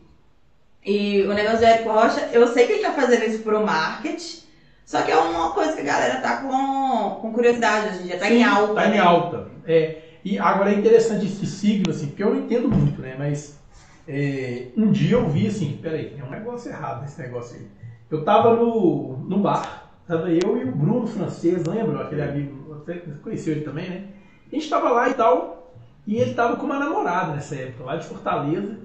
E 0.84 1.22
o 1.22 1.34
negócio 1.34 1.58
do 1.58 1.64
Érico 1.64 1.90
Rocha, 1.90 2.28
eu 2.32 2.46
sei 2.52 2.66
que 2.66 2.74
ele 2.74 2.82
tá 2.82 2.92
fazendo 2.92 3.24
isso 3.24 3.42
pro 3.42 3.64
marketing, 3.64 4.42
só 4.88 5.02
que 5.02 5.10
é 5.10 5.18
uma 5.18 5.50
coisa 5.50 5.74
que 5.74 5.82
a 5.82 5.84
galera 5.84 6.18
tá 6.22 6.38
com, 6.38 7.20
com 7.20 7.30
curiosidade 7.34 7.88
hoje 7.88 8.04
em 8.04 8.06
dia, 8.06 8.18
tá 8.18 8.24
Sim, 8.24 8.36
em 8.36 8.42
alta. 8.42 8.74
Tá 8.74 8.88
né? 8.88 8.96
em 8.96 8.98
alta. 8.98 9.46
É. 9.66 9.98
E 10.24 10.38
agora 10.38 10.72
é 10.72 10.78
interessante 10.78 11.26
esse 11.26 11.44
signo, 11.44 11.90
assim, 11.90 12.06
porque 12.06 12.24
eu 12.24 12.30
não 12.30 12.40
entendo 12.40 12.70
muito, 12.70 13.02
né? 13.02 13.14
Mas 13.18 13.60
é, 14.08 14.68
um 14.74 14.90
dia 14.90 15.16
eu 15.16 15.28
vi 15.28 15.46
assim, 15.46 15.78
peraí, 15.82 16.08
tem 16.08 16.24
um 16.24 16.30
negócio 16.30 16.70
errado 16.70 17.02
nesse 17.02 17.20
negócio 17.20 17.58
aí. 17.58 17.66
Eu 18.10 18.24
tava 18.24 18.56
no, 18.56 19.18
no 19.28 19.40
bar, 19.40 19.92
tava 20.06 20.30
eu 20.30 20.56
e 20.56 20.64
o 20.64 20.72
Bruno 20.74 21.06
francês, 21.06 21.66
lembra? 21.66 22.04
Aquele 22.04 22.22
amigo, 22.22 22.74
você 22.74 22.94
conheceu 23.22 23.56
ele 23.56 23.64
também, 23.66 23.90
né? 23.90 24.04
A 24.50 24.54
gente 24.54 24.70
tava 24.70 24.88
lá 24.88 25.10
e 25.10 25.12
tal, 25.12 25.70
e 26.06 26.16
ele 26.16 26.32
tava 26.32 26.56
com 26.56 26.64
uma 26.64 26.78
namorada 26.78 27.34
nessa 27.34 27.54
época, 27.56 27.84
lá 27.84 27.96
de 27.96 28.06
Fortaleza. 28.06 28.78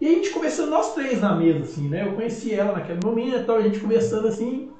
E 0.00 0.06
a 0.06 0.10
gente 0.10 0.30
conversando 0.30 0.70
nós 0.70 0.94
três 0.94 1.20
na 1.20 1.34
mesa, 1.34 1.64
assim, 1.64 1.88
né? 1.88 2.06
Eu 2.06 2.12
conheci 2.12 2.54
ela 2.54 2.70
naquele 2.70 3.00
momento, 3.04 3.50
a 3.50 3.62
gente 3.62 3.80
conversando 3.80 4.28
assim. 4.28 4.70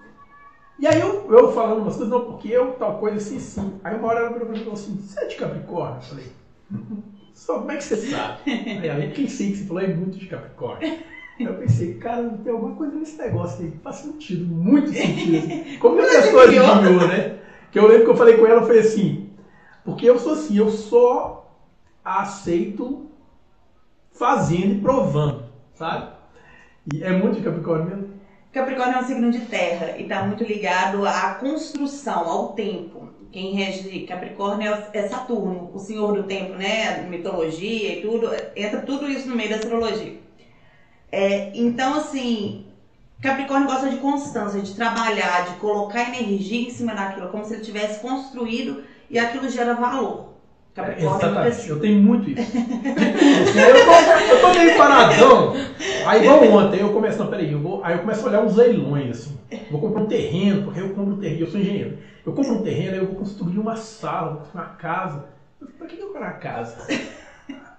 E 0.78 0.86
aí 0.86 1.00
eu, 1.00 1.26
eu 1.32 1.52
falando 1.52 1.82
umas 1.82 1.96
coisas, 1.96 2.12
não, 2.12 2.24
porque 2.24 2.48
eu, 2.48 2.72
tal 2.72 2.98
coisa 2.98 3.16
assim, 3.16 3.38
sim. 3.38 3.80
Aí 3.84 3.96
uma 3.96 4.08
hora 4.08 4.20
ela 4.20 4.32
falou 4.32 4.72
assim, 4.72 4.96
você 4.96 5.20
é 5.20 5.26
de 5.26 5.36
Capricórnio? 5.36 5.96
Eu 5.96 6.02
falei, 6.02 6.26
só 7.32 7.58
como 7.58 7.70
é 7.70 7.76
que 7.76 7.84
você 7.84 7.96
sabe? 7.96 8.38
Aí 8.46 8.88
ela, 8.88 9.06
quem 9.08 9.28
sei 9.28 9.50
que 9.50 9.58
você 9.58 9.64
falou 9.64 9.82
é 9.82 9.86
muito 9.86 10.18
de 10.18 10.26
Capricórnio. 10.26 10.98
Aí 11.38 11.44
eu 11.44 11.54
pensei, 11.54 11.94
cara, 11.94 12.28
tem 12.42 12.52
alguma 12.52 12.74
coisa 12.74 12.94
nesse 12.94 13.18
negócio 13.18 13.64
aí 13.64 13.70
que 13.70 13.78
faz 13.78 13.96
sentido, 13.96 14.46
muito 14.46 14.92
sentido. 14.92 15.78
Como 15.78 15.96
que 15.96 16.02
a 16.02 16.06
pessoa 16.06 16.44
adivinhou, 16.44 17.08
né? 17.08 17.38
Que 17.70 17.78
eu 17.78 17.88
lembro 17.88 18.04
que 18.04 18.10
eu 18.10 18.16
falei 18.16 18.36
com 18.36 18.46
ela, 18.46 18.62
foi 18.62 18.78
assim, 18.78 19.30
porque 19.84 20.08
eu 20.08 20.18
sou 20.18 20.34
assim, 20.34 20.56
eu 20.56 20.70
só 20.70 21.58
aceito 22.04 23.10
fazendo 24.12 24.74
e 24.74 24.80
provando, 24.80 25.44
sabe? 25.74 26.12
E 26.92 27.02
é 27.02 27.10
muito 27.10 27.36
de 27.36 27.42
Capricórnio 27.42 27.86
mesmo? 27.86 28.13
Capricórnio 28.54 28.98
é 28.98 29.00
um 29.00 29.04
signo 29.04 29.32
de 29.32 29.40
terra 29.40 29.96
e 29.98 30.04
está 30.04 30.22
muito 30.22 30.44
ligado 30.44 31.04
à 31.04 31.34
construção, 31.34 32.28
ao 32.28 32.52
tempo. 32.52 33.08
Quem 33.32 33.52
rege 33.52 34.06
Capricórnio 34.06 34.72
é, 34.72 34.90
é 34.92 35.08
Saturno, 35.08 35.72
o 35.74 35.78
senhor 35.80 36.12
do 36.14 36.22
tempo, 36.22 36.54
né? 36.54 37.02
Mitologia 37.02 37.98
e 37.98 38.00
tudo, 38.00 38.30
entra 38.54 38.80
tudo 38.82 39.10
isso 39.10 39.28
no 39.28 39.34
meio 39.34 39.50
da 39.50 39.56
astrologia. 39.56 40.20
É, 41.10 41.50
então, 41.52 41.94
assim, 41.94 42.68
Capricórnio 43.20 43.66
gosta 43.66 43.90
de 43.90 43.96
constância, 43.96 44.60
de 44.60 44.72
trabalhar, 44.72 45.46
de 45.46 45.56
colocar 45.56 46.16
energia 46.16 46.68
em 46.68 46.70
cima 46.70 46.94
daquilo, 46.94 47.30
como 47.30 47.44
se 47.44 47.54
ele 47.54 47.64
tivesse 47.64 47.98
construído 47.98 48.84
e 49.10 49.18
aquilo 49.18 49.48
gera 49.48 49.74
valor. 49.74 50.33
Capricórnio 50.74 51.16
Exatamente, 51.16 51.68
eu 51.68 51.78
tenho 51.80 52.02
muito 52.02 52.30
isso. 52.30 52.56
eu, 52.56 53.84
tô, 53.84 54.34
eu 54.34 54.40
tô 54.40 54.58
meio 54.58 54.76
paradão. 54.76 55.54
Aí 56.04 56.26
vamos 56.26 56.48
ontem, 56.48 56.80
eu 56.80 56.92
começo, 56.92 57.18
não, 57.18 57.28
peraí, 57.28 57.52
eu 57.52 57.60
vou, 57.60 57.80
aí 57.84 57.94
eu 57.94 58.00
começo 58.00 58.26
a 58.26 58.28
olhar 58.28 58.42
uns 58.42 58.56
leilões, 58.56 59.10
assim. 59.10 59.38
Vou 59.70 59.80
comprar 59.80 60.02
um 60.02 60.06
terreno, 60.06 60.64
porque 60.64 60.80
eu 60.80 60.88
compro 60.88 61.14
um 61.14 61.18
terreno, 61.18 61.42
eu 61.42 61.46
sou 61.46 61.60
engenheiro. 61.60 61.98
Eu 62.26 62.32
compro 62.32 62.54
um 62.54 62.62
terreno, 62.62 62.92
aí 62.92 62.98
eu 62.98 63.06
vou 63.06 63.14
construir 63.16 63.58
uma 63.58 63.76
sala, 63.76 64.30
vou 64.30 64.38
construir 64.40 64.62
uma 64.62 64.70
casa. 64.70 65.24
Pra 65.78 65.86
que 65.86 65.96
eu 65.96 66.08
comprar 66.08 66.22
uma 66.22 66.32
casa? 66.32 66.76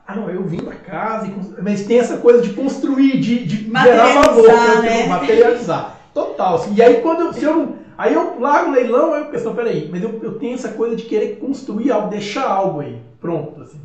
Ah, 0.08 0.16
não, 0.16 0.30
eu 0.30 0.44
vim 0.44 0.60
pra 0.60 0.76
casa, 0.76 1.28
e, 1.28 1.62
mas 1.64 1.84
tem 1.86 1.98
essa 1.98 2.18
coisa 2.18 2.42
de 2.42 2.54
construir, 2.54 3.20
de, 3.20 3.44
de 3.44 3.72
gerar 3.72 4.22
valor, 4.22 4.48
né? 4.84 5.08
materializar. 5.08 6.00
Total. 6.14 6.56
Assim. 6.56 6.76
E 6.76 6.82
aí 6.82 7.02
quando 7.02 7.22
eu, 7.22 7.34
se 7.34 7.44
eu 7.44 7.76
Aí 7.98 8.14
eu 8.14 8.38
largo 8.40 8.70
o 8.70 8.72
leilão, 8.72 9.14
aí 9.14 9.22
eu 9.22 9.26
penso, 9.26 9.52
peraí, 9.54 9.88
mas 9.90 10.02
eu, 10.04 10.18
eu 10.22 10.32
tenho 10.32 10.54
essa 10.54 10.70
coisa 10.70 10.96
de 10.96 11.04
querer 11.06 11.38
construir 11.38 11.92
algo, 11.92 12.08
deixar 12.10 12.46
algo 12.46 12.80
aí, 12.80 13.00
pronto, 13.20 13.62
assim. 13.62 13.80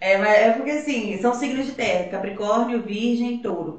É, 0.00 0.12
é 0.14 0.50
porque 0.50 0.70
assim, 0.70 1.16
são 1.20 1.34
signos 1.34 1.66
de 1.66 1.72
terra, 1.72 2.04
Capricórnio, 2.04 2.80
Virgem, 2.80 3.36
Touro. 3.40 3.78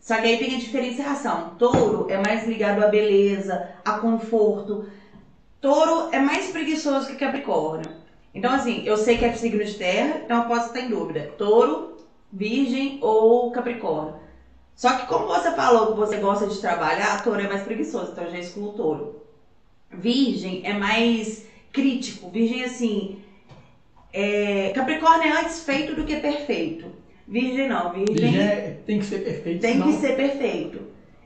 Só 0.00 0.18
que 0.18 0.26
aí 0.26 0.38
tem 0.38 0.54
a 0.54 0.58
diferenciação. 0.58 1.50
Touro 1.58 2.06
é 2.08 2.16
mais 2.18 2.44
ligado 2.44 2.80
à 2.80 2.86
beleza, 2.86 3.62
a 3.84 3.92
conforto. 3.94 4.82
Touro 5.60 6.08
é 6.12 6.18
mais 6.20 6.48
preguiçoso 6.48 7.08
que 7.08 7.16
Capricórnio. 7.16 7.92
Então, 8.34 8.52
assim, 8.52 8.82
eu 8.84 8.96
sei 8.96 9.16
que 9.16 9.24
é 9.24 9.32
signo 9.32 9.64
de 9.64 9.76
terra, 9.76 10.20
então 10.24 10.38
eu 10.38 10.46
posso 10.46 10.68
estar 10.68 10.80
em 10.80 10.88
dúvida. 10.88 11.28
Touro, 11.36 11.88
Virgem 12.32 12.98
ou 13.00 13.50
Capricórnio. 13.50 14.14
Só 14.80 14.96
que 14.96 15.06
como 15.08 15.26
você 15.26 15.50
falou 15.50 15.88
que 15.88 15.98
você 15.98 16.16
gosta 16.16 16.46
de 16.46 16.58
trabalhar, 16.58 17.22
touro 17.22 17.38
é 17.38 17.46
mais 17.46 17.64
preguiçoso, 17.64 18.12
então 18.12 18.24
eu 18.24 18.30
já 18.30 18.38
excluo 18.38 18.72
touro. 18.72 19.22
Virgem 19.92 20.62
é 20.64 20.72
mais 20.72 21.46
crítico. 21.70 22.30
Virgem, 22.30 22.64
assim, 22.64 23.18
é... 24.10 24.72
Capricórnio 24.74 25.28
é 25.28 25.42
antes 25.42 25.64
feito 25.64 25.94
do 25.94 26.04
que 26.04 26.16
perfeito. 26.16 26.86
Virgem 27.28 27.68
não, 27.68 27.92
Virgem, 27.92 28.16
Virgem 28.16 28.40
é, 28.40 28.78
tem 28.86 29.00
que 29.00 29.04
ser 29.04 29.18
perfeito. 29.18 29.60
Tem 29.60 29.74
senão... 29.74 29.86
que 29.88 29.98
ser 29.98 30.16
perfeito. 30.16 30.80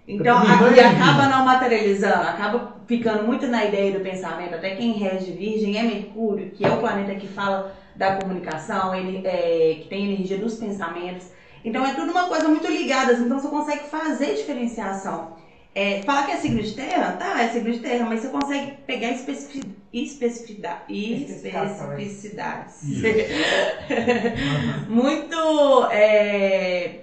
Então, 0.09 0.37
a, 0.37 0.77
e 0.77 0.81
acaba 0.81 1.29
não 1.29 1.45
materializando, 1.45 2.29
acaba 2.29 2.79
ficando 2.89 3.23
muito 3.23 3.47
na 3.47 3.65
ideia 3.65 3.93
do 3.93 4.01
pensamento. 4.01 4.57
Até 4.57 4.75
quem 4.75 4.95
rege 4.95 5.31
Virgem 5.31 5.79
é 5.79 5.85
Mercúrio, 5.85 6.51
que 6.51 6.67
é 6.67 6.71
o 6.71 6.79
planeta 6.79 7.15
que 7.15 7.29
fala 7.29 7.73
da 7.95 8.17
comunicação, 8.17 8.93
ele 8.93 9.25
é, 9.25 9.79
que 9.81 9.87
tem 9.89 10.13
energia 10.13 10.39
dos 10.39 10.57
pensamentos. 10.57 11.33
Então 11.65 11.85
é 11.85 11.95
tudo 11.95 12.11
uma 12.11 12.29
coisa 12.29 12.47
muito 12.47 12.67
ligada, 12.67 13.13
assim, 13.13 13.25
então 13.25 13.41
você 13.41 13.49
consegue 13.49 13.89
fazer 13.89 14.35
diferenciação. 14.35 15.33
É, 15.75 16.03
falar 16.03 16.27
que 16.27 16.33
é 16.33 16.37
signo 16.37 16.63
de 16.63 16.73
terra, 16.73 17.13
tá, 17.13 17.43
é 17.43 17.49
signo 17.49 17.73
de 17.73 17.81
terra, 17.81 18.07
mas 18.07 18.21
você 18.21 18.29
consegue 18.29 18.73
pegar 18.87 19.11
especificidade, 19.11 20.85
especificidades. 20.87 22.83
muito 24.89 25.89
é, 25.91 27.01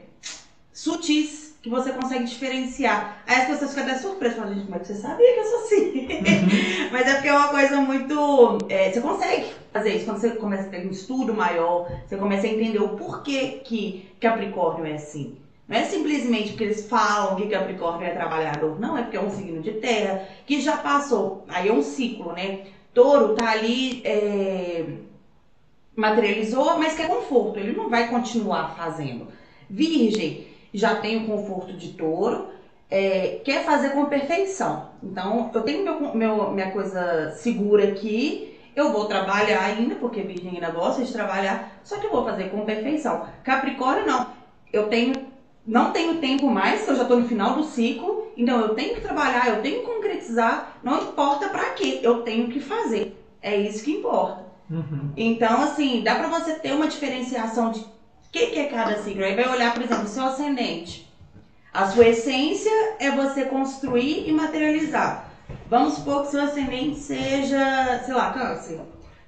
sutis 0.71 1.40
que 1.61 1.69
você 1.69 1.91
consegue 1.91 2.25
diferenciar. 2.25 3.23
Aí 3.27 3.41
as 3.41 3.47
pessoas 3.47 3.71
ficam 3.71 3.83
até 3.83 3.99
surpresas, 3.99 4.37
falam, 4.37 4.53
gente, 4.53 4.65
como 4.65 4.75
é 4.75 4.79
que 4.79 4.87
você 4.87 4.95
sabia 4.95 5.33
que 5.33 5.39
eu 5.39 5.45
sou 5.45 5.59
assim? 5.59 5.99
Uhum. 5.99 6.89
Mas 6.91 7.07
é 7.07 7.13
porque 7.13 7.27
é 7.27 7.33
uma 7.33 7.47
coisa 7.49 7.81
muito. 7.81 8.57
É, 8.67 8.91
você 8.91 9.01
consegue 9.01 9.51
fazer 9.71 9.95
isso 9.95 10.05
quando 10.05 10.17
você 10.17 10.31
começa 10.31 10.67
a 10.67 10.71
ter 10.71 10.87
um 10.87 10.89
estudo 10.89 11.33
maior, 11.33 11.87
você 12.05 12.17
começa 12.17 12.47
a 12.47 12.49
entender 12.49 12.79
o 12.79 12.89
porquê 12.89 13.61
que 13.63 14.09
Capricórnio 14.19 14.87
é 14.87 14.95
assim. 14.95 15.37
Não 15.67 15.77
é 15.77 15.85
simplesmente 15.85 16.49
porque 16.49 16.63
eles 16.63 16.89
falam 16.89 17.35
que 17.35 17.47
Capricórnio 17.47 18.07
é 18.07 18.11
trabalhador, 18.11 18.79
não, 18.79 18.97
é 18.97 19.03
porque 19.03 19.17
é 19.17 19.21
um 19.21 19.29
signo 19.29 19.61
de 19.61 19.73
terra 19.73 20.27
que 20.47 20.59
já 20.59 20.77
passou. 20.77 21.45
Aí 21.47 21.69
é 21.69 21.73
um 21.73 21.83
ciclo, 21.83 22.33
né? 22.33 22.61
Touro 22.93 23.35
tá 23.35 23.51
ali. 23.51 24.01
É, 24.03 24.85
materializou, 25.93 26.79
mas 26.79 26.95
quer 26.95 27.07
conforto, 27.07 27.59
ele 27.59 27.73
não 27.73 27.89
vai 27.89 28.07
continuar 28.07 28.75
fazendo. 28.75 29.27
Virgem 29.69 30.50
já 30.73 30.95
tem 30.95 31.23
o 31.23 31.27
conforto 31.27 31.73
de 31.73 31.89
touro, 31.89 32.47
é, 32.89 33.39
quer 33.43 33.63
fazer 33.63 33.89
com 33.91 34.05
perfeição. 34.05 34.89
Então, 35.01 35.49
eu 35.53 35.61
tenho 35.61 35.83
meu, 35.83 36.15
meu, 36.15 36.51
minha 36.51 36.71
coisa 36.71 37.31
segura 37.31 37.85
aqui, 37.85 38.59
eu 38.75 38.91
vou 38.91 39.05
trabalhar 39.05 39.63
ainda, 39.63 39.95
porque 39.95 40.21
Virgem 40.21 40.51
ainda 40.51 40.69
gosta 40.71 41.03
de 41.03 41.11
trabalhar, 41.11 41.79
só 41.83 41.97
que 41.97 42.05
eu 42.05 42.11
vou 42.11 42.25
fazer 42.25 42.49
com 42.49 42.65
perfeição. 42.65 43.25
Capricórnio, 43.43 44.05
não. 44.05 44.27
Eu 44.71 44.87
tenho, 44.87 45.27
não 45.65 45.91
tenho 45.91 46.17
tempo 46.17 46.47
mais, 46.47 46.83
que 46.83 46.91
eu 46.91 46.95
já 46.95 47.03
estou 47.03 47.19
no 47.19 47.27
final 47.27 47.55
do 47.55 47.63
ciclo, 47.63 48.27
então 48.35 48.59
eu 48.59 48.75
tenho 48.75 48.95
que 48.95 49.01
trabalhar, 49.01 49.47
eu 49.47 49.61
tenho 49.61 49.81
que 49.81 49.85
concretizar, 49.85 50.77
não 50.83 51.03
importa 51.03 51.49
para 51.49 51.71
quê, 51.71 51.99
eu 52.01 52.21
tenho 52.23 52.47
que 52.49 52.59
fazer. 52.59 53.17
É 53.41 53.55
isso 53.55 53.83
que 53.83 53.91
importa. 53.91 54.45
Uhum. 54.69 55.11
Então, 55.17 55.61
assim, 55.63 56.01
dá 56.01 56.15
para 56.15 56.27
você 56.27 56.53
ter 56.53 56.71
uma 56.73 56.87
diferenciação 56.87 57.71
de 57.71 57.85
que, 58.31 58.47
que 58.47 58.59
é 58.59 58.65
cada 58.67 58.97
signo? 59.01 59.23
Aí 59.23 59.35
vai 59.35 59.49
olhar, 59.49 59.73
por 59.73 59.83
exemplo, 59.83 60.07
seu 60.07 60.25
ascendente. 60.25 61.11
A 61.73 61.87
sua 61.87 62.07
essência 62.07 62.71
é 62.99 63.11
você 63.11 63.45
construir 63.45 64.27
e 64.27 64.31
materializar. 64.31 65.29
Vamos 65.69 65.95
supor 65.95 66.23
que 66.23 66.31
seu 66.31 66.41
ascendente 66.41 66.97
seja, 66.97 68.01
sei 68.05 68.13
lá, 68.13 68.31
câncer. 68.31 68.79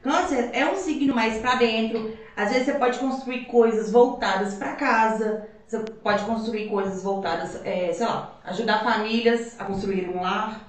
Câncer 0.01 0.49
é 0.53 0.65
um 0.65 0.75
signo 0.75 1.13
mais 1.13 1.37
para 1.37 1.55
dentro. 1.55 2.17
Às 2.35 2.49
vezes 2.49 2.65
você 2.65 2.73
pode 2.73 2.99
construir 2.99 3.45
coisas 3.45 3.91
voltadas 3.91 4.55
para 4.55 4.73
casa. 4.73 5.47
Você 5.67 5.79
pode 5.79 6.23
construir 6.25 6.67
coisas 6.69 7.01
voltadas, 7.01 7.59
é, 7.65 7.91
sei 7.93 8.05
lá, 8.05 8.39
ajudar 8.45 8.83
famílias 8.83 9.59
a 9.59 9.65
construir 9.65 10.09
um 10.09 10.21
lar. 10.21 10.61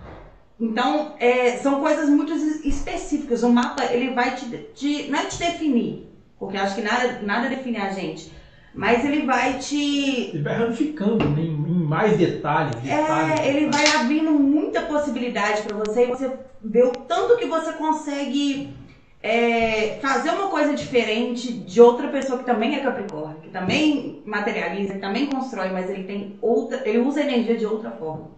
Então, 0.58 1.14
é, 1.18 1.56
são 1.56 1.80
coisas 1.80 2.08
muito 2.08 2.32
específicas. 2.32 3.42
O 3.42 3.50
mapa, 3.50 3.84
ele 3.86 4.14
vai 4.14 4.34
te, 4.36 4.46
te 4.74 5.10
não 5.10 5.18
é 5.18 5.26
te 5.26 5.38
definir, 5.38 6.13
porque 6.44 6.56
acho 6.56 6.76
que 6.76 6.82
nada, 6.82 7.20
nada 7.22 7.48
define 7.48 7.78
a 7.78 7.90
gente. 7.90 8.32
Mas 8.74 9.04
ele 9.04 9.24
vai 9.24 9.58
te. 9.58 10.30
Ele 10.30 10.42
vai 10.42 10.58
ramificando 10.58 11.28
né, 11.30 11.42
em, 11.42 11.56
mais 11.56 12.16
detalhes. 12.16 12.74
detalhes 12.76 13.40
é, 13.40 13.48
ele 13.48 13.70
vai 13.70 13.86
abrindo 14.00 14.32
muita 14.32 14.82
possibilidade 14.82 15.62
para 15.62 15.76
você 15.76 16.04
e 16.04 16.06
você 16.06 16.32
vê 16.62 16.82
o 16.82 16.90
tanto 16.90 17.36
que 17.36 17.46
você 17.46 17.72
consegue 17.74 18.74
é, 19.22 19.98
fazer 20.02 20.30
uma 20.30 20.48
coisa 20.48 20.74
diferente 20.74 21.52
de 21.52 21.80
outra 21.80 22.08
pessoa 22.08 22.38
que 22.38 22.44
também 22.44 22.74
é 22.74 22.80
Capricórnio, 22.80 23.42
que 23.42 23.50
também 23.50 24.22
materializa, 24.26 24.94
que 24.94 25.00
também 25.00 25.26
constrói, 25.26 25.70
mas 25.70 25.88
ele 25.88 26.04
tem 26.04 26.36
outra. 26.42 26.82
ele 26.86 26.98
usa 26.98 27.20
a 27.20 27.24
energia 27.24 27.56
de 27.56 27.64
outra 27.64 27.92
forma. 27.92 28.30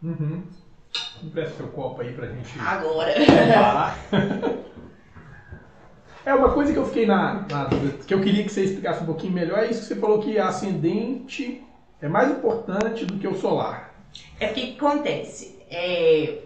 Uhum. 0.00 0.42
Empresta 1.22 1.56
seu 1.56 1.68
copo 1.68 2.02
aí 2.02 2.12
pra 2.12 2.28
gente. 2.28 2.58
Agora! 2.60 3.12
É 6.28 6.34
uma 6.34 6.52
coisa 6.52 6.74
que 6.74 6.78
eu 6.78 6.84
fiquei 6.84 7.06
na, 7.06 7.46
na 7.50 7.70
que 8.06 8.12
eu 8.12 8.20
queria 8.20 8.44
que 8.44 8.52
você 8.52 8.62
explicasse 8.62 9.02
um 9.02 9.06
pouquinho 9.06 9.32
melhor, 9.32 9.60
é 9.60 9.70
isso 9.70 9.80
que 9.80 9.86
você 9.86 9.96
falou 9.96 10.18
que 10.18 10.38
ascendente 10.38 11.64
é 12.02 12.06
mais 12.06 12.30
importante 12.30 13.06
do 13.06 13.18
que 13.18 13.26
o 13.26 13.34
solar. 13.34 13.94
É 14.38 14.48
porque 14.48 14.74
acontece. 14.76 15.58
É... 15.70 16.40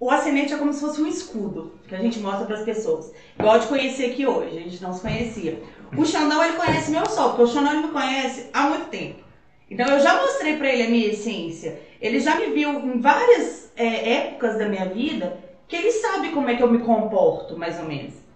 O 0.00 0.10
ascendente 0.10 0.54
é 0.54 0.56
como 0.56 0.72
se 0.72 0.80
fosse 0.80 1.02
um 1.02 1.06
escudo 1.06 1.74
que 1.86 1.94
a 1.94 1.98
gente 1.98 2.20
mostra 2.20 2.46
para 2.46 2.56
as 2.56 2.64
pessoas. 2.64 3.12
Igual 3.38 3.58
de 3.58 3.66
conhecer 3.66 4.12
aqui 4.12 4.26
hoje, 4.26 4.56
a 4.56 4.62
gente 4.62 4.82
não 4.82 4.94
se 4.94 5.02
conhecia. 5.02 5.62
O 5.94 6.06
Xandão, 6.06 6.42
ele 6.42 6.56
conhece 6.56 6.90
meu 6.90 7.04
sol, 7.04 7.34
porque 7.34 7.42
o 7.42 7.48
Xandão 7.48 7.74
ele 7.74 7.86
me 7.88 7.92
conhece 7.92 8.48
há 8.50 8.62
muito 8.62 8.88
tempo. 8.88 9.22
Então 9.70 9.86
eu 9.88 10.00
já 10.00 10.22
mostrei 10.22 10.56
para 10.56 10.72
ele 10.72 10.84
a 10.84 10.88
minha 10.88 11.08
essência. 11.08 11.78
Ele 12.00 12.18
já 12.18 12.34
me 12.36 12.46
viu 12.46 12.70
em 12.70 12.98
várias 12.98 13.70
é, 13.76 14.14
épocas 14.14 14.58
da 14.58 14.66
minha 14.66 14.86
vida 14.86 15.38
que 15.68 15.76
ele 15.76 15.92
sabe 15.92 16.30
como 16.30 16.48
é 16.48 16.56
que 16.56 16.62
eu 16.62 16.72
me 16.72 16.78
comporto, 16.78 17.58
mais 17.58 17.78
ou 17.78 17.84
menos. 17.84 18.29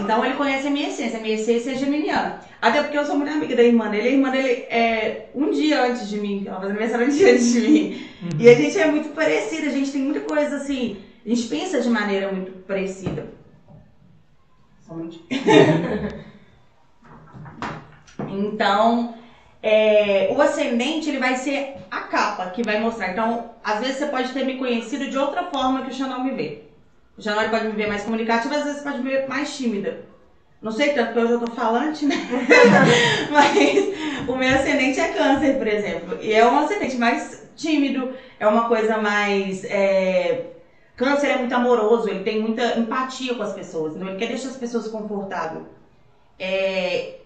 Então 0.00 0.24
ele 0.24 0.34
conhece 0.34 0.66
a 0.66 0.70
minha 0.70 0.88
essência, 0.88 1.18
a 1.18 1.22
minha 1.22 1.34
essência 1.34 1.72
é 1.72 1.74
geminiana. 1.74 2.40
Até 2.60 2.82
porque 2.82 2.98
eu 2.98 3.04
sou 3.04 3.16
muito 3.16 3.30
amiga 3.32 3.54
da 3.54 3.62
irmã 3.62 3.88
dele, 3.88 4.08
a 4.08 4.12
irmã 4.12 4.30
dele 4.30 4.66
é 4.68 5.28
um 5.34 5.50
dia 5.50 5.84
antes 5.84 6.08
de 6.08 6.18
mim, 6.18 6.44
ela 6.46 6.58
faz 6.58 6.70
aniversário 6.70 7.06
um 7.06 7.10
dia 7.10 7.32
antes 7.32 7.52
de 7.52 7.60
mim. 7.60 8.06
Uhum. 8.22 8.30
E 8.40 8.48
a 8.48 8.54
gente 8.54 8.78
é 8.78 8.90
muito 8.90 9.10
parecida, 9.10 9.68
a 9.68 9.72
gente 9.72 9.92
tem 9.92 10.02
muita 10.02 10.20
coisa 10.20 10.56
assim, 10.56 10.96
a 11.24 11.28
gente 11.28 11.48
pensa 11.48 11.80
de 11.80 11.88
maneira 11.88 12.32
muito 12.32 12.50
parecida. 12.66 13.26
Só 14.86 14.94
um 14.94 15.10
Então, 18.28 19.14
é, 19.62 20.32
o 20.34 20.40
ascendente 20.40 21.08
ele 21.08 21.18
vai 21.18 21.36
ser 21.36 21.76
a 21.90 22.00
capa 22.00 22.50
que 22.50 22.62
vai 22.62 22.80
mostrar. 22.80 23.12
Então, 23.12 23.50
às 23.62 23.80
vezes 23.80 23.96
você 23.96 24.06
pode 24.06 24.32
ter 24.32 24.44
me 24.44 24.56
conhecido 24.56 25.08
de 25.08 25.18
outra 25.18 25.44
forma 25.44 25.82
que 25.82 25.90
o 25.90 25.94
Chanel 25.94 26.24
me 26.24 26.32
vê. 26.32 26.67
O 27.18 27.22
Chanel 27.22 27.50
pode 27.50 27.66
me 27.66 27.72
ver 27.72 27.88
mais 27.88 28.04
comunicativa, 28.04 28.54
às 28.54 28.64
vezes 28.64 28.82
pode 28.82 29.02
me 29.02 29.10
ver 29.10 29.28
mais 29.28 29.56
tímida. 29.56 30.06
Não 30.62 30.70
sei 30.70 30.92
tanto, 30.92 31.12
porque 31.12 31.32
eu 31.32 31.40
tô 31.40 31.52
falante, 31.52 32.06
né? 32.06 32.14
Mas 33.30 34.28
o 34.28 34.36
meu 34.36 34.54
ascendente 34.54 35.00
é 35.00 35.08
câncer, 35.08 35.58
por 35.58 35.66
exemplo. 35.66 36.18
E 36.20 36.32
é 36.32 36.46
um 36.46 36.58
ascendente 36.58 36.96
mais 36.96 37.48
tímido, 37.56 38.12
é 38.38 38.46
uma 38.46 38.68
coisa 38.68 38.98
mais. 38.98 39.64
É... 39.64 40.46
Câncer 40.96 41.28
é 41.28 41.38
muito 41.38 41.54
amoroso, 41.54 42.08
ele 42.08 42.24
tem 42.24 42.40
muita 42.40 42.78
empatia 42.78 43.34
com 43.34 43.42
as 43.42 43.52
pessoas, 43.52 43.94
então 43.94 44.08
ele 44.08 44.18
quer 44.18 44.28
deixar 44.28 44.48
as 44.48 44.56
pessoas 44.56 44.88
confortáveis. 44.88 45.64
É... 46.38 47.16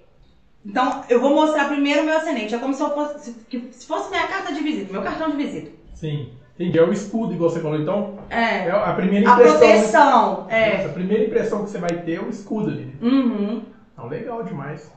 Então, 0.65 1.05
eu 1.09 1.21
vou 1.21 1.35
mostrar 1.35 1.69
primeiro 1.69 2.03
o 2.03 2.05
meu 2.05 2.17
ascendente. 2.17 2.55
É 2.55 2.59
como 2.59 2.73
se 2.73 2.83
eu 2.83 2.95
fosse, 2.95 3.35
se 3.73 3.87
fosse 3.87 4.11
minha 4.11 4.27
carta 4.27 4.53
de 4.53 4.63
visita, 4.63 4.93
meu 4.93 5.03
cartão 5.03 5.31
de 5.31 5.37
visita. 5.37 5.71
Sim. 5.95 6.31
Entendi. 6.55 6.79
É 6.79 6.83
o 6.83 6.93
escudo, 6.93 7.33
igual 7.33 7.51
você 7.51 7.61
falou. 7.61 7.81
Então, 7.81 8.19
é, 8.31 8.67
é 8.67 8.71
a 8.71 8.93
primeira 8.93 9.31
impressão. 9.31 9.57
A 9.57 9.59
proteção, 9.59 10.47
né? 10.47 10.83
é. 10.83 10.87
a 10.87 10.89
primeira 10.91 11.25
impressão 11.25 11.65
que 11.65 11.71
você 11.71 11.79
vai 11.79 12.03
ter 12.03 12.15
é 12.15 12.21
o 12.21 12.29
escudo 12.29 12.71
ali. 12.71 12.95
Uhum. 13.01 13.63
Então, 13.93 14.09
legal 14.09 14.43
demais. 14.43 14.91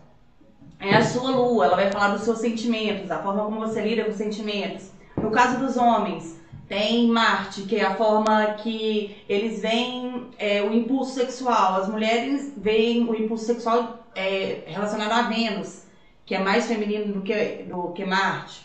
É 0.79 0.95
a 0.95 1.03
sua 1.03 1.31
lua, 1.31 1.65
ela 1.65 1.75
vai 1.75 1.89
falar 1.89 2.09
dos 2.09 2.23
seus 2.23 2.39
sentimentos, 2.39 3.09
a 3.09 3.19
forma 3.19 3.43
como 3.45 3.61
você 3.61 3.81
lida 3.81 4.03
com 4.03 4.11
os 4.11 4.17
sentimentos. 4.17 4.91
No 5.15 5.31
caso 5.31 5.57
dos 5.57 5.77
homens, 5.77 6.39
tem 6.67 7.07
Marte, 7.07 7.61
que 7.63 7.77
é 7.77 7.85
a 7.85 7.95
forma 7.95 8.53
que 8.55 9.23
eles 9.29 9.61
veem 9.61 10.29
é, 10.37 10.61
o 10.61 10.73
impulso 10.73 11.13
sexual. 11.13 11.81
As 11.81 11.87
mulheres 11.87 12.53
veem 12.57 13.07
o 13.07 13.15
impulso 13.15 13.45
sexual 13.45 14.05
é, 14.15 14.63
relacionado 14.65 15.11
a 15.11 15.21
Vênus, 15.23 15.83
que 16.25 16.35
é 16.35 16.39
mais 16.39 16.65
feminino 16.65 17.13
do 17.13 17.21
que, 17.21 17.65
do 17.69 17.91
que 17.93 18.05
Marte. 18.05 18.64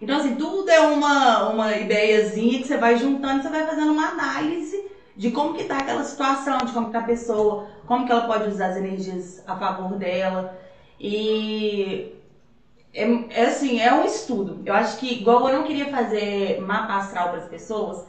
Então, 0.00 0.18
assim, 0.18 0.34
tudo 0.34 0.68
é 0.68 0.80
uma, 0.80 1.48
uma 1.50 1.76
ideiazinha 1.76 2.58
que 2.58 2.66
você 2.66 2.76
vai 2.76 2.96
juntando, 2.96 3.42
você 3.42 3.48
vai 3.48 3.66
fazendo 3.66 3.92
uma 3.92 4.08
análise 4.08 4.84
de 5.16 5.30
como 5.30 5.54
que 5.54 5.64
tá 5.64 5.78
aquela 5.78 6.04
situação, 6.04 6.58
de 6.58 6.72
como 6.72 6.86
que 6.86 6.92
tá 6.92 6.98
a 6.98 7.04
pessoa, 7.04 7.68
como 7.86 8.04
que 8.04 8.12
ela 8.12 8.26
pode 8.26 8.48
usar 8.48 8.68
as 8.68 8.76
energias 8.76 9.42
a 9.46 9.56
favor 9.56 9.96
dela. 9.96 10.58
E 10.98 12.12
é, 12.92 13.04
é 13.30 13.46
assim, 13.46 13.80
é 13.80 13.92
um 13.92 14.04
estudo. 14.04 14.62
Eu 14.64 14.74
acho 14.74 14.98
que, 14.98 15.20
igual 15.20 15.48
eu 15.48 15.58
não 15.58 15.64
queria 15.64 15.90
fazer 15.90 16.60
mapa 16.60 16.96
astral 16.96 17.30
para 17.30 17.38
as 17.38 17.48
pessoas, 17.48 18.06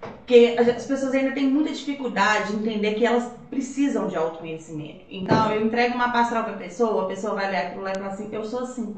porque 0.00 0.56
as 0.58 0.84
pessoas 0.84 1.14
ainda 1.14 1.32
têm 1.32 1.48
muita 1.48 1.72
dificuldade 1.72 2.52
de 2.52 2.58
entender 2.58 2.94
que 2.94 3.06
elas 3.06 3.30
precisam 3.48 4.08
de 4.08 4.16
autoconhecimento. 4.16 5.04
Então, 5.10 5.52
eu 5.52 5.64
entrego 5.64 5.94
uma 5.94 6.12
pastoral 6.12 6.44
para 6.44 6.54
a 6.54 6.58
pessoa, 6.58 7.04
a 7.04 7.08
pessoa 7.08 7.34
vai 7.34 7.50
ler 7.50 7.56
aquilo 7.56 7.82
lá 7.82 7.92
e 7.92 7.94
fala 7.94 8.08
assim, 8.08 8.28
eu 8.32 8.44
sou 8.44 8.60
assim. 8.60 8.96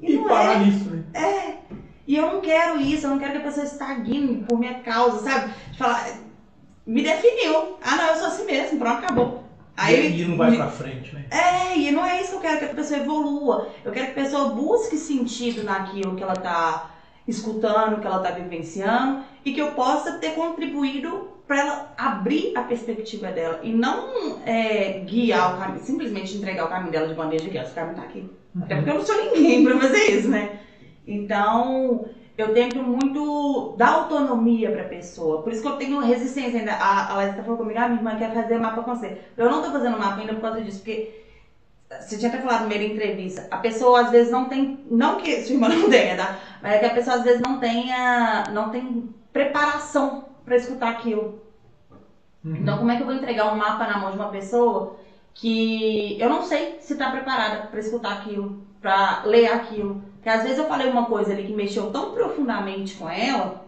E, 0.00 0.14
e 0.14 0.18
parar 0.18 0.60
é, 0.60 0.64
nisso, 0.64 0.90
né? 0.90 1.04
É. 1.14 1.56
E 2.06 2.16
eu 2.16 2.32
não 2.32 2.40
quero 2.40 2.80
isso, 2.80 3.06
eu 3.06 3.10
não 3.10 3.18
quero 3.18 3.32
que 3.32 3.38
a 3.38 3.42
pessoa 3.42 3.66
estagne 3.66 4.44
por 4.46 4.58
minha 4.58 4.80
causa, 4.80 5.18
sabe? 5.28 5.52
Falar, 5.76 6.06
me 6.86 7.02
definiu. 7.02 7.76
Ah, 7.82 7.96
não, 7.96 8.06
eu 8.06 8.16
sou 8.16 8.26
assim 8.28 8.46
mesmo, 8.46 8.78
pronto, 8.78 8.98
acabou. 8.98 9.44
Aí, 9.76 10.22
e 10.22 10.24
não 10.24 10.36
vai 10.36 10.56
pra 10.56 10.68
frente, 10.68 11.14
né? 11.14 11.26
É, 11.30 11.78
e 11.78 11.90
não 11.90 12.04
é 12.04 12.22
isso 12.22 12.30
que 12.30 12.36
eu 12.36 12.40
quero 12.40 12.58
que 12.58 12.64
a 12.64 12.74
pessoa 12.74 13.00
evolua. 13.00 13.68
Eu 13.84 13.92
quero 13.92 14.06
que 14.06 14.20
a 14.20 14.24
pessoa 14.24 14.50
busque 14.50 14.96
sentido 14.96 15.64
naquilo 15.64 16.16
que 16.16 16.22
ela 16.22 16.34
tá 16.34 16.92
escutando, 17.28 18.00
que 18.00 18.06
ela 18.06 18.20
tá 18.20 18.30
vivenciando 18.30 19.24
e 19.44 19.52
que 19.52 19.60
eu 19.60 19.72
possa 19.72 20.12
ter 20.18 20.30
contribuído 20.30 21.28
para 21.46 21.60
ela 21.60 21.94
abrir 21.98 22.56
a 22.56 22.62
perspectiva 22.62 23.28
dela 23.28 23.60
e 23.62 23.72
não 23.72 24.40
é, 24.46 25.00
guiar 25.00 25.54
o 25.54 25.58
caminho, 25.58 25.84
simplesmente 25.84 26.36
entregar 26.36 26.64
o 26.64 26.68
caminho 26.68 26.92
dela 26.92 27.08
de 27.08 27.14
bandeja 27.14 27.48
que 27.48 27.58
esse 27.58 27.74
caminho 27.74 27.96
tá 27.96 28.02
aqui. 28.02 28.28
Até 28.62 28.76
porque 28.76 28.90
eu 28.90 28.94
não 28.94 29.04
sou 29.04 29.16
ninguém 29.16 29.64
para 29.64 29.78
fazer 29.78 30.10
isso, 30.10 30.28
né? 30.28 30.60
Então, 31.06 32.08
eu 32.36 32.52
tento 32.52 32.82
muito 32.82 33.74
dar 33.78 33.94
autonomia 33.94 34.70
para 34.70 34.82
a 34.82 34.88
pessoa. 34.88 35.42
Por 35.42 35.52
isso 35.52 35.62
que 35.62 35.68
eu 35.68 35.76
tenho 35.76 36.00
resistência 36.00 36.58
ainda. 36.58 36.72
A, 36.72 37.12
a 37.12 37.16
Leslie 37.18 37.42
falou 37.42 37.58
comigo, 37.58 37.78
ah, 37.78 37.88
minha 37.88 38.00
irmã 38.00 38.16
quer 38.16 38.32
fazer 38.32 38.58
mapa 38.58 38.82
com 38.82 38.94
você. 38.94 39.18
Eu 39.36 39.50
não 39.50 39.62
tô 39.62 39.70
fazendo 39.70 39.98
mapa 39.98 40.20
ainda 40.20 40.34
por 40.34 40.42
causa 40.42 40.60
disso, 40.60 40.78
porque 40.78 41.24
você 41.88 42.18
tinha 42.18 42.30
até 42.30 42.40
falado 42.40 42.62
na 42.62 42.68
primeira 42.68 42.92
entrevista, 42.92 43.46
a 43.50 43.58
pessoa 43.58 44.00
às 44.00 44.10
vezes 44.10 44.30
não 44.30 44.46
tem, 44.46 44.80
não 44.90 45.16
que 45.16 45.42
sua 45.42 45.54
irmã 45.54 45.68
não 45.70 45.88
tenha, 45.88 46.16
tá? 46.16 46.38
Mas 46.60 46.74
é 46.74 46.78
que 46.80 46.86
a 46.86 46.94
pessoa 46.94 47.16
às 47.16 47.22
vezes 47.22 47.40
não 47.40 47.58
tenha, 47.58 48.44
não 48.52 48.70
tem 48.70 49.08
preparação 49.32 50.24
para 50.44 50.56
escutar 50.56 50.90
aquilo. 50.90 51.40
Uhum. 52.44 52.56
Então, 52.56 52.78
como 52.78 52.90
é 52.90 52.96
que 52.96 53.02
eu 53.02 53.06
vou 53.06 53.14
entregar 53.14 53.52
um 53.52 53.56
mapa 53.56 53.86
na 53.86 53.98
mão 53.98 54.10
de 54.10 54.16
uma 54.16 54.28
pessoa 54.28 54.96
que 55.36 56.18
eu 56.18 56.28
não 56.28 56.42
sei 56.42 56.78
se 56.80 56.94
está 56.94 57.10
preparada 57.10 57.66
para 57.68 57.80
escutar 57.80 58.12
aquilo, 58.14 58.62
para 58.80 59.22
ler 59.24 59.46
aquilo? 59.46 60.02
Porque 60.14 60.28
às 60.28 60.42
vezes 60.42 60.58
eu 60.58 60.66
falei 60.66 60.88
uma 60.88 61.04
coisa 61.04 61.32
ali 61.32 61.46
que 61.46 61.52
mexeu 61.52 61.90
tão 61.90 62.12
profundamente 62.12 62.94
com 62.94 63.08
ela, 63.08 63.64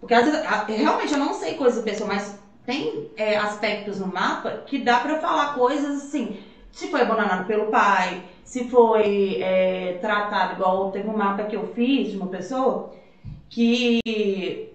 porque 0.00 0.14
às 0.14 0.24
vezes 0.24 0.44
realmente 0.68 1.12
eu 1.12 1.18
não 1.18 1.32
sei 1.32 1.54
coisas 1.54 1.78
da 1.78 1.90
pessoa, 1.90 2.12
mas 2.12 2.38
tem 2.64 3.10
é, 3.16 3.36
aspectos 3.36 4.00
no 4.00 4.08
mapa 4.08 4.64
que 4.66 4.78
dá 4.78 4.98
para 4.98 5.20
falar 5.20 5.54
coisas 5.54 6.04
assim. 6.04 6.40
Se 6.72 6.88
foi 6.88 7.00
abandonado 7.02 7.46
pelo 7.46 7.70
pai, 7.70 8.22
se 8.44 8.68
foi 8.68 9.40
é, 9.40 9.98
tratado 10.00 10.54
igual 10.54 10.90
teve 10.90 11.08
um 11.08 11.16
mapa 11.16 11.44
que 11.44 11.56
eu 11.56 11.72
fiz 11.72 12.10
de 12.10 12.16
uma 12.16 12.26
pessoa 12.26 12.92
que 13.48 14.72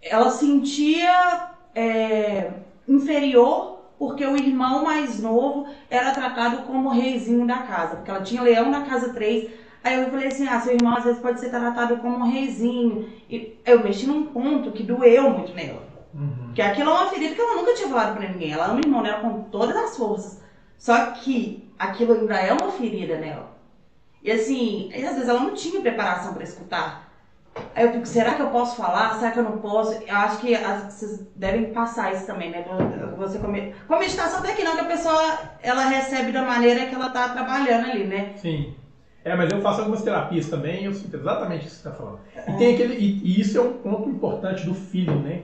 ela 0.00 0.30
sentia 0.30 1.50
é, 1.74 2.52
inferior 2.86 3.73
porque 4.04 4.26
o 4.26 4.36
irmão 4.36 4.84
mais 4.84 5.18
novo 5.18 5.66
era 5.88 6.10
tratado 6.10 6.58
como 6.64 6.90
reizinho 6.90 7.46
da 7.46 7.58
casa, 7.58 7.96
porque 7.96 8.10
ela 8.10 8.20
tinha 8.20 8.42
leão 8.42 8.70
na 8.70 8.82
casa 8.82 9.14
3. 9.14 9.50
Aí 9.82 10.02
eu 10.02 10.10
falei 10.10 10.28
assim: 10.28 10.46
ah, 10.46 10.60
seu 10.60 10.74
irmão 10.74 10.94
às 10.94 11.04
vezes 11.04 11.20
pode 11.20 11.40
ser 11.40 11.48
tratado 11.48 11.96
como 11.96 12.30
reizinho. 12.30 13.08
E 13.30 13.58
eu 13.64 13.82
mexi 13.82 14.06
num 14.06 14.26
ponto 14.26 14.72
que 14.72 14.82
doeu 14.82 15.30
muito 15.30 15.54
nela. 15.54 15.82
Uhum. 16.12 16.52
Que 16.54 16.60
aquilo 16.60 16.90
é 16.90 16.92
uma 16.92 17.06
ferida 17.06 17.34
que 17.34 17.40
ela 17.40 17.56
nunca 17.56 17.74
tinha 17.74 17.88
falado 17.88 18.16
pra 18.16 18.28
ninguém. 18.28 18.52
Ela 18.52 18.66
ama 18.66 18.76
o 18.76 18.86
irmão 18.86 19.02
dela 19.02 19.20
com 19.20 19.44
todas 19.44 19.74
as 19.74 19.96
forças. 19.96 20.42
Só 20.76 21.06
que 21.12 21.66
aquilo 21.78 22.12
ainda 22.12 22.36
é 22.36 22.52
uma 22.52 22.72
ferida 22.72 23.16
nela. 23.16 23.56
E 24.22 24.30
assim, 24.30 24.90
às 24.92 25.14
vezes 25.14 25.28
ela 25.28 25.40
não 25.40 25.54
tinha 25.54 25.80
preparação 25.80 26.34
para 26.34 26.44
escutar. 26.44 27.03
Aí 27.74 27.84
eu 27.84 27.92
fico, 27.92 28.06
será 28.06 28.34
que 28.34 28.42
eu 28.42 28.50
posso 28.50 28.76
falar? 28.76 29.14
Será 29.14 29.30
que 29.30 29.38
eu 29.38 29.44
não 29.44 29.58
posso? 29.58 29.92
Eu 29.92 30.16
acho 30.16 30.38
que 30.38 30.54
as, 30.54 30.92
vocês 30.92 31.26
devem 31.36 31.72
passar 31.72 32.12
isso 32.12 32.26
também, 32.26 32.50
né? 32.50 32.64
Você. 33.16 33.38
Com 33.38 33.98
meditação 33.98 34.40
até 34.40 34.54
que 34.54 34.62
não, 34.62 34.74
que 34.74 34.80
a 34.80 34.84
pessoa 34.86 35.38
ela 35.62 35.86
recebe 35.86 36.32
da 36.32 36.42
maneira 36.42 36.86
que 36.86 36.94
ela 36.94 37.10
tá 37.10 37.28
trabalhando 37.28 37.90
ali, 37.90 38.04
né? 38.04 38.32
Sim. 38.36 38.74
É, 39.24 39.34
mas 39.34 39.50
eu 39.50 39.60
faço 39.62 39.80
algumas 39.80 40.02
terapias 40.02 40.50
também 40.50 40.84
eu 40.84 40.92
sinto 40.92 41.16
exatamente 41.16 41.66
isso 41.66 41.76
que 41.76 41.82
você 41.82 41.88
está 41.88 41.98
falando. 41.98 42.20
E, 42.36 42.58
tem 42.58 42.74
aquele, 42.74 42.94
e, 42.94 43.20
e, 43.24 43.40
isso 43.40 43.56
é 43.56 43.60
um 43.60 43.72
ponto 43.72 44.08
importante 44.10 44.66
do 44.66 44.74
feeling, 44.74 45.22
né? 45.22 45.42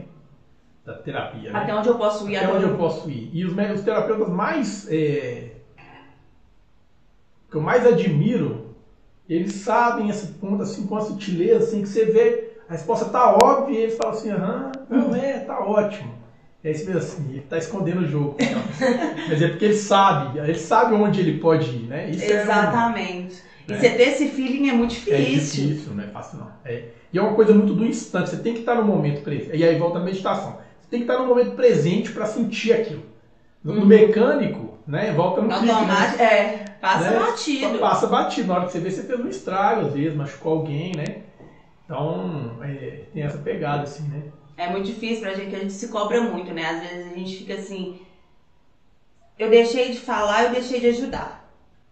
Da 0.85 0.95
terapia. 0.95 1.51
Né? 1.51 1.59
Até 1.59 1.75
onde 1.75 1.89
eu 1.89 1.97
posso 1.97 2.29
ir. 2.29 2.37
Até 2.37 2.53
onde 2.53 2.65
eu 2.65 2.77
posso 2.77 3.11
ir. 3.11 3.31
E 3.33 3.45
os, 3.45 3.53
os 3.53 3.81
terapeutas 3.83 4.29
mais. 4.29 4.87
É, 4.91 5.53
que 7.51 7.57
eu 7.57 7.61
mais 7.61 7.87
admiro 7.87 8.70
eles 9.35 9.53
sabem 9.55 10.09
esse 10.09 10.27
ponto 10.27 10.63
assim 10.63 10.87
com 10.87 10.97
a 10.97 11.01
sutileza, 11.01 11.65
assim, 11.65 11.83
que 11.83 11.89
você 11.89 12.05
vê, 12.07 12.51
a 12.69 12.73
resposta 12.73 13.05
tá 13.07 13.33
óbvia 13.33 13.79
e 13.79 13.83
eles 13.83 13.97
falam 13.97 14.13
assim, 14.13 14.31
aham, 14.31 14.73
não 14.89 15.15
é, 15.15 15.39
tá 15.39 15.61
ótimo. 15.61 16.15
E 16.63 16.69
aí 16.69 16.75
você 16.75 16.85
vê 16.85 16.99
assim, 16.99 17.31
ele 17.31 17.41
tá 17.49 17.57
escondendo 17.57 18.01
o 18.01 18.07
jogo. 18.07 18.37
Mas 19.29 19.41
é 19.41 19.49
porque 19.49 19.65
ele 19.67 19.77
sabe, 19.77 20.39
ele 20.39 20.59
sabe 20.59 20.95
onde 20.95 21.21
ele 21.21 21.39
pode 21.39 21.71
ir, 21.71 21.87
né? 21.87 22.11
Isso 22.11 22.25
Exatamente. 22.25 23.37
É 23.69 23.73
um, 23.73 23.77
e 23.77 23.79
né? 23.79 23.79
você 23.79 23.91
ter 23.91 24.03
esse 24.03 24.29
feeling 24.29 24.69
é 24.69 24.73
muito 24.73 24.91
difícil. 24.91 25.15
É 25.15 25.69
difícil, 25.69 25.95
não 25.95 26.05
é 26.05 26.07
fácil 26.09 26.39
não. 26.39 26.49
É, 26.65 26.85
e 27.13 27.19
é 27.19 27.23
uma 27.23 27.35
coisa 27.35 27.55
muito 27.55 27.73
do 27.73 27.87
instante, 27.87 28.31
você 28.31 28.37
tem 28.37 28.53
que 28.53 28.61
estar 28.61 28.75
no 28.75 28.85
momento 28.85 29.23
presente. 29.23 29.57
E 29.57 29.65
aí 29.65 29.79
volta 29.79 29.99
a 29.99 30.03
meditação. 30.03 30.59
Você 30.81 30.89
tem 30.91 31.01
que 31.01 31.11
estar 31.11 31.19
no 31.19 31.29
momento 31.29 31.53
presente 31.53 32.11
para 32.11 32.27
sentir 32.27 32.73
aquilo. 32.73 33.03
No, 33.63 33.75
uhum. 33.75 33.87
mecânico, 33.87 34.79
né? 34.87 35.13
Volta 35.13 35.41
no 35.43 35.53
Automático, 35.53 36.19
né? 36.19 36.25
é. 36.25 36.70
Passa 36.81 37.11
né? 37.11 37.19
batido. 37.19 37.79
Passa 37.79 38.07
batido. 38.07 38.49
Na 38.49 38.55
hora 38.55 38.67
que 38.67 38.73
você 38.73 38.81
vê, 38.81 38.91
você 38.91 39.03
fez 39.03 39.21
um 39.21 39.29
estrago, 39.29 39.87
às 39.87 39.93
vezes, 39.93 40.17
machucou 40.17 40.59
alguém, 40.59 40.97
né? 40.97 41.23
Então, 41.85 42.59
é, 42.63 43.03
tem 43.13 43.23
essa 43.23 43.39
pegada, 43.39 43.83
assim, 43.83 44.05
né? 44.05 44.23
É 44.57 44.69
muito 44.69 44.87
difícil 44.87 45.23
pra 45.23 45.35
gente, 45.35 45.51
que 45.51 45.57
a 45.57 45.61
gente 45.61 45.73
se 45.73 45.89
cobra 45.89 46.21
muito, 46.23 46.53
né? 46.53 46.65
Às 46.67 46.81
vezes 46.81 47.13
a 47.13 47.15
gente 47.17 47.37
fica 47.39 47.55
assim. 47.55 48.01
Eu 49.39 49.51
deixei 49.51 49.91
de 49.91 49.99
falar, 49.99 50.45
eu 50.45 50.51
deixei 50.51 50.81
de 50.81 50.89
ajudar. 50.89 51.51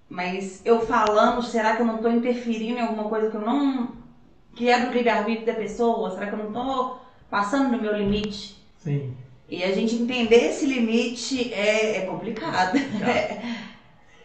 Mas 0.08 0.62
eu 0.64 0.80
falando, 0.80 1.42
será 1.42 1.76
que 1.76 1.82
eu 1.82 1.86
não 1.86 1.98
tô 1.98 2.08
interferindo 2.08 2.78
em 2.78 2.82
alguma 2.82 3.08
coisa 3.08 3.30
que 3.30 3.36
eu 3.36 3.40
não. 3.40 3.92
que 4.54 4.70
é 4.70 4.80
do 4.80 4.92
livre-arbítrio 4.92 5.46
da 5.46 5.54
pessoa? 5.54 6.10
Será 6.10 6.26
que 6.26 6.34
eu 6.34 6.38
não 6.38 6.52
tô 6.52 6.98
passando 7.30 7.70
do 7.70 7.82
meu 7.82 7.96
limite? 7.96 8.56
Sim. 8.78 9.14
E 9.48 9.64
a 9.64 9.72
gente 9.72 9.94
entender 9.94 10.50
esse 10.50 10.66
limite 10.66 11.52
é, 11.52 11.98
é 11.98 12.06
complicado. 12.06 12.78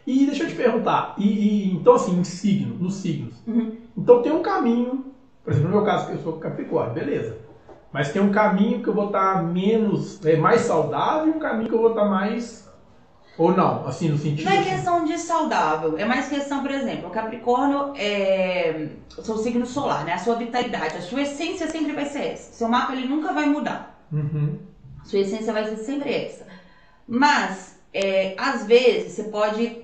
E 0.06 0.26
deixa 0.26 0.44
eu 0.44 0.50
te 0.50 0.56
perguntar, 0.56 1.16
e, 1.18 1.28
e, 1.28 1.74
então 1.76 1.94
assim, 1.94 2.20
em 2.20 2.24
signo, 2.24 2.76
nos 2.76 2.96
signos. 2.96 3.36
Uhum. 3.48 3.78
Então 3.98 4.22
tem 4.22 4.32
um 4.32 4.42
caminho, 4.42 5.06
por 5.44 5.52
exemplo, 5.52 5.70
no 5.70 5.78
meu 5.78 5.86
caso, 5.86 6.08
que 6.08 6.14
eu 6.14 6.20
sou 6.20 6.34
Capricórnio, 6.34 6.94
beleza. 6.94 7.38
Mas 7.92 8.12
tem 8.12 8.22
um 8.22 8.32
caminho 8.32 8.82
que 8.82 8.90
eu 8.90 8.94
vou 8.94 9.06
estar 9.06 9.44
menos, 9.44 10.24
é, 10.26 10.36
mais 10.36 10.62
saudável 10.62 11.28
e 11.28 11.38
um 11.38 11.40
caminho 11.40 11.70
que 11.70 11.76
eu 11.76 11.80
vou 11.82 11.92
estar 11.92 12.06
mais. 12.06 12.64
Ou 13.38 13.56
não, 13.56 13.88
assim, 13.88 14.10
no 14.10 14.18
sentido. 14.18 14.46
Não 14.46 14.52
é 14.52 14.64
questão 14.64 15.06
de 15.06 15.18
saudável, 15.18 15.98
é 15.98 16.06
mais 16.06 16.28
questão, 16.28 16.62
por 16.62 16.70
exemplo, 16.70 17.08
o 17.08 17.12
Capricórnio 17.12 17.94
é 17.96 18.90
o 19.18 19.24
seu 19.24 19.38
signo 19.38 19.66
solar, 19.66 20.06
né? 20.06 20.14
A 20.14 20.20
sua 20.20 20.36
vitalidade, 20.36 20.98
a 20.98 21.02
sua 21.02 21.22
essência 21.22 21.68
sempre 21.68 21.94
vai 21.94 22.06
ser 22.06 22.34
essa. 22.34 22.54
Seu 22.54 22.68
mapa 22.68 22.94
ele 22.94 23.08
nunca 23.08 23.34
vai 23.34 23.48
mudar. 23.48 24.06
Uhum. 24.12 24.60
Sua 25.04 25.20
essência 25.20 25.52
vai 25.52 25.66
ser 25.66 25.78
sempre 25.78 26.14
essa. 26.14 26.46
Mas, 27.08 27.80
é, 27.94 28.36
às 28.38 28.66
vezes, 28.66 29.14
você 29.14 29.24
pode 29.24 29.83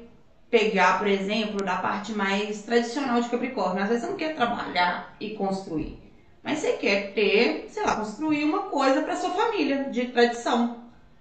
pegar, 0.50 0.98
por 0.98 1.08
exemplo, 1.08 1.64
da 1.64 1.76
parte 1.78 2.12
mais 2.14 2.64
tradicional 2.64 3.22
de 3.22 3.30
Capricórnio. 3.30 3.84
Às 3.84 3.90
vezes 3.90 4.04
você 4.04 4.10
não 4.10 4.18
quer 4.18 4.36
trabalhar 4.36 5.16
e 5.20 5.32
construir, 5.32 6.00
mas 6.44 6.60
você 6.60 6.74
quer 6.74 7.14
ter, 7.14 7.68
sei 7.70 7.84
lá, 7.84 7.96
construir 7.96 8.44
uma 8.44 8.64
coisa 8.64 9.02
para 9.02 9.16
sua 9.16 9.32
família 9.32 9.86
de 9.86 10.08
tradição. 10.08 10.78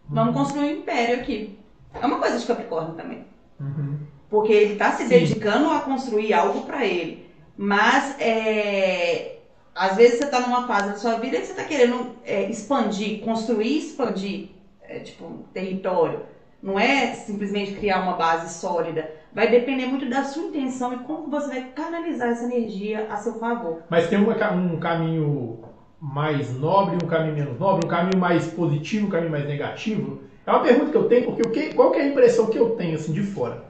Vamos 0.09 0.35
uhum. 0.35 0.43
construir 0.43 0.75
um 0.75 0.79
império 0.79 1.21
aqui. 1.21 1.59
É 1.95 2.07
uma 2.07 2.19
coisa 2.19 2.39
de 2.39 2.47
Capricórnio 2.47 2.95
também. 2.95 3.25
Uhum. 3.61 3.99
Porque 4.31 4.53
ele 4.53 4.73
está 4.75 4.93
se 4.93 5.03
Sim. 5.03 5.09
dedicando 5.09 5.71
a 5.71 5.81
construir 5.81 6.33
algo 6.33 6.63
para 6.63 6.87
ele. 6.87 7.27
Mas 7.57 8.19
é, 8.21 9.39
às 9.75 9.97
vezes 9.97 10.19
você 10.19 10.25
está 10.25 10.41
numa 10.41 10.67
fase 10.67 10.91
da 10.91 10.97
sua 10.97 11.19
vida 11.19 11.39
que 11.39 11.47
você 11.47 11.53
está 11.53 11.65
querendo 11.65 12.17
é, 12.25 12.49
expandir, 12.49 13.21
construir 13.21 13.79
expandir 13.79 14.49
é, 14.83 15.01
tipo, 15.01 15.45
território. 15.53 16.23
Não 16.63 16.79
é 16.79 17.15
simplesmente 17.15 17.75
criar 17.75 18.01
uma 18.01 18.15
base 18.15 18.59
sólida. 18.59 19.18
Vai 19.35 19.51
depender 19.51 19.87
muito 19.87 20.09
da 20.09 20.25
sua 20.25 20.45
intenção 20.45 20.93
e 20.95 20.99
como 20.99 21.31
você 21.31 21.49
vai 21.49 21.65
canalizar 21.75 22.31
essa 22.31 22.45
energia 22.45 23.07
a 23.11 23.17
seu 23.17 23.35
favor. 23.35 23.83
Mas 23.91 24.09
tem 24.09 24.19
uma, 24.19 24.35
um 24.53 24.79
caminho 24.79 25.61
mais 26.01 26.57
nobre 26.57 26.97
um 27.03 27.09
caminho 27.09 27.35
menos 27.35 27.59
nobre, 27.59 27.85
um 27.85 27.89
caminho 27.89 28.19
mais 28.19 28.47
positivo, 28.49 29.07
um 29.07 29.11
caminho 29.11 29.31
mais 29.31 29.47
negativo? 29.47 30.21
É 30.47 30.51
uma 30.51 30.63
pergunta 30.63 30.91
que 30.91 30.97
eu 30.97 31.09
tenho, 31.09 31.25
porque 31.27 31.49
que, 31.49 31.75
qual 31.75 31.91
que 31.91 31.99
é 31.99 32.03
a 32.03 32.09
impressão 32.09 32.47
que 32.47 32.59
eu 32.59 32.71
tenho 32.71 32.95
assim 32.95 33.13
de 33.13 33.23
fora? 33.23 33.65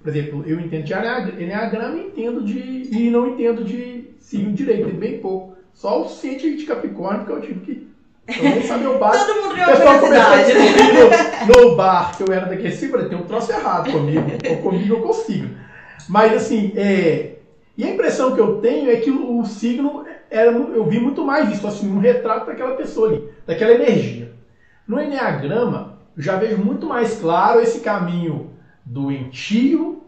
Por 0.00 0.08
exemplo, 0.08 0.44
eu 0.46 0.60
entendo 0.60 0.84
de 0.84 1.42
Enneagrama 1.42 1.96
e 1.98 2.06
entendo 2.06 2.42
de. 2.42 2.58
e 2.58 3.10
não 3.10 3.28
entendo 3.28 3.64
de 3.64 4.14
signo 4.20 4.52
direito, 4.52 4.94
bem 4.94 5.20
pouco. 5.20 5.56
Só 5.72 6.02
o 6.02 6.08
ciente 6.08 6.56
de 6.56 6.64
Capricórnio 6.64 7.24
que 7.24 7.32
eu 7.32 7.40
tive 7.40 7.60
que 7.60 7.87
eu 8.28 8.42
nem 8.42 8.62
sabia 8.62 8.90
o 8.90 8.98
bar. 8.98 9.12
Todo 9.12 9.42
mundo 9.42 9.54
uma 9.54 9.98
curiosidade. 9.98 10.52
No, 11.46 11.68
no 11.68 11.76
bar 11.76 12.16
que 12.16 12.22
eu 12.22 12.32
era 12.32 12.46
daquele 12.46 12.68
assim, 12.68 12.88
falei, 12.88 13.08
tem 13.08 13.18
um 13.18 13.26
troço 13.26 13.50
errado 13.50 13.90
comigo. 13.90 14.22
Comigo 14.62 14.94
eu 14.94 15.00
consigo. 15.00 15.54
Mas 16.08 16.34
assim, 16.34 16.72
é... 16.76 17.36
e 17.76 17.84
a 17.84 17.90
impressão 17.90 18.34
que 18.34 18.40
eu 18.40 18.60
tenho 18.60 18.90
é 18.90 18.96
que 18.96 19.10
o, 19.10 19.40
o 19.40 19.46
signo, 19.46 20.04
era, 20.30 20.50
eu 20.50 20.84
vi 20.84 21.00
muito 21.00 21.24
mais 21.24 21.50
isso, 21.50 21.66
assim, 21.66 21.90
um 21.90 21.98
retrato 21.98 22.46
daquela 22.46 22.76
pessoa 22.76 23.08
ali, 23.08 23.28
daquela 23.46 23.72
energia. 23.72 24.32
No 24.86 25.00
Enneagrama, 25.00 25.98
eu 26.16 26.22
já 26.22 26.36
vejo 26.36 26.58
muito 26.58 26.86
mais 26.86 27.18
claro 27.18 27.60
esse 27.60 27.80
caminho 27.80 28.50
doentio 28.84 30.02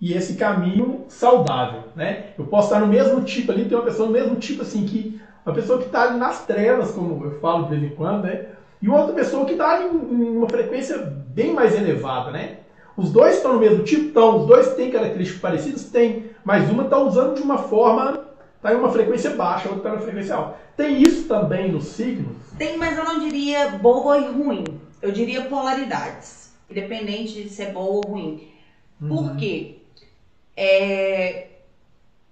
e 0.00 0.12
esse 0.14 0.34
caminho 0.34 1.04
saudável, 1.08 1.84
né? 1.94 2.26
Eu 2.38 2.46
posso 2.46 2.68
estar 2.68 2.80
no 2.80 2.86
mesmo 2.86 3.20
tipo 3.22 3.52
ali, 3.52 3.66
tem 3.66 3.76
uma 3.76 3.84
pessoa 3.84 4.08
no 4.08 4.12
mesmo 4.12 4.36
tipo 4.36 4.62
assim 4.62 4.84
que 4.84 5.20
uma 5.44 5.54
pessoa 5.54 5.78
que 5.78 5.86
está 5.86 6.10
nas 6.12 6.44
trevas, 6.46 6.92
como 6.92 7.24
eu 7.24 7.40
falo 7.40 7.64
de 7.64 7.76
vez 7.76 7.92
em 7.92 7.96
quando, 7.96 8.24
né? 8.24 8.46
E 8.82 8.88
outra 8.88 9.14
pessoa 9.14 9.44
que 9.44 9.52
está 9.52 9.82
em, 9.82 9.86
em, 9.86 10.36
uma 10.36 10.48
frequência 10.48 10.98
bem 10.98 11.52
mais 11.52 11.74
elevada, 11.74 12.30
né? 12.30 12.58
Os 12.96 13.10
dois 13.12 13.36
estão 13.36 13.54
no 13.54 13.60
mesmo 13.60 13.84
tipo? 13.84 14.08
Estão. 14.08 14.40
Os 14.40 14.46
dois 14.46 14.74
têm 14.74 14.90
características 14.90 15.40
parecidas? 15.40 15.84
Tem. 15.84 16.30
Mas 16.44 16.70
uma 16.70 16.84
está 16.84 16.98
usando 16.98 17.34
de 17.34 17.42
uma 17.42 17.58
forma, 17.58 18.26
está 18.56 18.72
em 18.72 18.76
uma 18.76 18.90
frequência 18.90 19.30
baixa, 19.30 19.68
a 19.68 19.72
outra 19.72 19.88
está 19.88 19.98
na 19.98 20.02
frequência 20.02 20.34
alta. 20.34 20.56
Tem 20.76 21.00
isso 21.02 21.28
também 21.28 21.70
nos 21.70 21.84
signos? 21.84 22.36
Tem, 22.56 22.76
mas 22.76 22.96
eu 22.96 23.04
não 23.04 23.20
diria 23.20 23.70
boa 23.70 24.18
e 24.18 24.30
ruim. 24.30 24.64
Eu 25.00 25.12
diria 25.12 25.42
polaridades. 25.42 26.52
Independente 26.70 27.42
de 27.42 27.48
ser 27.48 27.72
boa 27.72 27.86
ou 27.86 28.00
ruim. 28.00 28.48
Uhum. 29.00 29.08
Por 29.08 29.36
quê? 29.36 29.78
É, 30.56 31.48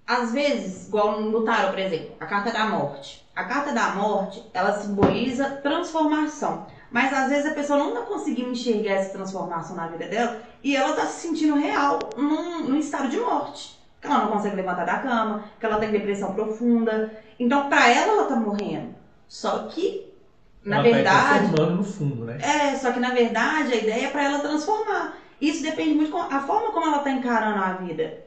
às 0.09 0.31
vezes, 0.31 0.87
igual 0.87 1.21
no 1.21 1.43
tarot, 1.43 1.69
por 1.69 1.77
exemplo, 1.77 2.15
a 2.19 2.25
carta 2.25 2.51
da 2.51 2.65
morte. 2.65 3.23
A 3.35 3.43
carta 3.43 3.71
da 3.71 3.91
morte, 3.91 4.43
ela 4.55 4.73
simboliza 4.73 5.47
transformação. 5.61 6.65
Mas 6.89 7.13
às 7.13 7.29
vezes 7.29 7.51
a 7.51 7.53
pessoa 7.53 7.77
não 7.77 7.89
está 7.89 8.01
conseguindo 8.01 8.49
enxergar 8.49 8.93
essa 8.93 9.11
transformação 9.11 9.75
na 9.75 9.85
vida 9.85 10.07
dela 10.07 10.41
e 10.63 10.75
ela 10.75 10.89
está 10.89 11.05
se 11.05 11.27
sentindo 11.27 11.55
real 11.59 11.99
num, 12.17 12.63
num, 12.63 12.79
estado 12.79 13.07
de 13.07 13.19
morte. 13.19 13.79
Que 14.01 14.07
ela 14.07 14.21
não 14.21 14.31
consegue 14.31 14.55
levantar 14.55 14.83
da 14.83 14.97
cama, 14.97 15.43
que 15.59 15.65
ela 15.67 15.77
tem 15.77 15.91
depressão 15.91 16.33
profunda. 16.33 17.13
Então, 17.39 17.69
para 17.69 17.87
ela, 17.89 18.13
ela 18.13 18.23
está 18.23 18.35
morrendo. 18.35 18.95
Só 19.27 19.67
que, 19.67 20.11
na 20.65 20.77
ela 20.77 20.85
tá 20.85 20.91
verdade. 20.91 21.55
Tá 21.55 21.65
no 21.67 21.83
fundo, 21.83 22.25
né? 22.25 22.39
É, 22.41 22.75
só 22.77 22.91
que 22.91 22.99
na 22.99 23.11
verdade 23.11 23.73
a 23.73 23.75
ideia 23.75 24.07
é 24.07 24.09
para 24.09 24.23
ela 24.23 24.39
transformar. 24.39 25.15
Isso 25.39 25.61
depende 25.61 25.93
muito 25.93 26.11
da 26.11 26.39
forma 26.39 26.71
como 26.71 26.87
ela 26.87 26.97
está 26.97 27.11
encarando 27.11 27.63
a 27.63 27.73
vida. 27.73 28.25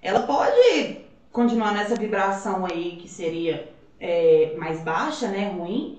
Ela 0.00 0.20
pode 0.20 1.03
continuar 1.34 1.74
nessa 1.74 1.96
vibração 1.96 2.64
aí 2.64 2.96
que 2.96 3.08
seria 3.08 3.68
é, 3.98 4.54
mais 4.56 4.80
baixa, 4.82 5.26
né, 5.26 5.48
ruim, 5.48 5.98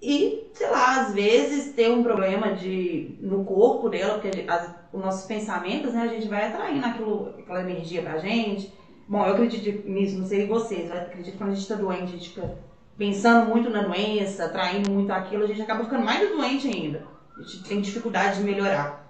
e, 0.00 0.48
sei 0.52 0.70
lá, 0.70 1.00
às 1.00 1.12
vezes 1.12 1.74
ter 1.74 1.90
um 1.90 2.04
problema 2.04 2.54
de, 2.54 3.16
no 3.20 3.44
corpo 3.44 3.88
dela, 3.88 4.18
porque 4.18 4.44
as, 4.48 4.70
os 4.92 5.00
nossos 5.00 5.26
pensamentos, 5.26 5.92
né, 5.92 6.02
a 6.02 6.06
gente 6.06 6.28
vai 6.28 6.46
atraindo 6.46 6.86
aquilo, 6.86 7.34
aquela 7.36 7.62
energia 7.62 8.02
pra 8.02 8.18
gente. 8.18 8.72
Bom, 9.08 9.26
eu 9.26 9.32
acredito 9.32 9.88
nisso, 9.88 10.18
não 10.18 10.26
sei 10.26 10.46
vocês, 10.46 10.88
eu 10.88 10.96
acredito 10.98 11.32
que 11.32 11.38
quando 11.38 11.50
a 11.50 11.54
gente 11.54 11.66
tá 11.66 11.74
doente, 11.74 12.02
a 12.04 12.06
gente 12.06 12.28
fica 12.28 12.56
pensando 12.96 13.48
muito 13.48 13.70
na 13.70 13.82
doença, 13.82 14.44
atraindo 14.44 14.88
muito 14.88 15.10
aquilo, 15.10 15.42
a 15.42 15.48
gente 15.48 15.62
acaba 15.62 15.82
ficando 15.82 16.04
mais 16.04 16.28
doente 16.28 16.68
ainda. 16.68 17.02
A 17.36 17.42
gente 17.42 17.64
tem 17.64 17.80
dificuldade 17.80 18.36
de 18.36 18.44
melhorar. 18.44 19.04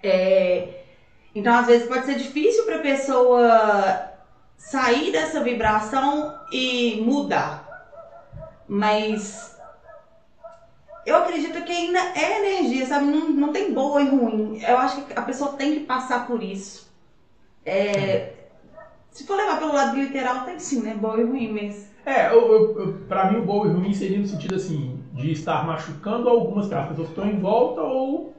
É, 0.00 0.84
então, 1.34 1.52
às 1.58 1.66
vezes, 1.66 1.88
pode 1.88 2.06
ser 2.06 2.14
difícil 2.14 2.64
para 2.64 2.78
pessoa 2.78 4.13
sair 4.56 5.10
dessa 5.10 5.42
vibração 5.42 6.34
e 6.50 6.96
mudar. 6.96 7.64
Mas 8.66 9.54
eu 11.04 11.16
acredito 11.16 11.62
que 11.64 11.72
ainda 11.72 11.98
é 11.98 12.38
energia, 12.38 12.86
sabe? 12.86 13.06
Não, 13.06 13.28
não 13.30 13.52
tem 13.52 13.72
boa 13.72 14.00
e 14.00 14.08
ruim. 14.08 14.60
Eu 14.62 14.78
acho 14.78 15.02
que 15.02 15.12
a 15.12 15.22
pessoa 15.22 15.52
tem 15.52 15.74
que 15.74 15.80
passar 15.80 16.26
por 16.26 16.42
isso. 16.42 16.90
É, 17.64 18.30
se 19.10 19.24
for 19.24 19.36
levar 19.36 19.58
pelo 19.58 19.72
lado 19.72 19.96
literal, 19.96 20.44
tem 20.44 20.58
sim, 20.58 20.80
né? 20.80 20.94
Boa 20.94 21.20
e 21.20 21.24
ruim, 21.24 21.52
mas. 21.52 21.92
É, 22.04 22.28
eu, 22.28 22.78
eu, 22.78 22.94
pra 23.08 23.30
mim 23.30 23.38
o 23.38 23.42
bom 23.42 23.64
e 23.66 23.70
ruim 23.70 23.92
seria 23.94 24.18
no 24.18 24.26
sentido 24.26 24.56
assim, 24.56 25.02
de 25.12 25.32
estar 25.32 25.64
machucando 25.64 26.28
algumas 26.28 26.66
pessoas 26.66 26.96
que 26.96 27.02
estão 27.02 27.26
em 27.26 27.38
volta 27.38 27.80
ou 27.80 28.34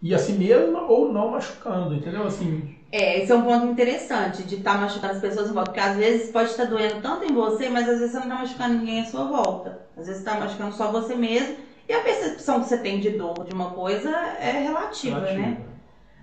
e 0.00 0.14
a 0.14 0.18
si 0.18 0.32
mesma 0.32 0.82
ou 0.82 1.10
não 1.10 1.30
machucando, 1.30 1.94
entendeu? 1.94 2.24
Assim, 2.24 2.75
é, 2.90 3.22
esse 3.22 3.32
é 3.32 3.34
um 3.34 3.42
ponto 3.42 3.66
interessante 3.66 4.44
de 4.44 4.56
estar 4.56 4.74
tá 4.74 4.78
machucando 4.78 5.14
as 5.14 5.20
pessoas 5.20 5.50
em 5.50 5.52
volta, 5.52 5.72
porque 5.72 5.88
às 5.88 5.96
vezes 5.96 6.30
pode 6.30 6.50
estar 6.50 6.64
doendo 6.64 7.00
tanto 7.02 7.24
em 7.24 7.34
você, 7.34 7.68
mas 7.68 7.88
às 7.88 7.98
vezes 7.98 8.12
você 8.12 8.18
não 8.18 8.26
está 8.26 8.38
machucando 8.38 8.74
ninguém 8.78 9.00
à 9.00 9.04
sua 9.06 9.24
volta. 9.24 9.80
Às 9.96 10.06
vezes 10.06 10.22
está 10.22 10.38
machucando 10.38 10.74
só 10.74 10.92
você 10.92 11.14
mesmo. 11.14 11.56
E 11.88 11.92
a 11.92 12.00
percepção 12.00 12.60
que 12.60 12.68
você 12.68 12.78
tem 12.78 13.00
de 13.00 13.10
dor 13.10 13.44
de 13.44 13.54
uma 13.54 13.70
coisa 13.70 14.10
é 14.10 14.50
relativa, 14.50 15.20
relativa. 15.20 15.40
né? 15.40 15.58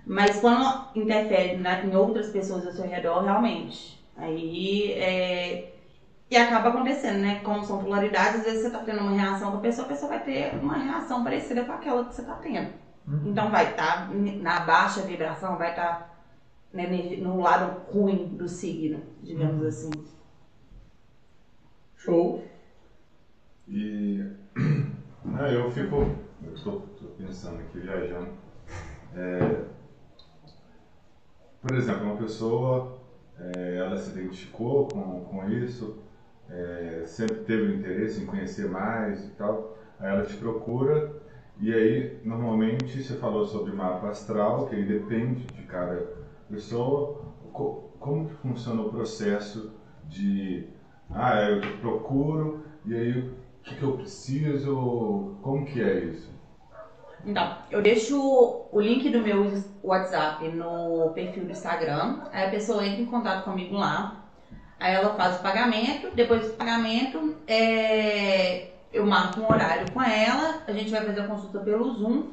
Mas 0.06 0.38
quando 0.40 0.88
interfere 0.94 1.56
na, 1.56 1.82
em 1.82 1.94
outras 1.96 2.28
pessoas 2.28 2.66
ao 2.66 2.72
seu 2.72 2.86
redor, 2.86 3.22
realmente. 3.22 4.02
Aí 4.16 4.92
é. 4.92 5.70
E 6.30 6.36
acaba 6.36 6.70
acontecendo, 6.70 7.18
né? 7.18 7.40
Como 7.44 7.64
são 7.64 7.82
polaridades, 7.82 8.40
às 8.40 8.44
vezes 8.44 8.62
você 8.62 8.66
está 8.68 8.80
tendo 8.80 9.00
uma 9.00 9.12
reação 9.12 9.50
com 9.52 9.58
a 9.58 9.60
pessoa, 9.60 9.86
a 9.86 9.88
pessoa 9.88 10.08
vai 10.10 10.20
ter 10.20 10.54
uma 10.60 10.76
reação 10.76 11.22
parecida 11.22 11.64
com 11.64 11.72
aquela 11.72 12.04
que 12.04 12.14
você 12.14 12.22
está 12.22 12.34
tendo. 12.34 12.70
Uhum. 13.06 13.22
Então 13.26 13.50
vai 13.50 13.70
estar 13.70 14.08
tá 14.08 14.10
na 14.12 14.60
baixa 14.60 15.02
vibração, 15.02 15.56
vai 15.56 15.70
estar. 15.70 15.86
Tá 15.86 16.13
né, 16.74 17.16
no 17.16 17.40
lado 17.40 17.90
ruim 17.90 18.36
do 18.36 18.48
signo, 18.48 19.00
digamos 19.22 19.62
uhum. 19.62 19.68
assim. 19.68 19.90
Show. 21.96 22.44
E 23.66 24.22
não, 25.24 25.46
eu 25.46 25.70
fico, 25.70 25.96
eu 26.42 26.52
estou 26.52 26.82
pensando 27.16 27.60
aqui, 27.60 27.78
viajando. 27.78 28.28
É, 29.14 29.64
por 31.62 31.74
exemplo, 31.76 32.04
uma 32.04 32.16
pessoa, 32.16 32.98
é, 33.38 33.76
ela 33.76 33.96
se 33.96 34.10
identificou 34.10 34.88
com, 34.88 35.24
com 35.24 35.48
isso, 35.48 36.02
é, 36.50 37.04
sempre 37.06 37.36
teve 37.44 37.76
interesse 37.76 38.22
em 38.22 38.26
conhecer 38.26 38.68
mais 38.68 39.24
e 39.24 39.30
tal, 39.30 39.78
aí 39.98 40.10
ela 40.10 40.26
te 40.26 40.36
procura 40.36 41.24
e 41.60 41.72
aí, 41.72 42.20
normalmente, 42.24 43.02
você 43.02 43.14
falou 43.14 43.44
sobre 43.46 43.72
mapa 43.72 44.08
astral, 44.08 44.66
que 44.66 44.74
aí 44.74 44.84
depende 44.84 45.46
de 45.46 45.62
cada 45.62 46.23
pessoa, 46.50 47.34
como 47.52 48.28
funciona 48.42 48.82
o 48.82 48.90
processo 48.90 49.72
de, 50.08 50.68
ah, 51.10 51.40
eu 51.42 51.78
procuro 51.78 52.64
e 52.84 52.94
aí 52.94 53.34
que, 53.64 53.74
que 53.74 53.82
eu 53.82 53.96
preciso? 53.96 55.36
Como 55.42 55.64
que 55.64 55.82
é 55.82 56.04
isso? 56.04 56.30
Então, 57.24 57.56
eu 57.70 57.80
deixo 57.80 58.18
o 58.70 58.80
link 58.80 59.08
do 59.08 59.20
meu 59.20 59.50
WhatsApp 59.82 60.46
no 60.48 61.10
perfil 61.14 61.46
do 61.46 61.52
Instagram. 61.52 62.20
Aí 62.30 62.46
a 62.46 62.50
pessoa 62.50 62.86
entra 62.86 63.00
em 63.00 63.06
contato 63.06 63.44
comigo 63.44 63.74
lá. 63.76 64.26
Aí 64.78 64.94
ela 64.94 65.14
faz 65.14 65.36
o 65.36 65.42
pagamento. 65.42 66.14
Depois 66.14 66.46
do 66.46 66.52
pagamento, 66.52 67.34
é... 67.46 68.72
eu 68.92 69.06
marco 69.06 69.40
um 69.40 69.50
horário 69.50 69.90
com 69.90 70.02
ela. 70.02 70.62
A 70.66 70.72
gente 70.72 70.90
vai 70.90 71.02
fazer 71.02 71.22
a 71.22 71.26
consulta 71.26 71.60
pelo 71.60 71.94
Zoom. 71.94 72.24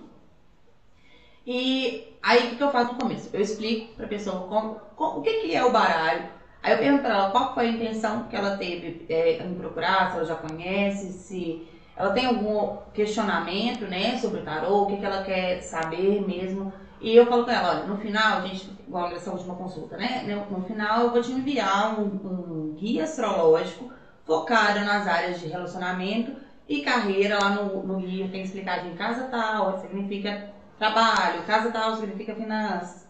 E 1.48 2.11
aí 2.22 2.54
o 2.54 2.56
que 2.56 2.64
eu 2.64 2.72
faço 2.72 2.94
no 2.94 3.00
começo? 3.00 3.30
Eu 3.34 3.42
explico 3.42 3.96
para 3.96 4.06
a 4.06 4.10
pessoa 4.10 4.48
como, 4.48 4.76
como, 4.96 5.20
o 5.20 5.22
que, 5.22 5.42
que 5.42 5.56
é 5.56 5.64
o 5.64 5.72
baralho. 5.72 6.30
Aí 6.64 6.74
eu 6.74 6.78
pergunto 6.78 7.04
para 7.04 7.14
ela 7.16 7.32
qual 7.32 7.54
foi 7.54 7.68
a 7.68 7.72
intenção 7.72 8.24
que 8.24 8.36
ela 8.36 8.58
teve 8.58 9.06
é, 9.10 9.44
em 9.44 9.56
procurar, 9.56 10.12
se 10.12 10.18
ela 10.18 10.26
já 10.26 10.36
conhece, 10.36 11.12
se 11.14 11.68
ela 11.96 12.14
tem 12.14 12.26
algum 12.26 12.78
questionamento, 12.94 13.86
né, 13.86 14.18
sobre 14.18 14.42
o 14.42 14.44
tarô, 14.44 14.84
o 14.84 14.86
que, 14.88 14.98
que 14.98 15.06
ela 15.06 15.24
quer 15.24 15.62
saber 15.62 16.22
mesmo. 16.26 16.72
E 17.00 17.16
eu 17.16 17.26
falo 17.26 17.46
com 17.46 17.52
ela, 17.52 17.70
olha, 17.70 17.86
no 17.86 17.98
final, 17.98 18.38
a 18.38 18.42
gente, 18.42 18.70
igual 18.88 19.10
nessa 19.10 19.32
última 19.32 19.56
consulta, 19.56 19.98
né, 19.98 20.24
no 20.50 20.62
final 20.64 21.02
eu 21.02 21.12
vou 21.12 21.22
te 21.22 21.32
enviar 21.32 22.00
um, 22.00 22.06
um 22.06 22.76
guia 22.76 23.04
astrológico 23.04 23.92
focado 24.24 24.80
nas 24.82 25.08
áreas 25.08 25.40
de 25.40 25.48
relacionamento 25.48 26.32
e 26.70 26.82
carreira. 26.82 27.38
Lá 27.40 27.50
no, 27.50 27.84
no 27.84 28.00
guia 28.00 28.28
tem 28.30 28.44
em 28.44 28.96
casa 28.96 29.24
tal, 29.26 29.80
significa 29.82 30.50
trabalho, 30.82 31.44
casa 31.44 31.70
tal 31.70 31.96
significa 31.96 32.34
finanças. 32.34 33.08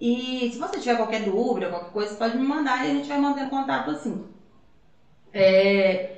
E 0.00 0.50
se 0.52 0.58
você 0.58 0.80
tiver 0.80 0.96
qualquer 0.96 1.22
dúvida, 1.22 1.68
qualquer 1.68 1.92
coisa, 1.92 2.16
pode 2.16 2.36
me 2.36 2.44
mandar 2.44 2.84
e 2.84 2.90
a 2.90 2.94
gente 2.94 3.08
vai 3.08 3.18
mantendo 3.18 3.48
contato 3.48 3.90
assim. 3.92 4.26
É, 5.32 6.16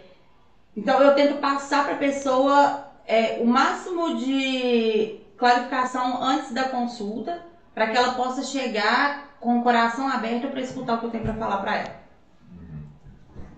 então 0.74 1.02
eu 1.02 1.14
tento 1.14 1.40
passar 1.40 1.84
para 1.84 1.94
a 1.94 1.98
pessoa 1.98 2.88
é, 3.06 3.38
o 3.42 3.46
máximo 3.46 4.16
de 4.16 5.20
clarificação 5.36 6.22
antes 6.22 6.52
da 6.52 6.70
consulta, 6.70 7.44
para 7.74 7.88
que 7.88 7.96
ela 7.96 8.14
possa 8.14 8.42
chegar 8.42 9.36
com 9.40 9.58
o 9.58 9.62
coração 9.62 10.08
aberto 10.08 10.48
para 10.48 10.60
escutar 10.62 10.94
o 10.94 10.98
que 11.00 11.06
eu 11.06 11.10
tenho 11.10 11.24
para 11.24 11.34
falar 11.34 11.58
para 11.58 11.76
ela. 11.76 12.02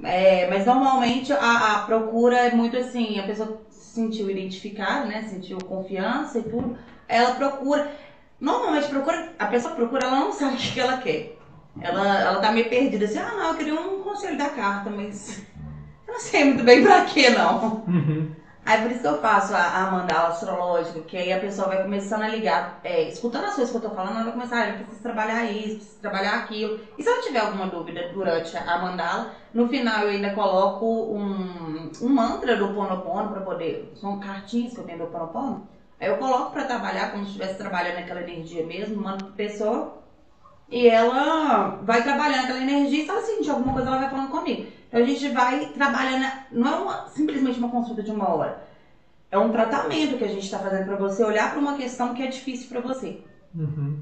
É, 0.03 0.49
mas 0.51 0.67
normalmente 0.67 1.33
a, 1.33 1.77
a, 1.77 1.79
procura 1.83 2.37
é 2.39 2.51
muito 2.51 2.77
assim, 2.77 3.21
a 3.21 3.23
pessoa 3.23 3.63
se 3.71 3.95
sentiu 3.95 4.29
identificada, 4.29 5.07
né? 5.07 5.23
Sentiu 5.23 5.59
confiança 5.59 6.41
e 6.41 6.43
tudo. 6.43 6.77
Ela 7.09 7.35
procura. 7.35 7.91
Normalmente 8.41 8.89
procura, 8.89 9.33
a 9.39 9.47
pessoa 9.47 9.75
procura, 9.75 10.07
ela 10.07 10.21
não 10.21 10.33
sabe 10.33 10.57
o 10.57 10.59
que 10.59 10.81
ela 10.81 10.99
quer. 10.99 11.39
Ela, 11.81 12.21
ela 12.21 12.41
tá 12.41 12.53
meio 12.53 12.69
perdida, 12.69 13.05
assim, 13.05 13.19
ah 13.19 13.33
não, 13.33 13.49
eu 13.49 13.55
queria 13.55 13.75
um 13.75 14.01
conselho 14.03 14.39
da 14.39 14.49
carta, 14.49 14.91
mas 14.91 15.43
não 16.07 16.19
sei 16.21 16.45
muito 16.45 16.63
bem 16.63 16.83
pra 16.83 17.05
quê, 17.05 17.31
não. 17.31 17.85
Uhum. 17.89 18.31
Aí 18.65 18.81
por 18.81 18.91
isso 18.91 19.01
que 19.01 19.07
eu 19.07 19.21
faço 19.21 19.55
a, 19.55 19.77
a 19.77 19.91
mandala 19.91 20.29
astrológica, 20.29 21.01
que 21.01 21.19
aí 21.19 21.31
a 21.33 21.39
pessoa 21.39 21.69
vai 21.69 21.83
começando 21.83 22.23
a 22.23 22.29
ligar, 22.29 22.81
é, 22.83 23.09
escutando 23.09 23.45
as 23.45 23.55
coisas 23.55 23.71
que 23.71 23.77
eu 23.77 23.91
tô 23.91 23.95
falando, 23.95 24.15
ela 24.15 24.25
vai 24.25 24.33
começar, 24.33 24.63
ah, 24.63 24.69
eu 24.69 24.75
preciso 24.79 25.03
trabalhar 25.03 25.45
isso, 25.45 25.77
preciso 25.77 26.01
trabalhar 26.01 26.35
aquilo. 26.37 26.81
E 26.97 27.03
se 27.03 27.09
ela 27.09 27.23
tiver 27.23 27.41
alguma 27.41 27.67
dúvida 27.67 28.09
durante 28.15 28.57
a 28.57 28.79
mandala, 28.79 29.33
no 29.53 29.69
final 29.69 30.05
eu 30.05 30.11
ainda 30.11 30.31
coloco 30.31 30.87
um, 30.87 31.93
um 32.01 32.09
mantra 32.09 32.57
do 32.57 32.73
Ponopono 32.73 33.29
para 33.29 33.43
poder, 33.43 33.93
são 33.97 34.19
cartinhas 34.19 34.73
que 34.73 34.81
eu 34.81 34.85
tenho 34.85 34.99
do 34.99 35.07
Ponopono, 35.09 35.69
aí 36.05 36.11
eu 36.11 36.19
coloco 36.19 36.53
para 36.53 36.65
trabalhar 36.65 37.11
como 37.11 37.25
se 37.25 37.31
estivesse 37.31 37.57
trabalhando 37.57 37.99
aquela 37.99 38.23
energia 38.23 38.65
mesmo, 38.65 39.03
mando 39.03 39.25
pra 39.25 39.35
pessoa, 39.35 40.03
e 40.69 40.87
ela 40.87 41.81
vai 41.83 42.03
trabalhando 42.03 42.45
aquela 42.45 42.63
energia, 42.63 43.03
e 43.03 43.05
se 43.05 43.11
ela 43.11 43.23
sentir 43.23 43.51
alguma 43.51 43.73
coisa, 43.73 43.89
ela 43.89 43.99
vai 43.99 44.11
falando 44.11 44.31
comigo. 44.31 44.67
Então 44.89 45.01
a 45.01 45.05
gente 45.05 45.29
vai 45.31 45.67
trabalhando, 45.67 46.27
não 46.53 46.69
é 46.69 46.77
uma, 46.77 47.09
simplesmente 47.09 47.59
uma 47.59 47.71
consulta 47.71 48.03
de 48.03 48.11
uma 48.11 48.29
hora. 48.29 48.63
É 49.31 49.39
um 49.39 49.51
tratamento 49.51 50.17
que 50.17 50.25
a 50.25 50.29
gente 50.29 50.45
está 50.45 50.59
fazendo 50.59 50.87
para 50.87 50.97
você 50.97 51.25
olhar 51.25 51.51
para 51.51 51.59
uma 51.59 51.77
questão 51.77 52.15
que 52.15 52.23
é 52.23 52.29
difícil 52.29 52.69
para 52.69 52.81
você. 52.81 53.21
Uhum. 53.55 53.99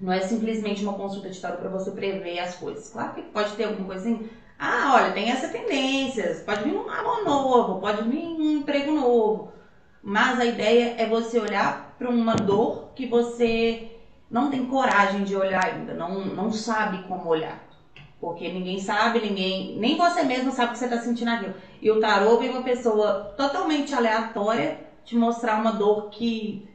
Não 0.00 0.12
é 0.12 0.20
simplesmente 0.20 0.82
uma 0.82 0.94
consulta 0.94 1.30
de 1.30 1.40
tarot 1.40 1.60
para 1.60 1.70
você 1.70 1.92
prever 1.92 2.40
as 2.40 2.56
coisas. 2.56 2.88
Claro 2.88 3.12
que 3.12 3.22
pode 3.22 3.52
ter 3.52 3.64
alguma 3.64 3.86
coisinha. 3.86 4.28
Ah, 4.58 4.94
olha, 4.96 5.12
tem 5.12 5.30
essa 5.30 5.48
tendência. 5.48 6.42
Pode 6.44 6.64
vir 6.64 6.74
um 6.74 6.90
amor 6.90 7.24
novo, 7.24 7.80
pode 7.80 8.08
vir 8.08 8.24
um 8.24 8.58
emprego 8.58 8.90
novo. 8.90 9.52
Mas 10.02 10.40
a 10.40 10.44
ideia 10.44 10.96
é 10.98 11.06
você 11.06 11.38
olhar 11.38 11.94
para 11.98 12.10
uma 12.10 12.34
dor 12.34 12.90
que 12.94 13.06
você 13.06 13.92
não 14.30 14.50
tem 14.50 14.66
coragem 14.66 15.24
de 15.24 15.36
olhar 15.36 15.64
ainda, 15.64 15.94
não, 15.94 16.24
não 16.24 16.50
sabe 16.50 17.04
como 17.04 17.28
olhar. 17.28 17.62
Porque 18.20 18.52
ninguém 18.52 18.80
sabe, 18.80 19.20
ninguém. 19.20 19.78
Nem 19.78 19.96
você 19.96 20.22
mesmo 20.22 20.52
sabe 20.52 20.70
o 20.70 20.72
que 20.72 20.78
você 20.78 20.84
está 20.84 20.98
sentindo 20.98 21.30
aquilo. 21.30 21.54
E 21.80 21.90
o 21.90 22.00
tarô 22.00 22.38
vem 22.38 22.50
uma 22.50 22.62
pessoa 22.62 23.34
totalmente 23.36 23.94
aleatória 23.94 24.78
te 25.04 25.16
mostrar 25.16 25.60
uma 25.60 25.72
dor 25.72 26.08
que 26.10 26.68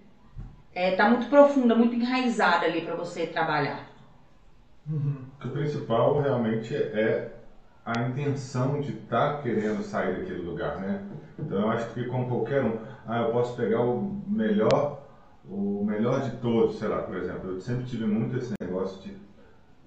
está 0.76 1.06
é, 1.06 1.10
muito 1.10 1.30
profunda, 1.30 1.74
muito 1.74 1.96
enraizada 1.96 2.66
ali 2.66 2.82
para 2.82 2.96
você 2.96 3.26
trabalhar. 3.26 3.88
Uhum. 4.90 5.26
O 5.44 5.50
principal 5.50 6.22
realmente 6.22 6.76
é 6.76 7.32
a 7.86 8.02
intenção 8.04 8.82
de 8.82 8.92
estar 8.92 9.38
tá 9.38 9.42
querendo 9.42 9.82
sair 9.82 10.18
daquele 10.18 10.42
lugar, 10.42 10.78
né? 10.80 11.02
Então 11.40 11.62
eu 11.62 11.70
acho 11.70 11.94
que 11.94 12.06
com 12.06 12.28
qualquer 12.28 12.64
um, 12.64 12.80
ah, 13.06 13.22
eu 13.22 13.32
posso 13.32 13.56
pegar 13.56 13.82
o 13.82 14.22
melhor, 14.28 15.04
o 15.48 15.84
melhor 15.86 16.22
de 16.22 16.38
todos, 16.38 16.80
sei 16.80 16.88
lá, 16.88 17.04
por 17.04 17.16
exemplo, 17.16 17.52
eu 17.52 17.62
sempre 17.62 17.86
tive 17.86 18.06
muito 18.06 18.38
esse 18.38 18.54
negócio 18.60 19.02
de 19.02 19.16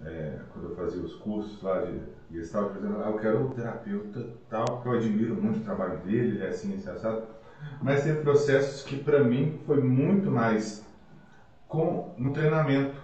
é, 0.03 0.39
quando 0.53 0.71
eu 0.71 0.77
fazia 0.77 1.03
os 1.03 1.15
cursos 1.17 1.63
lá 1.63 1.83
de 1.83 2.01
Gestalt, 2.31 2.73
por 2.73 2.79
exemplo, 2.79 3.03
ah, 3.05 3.11
eu 3.11 3.19
quero 3.19 3.47
um 3.47 3.51
terapeuta 3.51 4.27
tal, 4.49 4.65
porque 4.65 4.89
eu 4.89 4.93
admiro 4.93 5.35
muito 5.35 5.61
o 5.61 5.65
trabalho 5.65 5.99
dele, 5.99 6.37
ele 6.37 6.45
é 6.45 6.49
assim, 6.49 6.75
esse 6.75 6.89
assado. 6.89 7.25
Mas 7.83 8.05
tem 8.05 8.15
processos 8.17 8.83
que 8.83 8.97
para 8.97 9.23
mim 9.23 9.61
foi 9.67 9.83
muito 9.83 10.31
mais 10.31 10.85
com 11.69 12.15
no 12.17 12.33
treinamento 12.33 12.97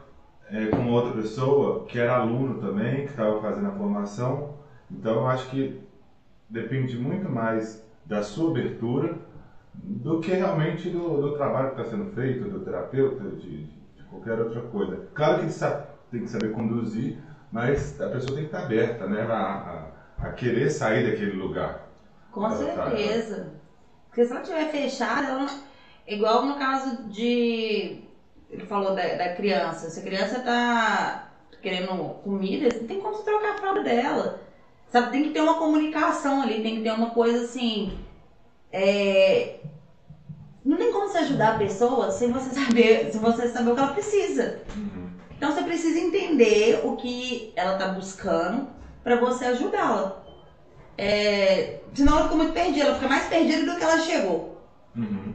é, 0.51 0.66
com 0.66 0.90
outra 0.90 1.12
pessoa 1.12 1.85
que 1.86 1.98
era 1.98 2.16
aluno 2.16 2.60
também, 2.60 3.05
que 3.05 3.10
estava 3.10 3.40
fazendo 3.40 3.68
a 3.68 3.73
formação. 3.73 4.55
Então 4.90 5.16
eu 5.16 5.27
acho 5.27 5.51
que 5.51 5.81
depende 6.48 6.97
muito 6.97 7.28
mais 7.28 7.86
da 8.07 8.23
sua 8.23 8.51
abertura 8.51 9.15
do 9.74 10.20
que 10.20 10.31
realmente 10.31 10.89
do, 10.89 11.20
do 11.20 11.37
trabalho 11.37 11.74
que 11.74 11.81
está 11.81 11.91
sendo 11.91 12.12
feito, 12.12 12.49
do 12.49 12.61
terapeuta, 12.61 13.24
de, 13.31 13.65
de, 13.65 14.05
qualquer 14.09 14.39
outra 14.41 14.62
coisa. 14.62 15.09
Claro 15.15 15.43
que 15.43 15.51
sabe 15.51 15.85
tem 16.11 16.23
que 16.23 16.31
saber 16.31 16.53
conduzir, 16.53 17.19
mas 17.51 18.01
a 18.01 18.09
pessoa 18.09 18.37
tem 18.37 18.47
que 18.47 18.55
estar 18.55 18.62
aberta, 18.62 19.07
né, 19.07 19.23
a, 19.23 19.91
a, 20.19 20.28
a 20.28 20.33
querer 20.33 20.70
sair 20.70 21.11
daquele 21.11 21.33
lugar. 21.33 21.89
Com 22.31 22.43
tá 22.43 22.51
certeza. 22.51 23.55
Porque 24.07 24.24
se 24.24 24.31
ela 24.31 24.43
estiver 24.43 24.70
fechada, 24.70 25.28
ela 25.28 25.41
não... 25.41 25.62
igual 26.07 26.47
no 26.47 26.57
caso 26.57 27.09
de. 27.09 28.05
Ele 28.49 28.65
falou 28.66 28.95
da, 28.95 29.03
da 29.03 29.35
criança. 29.35 29.91
Se 29.91 30.01
a 30.01 30.03
criança 30.05 30.39
está 30.39 31.33
querendo 31.61 31.97
comida, 32.23 32.69
não 32.78 32.87
tem 32.87 33.01
como 33.01 33.16
você 33.16 33.24
trocar 33.24 33.55
a 33.55 33.59
fralda 33.59 33.83
dela. 33.83 34.41
Sabe, 34.91 35.11
tem 35.11 35.25
que 35.25 35.31
ter 35.31 35.41
uma 35.41 35.55
comunicação 35.55 36.43
ali, 36.43 36.63
tem 36.63 36.77
que 36.77 36.83
ter 36.83 36.93
uma 36.93 37.11
coisa 37.11 37.45
assim. 37.45 37.99
É... 38.73 39.57
Não 40.65 40.77
tem 40.77 40.93
como 40.93 41.09
você 41.09 41.19
ajudar 41.19 41.55
a 41.55 41.59
pessoa 41.59 42.11
sem 42.11 42.33
você 42.33 42.51
saber, 42.51 43.11
se 43.11 43.19
você 43.19 43.49
saber 43.49 43.71
o 43.71 43.75
que 43.75 43.81
ela 43.81 43.93
precisa. 43.93 44.61
Uhum. 44.77 45.11
Então 45.37 45.53
você 45.53 45.63
precisa 45.63 45.99
entender 45.99 46.81
o 46.85 46.97
que 46.97 47.53
ela 47.55 47.75
está 47.75 47.89
buscando 47.89 48.69
para 49.05 49.17
você 49.17 49.45
ajudá-la. 49.47 50.25
É, 50.99 51.81
senão 51.95 52.15
ela 52.15 52.25
fica 52.25 52.37
muito 52.37 52.53
perdida, 52.53 52.87
ela 52.87 52.95
fica 52.95 53.09
mais 53.09 53.29
perdida 53.29 53.71
do 53.71 53.79
que 53.79 53.85
ela 53.85 53.99
chegou. 53.99 54.63
Uhum. 54.97 55.35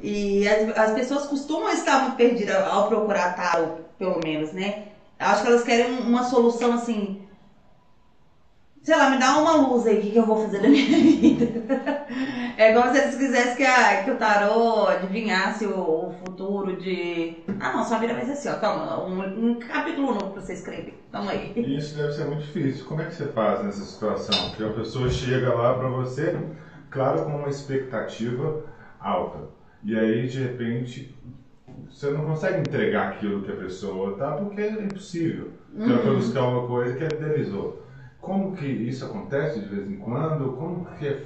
E 0.00 0.46
as, 0.48 0.78
as, 0.78 0.92
pessoas 0.92 1.26
costumam 1.26 1.70
estar 1.70 2.02
muito 2.02 2.16
perdidas 2.16 2.56
ao 2.68 2.88
procurar 2.88 3.34
tarot, 3.34 3.82
pelo 3.98 4.20
menos, 4.22 4.52
né? 4.52 4.84
Acho 5.18 5.42
que 5.42 5.48
elas 5.48 5.64
querem 5.64 5.98
uma 5.98 6.22
solução 6.22 6.74
assim 6.74 7.27
sei 8.88 8.96
lá, 8.96 9.10
me 9.10 9.18
dá 9.18 9.36
uma 9.36 9.68
luz 9.68 9.86
aí, 9.86 9.98
o 9.98 10.00
que, 10.00 10.10
que 10.12 10.18
eu 10.18 10.24
vou 10.24 10.44
fazer 10.44 10.62
da 10.62 10.68
minha 10.68 10.86
vida. 11.20 11.44
É 12.56 12.72
como 12.72 12.90
se 12.90 12.98
eles 12.98 13.16
quisessem 13.16 13.56
que, 13.56 13.62
a, 13.62 14.02
que 14.02 14.10
o 14.10 14.16
tarô 14.16 14.86
adivinhasse 14.86 15.66
o, 15.66 15.78
o, 15.78 16.14
futuro 16.24 16.74
de. 16.80 17.36
Ah, 17.60 17.74
não, 17.74 17.84
sua 17.84 17.98
vida 17.98 18.14
vai 18.14 18.24
ser 18.24 18.32
assim, 18.32 18.48
ó. 18.48 18.54
Toma, 18.54 19.04
um, 19.04 19.50
um 19.50 19.58
capítulo 19.58 20.14
novo 20.14 20.30
pra 20.30 20.40
você 20.40 20.54
escrever. 20.54 20.98
Toma 21.12 21.32
aí. 21.32 21.52
Isso 21.54 21.98
deve 21.98 22.12
ser 22.14 22.24
muito 22.24 22.46
difícil. 22.46 22.86
Como 22.86 23.02
é 23.02 23.04
que 23.04 23.14
você 23.14 23.26
faz 23.26 23.62
nessa 23.62 23.84
situação? 23.84 24.52
Que 24.52 24.64
a 24.64 24.70
pessoa 24.70 25.10
chega 25.10 25.52
lá 25.52 25.74
pra 25.74 25.88
você, 25.90 26.34
claro, 26.88 27.26
com 27.26 27.32
uma 27.32 27.48
expectativa 27.50 28.64
alta. 28.98 29.50
E 29.84 29.98
aí, 29.98 30.26
de 30.26 30.42
repente, 30.44 31.14
você 31.90 32.10
não 32.10 32.24
consegue 32.24 32.60
entregar 32.60 33.10
aquilo 33.10 33.42
que 33.42 33.52
a 33.52 33.56
pessoa 33.56 34.16
tá, 34.16 34.32
porque 34.32 34.62
é 34.62 34.70
impossível. 34.82 35.50
Então, 35.74 35.86
uhum. 35.88 35.92
Ela 35.92 36.02
foi 36.02 36.16
buscar 36.16 36.42
uma 36.44 36.66
coisa 36.66 36.96
que 36.96 37.04
idealizou. 37.04 37.86
Como 38.20 38.56
que 38.56 38.66
isso 38.66 39.04
acontece 39.04 39.60
de 39.60 39.66
vez 39.66 39.88
em 39.88 39.96
quando? 39.96 40.56
Como 40.56 40.84
que 40.96 41.06
é, 41.06 41.22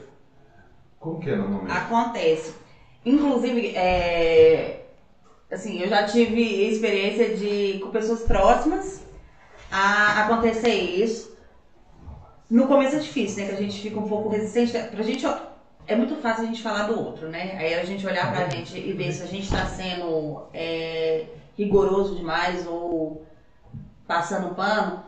como 0.98 1.18
que 1.18 1.30
é 1.30 1.36
normalmente? 1.36 1.76
Acontece. 1.76 2.54
Inclusive, 3.04 3.74
é, 3.74 4.84
assim, 5.50 5.80
eu 5.80 5.88
já 5.88 6.04
tive 6.04 6.40
experiência 6.68 7.34
de 7.34 7.80
com 7.80 7.90
pessoas 7.90 8.22
próximas 8.22 9.02
a 9.70 10.24
acontecer 10.24 10.74
isso. 10.74 11.32
No 12.48 12.66
começo 12.66 12.96
é 12.96 12.98
difícil, 12.98 13.42
né? 13.42 13.48
Que 13.48 13.56
a 13.56 13.60
gente 13.62 13.80
fica 13.80 13.98
um 13.98 14.06
pouco 14.06 14.28
resistente. 14.28 14.72
Pra 14.72 15.02
gente 15.02 15.26
é 15.86 15.96
muito 15.96 16.16
fácil 16.16 16.44
a 16.44 16.46
gente 16.46 16.62
falar 16.62 16.86
do 16.86 16.98
outro, 16.98 17.28
né? 17.28 17.56
Aí 17.58 17.74
a 17.74 17.84
gente 17.84 18.06
olhar 18.06 18.30
pra 18.30 18.48
gente 18.48 18.78
e 18.78 18.92
ver 18.92 19.10
se 19.12 19.22
a 19.22 19.26
gente 19.26 19.44
está 19.44 19.64
sendo 19.66 20.44
é, 20.52 21.26
rigoroso 21.56 22.14
demais 22.14 22.66
ou 22.66 23.26
passando 24.06 24.54
pano, 24.54 25.02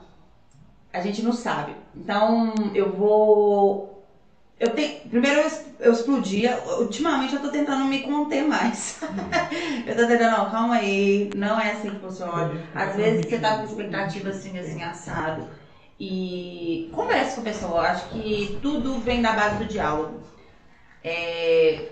a 0.95 1.01
gente 1.01 1.23
não 1.23 1.33
sabe. 1.33 1.75
Então 1.95 2.55
eu 2.73 2.93
vou. 2.93 4.07
Eu 4.61 4.71
tenho. 4.71 5.01
Primeiro 5.11 5.41
eu, 5.41 5.51
eu 5.81 5.93
explodia. 5.93 6.57
Ultimamente 6.79 7.35
eu 7.35 7.43
tô 7.43 7.49
tentando 7.49 7.85
me 7.87 8.03
conter 8.03 8.45
mais. 8.45 9.01
eu 9.85 9.97
tô 9.97 10.07
tentando, 10.07 10.39
não, 10.39 10.51
calma 10.51 10.77
aí, 10.77 11.31
não 11.35 11.61
é 11.61 11.73
assim 11.73 11.91
que 11.91 11.99
funciona. 11.99 12.63
Às 12.73 12.95
vezes 12.95 13.27
você 13.27 13.39
tá 13.41 13.59
com 13.59 13.65
expectativa 13.65 14.29
assim, 14.31 14.57
assim, 14.57 14.83
assado. 14.85 15.49
E 15.99 16.89
conversa 16.93 17.35
com 17.35 17.41
a 17.41 17.53
pessoa. 17.53 17.81
Acho 17.81 18.09
que 18.11 18.57
tudo 18.63 19.01
vem 19.01 19.21
da 19.21 19.33
base 19.33 19.57
do 19.57 19.65
diálogo. 19.65 20.21
É, 21.03 21.89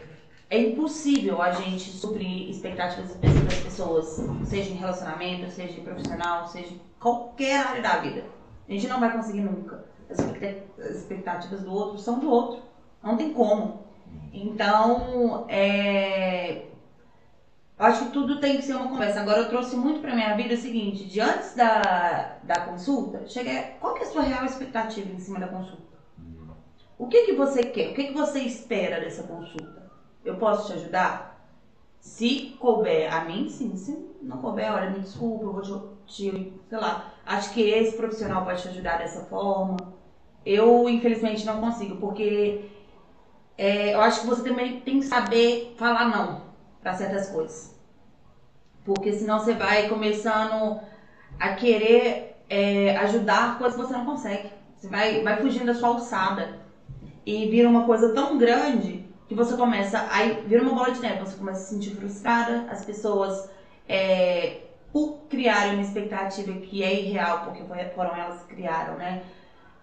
é 0.48 0.58
impossível 0.60 1.42
a 1.42 1.50
gente 1.50 1.90
suprir 1.90 2.48
expectativas 2.48 3.16
das 3.16 3.58
pessoas, 3.58 4.24
seja 4.44 4.70
em 4.70 4.76
relacionamento, 4.76 5.50
seja 5.50 5.78
em 5.78 5.82
profissional, 5.82 6.46
seja 6.46 6.68
em 6.68 6.80
qualquer 7.00 7.66
área 7.66 7.82
da 7.82 7.96
vida. 7.98 8.41
A 8.72 8.74
gente 8.74 8.88
não 8.88 9.00
vai 9.00 9.12
conseguir 9.12 9.42
nunca. 9.42 9.84
As 10.08 10.96
expectativas 10.96 11.60
do 11.60 11.72
outro 11.72 11.98
são 11.98 12.18
do 12.18 12.30
outro. 12.30 12.62
Não 13.02 13.18
tem 13.18 13.34
como. 13.34 13.82
Então, 14.32 15.44
é, 15.46 16.68
acho 17.78 18.06
que 18.06 18.12
tudo 18.12 18.40
tem 18.40 18.56
que 18.56 18.62
ser 18.62 18.74
uma 18.74 18.88
conversa. 18.88 19.20
Agora, 19.20 19.40
eu 19.40 19.48
trouxe 19.50 19.76
muito 19.76 20.00
para 20.00 20.14
minha 20.14 20.34
vida 20.36 20.54
o 20.54 20.56
seguinte: 20.56 21.04
de 21.04 21.20
antes 21.20 21.54
da, 21.54 22.38
da 22.42 22.60
consulta, 22.60 23.26
cheguei. 23.26 23.74
Qual 23.78 23.94
é 23.98 24.02
a 24.02 24.06
sua 24.06 24.22
real 24.22 24.46
expectativa 24.46 25.12
em 25.12 25.18
cima 25.18 25.38
da 25.38 25.48
consulta? 25.48 25.92
O 26.98 27.08
que, 27.08 27.24
que 27.24 27.32
você 27.34 27.62
quer? 27.64 27.90
O 27.90 27.94
que, 27.94 28.04
que 28.04 28.14
você 28.14 28.40
espera 28.40 29.00
dessa 29.00 29.24
consulta? 29.24 29.90
Eu 30.24 30.36
posso 30.36 30.68
te 30.68 30.78
ajudar? 30.78 31.31
Se 32.02 32.56
couber 32.58 33.14
a 33.14 33.24
mim, 33.24 33.48
sim. 33.48 33.76
Se 33.76 33.96
não 34.20 34.38
couber, 34.38 34.72
olha, 34.72 34.90
me 34.90 34.98
desculpa, 34.98 35.44
eu 35.44 35.52
vou 35.52 35.62
te, 36.04 36.32
te 36.32 36.52
sei 36.68 36.78
lá. 36.78 37.14
Acho 37.24 37.54
que 37.54 37.62
esse 37.62 37.96
profissional 37.96 38.44
pode 38.44 38.60
te 38.60 38.68
ajudar 38.68 38.98
dessa 38.98 39.24
forma. 39.26 39.76
Eu, 40.44 40.88
infelizmente, 40.88 41.46
não 41.46 41.60
consigo, 41.60 41.96
porque 41.98 42.68
é, 43.56 43.94
eu 43.94 44.00
acho 44.00 44.22
que 44.22 44.26
você 44.26 44.42
também 44.42 44.80
tem 44.80 44.98
que 44.98 45.06
saber 45.06 45.76
falar 45.78 46.08
não 46.08 46.42
para 46.82 46.92
certas 46.92 47.28
coisas. 47.28 47.72
Porque 48.84 49.12
senão 49.12 49.38
você 49.38 49.54
vai 49.54 49.88
começando 49.88 50.80
a 51.38 51.54
querer 51.54 52.36
é, 52.50 52.96
ajudar 52.96 53.58
coisas 53.58 53.80
que 53.80 53.86
você 53.86 53.96
não 53.96 54.04
consegue. 54.04 54.50
Você 54.76 54.88
vai, 54.88 55.22
vai 55.22 55.40
fugindo 55.40 55.66
da 55.66 55.74
sua 55.74 55.90
alçada. 55.90 56.58
E 57.24 57.48
vira 57.48 57.68
uma 57.68 57.86
coisa 57.86 58.12
tão 58.12 58.36
grande 58.36 59.11
que 59.28 59.34
você 59.34 59.56
começa. 59.56 60.06
Aí 60.10 60.42
vira 60.46 60.62
uma 60.62 60.74
bola 60.74 60.90
de 60.90 61.00
neve. 61.00 61.20
Você 61.20 61.36
começa 61.36 61.60
a 61.60 61.62
se 61.62 61.74
sentir 61.74 61.94
frustrada. 61.96 62.66
As 62.70 62.84
pessoas, 62.84 63.50
é, 63.88 64.62
por 64.92 65.22
criarem 65.28 65.74
uma 65.74 65.82
expectativa 65.82 66.52
que 66.60 66.82
é 66.82 67.00
irreal, 67.00 67.44
porque 67.44 67.62
foram 67.94 68.16
elas 68.16 68.42
que 68.42 68.54
criaram, 68.54 68.96
né? 68.96 69.22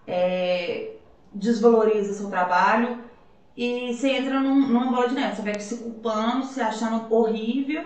É, 0.06 0.92
desvaloriza 1.32 2.14
seu 2.14 2.28
trabalho 2.28 2.98
e 3.56 3.92
você 3.92 4.10
entra 4.10 4.40
num, 4.40 4.66
numa 4.66 4.90
bola 4.90 5.08
de 5.08 5.14
neve. 5.14 5.36
Você 5.36 5.42
vai 5.42 5.60
se 5.60 5.76
culpando, 5.78 6.46
se 6.46 6.60
achando 6.60 7.12
horrível 7.12 7.84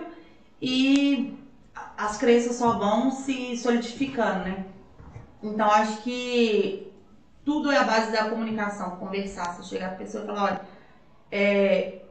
e 0.61 1.37
as 1.97 2.17
crenças 2.17 2.55
só 2.55 2.77
vão 2.77 3.11
se 3.11 3.57
solidificando, 3.57 4.45
né? 4.45 4.65
Então 5.43 5.69
acho 5.69 6.01
que 6.01 6.91
tudo 7.43 7.71
é 7.71 7.77
a 7.77 7.83
base 7.83 8.11
da 8.11 8.29
comunicação, 8.29 8.95
conversar, 8.97 9.53
você 9.53 9.75
chegar 9.75 9.89
pra 9.89 9.97
pessoa 9.97 10.23
e 10.23 10.27
falar, 10.27 10.43
olha, 10.43 10.61
é, 11.31 12.01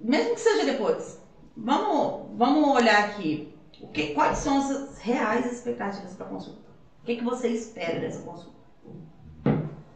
mesmo 0.00 0.34
que 0.34 0.40
seja 0.40 0.64
depois, 0.64 1.20
vamos, 1.56 2.36
vamos 2.36 2.76
olhar 2.76 3.04
aqui, 3.04 3.54
o 3.80 3.88
que, 3.88 4.14
quais 4.14 4.38
são 4.38 4.58
as 4.58 4.98
reais 4.98 5.50
expectativas 5.50 6.14
para 6.14 6.26
consulta? 6.26 6.60
O 7.02 7.06
que, 7.06 7.16
que 7.16 7.24
você 7.24 7.48
espera 7.48 8.00
dessa 8.00 8.22
consulta? 8.22 8.54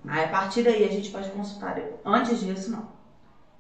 Aí 0.07 0.25
a 0.25 0.29
partir 0.29 0.63
daí 0.63 0.85
a 0.85 0.93
gente 0.93 1.11
pode 1.11 1.31
consultar. 1.31 1.81
Antes 2.05 2.41
disso, 2.41 2.71
não. 2.71 2.89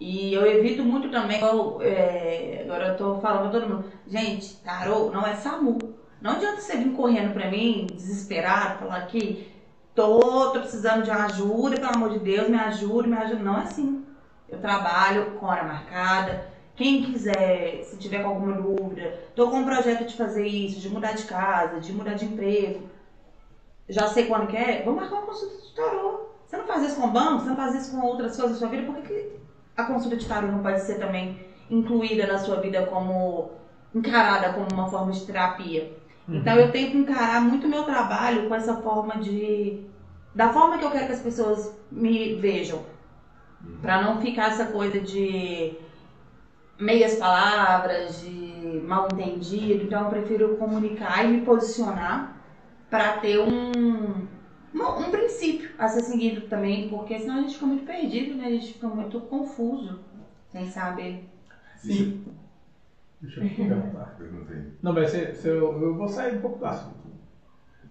E 0.00 0.32
eu 0.32 0.46
evito 0.46 0.84
muito 0.84 1.10
também, 1.10 1.40
eu, 1.40 1.82
é, 1.82 2.62
agora 2.64 2.88
eu 2.88 2.96
tô 2.96 3.20
falando 3.20 3.50
pra 3.50 3.60
todo 3.60 3.68
mundo, 3.68 3.92
gente, 4.06 4.54
tarô 4.58 5.10
não 5.10 5.26
é 5.26 5.34
SAMU. 5.34 5.76
Não 6.20 6.32
adianta 6.32 6.60
você 6.60 6.76
vir 6.76 6.92
correndo 6.92 7.32
pra 7.32 7.50
mim, 7.50 7.86
desesperado, 7.92 8.78
falar 8.78 9.06
que 9.06 9.52
tô, 9.94 10.52
tô 10.52 10.60
precisando 10.60 11.02
de 11.02 11.10
uma 11.10 11.24
ajuda, 11.24 11.76
pelo 11.76 11.94
amor 11.94 12.10
de 12.10 12.20
Deus, 12.20 12.48
me 12.48 12.56
ajude, 12.56 13.08
me 13.08 13.16
ajude. 13.16 13.42
Não 13.42 13.58
é 13.58 13.62
assim. 13.62 14.04
Eu 14.48 14.58
trabalho 14.58 15.32
com 15.32 15.46
hora 15.46 15.62
marcada. 15.62 16.48
Quem 16.74 17.02
quiser, 17.02 17.82
se 17.82 17.98
tiver 17.98 18.22
com 18.22 18.28
alguma 18.28 18.52
dúvida, 18.52 19.12
tô 19.34 19.50
com 19.50 19.58
um 19.58 19.64
projeto 19.64 20.06
de 20.06 20.16
fazer 20.16 20.46
isso, 20.46 20.80
de 20.80 20.88
mudar 20.88 21.12
de 21.12 21.24
casa, 21.24 21.80
de 21.80 21.92
mudar 21.92 22.14
de 22.14 22.24
emprego. 22.24 22.88
Já 23.88 24.06
sei 24.06 24.26
quando 24.26 24.46
quer, 24.46 24.84
vou 24.84 24.94
marcar 24.94 25.16
uma 25.16 25.26
consulta 25.26 25.56
de 25.56 25.74
tarô. 25.74 26.28
Você 26.46 26.56
não 26.56 26.66
faz 26.66 26.82
isso 26.84 27.00
com 27.00 27.08
o 27.08 27.10
banco, 27.10 27.40
você 27.40 27.48
não 27.48 27.56
faz 27.56 27.74
isso 27.74 27.90
com 27.90 28.06
outras 28.06 28.36
coisas 28.36 28.52
da 28.52 28.58
sua 28.58 28.68
vida, 28.68 28.90
por 28.90 29.02
que 29.02 29.32
a 29.76 29.84
consulta 29.84 30.16
de 30.16 30.26
tarô 30.26 30.46
não 30.46 30.62
pode 30.62 30.80
ser 30.80 30.98
também 30.98 31.44
incluída 31.68 32.26
na 32.26 32.38
sua 32.38 32.60
vida 32.60 32.86
como 32.86 33.50
encarada 33.94 34.52
como 34.52 34.68
uma 34.72 34.88
forma 34.88 35.10
de 35.10 35.26
terapia? 35.26 35.92
Uhum. 36.28 36.36
Então 36.36 36.54
eu 36.56 36.70
tento 36.70 36.96
encarar 36.96 37.40
muito 37.40 37.66
o 37.66 37.70
meu 37.70 37.82
trabalho 37.84 38.48
com 38.48 38.54
essa 38.54 38.76
forma 38.76 39.16
de. 39.16 39.84
da 40.34 40.52
forma 40.52 40.78
que 40.78 40.84
eu 40.84 40.90
quero 40.90 41.06
que 41.06 41.12
as 41.12 41.22
pessoas 41.22 41.76
me 41.90 42.36
vejam. 42.36 42.82
Para 43.82 44.02
não 44.02 44.20
ficar 44.20 44.48
essa 44.48 44.66
coisa 44.66 45.00
de 45.00 45.76
meias 46.78 47.16
palavras, 47.16 48.20
de 48.20 48.80
mal 48.84 49.08
entendido. 49.12 49.84
Então 49.84 50.04
eu 50.04 50.10
prefiro 50.10 50.56
comunicar 50.56 51.24
e 51.24 51.28
me 51.28 51.40
posicionar 51.42 52.36
para 52.88 53.18
ter 53.18 53.38
um, 53.38 54.26
um 54.74 55.10
princípio 55.10 55.70
a 55.78 55.88
ser 55.88 56.02
seguido 56.02 56.48
também, 56.48 56.88
porque 56.88 57.18
senão 57.18 57.38
a 57.38 57.40
gente 57.42 57.54
fica 57.54 57.66
muito 57.66 57.84
perdido, 57.84 58.36
né? 58.36 58.46
A 58.46 58.50
gente 58.50 58.72
fica 58.74 58.88
muito 58.88 59.20
confuso, 59.20 60.00
sem 60.50 60.66
saber. 60.66 61.28
Sim. 61.76 62.24
Deixa 63.20 63.40
eu 63.40 63.48
perguntar. 63.48 64.14
Perguntei. 64.16 64.72
Não, 64.82 64.92
mas 64.92 65.10
você, 65.10 65.34
você, 65.34 65.50
eu 65.50 65.96
vou 65.96 66.08
sair 66.08 66.36
um 66.36 66.40
pouco 66.40 66.58
do 66.58 66.66
assunto. 66.66 66.98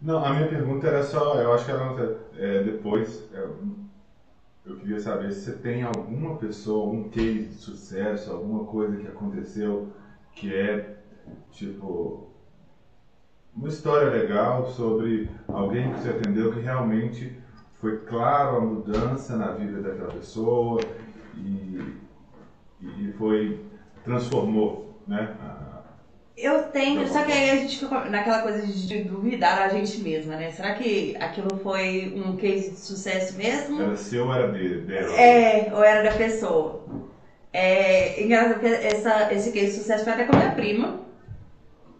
Não, 0.01 0.23
a 0.23 0.33
minha 0.33 0.47
pergunta 0.47 0.87
era 0.87 1.03
só, 1.03 1.41
eu 1.41 1.53
acho 1.53 1.65
que 1.65 1.71
era 1.71 2.19
é, 2.37 2.63
depois, 2.63 3.27
eu, 3.33 3.45
é, 3.45 3.86
eu 4.67 4.75
queria 4.77 4.99
saber 4.99 5.31
se 5.31 5.41
você 5.41 5.53
tem 5.53 5.83
alguma 5.83 6.35
pessoa, 6.37 6.85
algum 6.85 7.09
case 7.09 7.45
de 7.45 7.55
sucesso, 7.55 8.31
alguma 8.31 8.65
coisa 8.65 8.97
que 8.97 9.07
aconteceu 9.07 9.89
que 10.33 10.53
é, 10.53 10.97
tipo, 11.51 12.27
uma 13.55 13.67
história 13.67 14.09
legal 14.09 14.67
sobre 14.67 15.29
alguém 15.47 15.91
que 15.91 15.99
você 15.99 16.09
atendeu 16.09 16.53
que 16.53 16.59
realmente 16.59 17.35
foi 17.79 17.97
claro 17.99 18.57
a 18.57 18.61
mudança 18.61 19.35
na 19.35 19.51
vida 19.51 19.81
daquela 19.81 20.11
pessoa 20.11 20.79
e, 21.35 21.95
e 22.81 23.13
foi 23.17 23.65
transformou 24.03 24.87
né? 25.07 25.35
Eu 26.37 26.65
tenho, 26.65 27.07
só 27.07 27.23
que 27.23 27.31
aí 27.31 27.49
a 27.49 27.55
gente 27.55 27.79
fica 27.79 28.05
naquela 28.11 28.43
coisa 28.43 28.61
de 28.61 29.03
duvidar 29.05 29.59
a 29.59 29.69
gente 29.69 29.97
mesma, 30.01 30.35
né? 30.35 30.51
Será 30.51 30.75
que 30.75 31.17
aquilo 31.19 31.57
foi 31.63 32.13
um 32.15 32.35
case 32.37 32.69
de 32.69 32.79
sucesso 32.79 33.35
mesmo? 33.35 33.81
Era 33.81 33.97
seu 33.97 34.27
ou 34.27 34.33
era 34.33 34.47
dele? 34.49 34.81
Dela? 34.81 35.19
É, 35.19 35.73
ou 35.73 35.83
era 35.83 36.07
da 36.07 36.15
pessoa. 36.15 36.85
É 37.51 38.23
engraçado 38.23 38.59
porque 38.59 38.67
essa, 38.67 39.33
esse 39.33 39.51
case 39.51 39.65
de 39.65 39.77
sucesso 39.79 40.03
foi 40.03 40.13
até 40.13 40.25
com 40.25 40.35
a 40.35 40.39
minha 40.39 40.51
prima. 40.51 40.99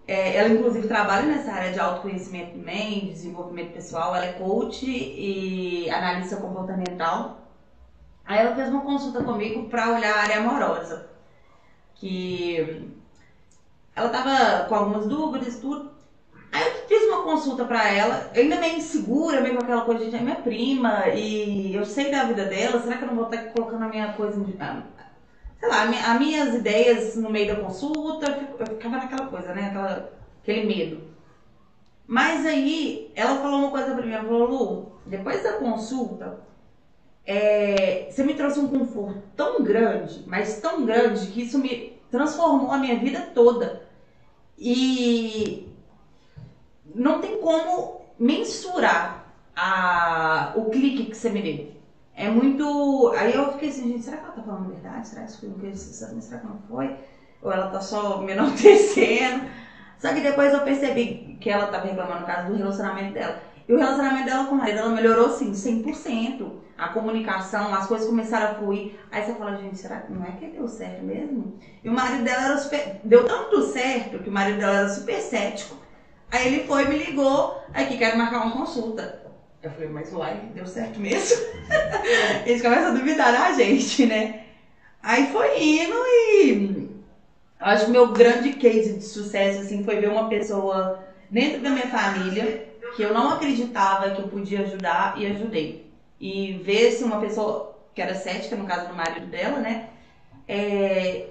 É, 0.08 0.38
ela, 0.38 0.50
inclusive, 0.50 0.88
trabalha 0.88 1.26
nessa 1.26 1.52
área 1.52 1.74
de 1.74 1.80
autoconhecimento 1.80 2.52
também, 2.52 3.08
desenvolvimento 3.08 3.74
pessoal. 3.74 4.16
Ela 4.16 4.28
é 4.28 4.34
coach 4.34 4.86
e 4.86 5.90
analista 5.90 6.36
comportamental. 6.36 7.42
Aí 8.24 8.38
ela 8.38 8.56
fez 8.56 8.70
uma 8.70 8.82
consulta 8.82 9.24
comigo 9.24 9.68
para 9.68 9.96
olhar 9.96 10.16
a 10.16 10.22
área 10.22 10.38
amorosa. 10.38 11.10
Que 11.96 12.97
ela 13.98 14.10
tava 14.10 14.66
com 14.66 14.76
algumas 14.76 15.08
dúvidas 15.08 15.60
tudo. 15.60 15.92
Aí 16.52 16.62
eu 16.64 16.88
fiz 16.88 17.04
uma 17.10 17.24
consulta 17.24 17.66
pra 17.66 17.92
ela, 17.92 18.30
eu 18.34 18.44
ainda 18.44 18.58
meio 18.58 18.78
insegura, 18.78 19.42
meio 19.42 19.56
com 19.56 19.64
aquela 19.64 19.82
coisa 19.82 20.10
de 20.10 20.16
é 20.16 20.22
minha 20.22 20.36
prima 20.36 21.10
e 21.10 21.76
eu 21.76 21.84
sei 21.84 22.12
da 22.12 22.24
vida 22.24 22.46
dela, 22.46 22.80
será 22.80 22.98
que 22.98 23.04
eu 23.04 23.08
não 23.08 23.16
vou 23.16 23.26
estar 23.26 23.44
colocando 23.52 23.84
a 23.84 23.90
minha 23.90 24.14
coisa, 24.14 24.40
sei 25.60 25.70
lá, 25.70 25.84
as 25.84 26.20
minhas 26.20 26.56
ideias 26.56 27.16
no 27.16 27.30
meio 27.30 27.48
da 27.48 27.62
consulta, 27.62 28.48
eu 28.60 28.68
ficava 28.68 28.98
naquela 28.98 29.28
coisa, 29.28 29.54
né, 29.54 29.68
aquela, 29.68 30.14
aquele 30.42 30.66
medo. 30.68 31.02
Mas 32.06 32.46
aí 32.46 33.12
ela 33.16 33.42
falou 33.42 33.60
uma 33.60 33.72
coisa 33.72 33.94
pra 33.94 34.06
mim, 34.06 34.14
ela 34.14 34.24
falou, 34.24 34.48
Lu, 34.48 34.92
depois 35.06 35.44
da 35.44 35.54
consulta, 35.54 36.40
é, 37.26 38.08
você 38.10 38.24
me 38.24 38.36
trouxe 38.36 38.60
um 38.60 38.70
conforto 38.70 39.22
tão 39.36 39.62
grande, 39.64 40.24
mas 40.28 40.62
tão 40.62 40.86
grande, 40.86 41.28
que 41.28 41.42
isso 41.42 41.58
me 41.58 41.98
transformou 42.10 42.72
a 42.72 42.78
minha 42.78 42.98
vida 42.98 43.32
toda. 43.34 43.87
E 44.58 45.68
não 46.96 47.22
tem 47.22 47.40
como 47.40 48.02
mensurar 48.20 49.34
a, 49.56 50.54
o 50.56 50.70
clique 50.70 51.06
que 51.06 51.18
você 51.18 51.30
me 51.30 51.42
deu. 51.42 51.72
É 52.16 52.30
muito. 52.30 53.14
Aí 53.16 53.36
eu 53.36 53.52
fiquei 53.54 53.70
assim, 53.70 53.92
gente, 53.92 54.04
será 54.04 54.18
que 54.18 54.24
ela 54.24 54.34
tá 54.34 54.42
falando 54.42 54.66
a 54.66 54.70
verdade? 54.70 55.08
Será 55.08 55.22
que 55.22 55.32
isso 55.32 55.40
foi 55.40 55.70
que 55.70 55.78
Será 55.78 56.40
que 56.40 56.48
não 56.48 56.60
foi? 56.68 56.96
Ou 57.44 57.52
ela 57.52 57.68
tá 57.68 57.80
só 57.80 58.22
me 58.22 58.32
enaltecendo? 58.32 59.46
Só 60.00 60.14
que 60.14 60.22
depois 60.22 60.54
eu 60.54 60.62
percebi 60.62 61.38
que 61.42 61.50
ela 61.50 61.68
tava 61.68 61.88
reclamando 61.88 62.22
no 62.22 62.26
caso 62.28 62.52
do 62.52 62.58
relacionamento 62.58 63.14
dela. 63.14 63.42
E 63.68 63.74
o 63.74 63.78
relacionamento 63.78 64.26
dela 64.26 64.46
com 64.46 64.56
o 64.56 64.58
marido, 64.58 64.80
ela 64.80 64.90
melhorou 64.90 65.30
sim, 65.30 65.52
100%. 65.52 66.52
A 66.78 66.90
comunicação, 66.90 67.74
as 67.74 67.88
coisas 67.88 68.08
começaram 68.08 68.52
a 68.52 68.56
fluir. 68.56 68.94
Aí 69.12 69.24
você 69.24 69.34
fala, 69.34 69.58
gente, 69.58 69.78
será 69.78 69.98
que 69.98 70.12
não 70.12 70.24
é 70.26 70.32
que 70.32 70.48
deu 70.48 70.68
certo 70.68 71.04
mesmo? 71.04 71.58
E 71.84 71.90
o 71.90 71.94
marido 71.94 72.24
dela 72.24 72.46
era 72.46 72.58
super. 72.58 73.00
Deu 73.04 73.26
tanto 73.26 73.64
certo 73.64 74.20
que 74.20 74.30
o 74.30 74.32
marido 74.32 74.60
dela 74.60 74.78
era 74.78 74.90
super 74.90 75.20
cético. 75.20 75.76
Aí 76.32 76.48
ele 76.48 76.68
foi, 76.68 76.86
me 76.86 76.98
ligou, 76.98 77.60
aqui 77.74 77.98
quero 77.98 78.18
marcar 78.18 78.46
uma 78.46 78.58
consulta. 78.58 79.22
Eu 79.64 79.72
falei, 79.72 79.90
mas 79.90 80.14
uai, 80.14 80.50
deu 80.54 80.68
certo 80.68 81.00
mesmo? 81.00 81.42
Eles 82.46 82.62
começam 82.62 82.90
a 82.90 82.92
duvidar 82.92 83.32
da 83.32 83.52
gente, 83.54 84.06
né? 84.06 84.44
Aí 85.02 85.32
foi 85.32 85.60
indo 85.60 85.96
e 85.96 86.90
acho 87.60 87.86
que 87.86 87.92
meu 87.92 88.10
grande 88.10 88.54
case 88.54 88.98
de 88.98 89.04
sucesso 89.04 89.62
assim 89.62 89.84
foi 89.84 90.00
ver 90.00 90.10
uma 90.10 90.30
pessoa 90.30 91.04
dentro 91.30 91.62
da 91.62 91.70
minha 91.70 91.88
família 91.88 92.68
que 92.96 93.02
eu 93.02 93.14
não 93.14 93.30
acreditava 93.32 94.12
que 94.12 94.22
eu 94.22 94.28
podia 94.28 94.62
ajudar 94.62 95.16
e 95.18 95.26
ajudei. 95.26 95.87
E 96.20 96.54
ver 96.64 96.92
se 96.92 97.04
uma 97.04 97.20
pessoa 97.20 97.76
que 97.94 98.02
era 98.02 98.16
cética, 98.16 98.56
no 98.56 98.66
caso 98.66 98.88
do 98.88 98.96
marido 98.96 99.28
dela, 99.28 99.60
né? 99.60 99.90
É, 100.48 101.28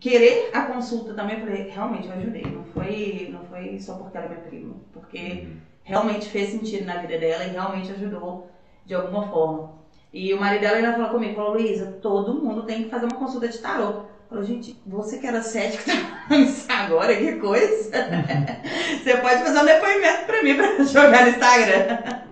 querer 0.00 0.50
a 0.52 0.62
consulta 0.62 1.14
também, 1.14 1.38
eu 1.38 1.46
falei, 1.46 1.68
realmente 1.68 2.06
eu 2.06 2.14
ajudei. 2.14 2.42
Não 2.42 2.64
foi, 2.64 3.28
não 3.32 3.44
foi 3.44 3.78
só 3.78 3.94
porque 3.94 4.16
ela 4.16 4.26
é 4.26 4.28
minha 4.28 4.40
prima, 4.42 4.74
porque 4.92 5.18
uhum. 5.18 5.56
realmente 5.82 6.28
fez 6.28 6.50
sentido 6.50 6.84
na 6.84 6.98
vida 6.98 7.18
dela 7.18 7.44
e 7.44 7.50
realmente 7.50 7.92
ajudou 7.92 8.50
de 8.84 8.94
alguma 8.94 9.28
forma. 9.28 9.72
E 10.12 10.32
o 10.32 10.40
marido 10.40 10.60
dela 10.60 10.76
ainda 10.76 10.92
falou 10.92 11.10
comigo, 11.10 11.34
falou, 11.34 11.54
Luísa, 11.54 11.98
todo 12.00 12.40
mundo 12.40 12.62
tem 12.62 12.84
que 12.84 12.90
fazer 12.90 13.06
uma 13.06 13.16
consulta 13.16 13.48
de 13.48 13.58
tarô. 13.58 14.04
Falou, 14.28 14.44
gente, 14.44 14.80
você 14.86 15.18
que 15.18 15.26
era 15.26 15.42
cético, 15.42 15.84
tá 15.90 16.26
falando 16.28 16.46
isso 16.46 16.66
agora, 16.70 17.16
que 17.16 17.32
coisa. 17.32 17.90
você 19.02 19.16
pode 19.16 19.42
fazer 19.42 19.58
um 19.58 19.64
depoimento 19.64 20.24
pra 20.26 20.42
mim 20.42 20.54
pra 20.54 20.78
jogar 20.84 21.24
no 21.24 21.30
Instagram. 21.30 22.24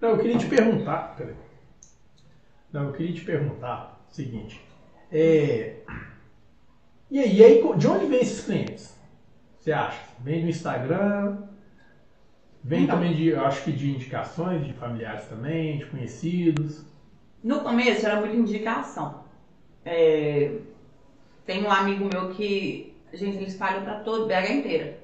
Não, 0.00 0.10
eu 0.10 0.18
queria 0.18 0.38
te 0.38 0.46
perguntar. 0.46 1.16
Não, 2.72 2.84
eu 2.84 2.92
queria 2.92 3.14
te 3.14 3.24
perguntar 3.24 4.04
o 4.08 4.14
seguinte. 4.14 4.60
É, 5.10 5.76
e 7.10 7.18
aí, 7.18 7.36
e 7.36 7.42
aí, 7.42 7.78
de 7.78 7.86
onde 7.86 8.06
vem 8.06 8.20
esses 8.20 8.44
clientes? 8.44 8.94
Você 9.58 9.72
acha? 9.72 9.98
Vem 10.20 10.42
do 10.42 10.48
Instagram? 10.48 11.38
Vem 12.62 12.82
Não. 12.82 12.94
também 12.96 13.16
de, 13.16 13.34
acho 13.34 13.64
que 13.64 13.72
de 13.72 13.90
indicações 13.90 14.66
de 14.66 14.74
familiares 14.74 15.24
também, 15.24 15.78
de 15.78 15.86
conhecidos? 15.86 16.84
No 17.42 17.60
começo 17.60 18.04
era 18.04 18.20
muita 18.20 18.36
indicação. 18.36 19.24
É, 19.86 20.52
tem 21.46 21.64
um 21.64 21.70
amigo 21.70 22.04
meu 22.12 22.28
que, 22.34 22.94
gente, 23.14 23.38
ele 23.38 23.46
espalhou 23.46 23.80
pra 23.80 24.00
todo 24.00 24.26
BH 24.26 24.50
inteira. 24.50 24.98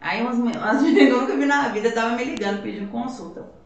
Aí 0.00 0.22
umas, 0.22 0.38
umas 0.56 0.82
meninas 0.82 1.08
eu 1.08 1.20
nunca 1.20 1.36
vi 1.36 1.46
na 1.46 1.68
vida 1.70 1.90
tava 1.90 2.14
me 2.14 2.24
ligando 2.24 2.62
pedindo 2.62 2.92
consulta. 2.92 3.59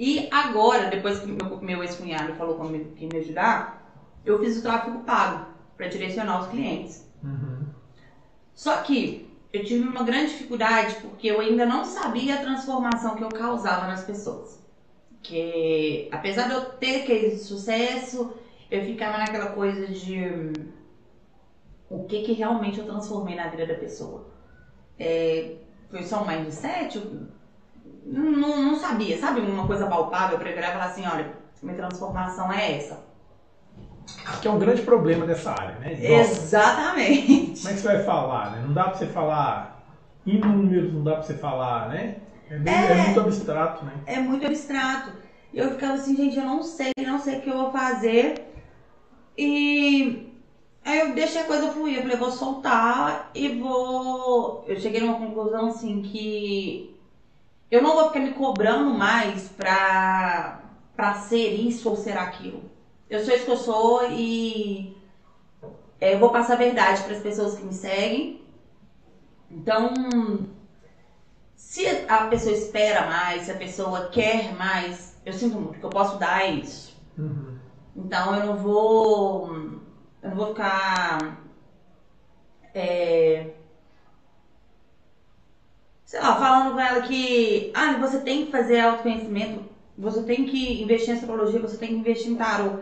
E 0.00 0.30
agora, 0.30 0.88
depois 0.88 1.18
que 1.18 1.26
meu, 1.26 1.60
meu 1.60 1.82
ex-cunhado 1.82 2.32
falou 2.32 2.56
comigo 2.56 2.92
que 2.92 3.04
me 3.04 3.18
ajudar, 3.18 3.94
eu 4.24 4.38
fiz 4.38 4.56
o 4.56 4.62
tráfego 4.62 5.00
pago 5.00 5.48
para 5.76 5.88
direcionar 5.88 6.40
os 6.40 6.48
clientes. 6.48 7.06
Uhum. 7.22 7.66
Só 8.54 8.78
que 8.78 9.30
eu 9.52 9.62
tive 9.62 9.86
uma 9.86 10.02
grande 10.02 10.30
dificuldade 10.30 10.96
porque 11.02 11.26
eu 11.26 11.38
ainda 11.38 11.66
não 11.66 11.84
sabia 11.84 12.36
a 12.36 12.40
transformação 12.40 13.14
que 13.14 13.22
eu 13.22 13.28
causava 13.28 13.88
nas 13.88 14.02
pessoas. 14.02 14.58
Que 15.22 16.08
apesar 16.10 16.48
de 16.48 16.54
eu 16.54 16.64
ter 16.76 17.04
case 17.04 17.36
de 17.36 17.42
sucesso, 17.42 18.32
eu 18.70 18.82
ficava 18.86 19.18
naquela 19.18 19.50
coisa 19.50 19.86
de 19.86 20.18
hum, 20.18 20.52
o 21.90 22.04
que, 22.04 22.22
que 22.22 22.32
realmente 22.32 22.78
eu 22.78 22.86
transformei 22.86 23.36
na 23.36 23.48
vida 23.48 23.66
da 23.66 23.74
pessoa. 23.74 24.30
É, 24.98 25.56
foi 25.90 26.02
só 26.04 26.22
um 26.22 26.26
mindset? 26.26 26.98
Não, 28.04 28.62
não 28.62 28.76
sabia, 28.76 29.18
sabe? 29.18 29.40
Uma 29.40 29.66
coisa 29.66 29.86
palpável 29.86 30.38
para 30.38 30.50
virar 30.50 30.70
e 30.70 30.72
falar 30.72 30.84
assim: 30.86 31.06
olha, 31.06 31.32
minha 31.62 31.76
transformação 31.76 32.52
é 32.52 32.76
essa. 32.76 33.10
Que 34.40 34.48
é 34.48 34.50
um 34.50 34.58
grande 34.58 34.82
problema 34.82 35.26
dessa 35.26 35.52
área, 35.52 35.78
né? 35.78 35.96
Nossa, 36.08 36.42
Exatamente. 36.42 37.60
Como 37.60 37.68
é 37.68 37.74
que 37.74 37.80
você 37.80 37.88
vai 37.88 38.02
falar, 38.04 38.50
né? 38.52 38.62
Não 38.66 38.72
dá 38.72 38.84
para 38.84 38.94
você 38.94 39.06
falar 39.06 39.84
em 40.26 40.38
números, 40.38 40.92
não 40.92 41.04
dá 41.04 41.12
para 41.12 41.22
você 41.22 41.34
falar, 41.34 41.88
né? 41.88 42.16
É, 42.50 42.58
bem, 42.58 42.74
é, 42.74 42.90
é, 42.90 43.04
muito 43.04 43.20
abstrato, 43.20 43.84
né? 43.84 43.92
É 44.06 44.18
muito 44.18 44.46
abstrato. 44.46 45.12
E 45.52 45.58
eu 45.58 45.70
ficava 45.70 45.94
assim, 45.94 46.16
gente, 46.16 46.36
eu 46.36 46.44
não 46.44 46.62
sei, 46.62 46.92
não 47.06 47.18
sei 47.18 47.38
o 47.38 47.40
que 47.42 47.50
eu 47.50 47.56
vou 47.56 47.72
fazer. 47.72 48.46
E 49.36 50.32
aí 50.84 51.00
eu 51.00 51.14
deixei 51.14 51.42
a 51.42 51.46
coisa 51.46 51.70
fluir. 51.70 51.96
Eu 51.96 52.02
falei, 52.02 52.16
vou 52.16 52.30
soltar 52.30 53.30
e 53.34 53.48
vou. 53.60 54.64
Eu 54.66 54.78
cheguei 54.78 55.00
numa 55.00 55.18
conclusão 55.18 55.68
assim 55.68 56.02
que 56.02 56.99
eu 57.70 57.82
não 57.82 57.94
vou 57.94 58.08
ficar 58.08 58.20
me 58.20 58.32
cobrando 58.32 58.90
mais 58.90 59.48
pra, 59.48 60.60
pra 60.96 61.14
ser 61.14 61.48
isso 61.48 61.88
ou 61.88 61.96
ser 61.96 62.18
aquilo. 62.18 62.62
Eu 63.08 63.24
sou 63.24 63.34
isso 63.34 63.44
que 63.44 63.50
eu 63.50 63.56
sou 63.56 64.10
e 64.10 64.96
é, 66.00 66.14
eu 66.14 66.18
vou 66.18 66.30
passar 66.30 66.54
a 66.54 66.56
verdade 66.56 67.02
para 67.02 67.14
as 67.14 67.22
pessoas 67.22 67.56
que 67.56 67.64
me 67.64 67.72
seguem. 67.72 68.40
Então, 69.50 69.92
se 71.56 71.86
a 72.08 72.26
pessoa 72.26 72.54
espera 72.54 73.06
mais, 73.06 73.42
se 73.42 73.50
a 73.50 73.56
pessoa 73.56 74.08
quer 74.08 74.54
mais, 74.54 75.16
eu 75.24 75.32
sinto 75.32 75.60
muito 75.60 75.78
que 75.78 75.84
eu 75.84 75.90
posso 75.90 76.18
dar 76.18 76.48
isso. 76.48 76.96
Uhum. 77.18 77.58
Então 77.94 78.34
eu 78.34 78.46
não 78.46 78.56
vou. 78.56 79.54
Eu 80.22 80.30
não 80.30 80.36
vou 80.36 80.46
ficar. 80.48 81.44
É, 82.72 83.50
sei 86.10 86.20
lá, 86.20 86.34
falando 86.34 86.74
com 86.74 86.80
ela 86.80 87.02
que 87.02 87.70
ah, 87.72 87.92
você 88.00 88.18
tem 88.18 88.44
que 88.44 88.50
fazer 88.50 88.80
autoconhecimento, 88.80 89.62
você 89.96 90.24
tem 90.24 90.44
que 90.44 90.82
investir 90.82 91.10
em 91.10 91.12
astrologia, 91.12 91.60
você 91.60 91.76
tem 91.76 91.90
que 91.90 91.94
investir 91.94 92.32
em 92.32 92.34
tarô. 92.34 92.80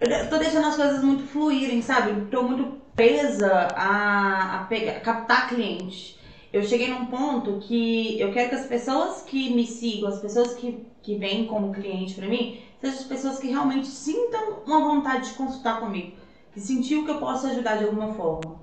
Eu 0.00 0.30
tô 0.30 0.38
deixando 0.38 0.68
as 0.68 0.76
coisas 0.76 1.04
muito 1.04 1.22
fluírem, 1.24 1.82
sabe? 1.82 2.30
Tô 2.30 2.42
muito 2.42 2.80
presa 2.96 3.52
a, 3.76 4.54
a 4.60 4.64
pegar, 4.64 5.00
captar 5.00 5.50
cliente. 5.50 6.18
Eu 6.50 6.62
cheguei 6.62 6.88
num 6.88 7.04
ponto 7.04 7.58
que 7.58 8.18
eu 8.18 8.32
quero 8.32 8.48
que 8.48 8.54
as 8.54 8.66
pessoas 8.66 9.20
que 9.20 9.54
me 9.54 9.66
sigam, 9.66 10.08
as 10.08 10.18
pessoas 10.18 10.54
que, 10.54 10.82
que 11.02 11.18
vêm 11.18 11.46
como 11.46 11.74
cliente 11.74 12.14
para 12.14 12.26
mim, 12.26 12.58
sejam 12.80 13.00
as 13.00 13.04
pessoas 13.04 13.38
que 13.38 13.48
realmente 13.48 13.86
sintam 13.86 14.62
uma 14.66 14.80
vontade 14.80 15.28
de 15.28 15.34
consultar 15.34 15.78
comigo, 15.78 16.16
que 16.54 16.58
sentiu 16.58 17.04
que 17.04 17.10
eu 17.10 17.18
posso 17.18 17.48
ajudar 17.48 17.76
de 17.76 17.84
alguma 17.84 18.14
forma. 18.14 18.61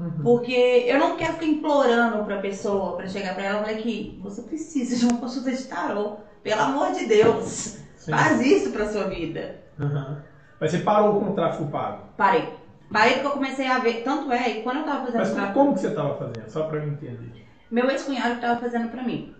Uhum. 0.00 0.22
Porque 0.22 0.86
eu 0.86 0.98
não 0.98 1.16
quero 1.18 1.34
ficar 1.34 1.44
implorando 1.44 2.24
pra 2.24 2.38
pessoa, 2.38 2.96
pra 2.96 3.06
chegar 3.06 3.34
pra 3.34 3.44
ela 3.44 3.60
e 3.60 3.64
falar 3.64 3.82
que 3.82 4.18
você 4.22 4.42
precisa 4.42 4.96
de 4.96 5.04
uma 5.04 5.20
consulta 5.20 5.52
de 5.52 5.64
tarô. 5.64 6.16
Pelo 6.42 6.62
amor 6.62 6.92
de 6.92 7.04
Deus, 7.04 7.76
Sim. 7.96 8.10
faz 8.10 8.40
isso 8.40 8.70
pra 8.70 8.90
sua 8.90 9.04
vida. 9.04 9.62
Uhum. 9.78 10.16
Mas 10.58 10.70
você 10.70 10.78
parou 10.78 11.20
com 11.20 11.30
o 11.30 11.34
tráfego 11.34 11.70
pago? 11.70 12.04
Parei. 12.16 12.48
Parei 12.90 13.14
porque 13.14 13.26
eu 13.26 13.32
comecei 13.32 13.66
a 13.66 13.78
ver, 13.78 14.02
tanto 14.02 14.32
é, 14.32 14.48
e 14.48 14.62
quando 14.62 14.78
eu 14.78 14.84
tava 14.84 15.04
fazendo 15.04 15.20
Mas 15.20 15.32
tráfego... 15.32 15.54
como 15.54 15.74
que 15.74 15.80
você 15.80 15.90
tava 15.90 16.16
fazendo? 16.16 16.48
Só 16.48 16.62
pra 16.62 16.78
eu 16.78 16.88
entender. 16.88 17.46
Meu 17.70 17.90
ex-cunhado 17.90 18.40
tava 18.40 18.58
fazendo 18.58 18.88
pra 18.88 19.02
mim. 19.02 19.34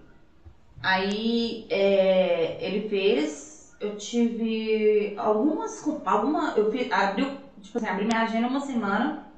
Aí 0.83 1.67
é, 1.71 2.59
ele 2.61 2.89
fez, 2.89 3.75
eu 3.81 3.97
tive 3.97 5.15
algumas, 5.17 5.83
alguma, 6.05 6.53
eu 6.55 6.71
fiz, 6.71 6.93
abriu, 6.93 7.39
tipo 7.63 7.79
assim, 7.79 7.89
abri 7.89 8.05
minha 8.05 8.23
agenda 8.23 8.47
uma 8.47 8.61
semana 8.61 9.30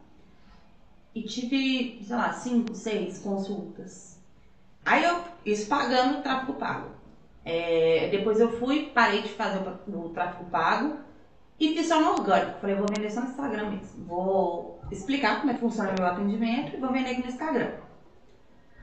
e 1.14 1.22
tive, 1.22 2.02
sei 2.04 2.16
lá, 2.16 2.32
cinco, 2.32 2.74
seis 2.74 3.18
consultas. 3.18 4.18
Aí 4.84 5.04
eu, 5.04 5.22
isso 5.44 5.68
pagando 5.68 6.18
o 6.18 6.22
tráfego 6.22 6.54
pago. 6.54 6.90
É, 7.44 8.08
depois 8.10 8.40
eu 8.40 8.50
fui, 8.58 8.90
parei 8.94 9.22
de 9.22 9.28
fazer 9.30 9.58
o, 9.58 9.98
o 9.98 10.08
tráfego 10.10 10.44
pago 10.50 10.98
e 11.58 11.74
fiz 11.74 11.88
só 11.88 12.00
no 12.00 12.10
orgânico. 12.10 12.60
Falei, 12.60 12.76
vou 12.76 12.86
vender 12.88 13.10
só 13.10 13.20
no 13.20 13.28
Instagram 13.28 13.70
mesmo. 13.70 14.04
Vou 14.06 14.80
explicar 14.90 15.40
como 15.40 15.50
é 15.50 15.54
que 15.54 15.60
funciona 15.60 15.90
o 15.90 15.94
meu 15.94 16.06
atendimento 16.06 16.74
e 16.74 16.80
vou 16.80 16.92
vender 16.92 17.10
aqui 17.10 17.22
no 17.22 17.28
Instagram. 17.28 17.72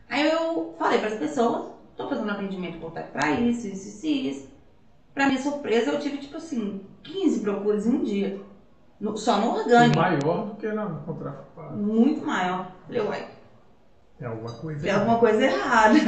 Aí 0.09 0.27
eu 0.27 0.73
falei 0.77 0.99
para 0.99 1.09
as 1.09 1.19
pessoas, 1.19 1.71
tô 1.95 2.09
fazendo 2.09 2.31
atendimento 2.31 2.79
voltado 2.79 3.11
para 3.11 3.31
isso, 3.31 3.67
isso, 3.67 3.87
isso, 3.89 4.07
isso. 4.07 4.49
Pra 5.13 5.27
minha 5.27 5.41
surpresa, 5.41 5.91
eu 5.91 5.99
tive, 5.99 6.17
tipo 6.17 6.37
assim, 6.37 6.81
15 7.03 7.41
procuras 7.41 7.85
em 7.85 7.95
um 7.95 8.03
dia. 8.03 8.41
No, 8.99 9.17
só 9.17 9.37
no 9.37 9.55
orgânico. 9.55 9.97
Maior 9.97 10.45
do 10.45 10.55
que 10.55 10.67
no 10.67 10.99
contrato 11.01 11.43
pago. 11.55 11.75
Muito 11.75 12.25
maior. 12.25 12.71
Falei, 12.85 13.01
uai. 13.01 13.27
Tem 14.17 14.27
alguma 14.27 14.51
coisa 14.51 14.81
Tem 14.81 14.91
alguma 14.91 15.17
coisa 15.19 15.43
errada. 15.43 15.99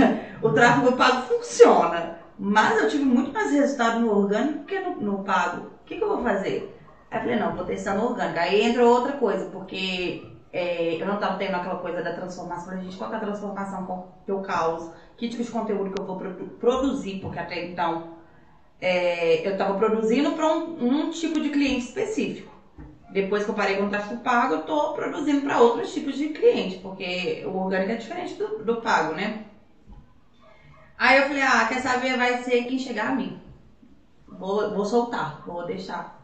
O 0.41 0.49
tráfego 0.49 0.97
pago 0.97 1.21
funciona. 1.21 2.17
Mas 2.37 2.81
eu 2.81 2.89
tive 2.89 3.05
muito 3.05 3.31
mais 3.31 3.51
resultado 3.51 3.99
no 3.99 4.17
orgânico 4.17 4.59
do 4.59 4.65
que 4.65 4.79
no, 4.79 4.95
no 4.95 5.23
pago. 5.23 5.67
O 5.67 5.85
que, 5.85 5.97
que, 5.97 6.03
eu 6.03 6.09
vou 6.09 6.23
fazer? 6.23 6.77
Aí 7.09 7.19
eu 7.19 7.21
falei, 7.21 7.39
não, 7.39 7.55
vou 7.55 7.65
testar 7.65 7.93
no 7.93 8.05
orgânico. 8.05 8.39
Aí 8.39 8.63
entra 8.63 8.85
outra 8.85 9.13
coisa, 9.13 9.45
porque 9.45 10.27
é, 10.51 11.01
eu 11.01 11.05
não 11.05 11.15
estava 11.15 11.37
tendo 11.37 11.55
aquela 11.55 11.77
coisa 11.77 12.01
da 12.01 12.13
transformação. 12.13 12.65
Falei, 12.65 12.83
gente, 12.83 12.97
qual 12.97 13.13
é 13.13 13.15
a 13.15 13.19
transformação 13.19 14.07
que 14.25 14.31
eu 14.31 14.41
causo? 14.41 14.91
que 15.21 15.29
tipo 15.29 15.43
de 15.43 15.51
conteúdo 15.51 15.91
que 15.91 16.01
eu 16.01 16.05
vou 16.05 16.19
produzir, 16.59 17.19
porque 17.19 17.37
até 17.37 17.63
então 17.67 18.15
é, 18.81 19.47
eu 19.47 19.51
estava 19.51 19.77
produzindo 19.77 20.31
para 20.31 20.47
um, 20.47 20.83
um, 20.83 21.09
tipo 21.11 21.39
de 21.39 21.51
cliente 21.51 21.85
específico. 21.85 22.51
Depois 23.11 23.43
que 23.43 23.51
eu 23.51 23.55
parei 23.55 23.75
com 23.75 23.85
o 23.85 23.89
tráfego 23.89 24.21
pago, 24.21 24.53
eu 24.53 24.59
estou 24.61 24.93
produzindo 24.93 25.41
para 25.41 25.59
outros 25.59 25.93
tipos 25.93 26.15
de 26.15 26.29
cliente, 26.29 26.77
porque 26.77 27.43
o 27.45 27.57
orgânico 27.57 27.91
é 27.91 27.95
diferente 27.95 28.35
do, 28.35 28.63
do 28.63 28.77
pago, 28.77 29.13
né? 29.13 29.43
Aí 30.97 31.17
eu 31.17 31.27
falei, 31.27 31.41
ah, 31.41 31.65
quer 31.67 31.81
saber, 31.81 32.15
vai 32.15 32.43
ser 32.43 32.63
quem 32.65 32.79
chegar 32.79 33.09
a 33.09 33.15
mim. 33.15 33.37
Vou, 34.27 34.73
vou 34.73 34.85
soltar, 34.85 35.41
vou 35.45 35.65
deixar. 35.65 36.21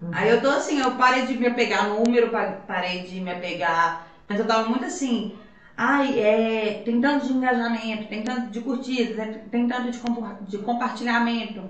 Uhum. 0.00 0.10
Aí 0.12 0.30
eu 0.30 0.40
tô 0.40 0.48
assim, 0.48 0.80
eu 0.80 0.92
parei 0.92 1.26
de 1.26 1.36
me 1.36 1.46
apegar 1.46 1.88
no 1.88 2.02
número, 2.02 2.30
parei 2.66 3.02
de 3.02 3.20
me 3.20 3.30
apegar. 3.30 4.06
Mas 4.28 4.38
eu 4.38 4.46
tava 4.46 4.68
muito 4.68 4.84
assim, 4.84 5.36
ai, 5.76 6.18
é, 6.18 6.82
tem 6.84 7.00
tanto 7.00 7.26
de 7.26 7.32
engajamento, 7.32 8.08
tem 8.08 8.22
tanto 8.22 8.50
de 8.50 8.60
curtidas, 8.60 9.18
é, 9.18 9.26
tem 9.50 9.68
tanto 9.68 9.90
de, 9.90 10.00
de 10.48 10.58
compartilhamento. 10.58 11.68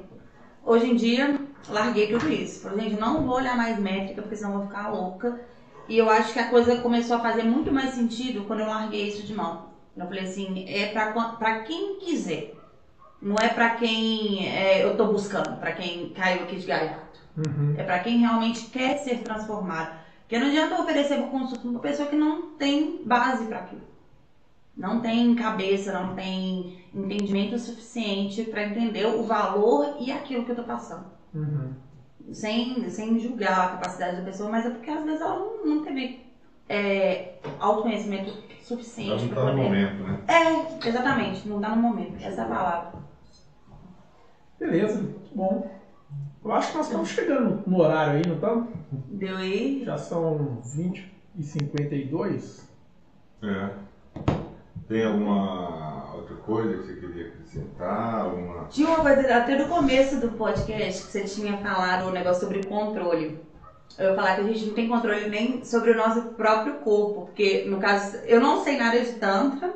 Hoje 0.64 0.90
em 0.90 0.94
dia, 0.94 1.40
larguei 1.68 2.08
tudo 2.08 2.28
isso. 2.28 2.62
Falei, 2.62 2.90
gente, 2.90 3.00
não 3.00 3.26
vou 3.26 3.36
olhar 3.36 3.56
mais 3.56 3.78
métrica, 3.78 4.22
porque 4.22 4.36
senão 4.36 4.52
vou 4.52 4.66
ficar 4.66 4.88
louca. 4.88 5.40
E 5.88 5.98
eu 5.98 6.08
acho 6.08 6.32
que 6.32 6.38
a 6.38 6.48
coisa 6.48 6.80
começou 6.80 7.16
a 7.16 7.20
fazer 7.20 7.42
muito 7.42 7.72
mais 7.72 7.90
sentido 7.90 8.44
quando 8.44 8.60
eu 8.60 8.66
larguei 8.66 9.08
isso 9.08 9.26
de 9.26 9.34
mão. 9.34 9.72
Eu 9.96 10.06
falei 10.06 10.24
assim, 10.24 10.64
é 10.68 10.86
pra, 10.86 11.12
pra 11.12 11.60
quem 11.60 11.98
quiser. 11.98 12.54
Não 13.20 13.36
é 13.38 13.48
pra 13.48 13.70
quem 13.70 14.48
é, 14.48 14.84
eu 14.84 14.96
tô 14.96 15.06
buscando, 15.06 15.60
pra 15.60 15.72
quem 15.72 16.10
caiu 16.10 16.42
aqui 16.42 16.56
de 16.56 16.66
gaiato. 16.66 17.20
Uhum. 17.36 17.74
É 17.76 17.82
pra 17.82 18.00
quem 18.00 18.18
realmente 18.18 18.66
quer 18.66 18.98
ser 18.98 19.18
transformado. 19.18 19.96
Porque 20.22 20.38
não 20.38 20.48
adianta 20.48 20.74
eu 20.74 20.82
oferecer 20.82 21.18
uma 21.18 21.28
consulta 21.28 21.60
pra 21.60 21.70
uma 21.70 21.80
pessoa 21.80 22.08
que 22.08 22.16
não 22.16 22.56
tem 22.56 23.02
base 23.04 23.44
para 23.44 23.58
aquilo. 23.58 23.82
Não 24.74 25.00
tem 25.00 25.34
cabeça, 25.34 25.92
não 25.92 26.14
tem 26.14 26.82
entendimento 26.94 27.58
suficiente 27.58 28.42
para 28.44 28.64
entender 28.64 29.06
o 29.06 29.22
valor 29.22 29.96
e 30.00 30.10
aquilo 30.10 30.44
que 30.44 30.52
eu 30.52 30.56
tô 30.56 30.64
passando. 30.64 31.11
Uhum. 31.34 31.72
Sem, 32.32 32.88
sem 32.88 33.18
julgar 33.18 33.60
a 33.60 33.70
capacidade 33.72 34.18
da 34.18 34.22
pessoa, 34.22 34.50
mas 34.50 34.64
é 34.66 34.70
porque 34.70 34.90
às 34.90 35.04
vezes 35.04 35.20
ela 35.20 35.38
não, 35.38 35.66
não 35.66 35.84
teve 35.84 36.24
é, 36.68 37.34
autoconhecimento 37.58 38.32
suficiente 38.62 39.28
para 39.28 39.42
poder. 39.42 39.56
No 39.56 39.62
momento, 39.64 40.02
né? 40.04 40.20
É, 40.28 40.88
exatamente, 40.88 41.48
não 41.48 41.60
dá 41.60 41.70
no 41.70 41.82
momento. 41.82 42.22
Essa 42.22 42.42
é 42.42 42.44
a 42.44 42.48
palavra. 42.48 42.92
Beleza, 44.58 45.02
muito 45.02 45.34
bom. 45.34 45.82
Eu 46.44 46.52
acho 46.52 46.70
que 46.70 46.76
nós 46.76 46.86
estamos 46.86 47.08
chegando 47.08 47.62
no 47.66 47.80
horário 47.80 48.14
aí, 48.14 48.22
não 48.26 48.34
estamos? 48.34 48.68
Deu 49.08 49.36
aí? 49.36 49.84
Já 49.84 49.98
são 49.98 50.60
20 50.74 51.12
e 51.36 51.42
52. 51.42 52.68
É. 53.42 53.70
Tem 54.88 55.04
alguma 55.04 56.14
outra 56.14 56.36
coisa 56.36 56.78
que 56.78 56.84
você 56.84 57.00
Alguma... 57.78 58.64
Tinha 58.66 58.88
uma 58.88 59.00
coisa, 59.00 59.36
até 59.36 59.56
no 59.56 59.68
começo 59.68 60.20
do 60.20 60.30
podcast, 60.30 61.04
que 61.04 61.12
você 61.12 61.24
tinha 61.24 61.56
falado 61.58 62.08
um 62.08 62.12
negócio 62.12 62.42
sobre 62.42 62.64
controle. 62.66 63.38
Eu 63.98 64.10
ia 64.10 64.14
falar 64.16 64.36
que 64.36 64.40
a 64.40 64.44
gente 64.44 64.66
não 64.66 64.74
tem 64.74 64.88
controle 64.88 65.28
nem 65.28 65.64
sobre 65.64 65.90
o 65.90 65.96
nosso 65.96 66.22
próprio 66.30 66.74
corpo, 66.76 67.26
porque 67.26 67.64
no 67.66 67.78
caso, 67.78 68.16
eu 68.24 68.40
não 68.40 68.64
sei 68.64 68.78
nada 68.78 68.98
de 68.98 69.12
Tantra, 69.12 69.74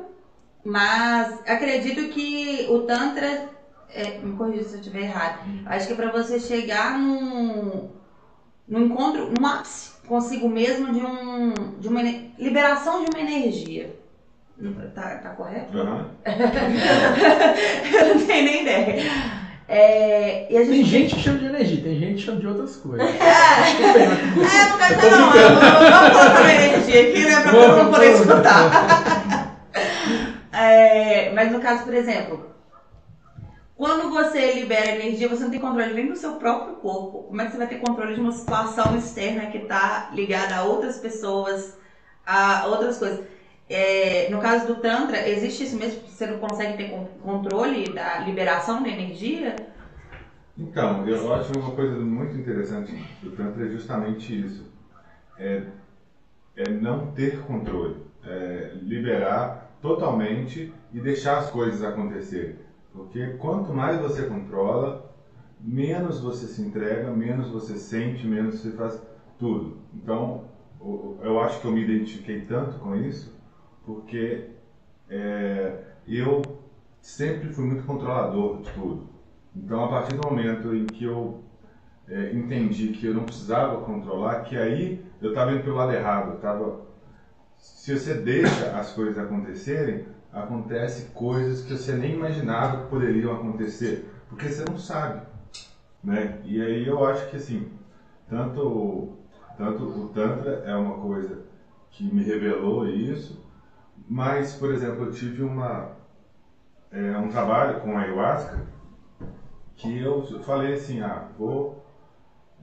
mas 0.65 1.39
acredito 1.47 2.09
que 2.13 2.67
o 2.69 2.79
Tantra, 2.81 3.49
é, 3.89 4.17
me 4.19 4.35
corrija 4.35 4.63
se 4.63 4.73
eu 4.75 4.79
estiver 4.79 5.03
errado, 5.03 5.39
acho 5.67 5.87
que 5.87 5.93
é 5.93 5.95
para 5.95 6.11
você 6.11 6.39
chegar 6.39 6.97
num, 6.97 7.89
num 8.67 8.85
encontro, 8.85 9.31
num 9.37 9.45
ápice 9.45 9.97
consigo 10.07 10.49
mesmo 10.49 10.93
de, 10.93 11.01
um, 11.01 11.53
de 11.79 11.87
uma 11.87 12.01
liberação 12.39 13.03
de 13.03 13.11
uma 13.11 13.19
energia. 13.19 13.96
Tá, 14.95 15.17
tá 15.17 15.29
correto? 15.31 15.77
Uhum. 15.77 16.05
eu 17.93 18.15
não 18.15 18.25
tenho 18.25 18.43
nem 18.43 18.63
ideia. 18.63 19.03
É, 19.67 20.47
gente... 20.49 20.69
Tem 20.69 20.83
gente 20.83 21.15
que 21.15 21.21
chama 21.21 21.37
de 21.39 21.45
energia, 21.45 21.83
tem 21.83 21.99
gente 21.99 22.15
que 22.15 22.21
chama 22.21 22.39
de 22.39 22.47
outras 22.47 22.77
coisas. 22.77 23.07
É, 23.17 23.99
é 23.99 24.69
não 24.69 24.77
quero 24.77 24.95
dizer 24.95 25.11
não, 25.11 25.19
não, 25.19 25.59
vamos 25.91 26.17
colocar 26.17 26.53
energia 26.53 27.01
aqui, 27.01 27.25
né, 27.25 27.41
pra 27.41 27.51
todo 27.51 27.77
mundo 27.77 27.91
poder 27.91 28.13
escutar. 28.13 29.57
é, 30.53 31.31
mas 31.33 31.51
no 31.51 31.59
caso, 31.59 31.83
por 31.83 31.93
exemplo, 31.93 32.55
quando 33.75 34.09
você 34.09 34.53
libera 34.53 34.95
energia, 34.95 35.27
você 35.27 35.43
não 35.43 35.51
tem 35.51 35.59
controle 35.59 35.93
nem 35.93 36.07
do 36.07 36.15
seu 36.15 36.35
próprio 36.35 36.77
corpo. 36.77 37.23
Como 37.23 37.41
é 37.41 37.45
que 37.45 37.51
você 37.51 37.57
vai 37.57 37.67
ter 37.67 37.79
controle 37.79 38.15
de 38.15 38.21
uma 38.21 38.31
situação 38.31 38.97
externa 38.97 39.47
que 39.47 39.59
está 39.59 40.09
ligada 40.13 40.55
a 40.55 40.63
outras 40.63 40.97
pessoas, 40.97 41.77
a 42.25 42.65
outras 42.67 42.97
coisas? 42.97 43.36
É, 43.69 44.29
no 44.29 44.39
caso 44.39 44.67
do 44.67 44.75
Tantra, 44.75 45.27
existe 45.27 45.65
isso 45.65 45.77
mesmo? 45.77 46.07
Você 46.07 46.25
não 46.25 46.39
consegue 46.39 46.77
ter 46.77 46.89
controle 47.21 47.89
da 47.89 48.19
liberação 48.19 48.81
da 48.81 48.87
energia? 48.87 49.55
Então, 50.57 51.07
eu 51.07 51.33
acho 51.33 51.57
uma 51.59 51.71
coisa 51.71 51.99
muito 51.99 52.35
interessante 52.37 52.93
do 53.21 53.31
Tantra 53.31 53.65
é 53.65 53.69
justamente 53.69 54.39
isso. 54.39 54.71
É, 55.37 55.63
é 56.55 56.69
não 56.69 57.11
ter 57.11 57.41
controle. 57.41 57.97
É 58.23 58.71
liberar 58.81 59.77
totalmente 59.81 60.73
e 60.93 60.99
deixar 60.99 61.39
as 61.39 61.51
coisas 61.51 61.83
acontecerem. 61.83 62.55
Porque 62.93 63.33
quanto 63.33 63.73
mais 63.73 63.99
você 63.99 64.23
controla, 64.23 65.13
menos 65.59 66.21
você 66.21 66.47
se 66.47 66.61
entrega, 66.61 67.11
menos 67.11 67.49
você 67.51 67.75
sente, 67.75 68.25
menos 68.25 68.59
você 68.59 68.71
faz 68.71 68.99
tudo. 69.37 69.77
Então, 69.93 70.45
eu 71.21 71.39
acho 71.41 71.59
que 71.59 71.67
eu 71.67 71.71
me 71.71 71.83
identifiquei 71.83 72.41
tanto 72.41 72.79
com 72.79 72.95
isso 72.95 73.36
porque 73.87 74.49
é, 75.09 75.81
eu 76.05 76.41
sempre 77.01 77.47
fui 77.53 77.63
muito 77.63 77.85
controlador 77.85 78.61
de 78.61 78.69
tudo. 78.73 79.07
Então, 79.55 79.85
a 79.85 79.87
partir 79.87 80.13
do 80.13 80.27
momento 80.27 80.75
em 80.75 80.85
que 80.85 81.05
eu 81.05 81.41
é, 82.09 82.33
entendi 82.33 82.89
que 82.89 83.05
eu 83.05 83.13
não 83.13 83.23
precisava 83.23 83.81
controlar, 83.85 84.41
que 84.41 84.57
aí 84.57 85.03
eu 85.21 85.29
estava 85.29 85.53
indo 85.53 85.63
pelo 85.63 85.77
lado 85.77 85.93
errado. 85.93 86.33
Eu 86.33 86.39
tava, 86.39 86.81
se 87.57 87.97
você 87.97 88.15
deixa 88.15 88.77
as 88.77 88.91
coisas 88.91 89.17
acontecerem, 89.17 90.05
acontece 90.33 91.11
coisas 91.13 91.61
que 91.61 91.73
você 91.73 91.93
nem 91.93 92.13
imaginava 92.13 92.83
que 92.83 92.89
poderiam 92.89 93.33
acontecer, 93.33 94.05
porque 94.27 94.49
você 94.49 94.65
não 94.69 94.77
sabe, 94.77 95.25
né? 96.03 96.41
E 96.43 96.61
aí 96.61 96.85
eu 96.85 97.05
acho 97.05 97.29
que 97.29 97.37
assim, 97.37 97.71
tanto 98.29 99.13
tanto 99.57 99.83
o 99.85 100.09
tantra 100.09 100.63
é 100.65 100.75
uma 100.75 100.99
coisa 100.99 101.39
que 101.89 102.03
me 102.03 102.21
revelou 102.21 102.87
isso, 102.87 103.46
mas, 104.07 104.53
por 104.53 104.71
exemplo, 104.71 105.05
eu 105.05 105.11
tive 105.11 105.43
uma, 105.43 105.91
é, 106.91 107.17
um 107.17 107.29
trabalho 107.29 107.81
com 107.81 107.97
ayahuasca 107.97 108.65
que 109.75 109.99
eu 109.99 110.23
falei 110.43 110.73
assim, 110.73 111.01
ah, 111.01 111.29
vou... 111.37 111.85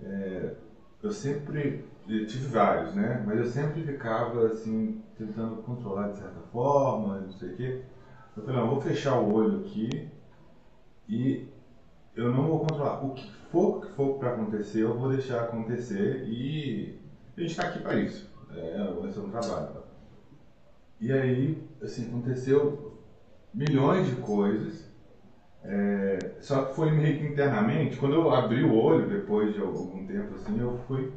É, 0.02 0.54
eu 1.02 1.12
sempre 1.12 1.84
eu 2.08 2.26
tive 2.26 2.46
vários, 2.48 2.94
né? 2.94 3.22
Mas 3.26 3.38
eu 3.38 3.46
sempre 3.46 3.82
ficava 3.82 4.46
assim, 4.48 5.02
tentando 5.16 5.62
controlar 5.62 6.08
de 6.08 6.18
certa 6.18 6.40
forma, 6.52 7.20
não 7.20 7.32
sei 7.32 7.50
o 7.50 7.56
quê. 7.56 7.82
Eu 8.36 8.42
falei, 8.42 8.60
não, 8.60 8.66
eu 8.66 8.70
vou 8.72 8.80
fechar 8.80 9.18
o 9.18 9.32
olho 9.32 9.60
aqui 9.60 10.08
e 11.08 11.48
eu 12.14 12.30
não 12.30 12.46
vou 12.46 12.60
controlar. 12.60 13.04
O 13.04 13.14
que 13.14 13.30
for 13.50 13.80
que 13.80 13.92
for 13.92 14.18
para 14.18 14.34
acontecer, 14.34 14.80
eu 14.82 14.98
vou 14.98 15.08
deixar 15.08 15.44
acontecer 15.44 16.24
e 16.26 16.98
a 17.36 17.40
gente 17.40 17.50
está 17.50 17.68
aqui 17.68 17.78
para 17.78 17.94
isso. 17.94 18.30
É, 18.50 18.92
vai 19.00 19.10
ser 19.10 19.20
um 19.20 19.30
trabalho. 19.30 19.83
E 21.00 21.12
aí, 21.12 21.62
assim, 21.82 22.08
aconteceu 22.08 23.02
milhões 23.52 24.06
de 24.06 24.16
coisas. 24.16 24.92
É, 25.62 26.18
só 26.40 26.64
que 26.64 26.74
foi 26.74 26.90
meio 26.90 27.18
que 27.18 27.26
internamente, 27.26 27.96
quando 27.96 28.14
eu 28.14 28.30
abri 28.30 28.62
o 28.62 28.74
olho 28.74 29.08
depois 29.08 29.54
de 29.54 29.60
algum 29.60 30.06
tempo, 30.06 30.34
assim, 30.34 30.58
eu 30.60 30.78
fui. 30.86 31.10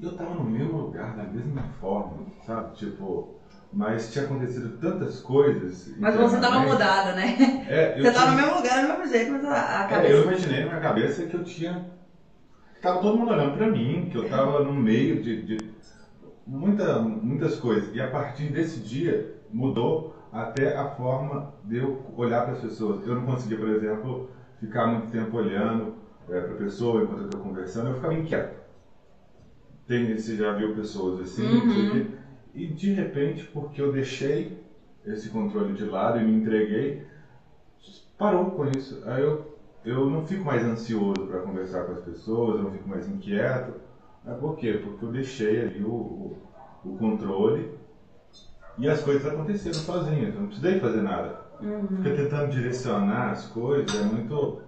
Eu 0.00 0.16
tava 0.16 0.34
no 0.34 0.44
mesmo 0.44 0.78
lugar, 0.78 1.16
da 1.16 1.24
mesma 1.24 1.62
forma, 1.80 2.26
sabe? 2.44 2.76
Tipo, 2.76 3.38
mas 3.72 4.12
tinha 4.12 4.24
acontecido 4.24 4.78
tantas 4.78 5.20
coisas. 5.20 5.92
Mas 5.98 6.16
você 6.16 6.40
tava 6.40 6.60
mudado, 6.60 7.14
né? 7.16 7.66
É, 7.68 8.00
você 8.00 8.12
tava 8.12 8.30
no 8.30 8.36
mesmo 8.36 8.56
lugar, 8.56 8.82
do 8.82 8.88
mesmo 8.88 9.12
jeito, 9.12 9.32
mas 9.32 9.44
a, 9.44 9.84
a 9.84 9.88
cabeça. 9.88 10.12
É, 10.12 10.12
eu 10.12 10.22
imaginei 10.22 10.60
na 10.60 10.66
minha 10.68 10.80
cabeça 10.80 11.26
que 11.26 11.34
eu 11.34 11.44
tinha. 11.44 11.86
Tava 12.80 13.00
todo 13.00 13.18
mundo 13.18 13.32
olhando 13.32 13.56
pra 13.56 13.68
mim, 13.68 14.08
que 14.10 14.16
eu 14.16 14.28
tava 14.28 14.62
no 14.62 14.72
meio 14.72 15.20
de, 15.20 15.42
de 15.42 15.70
muita, 16.48 16.98
muitas 17.00 17.56
coisas. 17.56 17.94
E 17.94 18.00
a 18.00 18.10
partir 18.10 18.50
desse 18.50 18.80
dia 18.80 19.36
mudou 19.52 20.16
até 20.32 20.76
a 20.76 20.88
forma 20.90 21.52
de 21.64 21.76
eu 21.76 22.02
olhar 22.16 22.44
para 22.44 22.54
as 22.54 22.60
pessoas. 22.60 23.06
Eu 23.06 23.14
não 23.16 23.26
conseguia, 23.26 23.58
por 23.58 23.68
exemplo, 23.68 24.30
ficar 24.58 24.86
muito 24.86 25.12
tempo 25.12 25.36
olhando 25.36 25.94
é, 26.28 26.40
para 26.40 26.54
a 26.54 26.56
pessoa 26.56 27.02
enquanto 27.02 27.20
eu 27.20 27.26
estou 27.26 27.40
conversando, 27.40 27.88
eu 27.88 27.94
ficava 27.94 28.14
inquieto. 28.14 28.58
Tem, 29.86 30.16
você 30.16 30.36
já 30.36 30.52
viu 30.52 30.74
pessoas 30.74 31.20
assim, 31.20 31.46
uhum. 31.46 32.12
e 32.54 32.66
de 32.66 32.92
repente, 32.92 33.44
porque 33.44 33.80
eu 33.80 33.90
deixei 33.90 34.62
esse 35.06 35.30
controle 35.30 35.72
de 35.72 35.84
lado 35.84 36.18
e 36.18 36.24
me 36.24 36.32
entreguei, 36.32 37.06
parou 38.18 38.50
com 38.50 38.66
isso. 38.66 39.02
Aí 39.06 39.22
eu, 39.22 39.58
eu 39.86 40.10
não 40.10 40.26
fico 40.26 40.44
mais 40.44 40.62
ansioso 40.62 41.26
para 41.26 41.40
conversar 41.40 41.84
com 41.84 41.92
as 41.92 42.00
pessoas, 42.00 42.56
eu 42.56 42.64
não 42.64 42.72
fico 42.72 42.86
mais 42.86 43.08
inquieto 43.08 43.87
é 44.26 44.32
por 44.34 44.56
quê? 44.56 44.80
Porque 44.84 45.04
eu 45.04 45.12
deixei 45.12 45.62
ali 45.62 45.82
o, 45.82 45.90
o, 45.90 46.38
o 46.84 46.96
controle 46.98 47.78
e 48.78 48.88
as 48.88 49.02
coisas 49.02 49.26
aconteceram 49.26 49.74
sozinhas. 49.74 50.34
Eu 50.34 50.40
não 50.40 50.46
precisei 50.48 50.80
fazer 50.80 51.02
nada. 51.02 51.40
uhum. 51.60 52.02
fica 52.02 52.14
tentando 52.14 52.50
direcionar 52.50 53.30
as 53.32 53.46
coisas, 53.46 54.00
é 54.00 54.04
muito. 54.04 54.62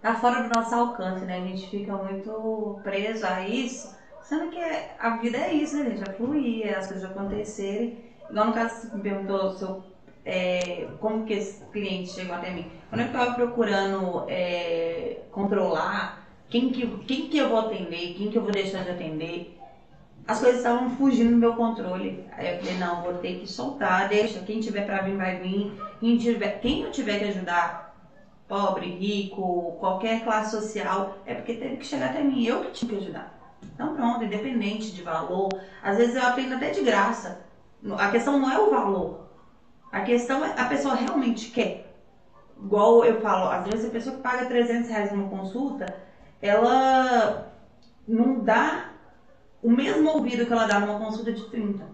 Tá 0.00 0.14
fora 0.14 0.42
do 0.42 0.54
nosso 0.54 0.74
alcance, 0.74 1.24
né? 1.24 1.38
A 1.38 1.46
gente 1.46 1.68
fica 1.68 1.96
muito 1.96 2.80
preso 2.82 3.26
a 3.26 3.46
isso, 3.46 3.94
sendo 4.22 4.50
que 4.50 4.60
a 4.98 5.16
vida 5.16 5.38
é 5.38 5.52
isso, 5.52 5.76
né, 5.76 5.90
gente? 5.90 6.08
É 6.08 6.12
fluir, 6.12 6.66
é 6.66 6.76
as 6.76 6.88
coisas 6.88 7.10
acontecerem. 7.10 8.04
Igual 8.30 8.46
no 8.46 8.52
caso, 8.52 8.88
você 8.88 8.96
me 8.96 9.02
perguntou 9.02 9.50
se 9.52 9.62
eu, 9.64 9.82
é, 10.24 10.88
como 11.00 11.24
que 11.24 11.34
esse 11.34 11.64
cliente 11.66 12.10
chegou 12.10 12.34
até 12.34 12.50
mim. 12.50 12.70
Quando 12.88 13.00
eu 13.02 13.06
estava 13.06 13.34
procurando 13.34 14.24
é, 14.28 15.22
controlar 15.30 16.23
quem 16.54 16.68
que, 16.68 16.86
quem 16.98 17.28
que 17.28 17.36
eu 17.36 17.48
vou 17.48 17.58
atender, 17.58 18.14
quem 18.14 18.30
que 18.30 18.38
eu 18.38 18.42
vou 18.42 18.52
deixar 18.52 18.84
de 18.84 18.90
atender, 18.92 19.58
as 20.24 20.38
coisas 20.38 20.58
estavam 20.58 20.88
fugindo 20.90 21.32
do 21.32 21.36
meu 21.36 21.54
controle. 21.54 22.24
Aí 22.30 22.54
eu 22.54 22.58
falei, 22.60 22.78
não, 22.78 23.02
vou 23.02 23.14
ter 23.14 23.40
que 23.40 23.46
soltar, 23.48 24.08
deixa, 24.08 24.38
quem 24.38 24.60
tiver 24.60 24.86
para 24.86 25.02
vir, 25.02 25.16
vai 25.16 25.40
vir. 25.40 25.76
Quem, 25.98 26.16
tiver, 26.16 26.60
quem 26.60 26.82
eu 26.82 26.92
tiver 26.92 27.18
que 27.18 27.24
ajudar, 27.24 27.92
pobre, 28.46 28.86
rico, 28.86 29.76
qualquer 29.80 30.22
classe 30.22 30.52
social, 30.52 31.18
é 31.26 31.34
porque 31.34 31.54
teve 31.54 31.78
que 31.78 31.86
chegar 31.86 32.10
até 32.10 32.22
mim, 32.22 32.44
eu 32.44 32.60
que 32.60 32.70
tinha 32.70 32.88
que 32.88 32.98
ajudar. 32.98 33.36
Então 33.74 33.96
pronto, 33.96 34.22
independente 34.22 34.92
de 34.92 35.02
valor. 35.02 35.48
Às 35.82 35.96
vezes 35.96 36.14
eu 36.14 36.22
atendo 36.22 36.54
até 36.54 36.70
de 36.70 36.82
graça. 36.82 37.44
A 37.98 38.12
questão 38.12 38.38
não 38.38 38.48
é 38.48 38.60
o 38.60 38.70
valor. 38.70 39.26
A 39.90 40.02
questão 40.02 40.44
é 40.44 40.54
a 40.56 40.66
pessoa 40.66 40.94
realmente 40.94 41.50
quer. 41.50 41.92
Igual 42.62 43.04
eu 43.04 43.20
falo, 43.20 43.50
às 43.50 43.66
vezes 43.66 43.86
a 43.86 43.90
pessoa 43.90 44.14
que 44.14 44.22
paga 44.22 44.46
300 44.46 44.88
reais 44.88 45.10
numa 45.10 45.28
consulta, 45.28 46.13
ela 46.40 47.52
não 48.06 48.40
dá 48.40 48.90
o 49.62 49.70
mesmo 49.70 50.10
ouvido 50.10 50.46
que 50.46 50.52
ela 50.52 50.66
dá 50.66 50.80
numa 50.80 50.98
consulta 50.98 51.32
de 51.32 51.48
30. 51.48 51.84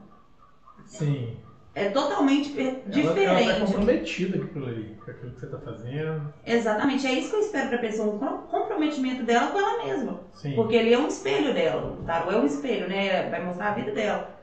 Sim. 0.87 1.37
É 1.73 1.89
totalmente 1.89 2.49
diferente. 2.89 3.25
Ela 3.25 3.41
está 3.41 3.67
comprometida 3.67 4.39
com 4.39 4.45
aquilo 4.45 4.67
ali, 4.67 4.99
com 5.05 5.11
aquilo 5.11 5.33
que 5.33 5.41
você 5.41 5.47
está 5.47 5.59
fazendo. 5.59 6.35
Exatamente, 6.45 7.07
é 7.07 7.13
isso 7.13 7.31
que 7.31 7.37
eu 7.37 7.41
espero 7.41 7.69
para 7.69 7.77
a 7.77 7.81
pessoa, 7.81 8.13
um 8.13 8.19
comprometimento 8.49 9.23
dela 9.23 9.53
com 9.53 9.59
ela 9.59 9.85
mesma. 9.85 10.21
Sim. 10.35 10.57
Porque 10.57 10.75
ele 10.75 10.93
é 10.93 10.99
um 10.99 11.07
espelho 11.07 11.55
dela, 11.55 11.93
o 11.93 12.05
tarô 12.05 12.33
é 12.33 12.37
um 12.39 12.47
espelho, 12.47 12.89
né? 12.89 13.31
Vai 13.31 13.45
mostrar 13.45 13.69
a 13.69 13.75
vida 13.75 13.93
dela. 13.93 14.41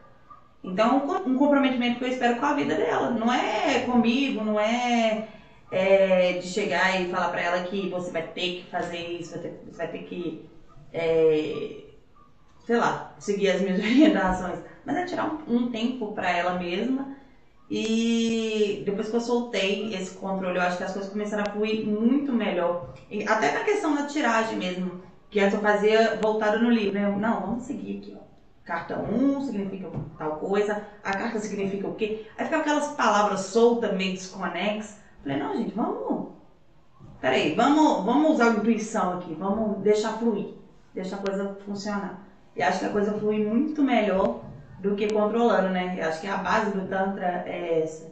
Então, 0.63 1.05
um 1.25 1.37
comprometimento 1.37 1.99
que 1.99 2.05
eu 2.05 2.09
espero 2.09 2.39
com 2.39 2.45
a 2.45 2.53
vida 2.53 2.75
dela. 2.75 3.11
Não 3.11 3.31
é 3.31 3.79
comigo, 3.79 4.43
não 4.43 4.59
é, 4.59 5.27
é 5.71 6.33
de 6.33 6.47
chegar 6.47 7.01
e 7.01 7.09
falar 7.09 7.29
para 7.29 7.41
ela 7.41 7.63
que 7.63 7.89
você 7.89 8.11
vai 8.11 8.23
ter 8.23 8.61
que 8.61 8.71
fazer 8.71 8.97
isso, 8.97 9.31
vai 9.31 9.41
ter, 9.41 9.61
você 9.65 9.77
vai 9.77 9.87
ter 9.87 10.03
que. 10.03 10.49
É, 10.93 11.83
sei 12.65 12.77
lá, 12.77 13.13
seguir 13.19 13.49
as 13.49 13.61
minhas 13.61 13.79
orientações, 13.83 14.59
mas 14.85 14.97
é 14.97 15.05
tirar 15.05 15.25
um, 15.25 15.55
um 15.55 15.71
tempo 15.71 16.13
para 16.13 16.29
ela 16.29 16.59
mesma. 16.59 17.15
E 17.69 18.83
depois 18.85 19.09
que 19.09 19.15
eu 19.15 19.21
soltei 19.21 19.93
esse 19.93 20.15
controle, 20.15 20.57
eu 20.57 20.61
acho 20.61 20.77
que 20.77 20.83
as 20.83 20.93
coisas 20.93 21.11
começaram 21.11 21.43
a 21.45 21.51
fluir 21.51 21.85
muito 21.85 22.31
melhor. 22.31 22.93
E 23.09 23.27
até 23.27 23.51
na 23.51 23.65
questão 23.65 23.93
da 23.93 24.05
tiragem 24.05 24.57
mesmo, 24.57 25.01
que 25.29 25.39
antes 25.39 25.53
eu 25.53 25.61
fazia 25.61 26.17
voltado 26.21 26.59
no 26.59 26.69
livro, 26.69 26.93
né? 26.93 27.09
Não, 27.09 27.41
vamos 27.41 27.63
seguir 27.63 27.97
aqui, 27.97 28.17
ó. 28.17 28.27
Carta 28.63 28.97
1 28.99 29.41
significa 29.41 29.89
tal 30.17 30.35
coisa, 30.37 30.85
a 31.01 31.11
carta 31.11 31.39
significa 31.39 31.87
o 31.87 31.95
quê? 31.95 32.25
Aí 32.37 32.45
ficava 32.45 32.63
aquelas 32.63 32.87
palavras 32.95 33.41
soltas, 33.41 33.93
meio 33.95 34.13
desconexas. 34.13 34.97
Falei, 35.23 35.37
não, 35.37 35.55
gente, 35.55 35.73
vamos. 35.73 36.29
Peraí, 37.19 37.55
vamos, 37.55 38.05
vamos 38.05 38.31
usar 38.33 38.51
a 38.51 38.55
intuição 38.55 39.17
aqui, 39.17 39.33
vamos 39.33 39.79
deixar 39.79 40.13
fluir, 40.19 40.53
deixar 40.93 41.17
a 41.17 41.21
coisa 41.21 41.57
funcionar. 41.65 42.27
E 42.55 42.61
acho 42.61 42.79
que 42.79 42.85
a 42.85 42.91
coisa 42.91 43.13
flui 43.13 43.43
muito 43.43 43.81
melhor 43.81 44.43
do 44.79 44.95
que 44.95 45.11
controlando, 45.11 45.69
né? 45.69 45.95
Eu 45.99 46.07
acho 46.07 46.21
que 46.21 46.27
a 46.27 46.37
base 46.37 46.71
do 46.71 46.87
Tantra 46.87 47.43
é 47.45 47.81
essa. 47.81 48.11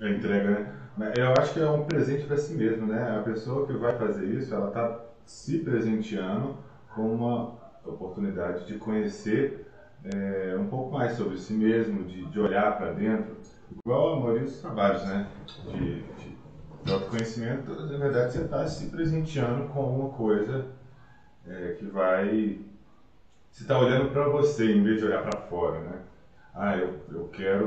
A 0.00 0.08
entrega, 0.08 0.74
né? 0.96 1.12
Eu 1.16 1.32
acho 1.32 1.54
que 1.54 1.60
é 1.60 1.68
um 1.68 1.84
presente 1.84 2.24
para 2.24 2.36
si 2.36 2.54
mesmo, 2.54 2.86
né? 2.86 3.18
A 3.18 3.22
pessoa 3.22 3.66
que 3.66 3.72
vai 3.72 3.96
fazer 3.96 4.26
isso, 4.26 4.54
ela 4.54 4.68
está 4.68 5.00
se 5.24 5.58
presenteando 5.58 6.56
com 6.94 7.02
uma 7.14 7.54
oportunidade 7.84 8.66
de 8.66 8.78
conhecer 8.78 9.66
é, 10.04 10.56
um 10.58 10.66
pouco 10.66 10.92
mais 10.92 11.12
sobre 11.16 11.38
si 11.38 11.52
mesmo, 11.52 12.04
de, 12.04 12.24
de 12.26 12.40
olhar 12.40 12.76
para 12.76 12.92
dentro, 12.92 13.36
igual 13.84 14.14
a 14.14 14.20
maioria 14.20 14.44
dos 14.44 14.60
trabalhos, 14.60 15.02
né? 15.04 15.28
De, 15.72 16.02
de, 16.02 16.36
de 16.84 16.92
autoconhecimento, 16.92 17.74
na 17.74 17.98
verdade 17.98 18.32
você 18.32 18.42
está 18.42 18.66
se 18.66 18.86
presenteando 18.86 19.68
com 19.68 19.80
uma 19.80 20.10
coisa 20.10 20.66
é, 21.46 21.76
que 21.78 21.86
vai 21.86 22.60
você 23.50 23.64
está 23.64 23.78
olhando 23.78 24.10
para 24.10 24.28
você 24.28 24.72
em 24.72 24.82
vez 24.82 24.98
de 24.98 25.06
olhar 25.06 25.22
para 25.22 25.40
fora, 25.42 25.80
né? 25.80 26.00
Ah, 26.54 26.76
eu, 26.76 27.00
eu 27.10 27.28
quero 27.28 27.66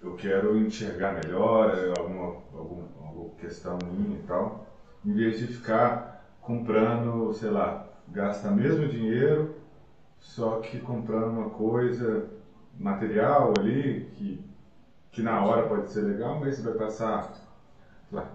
eu 0.00 0.14
quero 0.14 0.56
enxergar 0.56 1.14
melhor 1.14 1.76
é, 1.76 1.88
alguma, 1.98 2.42
alguma, 2.54 2.88
alguma 3.04 3.30
questão 3.40 3.78
minha 3.84 4.18
e 4.18 4.22
tal, 4.22 4.66
em 5.04 5.12
vez 5.12 5.38
de 5.38 5.48
ficar 5.48 6.36
comprando, 6.40 7.32
sei 7.34 7.50
lá, 7.50 7.86
gasta 8.08 8.50
mesmo 8.50 8.88
dinheiro, 8.88 9.56
só 10.18 10.60
que 10.60 10.78
comprando 10.80 11.28
uma 11.28 11.50
coisa 11.50 12.26
material 12.78 13.52
ali 13.58 14.08
que, 14.14 14.42
que 15.18 15.22
na 15.24 15.44
hora 15.44 15.66
pode 15.66 15.90
ser 15.90 16.02
legal, 16.02 16.38
mas 16.38 16.54
você 16.56 16.62
vai 16.62 16.74
passar 16.74 17.32
lá, 18.12 18.30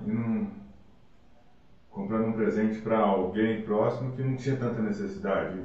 comprando 1.89 2.27
um 2.27 2.33
presente 2.33 2.81
para 2.81 2.99
alguém 2.99 3.61
próximo 3.61 4.11
que 4.11 4.21
não 4.21 4.35
tinha 4.35 4.57
tanta 4.57 4.81
necessidade. 4.81 5.59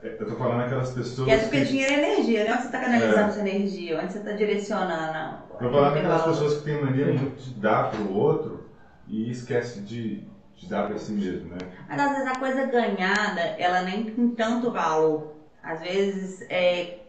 Eu 0.00 0.28
tô 0.28 0.36
falando 0.36 0.62
aquelas 0.62 0.92
pessoas. 0.92 1.28
Que 1.28 1.34
é 1.34 1.38
porque 1.38 1.58
que... 1.58 1.64
dinheiro 1.66 1.92
é 1.92 2.12
energia, 2.12 2.44
né? 2.44 2.52
Onde 2.52 2.60
você 2.60 2.66
está 2.66 2.80
canalizando 2.80 3.18
é. 3.18 3.30
sua 3.32 3.40
energia? 3.48 4.00
Onde 4.00 4.12
você 4.12 4.18
está 4.18 4.32
direcionando? 4.32 5.38
Tô 5.58 5.70
falando 5.70 5.96
aquelas 5.96 6.22
pessoas 6.22 6.58
que 6.58 6.64
têm 6.64 6.80
mania 6.80 7.06
muito 7.06 7.42
de 7.42 7.54
dar 7.54 7.90
pro 7.90 8.14
outro 8.14 8.70
e 9.08 9.28
esquece 9.28 9.80
de, 9.80 10.24
de 10.54 10.68
dar 10.68 10.86
para 10.86 10.98
si 10.98 11.12
mesmo, 11.12 11.50
né? 11.50 11.58
Mas 11.88 12.00
às 12.00 12.10
vezes 12.12 12.26
a 12.28 12.38
coisa 12.38 12.66
ganhada, 12.66 13.40
ela 13.58 13.82
nem 13.82 14.04
tem 14.04 14.30
tanto 14.30 14.70
valor. 14.70 15.34
Às 15.62 15.80
vezes, 15.80 16.40
é, 16.48 17.00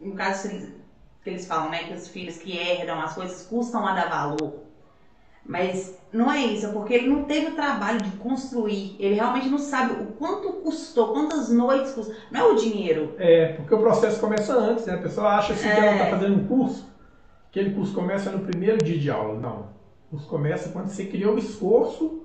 no 0.00 0.14
caso 0.14 0.48
que 1.24 1.30
eles 1.30 1.46
falam, 1.46 1.70
né? 1.70 1.84
Que 1.84 1.94
os 1.94 2.06
filhos 2.06 2.36
que 2.36 2.56
herdam 2.56 3.00
as 3.00 3.14
coisas 3.14 3.42
custam 3.46 3.86
a 3.86 3.94
dar 3.94 4.08
valor. 4.08 4.62
Mas 5.46 5.98
não 6.12 6.30
é 6.30 6.38
isso, 6.38 6.66
é 6.66 6.68
porque 6.70 6.94
ele 6.94 7.08
não 7.08 7.24
teve 7.24 7.48
o 7.48 7.54
trabalho 7.54 8.00
de 8.00 8.10
construir. 8.18 8.96
Ele 8.98 9.14
realmente 9.14 9.48
não 9.48 9.58
sabe 9.58 9.92
o 9.92 10.06
quanto 10.12 10.52
custou, 10.54 11.12
quantas 11.12 11.50
noites 11.50 11.92
custou. 11.92 12.14
Não 12.30 12.40
é 12.40 12.44
o 12.44 12.54
dinheiro. 12.54 13.14
É, 13.18 13.54
porque 13.54 13.74
o 13.74 13.78
processo 13.78 14.20
começa 14.20 14.54
antes, 14.54 14.86
né? 14.86 14.94
A 14.94 14.98
pessoa 14.98 15.36
acha 15.36 15.54
assim, 15.54 15.68
é. 15.68 15.74
que 15.74 15.80
ela 15.80 15.92
está 15.92 16.06
fazendo 16.06 16.36
um 16.36 16.46
curso, 16.46 16.86
aquele 17.50 17.74
curso 17.74 17.94
começa 17.94 18.30
no 18.30 18.40
primeiro 18.40 18.78
dia 18.78 18.98
de 18.98 19.10
aula. 19.10 19.38
Não. 19.38 19.74
O 20.06 20.10
curso 20.12 20.28
começa 20.28 20.70
quando 20.70 20.88
você 20.88 21.04
criou 21.04 21.34
o 21.34 21.38
esforço 21.38 22.22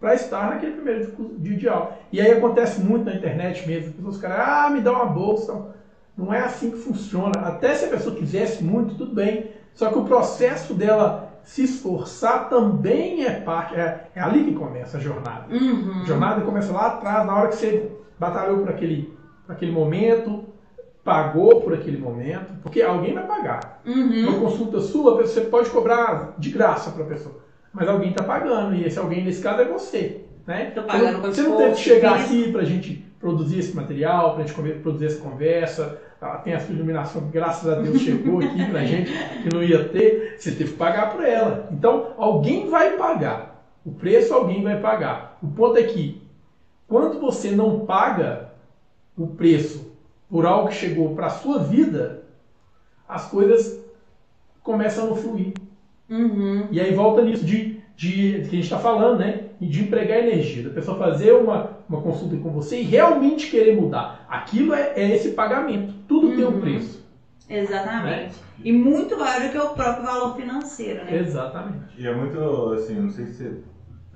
para 0.00 0.14
estar 0.14 0.50
naquele 0.50 0.72
primeiro 0.72 1.14
dia 1.38 1.56
de 1.56 1.68
aula. 1.68 1.98
E 2.10 2.20
aí 2.20 2.32
acontece 2.32 2.80
muito 2.80 3.04
na 3.04 3.14
internet 3.14 3.66
mesmo. 3.66 3.90
As 3.90 3.94
pessoas 3.94 4.16
ficam, 4.16 4.32
ah, 4.32 4.70
me 4.70 4.80
dá 4.80 4.92
uma 4.92 5.06
bolsa. 5.06 5.74
Não 6.16 6.32
é 6.32 6.40
assim 6.40 6.70
que 6.70 6.78
funciona. 6.78 7.40
Até 7.40 7.74
se 7.74 7.86
a 7.86 7.88
pessoa 7.88 8.14
quisesse 8.14 8.62
muito, 8.62 8.94
tudo 8.94 9.14
bem. 9.14 9.50
Só 9.74 9.90
que 9.90 9.98
o 9.98 10.04
processo 10.04 10.74
dela 10.74 11.32
se 11.42 11.64
esforçar 11.64 12.48
também 12.48 13.24
é 13.24 13.30
parte, 13.30 13.74
é, 13.74 14.08
é 14.14 14.20
ali 14.20 14.44
que 14.44 14.54
começa 14.54 14.98
a 14.98 15.00
jornada. 15.00 15.46
Uhum. 15.52 16.02
A 16.02 16.04
jornada 16.04 16.40
começa 16.42 16.72
lá 16.72 16.88
atrás, 16.88 17.26
na 17.26 17.34
hora 17.34 17.48
que 17.48 17.56
você 17.56 17.90
batalhou 18.18 18.58
por 18.58 18.68
aquele, 18.68 19.12
por 19.46 19.52
aquele 19.52 19.72
momento, 19.72 20.44
pagou 21.02 21.60
por 21.60 21.74
aquele 21.74 21.98
momento, 21.98 22.54
porque 22.62 22.80
alguém 22.80 23.14
vai 23.14 23.26
pagar. 23.26 23.80
Uhum. 23.84 24.28
Uma 24.28 24.38
consulta 24.38 24.80
sua, 24.80 25.16
você 25.16 25.42
pode 25.42 25.70
cobrar 25.70 26.34
de 26.38 26.50
graça 26.50 26.90
para 26.92 27.04
a 27.04 27.08
pessoa, 27.08 27.40
mas 27.72 27.88
alguém 27.88 28.10
está 28.10 28.22
pagando, 28.22 28.74
e 28.74 28.84
esse 28.84 28.98
alguém 28.98 29.24
nesse 29.24 29.42
caso 29.42 29.62
é 29.62 29.64
você. 29.64 30.24
Né? 30.46 30.72
Tô 30.74 30.82
pagando 30.82 31.20
você, 31.20 31.42
você 31.42 31.48
não 31.48 31.56
tem 31.56 31.72
que 31.72 31.78
chegar 31.78 32.20
aqui 32.20 32.50
para 32.50 32.62
a 32.62 32.64
gente 32.64 33.04
produzir 33.22 33.60
esse 33.60 33.74
material, 33.74 34.34
para 34.34 34.42
a 34.42 34.46
gente 34.46 34.80
produzir 34.80 35.06
essa 35.06 35.22
conversa, 35.22 35.98
ela 36.20 36.38
tem 36.38 36.54
a 36.54 36.60
sua 36.60 36.74
iluminação, 36.74 37.30
graças 37.30 37.68
a 37.72 37.76
Deus 37.76 38.00
chegou 38.00 38.40
aqui 38.40 38.66
pra 38.68 38.82
gente, 38.84 39.12
que 39.42 39.54
não 39.54 39.62
ia 39.62 39.88
ter, 39.88 40.34
você 40.36 40.50
teve 40.50 40.72
que 40.72 40.76
pagar 40.76 41.12
por 41.12 41.24
ela. 41.24 41.68
Então, 41.70 42.14
alguém 42.18 42.68
vai 42.68 42.96
pagar. 42.96 43.64
O 43.86 43.92
preço 43.92 44.34
alguém 44.34 44.62
vai 44.62 44.80
pagar. 44.80 45.38
O 45.40 45.46
ponto 45.46 45.78
é 45.78 45.84
que, 45.84 46.20
quando 46.88 47.20
você 47.20 47.52
não 47.52 47.86
paga 47.86 48.50
o 49.16 49.28
preço 49.28 49.92
por 50.28 50.44
algo 50.44 50.68
que 50.68 50.74
chegou 50.74 51.14
para 51.14 51.26
a 51.26 51.30
sua 51.30 51.60
vida, 51.60 52.24
as 53.08 53.26
coisas 53.28 53.80
começam 54.62 55.04
a 55.04 55.06
não 55.08 55.16
fluir. 55.16 55.52
Uhum. 56.10 56.66
E 56.70 56.80
aí 56.80 56.92
volta 56.92 57.22
nisso 57.22 57.44
de, 57.44 57.80
de, 57.96 58.40
de 58.40 58.48
que 58.48 58.56
a 58.56 58.56
gente 58.56 58.60
está 58.60 58.78
falando, 58.78 59.20
né? 59.20 59.44
De 59.60 59.82
empregar 59.82 60.18
energia, 60.18 60.64
da 60.64 60.70
pessoa 60.70 60.98
fazer 60.98 61.32
uma, 61.32 61.70
uma 61.92 62.02
consulta 62.02 62.36
com 62.36 62.50
você 62.50 62.80
e 62.80 62.84
realmente 62.84 63.50
querer 63.50 63.76
mudar. 63.76 64.24
Aquilo 64.28 64.72
é, 64.74 64.92
é 64.96 65.14
esse 65.14 65.32
pagamento. 65.32 65.92
Tudo 66.08 66.28
uhum. 66.28 66.36
tem 66.36 66.44
um 66.44 66.48
uhum. 66.48 66.60
preço. 66.60 67.02
Exatamente. 67.48 68.06
Né? 68.06 68.30
E 68.64 68.72
muito 68.72 69.18
maior 69.18 69.42
do 69.42 69.50
que 69.50 69.58
o 69.58 69.68
próprio 69.70 70.04
valor 70.04 70.36
financeiro, 70.36 71.04
né? 71.04 71.18
Exatamente. 71.18 72.00
E 72.00 72.06
é 72.06 72.14
muito, 72.14 72.38
assim, 72.72 72.94
não 72.94 73.10
sei 73.10 73.26
se 73.26 73.62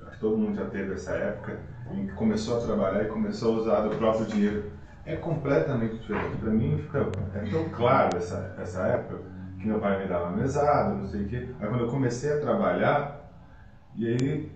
acho 0.07 0.13
que 0.13 0.21
todo 0.21 0.39
mundo 0.39 0.57
já 0.57 0.65
teve 0.67 0.95
essa 0.95 1.13
época 1.13 1.61
em 1.93 2.07
que 2.07 2.13
começou 2.15 2.57
a 2.57 2.61
trabalhar 2.61 3.03
e 3.03 3.09
começou 3.09 3.57
a 3.57 3.59
usar 3.59 3.81
do 3.81 3.97
próprio 3.97 4.27
dinheiro. 4.27 4.65
É 5.05 5.17
completamente 5.17 5.97
diferente. 5.97 6.37
Para 6.39 6.51
mim 6.51 6.79
fica 6.79 7.11
é 7.35 7.51
tão 7.51 7.69
claro 7.69 8.17
essa, 8.17 8.57
essa 8.59 8.83
época 8.87 9.21
que 9.61 9.67
meu 9.67 9.79
pai 9.79 10.03
me 10.03 10.09
dava 10.09 10.31
mesada, 10.31 10.95
não 10.95 11.07
sei 11.07 11.23
o 11.23 11.29
quê. 11.29 11.49
Aí 11.61 11.69
quando 11.69 11.85
eu 11.85 11.91
comecei 11.91 12.33
a 12.33 12.41
trabalhar, 12.41 13.31
e 13.95 14.07
aí 14.07 14.53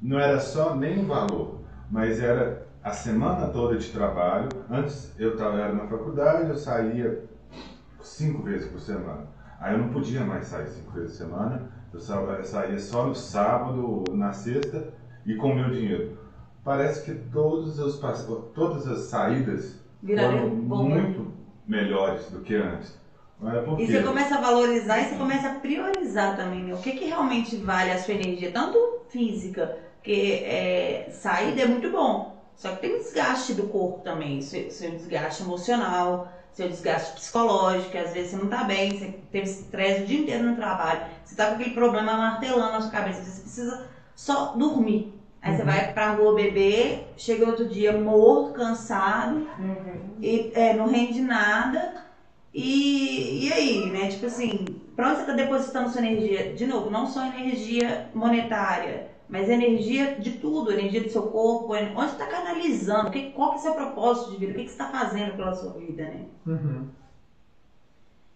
não 0.00 0.18
era 0.18 0.38
só 0.38 0.74
nem 0.76 1.00
o 1.00 1.06
valor, 1.06 1.57
mas 1.90 2.20
era 2.20 2.66
a 2.82 2.90
semana 2.90 3.48
toda 3.48 3.76
de 3.76 3.90
trabalho. 3.90 4.48
Antes 4.70 5.14
eu 5.18 5.32
estava 5.32 5.72
na 5.72 5.86
faculdade, 5.86 6.50
eu 6.50 6.56
saía 6.56 7.24
cinco 8.00 8.42
vezes 8.42 8.68
por 8.68 8.80
semana. 8.80 9.26
Aí 9.60 9.74
eu 9.74 9.78
não 9.78 9.88
podia 9.88 10.24
mais 10.24 10.46
sair 10.46 10.68
cinco 10.68 10.92
vezes 10.92 11.18
por 11.18 11.26
semana. 11.26 11.70
Eu 11.92 12.00
saía 12.44 12.78
só 12.78 13.06
no 13.06 13.14
sábado, 13.14 14.04
na 14.12 14.32
sexta 14.32 14.92
e 15.24 15.34
com 15.34 15.52
o 15.52 15.54
meu 15.54 15.70
dinheiro. 15.70 16.18
Parece 16.62 17.04
que 17.04 17.14
todos 17.30 17.78
os, 17.78 17.98
todas 18.54 18.86
as 18.86 19.00
saídas 19.00 19.80
foram 20.02 20.48
muito 20.48 21.32
melhores 21.66 22.30
do 22.30 22.40
que 22.40 22.54
antes. 22.54 22.98
É 23.40 23.82
e 23.82 23.86
você 23.86 24.02
começa 24.02 24.36
a 24.36 24.40
valorizar 24.40 24.98
e 24.98 25.04
você 25.04 25.14
começa 25.14 25.48
a 25.48 25.54
priorizar 25.54 26.36
também, 26.36 26.64
né? 26.64 26.74
O 26.74 26.78
que, 26.78 26.92
que 26.92 27.04
realmente 27.04 27.56
vale 27.56 27.92
a 27.92 27.98
sua 27.98 28.14
energia, 28.14 28.50
tanto 28.50 28.76
física, 29.08 29.76
porque 30.08 30.42
é, 30.42 31.10
saída 31.10 31.60
é 31.60 31.66
muito 31.66 31.90
bom, 31.90 32.34
só 32.56 32.70
que 32.70 32.80
tem 32.80 32.94
um 32.94 32.98
desgaste 32.98 33.52
do 33.52 33.64
corpo 33.64 34.00
também, 34.00 34.40
seu, 34.40 34.70
seu 34.70 34.92
desgaste 34.92 35.42
emocional, 35.42 36.32
seu 36.50 36.66
desgaste 36.66 37.12
psicológico, 37.12 37.98
às 37.98 38.14
vezes 38.14 38.30
você 38.30 38.36
não 38.38 38.46
tá 38.46 38.64
bem, 38.64 38.96
você 38.96 39.14
teve 39.30 39.44
estresse 39.44 40.04
o 40.04 40.06
dia 40.06 40.20
inteiro 40.20 40.44
no 40.44 40.56
trabalho, 40.56 41.02
você 41.22 41.34
tá 41.34 41.48
com 41.48 41.56
aquele 41.56 41.74
problema 41.74 42.16
martelando 42.16 42.72
na 42.72 42.80
sua 42.80 42.90
cabeça, 42.90 43.22
você 43.22 43.42
precisa 43.42 43.86
só 44.16 44.54
dormir. 44.56 45.12
Aí 45.42 45.50
uhum. 45.50 45.58
você 45.58 45.64
vai 45.64 45.92
pra 45.92 46.12
rua 46.12 46.34
beber, 46.34 47.12
chega 47.14 47.44
outro 47.44 47.68
dia 47.68 47.92
morto, 47.92 48.54
cansado, 48.54 49.46
uhum. 49.58 50.16
e 50.22 50.50
é, 50.54 50.72
não 50.72 50.88
rende 50.88 51.20
nada. 51.20 52.02
E, 52.54 53.46
e 53.46 53.52
aí, 53.52 53.90
né? 53.90 54.08
Tipo 54.08 54.24
assim, 54.24 54.64
pra 54.96 55.10
onde 55.10 55.20
você 55.20 55.26
tá 55.26 55.32
depositando 55.34 55.90
sua 55.90 56.00
energia? 56.00 56.54
De 56.54 56.66
novo, 56.66 56.88
não 56.88 57.06
só 57.06 57.26
energia 57.26 58.08
monetária, 58.14 59.17
mas 59.28 59.48
energia 59.48 60.14
de 60.14 60.32
tudo, 60.32 60.72
energia 60.72 61.02
do 61.02 61.10
seu 61.10 61.22
corpo, 61.22 61.74
onde 61.74 61.92
você 61.92 62.12
está 62.12 62.26
canalizando, 62.26 63.10
qual 63.34 63.50
que 63.50 63.56
é 63.56 63.58
o 63.58 63.62
seu 63.62 63.74
propósito 63.74 64.30
de 64.30 64.36
vida, 64.38 64.52
o 64.52 64.54
que, 64.54 64.64
que 64.64 64.70
você 64.70 64.82
está 64.82 64.90
fazendo 64.90 65.36
pela 65.36 65.54
sua 65.54 65.72
vida, 65.74 66.04
né? 66.04 66.24
Uhum. 66.46 66.88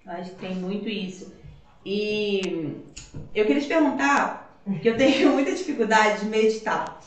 Eu 0.04 0.12
acho 0.12 0.30
que 0.32 0.36
tem 0.36 0.54
muito 0.56 0.88
isso. 0.88 1.32
E 1.84 2.76
eu 3.34 3.46
queria 3.46 3.62
te 3.62 3.68
perguntar, 3.68 4.60
porque 4.64 4.90
eu 4.90 4.96
tenho 4.96 5.30
muita 5.32 5.52
dificuldade 5.52 6.20
de 6.20 6.26
meditar. 6.26 7.00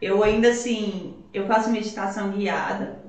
Eu 0.00 0.22
ainda 0.22 0.50
assim, 0.50 1.14
eu 1.32 1.46
faço 1.46 1.70
meditação 1.70 2.32
guiada, 2.32 3.02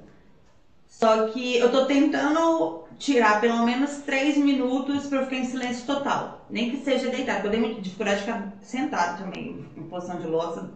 só 0.88 1.28
que 1.28 1.58
eu 1.58 1.70
tô 1.70 1.86
tentando 1.86 2.87
tirar 2.98 3.40
pelo 3.40 3.64
menos 3.64 3.98
três 3.98 4.38
minutos 4.38 5.08
para 5.08 5.20
eu 5.20 5.24
ficar 5.26 5.38
em 5.38 5.46
silêncio 5.46 5.86
total. 5.86 6.46
Nem 6.50 6.72
que 6.72 6.78
seja 6.78 7.10
deitado, 7.10 7.42
porque 7.42 7.56
eu 7.56 7.62
tenho 7.62 7.82
dificuldade 7.82 8.20
de 8.20 8.26
ficar 8.26 8.54
sentado 8.62 9.24
também, 9.24 9.66
em 9.76 9.84
posição 9.84 10.20
de 10.20 10.28
louça. 10.28 10.70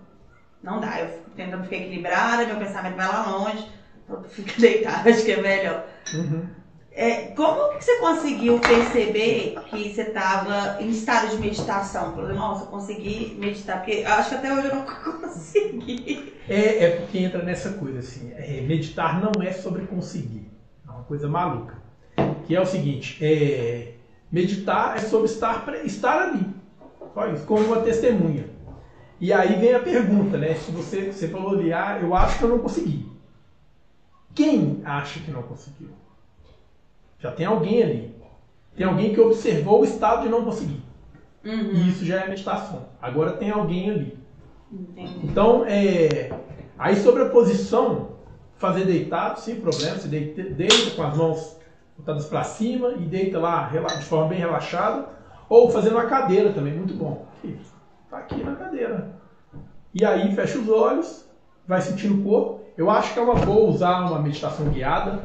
Não 0.62 0.80
dá, 0.80 1.00
eu 1.00 1.08
fico 1.08 1.30
tentando 1.32 1.64
ficar 1.64 1.78
equilibrada, 1.78 2.46
meu 2.46 2.58
pensamento 2.58 2.96
vai 2.96 3.08
lá 3.08 3.26
longe, 3.26 3.68
eu 4.08 4.24
fico 4.24 4.50
deitada, 4.62 5.10
acho 5.10 5.26
que 5.26 5.32
é 5.32 5.42
melhor. 5.42 5.86
Uhum. 6.14 6.48
É, 6.94 7.28
como 7.36 7.78
que 7.78 7.86
você 7.86 8.00
conseguiu 8.00 8.60
perceber 8.60 9.56
que 9.70 9.94
você 9.94 10.02
estava 10.02 10.82
em 10.82 10.90
estado 10.90 11.30
de 11.30 11.38
meditação? 11.38 12.12
Por 12.12 12.26
exemplo, 12.26 12.40
nossa, 12.40 12.66
eu 12.66 12.68
consegui 12.68 13.38
meditar, 13.40 13.78
porque 13.78 14.04
acho 14.06 14.30
que 14.30 14.36
até 14.36 14.54
hoje 14.54 14.68
eu 14.68 14.76
não 14.76 14.86
consegui. 15.22 16.34
É, 16.50 16.84
é 16.84 16.90
porque 16.98 17.20
entra 17.20 17.42
nessa 17.42 17.72
coisa 17.74 18.00
assim, 18.00 18.32
é, 18.36 18.62
meditar 18.62 19.22
não 19.22 19.42
é 19.42 19.54
sobre 19.54 19.88
conseguir, 19.88 20.52
é 20.86 20.92
uma 20.92 21.04
coisa 21.04 21.30
maluca 21.30 21.81
que 22.46 22.56
é 22.56 22.62
o 22.62 22.66
seguinte: 22.66 23.18
é, 23.24 23.94
meditar 24.32 24.98
é 24.98 25.00
sobre 25.00 25.28
estar, 25.28 25.66
estar 25.86 26.22
ali, 26.30 26.46
só 27.14 27.28
isso, 27.28 27.46
como 27.46 27.66
uma 27.66 27.82
testemunha. 27.82 28.50
E 29.20 29.32
aí 29.32 29.60
vem 29.60 29.74
a 29.74 29.80
pergunta, 29.80 30.38
né? 30.38 30.56
Se 30.56 30.72
você, 30.72 31.12
você 31.12 31.28
falou 31.28 31.52
ali, 31.52 31.72
ah, 31.72 32.00
eu 32.02 32.16
acho 32.16 32.40
que 32.40 32.44
eu 32.44 32.50
não 32.50 32.60
consegui. 32.60 33.06
Quem 34.34 34.82
acha 34.84 35.20
que 35.20 35.30
não 35.30 35.44
conseguiu? 35.44 35.90
Já 37.20 37.32
tem 37.32 37.46
alguém 37.46 37.84
ali. 37.84 38.16
Tem 38.76 38.86
alguém 38.86 39.14
que 39.14 39.20
observou 39.20 39.82
o 39.82 39.84
estado 39.84 40.24
de 40.24 40.30
não 40.30 40.44
conseguir. 40.44 40.82
Uhum. 41.46 41.72
E 41.74 41.90
isso 41.90 42.04
já 42.04 42.22
é 42.22 42.28
meditação. 42.30 42.88
Agora 43.02 43.34
tem 43.34 43.52
alguém 43.52 43.92
ali. 43.92 44.18
Entendi. 44.72 45.20
Então, 45.24 45.66
é, 45.68 46.32
aí 46.80 46.96
sobre 46.96 47.24
a 47.24 47.30
posição, 47.30 48.14
fazer 48.58 48.86
deitado, 48.86 49.40
sem 49.40 49.60
problema, 49.60 49.98
você 49.98 50.08
deita, 50.08 50.44
deita 50.44 50.92
com 50.96 51.04
as 51.04 51.18
mãos 51.18 51.61
voltadas 52.02 52.26
para 52.26 52.44
cima 52.44 52.94
e 52.94 53.06
deita 53.06 53.40
lá 53.40 53.70
de 53.70 54.06
forma 54.06 54.30
bem 54.30 54.40
relaxada, 54.40 55.10
ou 55.48 55.70
fazendo 55.70 55.94
uma 55.94 56.06
cadeira 56.06 56.52
também, 56.52 56.74
muito 56.74 56.94
bom. 56.96 57.26
Está 58.06 58.18
aqui 58.18 58.44
na 58.44 58.56
cadeira. 58.56 59.16
E 59.94 60.04
aí 60.04 60.34
fecha 60.36 60.60
os 60.60 60.68
olhos, 60.68 61.26
vai 61.68 61.82
sentindo 61.82 62.20
o 62.20 62.24
corpo. 62.24 62.62
Eu 62.78 62.90
acho 62.90 63.14
que 63.14 63.20
é 63.20 63.22
uma 63.22 63.36
boa 63.36 63.70
usar 63.70 64.02
uma 64.02 64.20
meditação 64.20 64.68
guiada, 64.70 65.24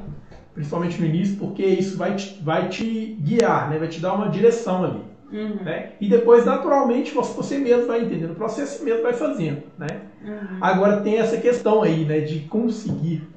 principalmente 0.55 1.01
no 1.01 1.07
início, 1.07 1.37
porque 1.37 1.65
isso 1.65 1.97
vai 1.97 2.15
te, 2.15 2.43
vai 2.43 2.69
te 2.69 3.17
guiar, 3.21 3.71
né? 3.71 3.79
vai 3.79 3.89
te 3.89 4.01
dar 4.01 4.15
uma 4.15 4.29
direção 4.29 4.85
ali. 4.85 5.03
Uhum. 5.33 5.65
Né? 5.65 5.93
E 6.01 6.09
depois, 6.09 6.45
naturalmente, 6.45 7.13
você 7.13 7.59
mesmo 7.59 7.87
vai 7.87 8.03
entendendo 8.03 8.33
o 8.33 8.37
processo 8.37 8.83
e 8.83 8.85
mesmo 8.85 9.03
vai 9.03 9.13
fazendo. 9.13 9.63
Né? 9.79 10.03
Uhum. 10.25 10.59
Agora 10.61 11.01
tem 11.01 11.19
essa 11.19 11.37
questão 11.37 11.83
aí 11.83 12.05
né, 12.05 12.21
de 12.21 12.41
conseguir 12.41 13.29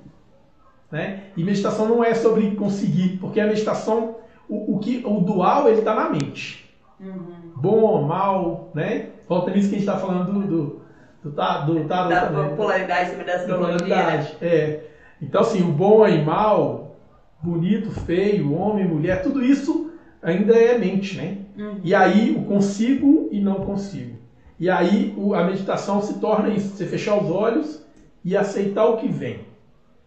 né? 0.92 1.24
E 1.38 1.44
meditação 1.44 1.88
não 1.88 2.04
é 2.04 2.14
sobre 2.14 2.56
conseguir, 2.56 3.18
porque 3.20 3.40
a 3.40 3.48
meditação, 3.48 4.16
o, 4.48 4.76
o 4.76 4.80
que, 4.80 5.04
o 5.06 5.20
dual, 5.22 5.68
ele 5.68 5.80
está 5.80 5.94
na 5.94 6.10
mente. 6.10 6.70
Uhum. 7.00 7.54
Bom 7.56 7.82
ou 7.82 8.02
mal, 8.04 8.72
né? 8.74 9.10
Volta 9.28 9.52
nisso 9.52 9.70
que 9.70 9.76
a 9.76 9.80
gente 9.80 9.88
está 9.88 10.00
falando 10.00 10.32
do, 10.32 10.48
do, 10.48 10.82
do, 11.24 11.32
tá, 11.32 11.60
do, 11.62 11.84
tá, 11.86 12.08
da 12.08 12.28
também, 12.28 12.56
polaridade 12.56 13.48
da 13.48 13.58
polaridade. 13.58 14.38
É. 14.42 14.84
Então, 15.22 15.42
assim, 15.42 15.62
o 15.62 15.72
bom 15.72 16.08
e 16.08 16.24
mal, 16.24 16.96
bonito, 17.42 17.92
feio, 17.92 18.54
homem, 18.54 18.88
mulher, 18.88 19.22
tudo 19.22 19.44
isso 19.44 19.92
ainda 20.22 20.56
é 20.56 20.78
mente, 20.78 21.18
né? 21.18 21.38
Uhum. 21.58 21.80
E 21.84 21.94
aí 21.94 22.32
o 22.32 22.44
consigo 22.46 23.30
e 23.32 23.40
não 23.40 23.56
consigo. 23.56 24.18
E 24.60 24.70
aí 24.70 25.14
o, 25.18 25.34
a 25.34 25.44
meditação 25.44 26.02
se 26.02 26.20
torna 26.20 26.50
isso, 26.50 26.76
você 26.76 26.86
fechar 26.86 27.16
os 27.22 27.30
olhos 27.30 27.86
e 28.24 28.36
aceitar 28.36 28.86
o 28.86 28.98
que 28.98 29.08
vem. 29.08 29.49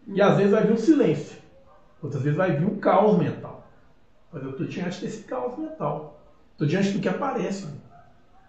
E 0.07 0.21
às 0.21 0.37
vezes 0.37 0.53
vai 0.53 0.65
vir 0.65 0.73
um 0.73 0.77
silêncio. 0.77 1.39
Outras 2.03 2.23
vezes 2.23 2.37
vai 2.37 2.57
vir 2.57 2.67
um 2.67 2.79
caos 2.79 3.19
mental. 3.19 3.69
Mas 4.33 4.43
eu 4.43 4.51
estou 4.51 4.67
diante 4.67 5.01
desse 5.01 5.25
caos 5.25 5.57
mental. 5.57 6.21
Estou 6.53 6.67
diante 6.67 6.91
do 6.91 7.01
que 7.01 7.09
aparece. 7.09 7.69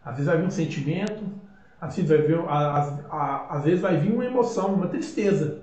Às 0.04 0.16
vezes 0.16 0.26
vai 0.26 0.38
vir 0.38 0.48
um 0.48 0.52
sentimento, 0.52 1.24
às 1.80 1.96
vezes 1.96 2.10
vai 2.10 2.22
vir, 2.22 2.40
às, 2.48 3.50
às 3.50 3.64
vezes 3.64 3.82
vai 3.82 3.98
vir 3.98 4.12
uma 4.12 4.26
emoção, 4.26 4.74
uma 4.74 4.88
tristeza. 4.88 5.62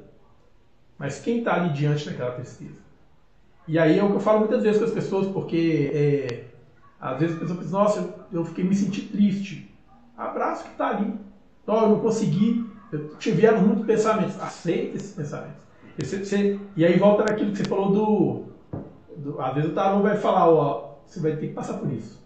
Mas 0.99 1.21
quem 1.21 1.39
está 1.39 1.55
ali 1.55 1.73
diante 1.73 2.09
daquela 2.09 2.33
tristeza? 2.33 2.81
E 3.67 3.79
aí 3.79 3.99
é 3.99 4.05
o 4.05 4.09
que 4.11 4.17
eu 4.17 4.21
falo 4.21 4.41
muitas 4.41 4.63
vezes 4.63 4.79
com 4.79 4.87
as 4.87 4.93
pessoas, 4.93 5.29
porque 5.29 5.91
é, 5.95 6.45
às 7.01 7.19
vezes 7.19 7.37
a 7.37 7.41
pessoa 7.41 7.59
pensa, 7.59 7.71
nossa, 7.71 8.01
eu, 8.01 8.41
eu 8.41 8.45
fiquei 8.45 8.65
me 8.65 8.75
senti 8.75 9.03
triste. 9.03 9.75
Abraço 10.17 10.65
que 10.65 10.71
está 10.71 10.89
ali. 10.89 11.15
Não, 11.67 11.83
eu 11.83 11.89
não 11.89 12.01
consegui. 12.01 12.69
Eu, 12.93 13.17
tiveram 13.17 13.63
muitos 13.63 13.87
pensamentos. 13.87 14.39
Aceita 14.41 14.97
esses 14.97 15.13
pensamentos. 15.13 15.70
Você, 15.99 16.25
você, 16.25 16.59
e 16.77 16.85
aí 16.85 16.99
volta 16.99 17.25
naquilo 17.25 17.53
que 17.53 17.59
você 17.59 17.65
falou 17.65 17.91
do, 17.91 18.45
do. 19.17 19.41
Às 19.41 19.55
vezes 19.55 19.71
o 19.71 19.75
tarô 19.75 20.01
vai 20.01 20.17
falar, 20.17 20.49
ó, 20.49 20.99
você 21.07 21.21
vai 21.21 21.37
ter 21.37 21.49
que 21.49 21.55
passar 21.55 21.75
por 21.75 21.93
isso. 21.93 22.21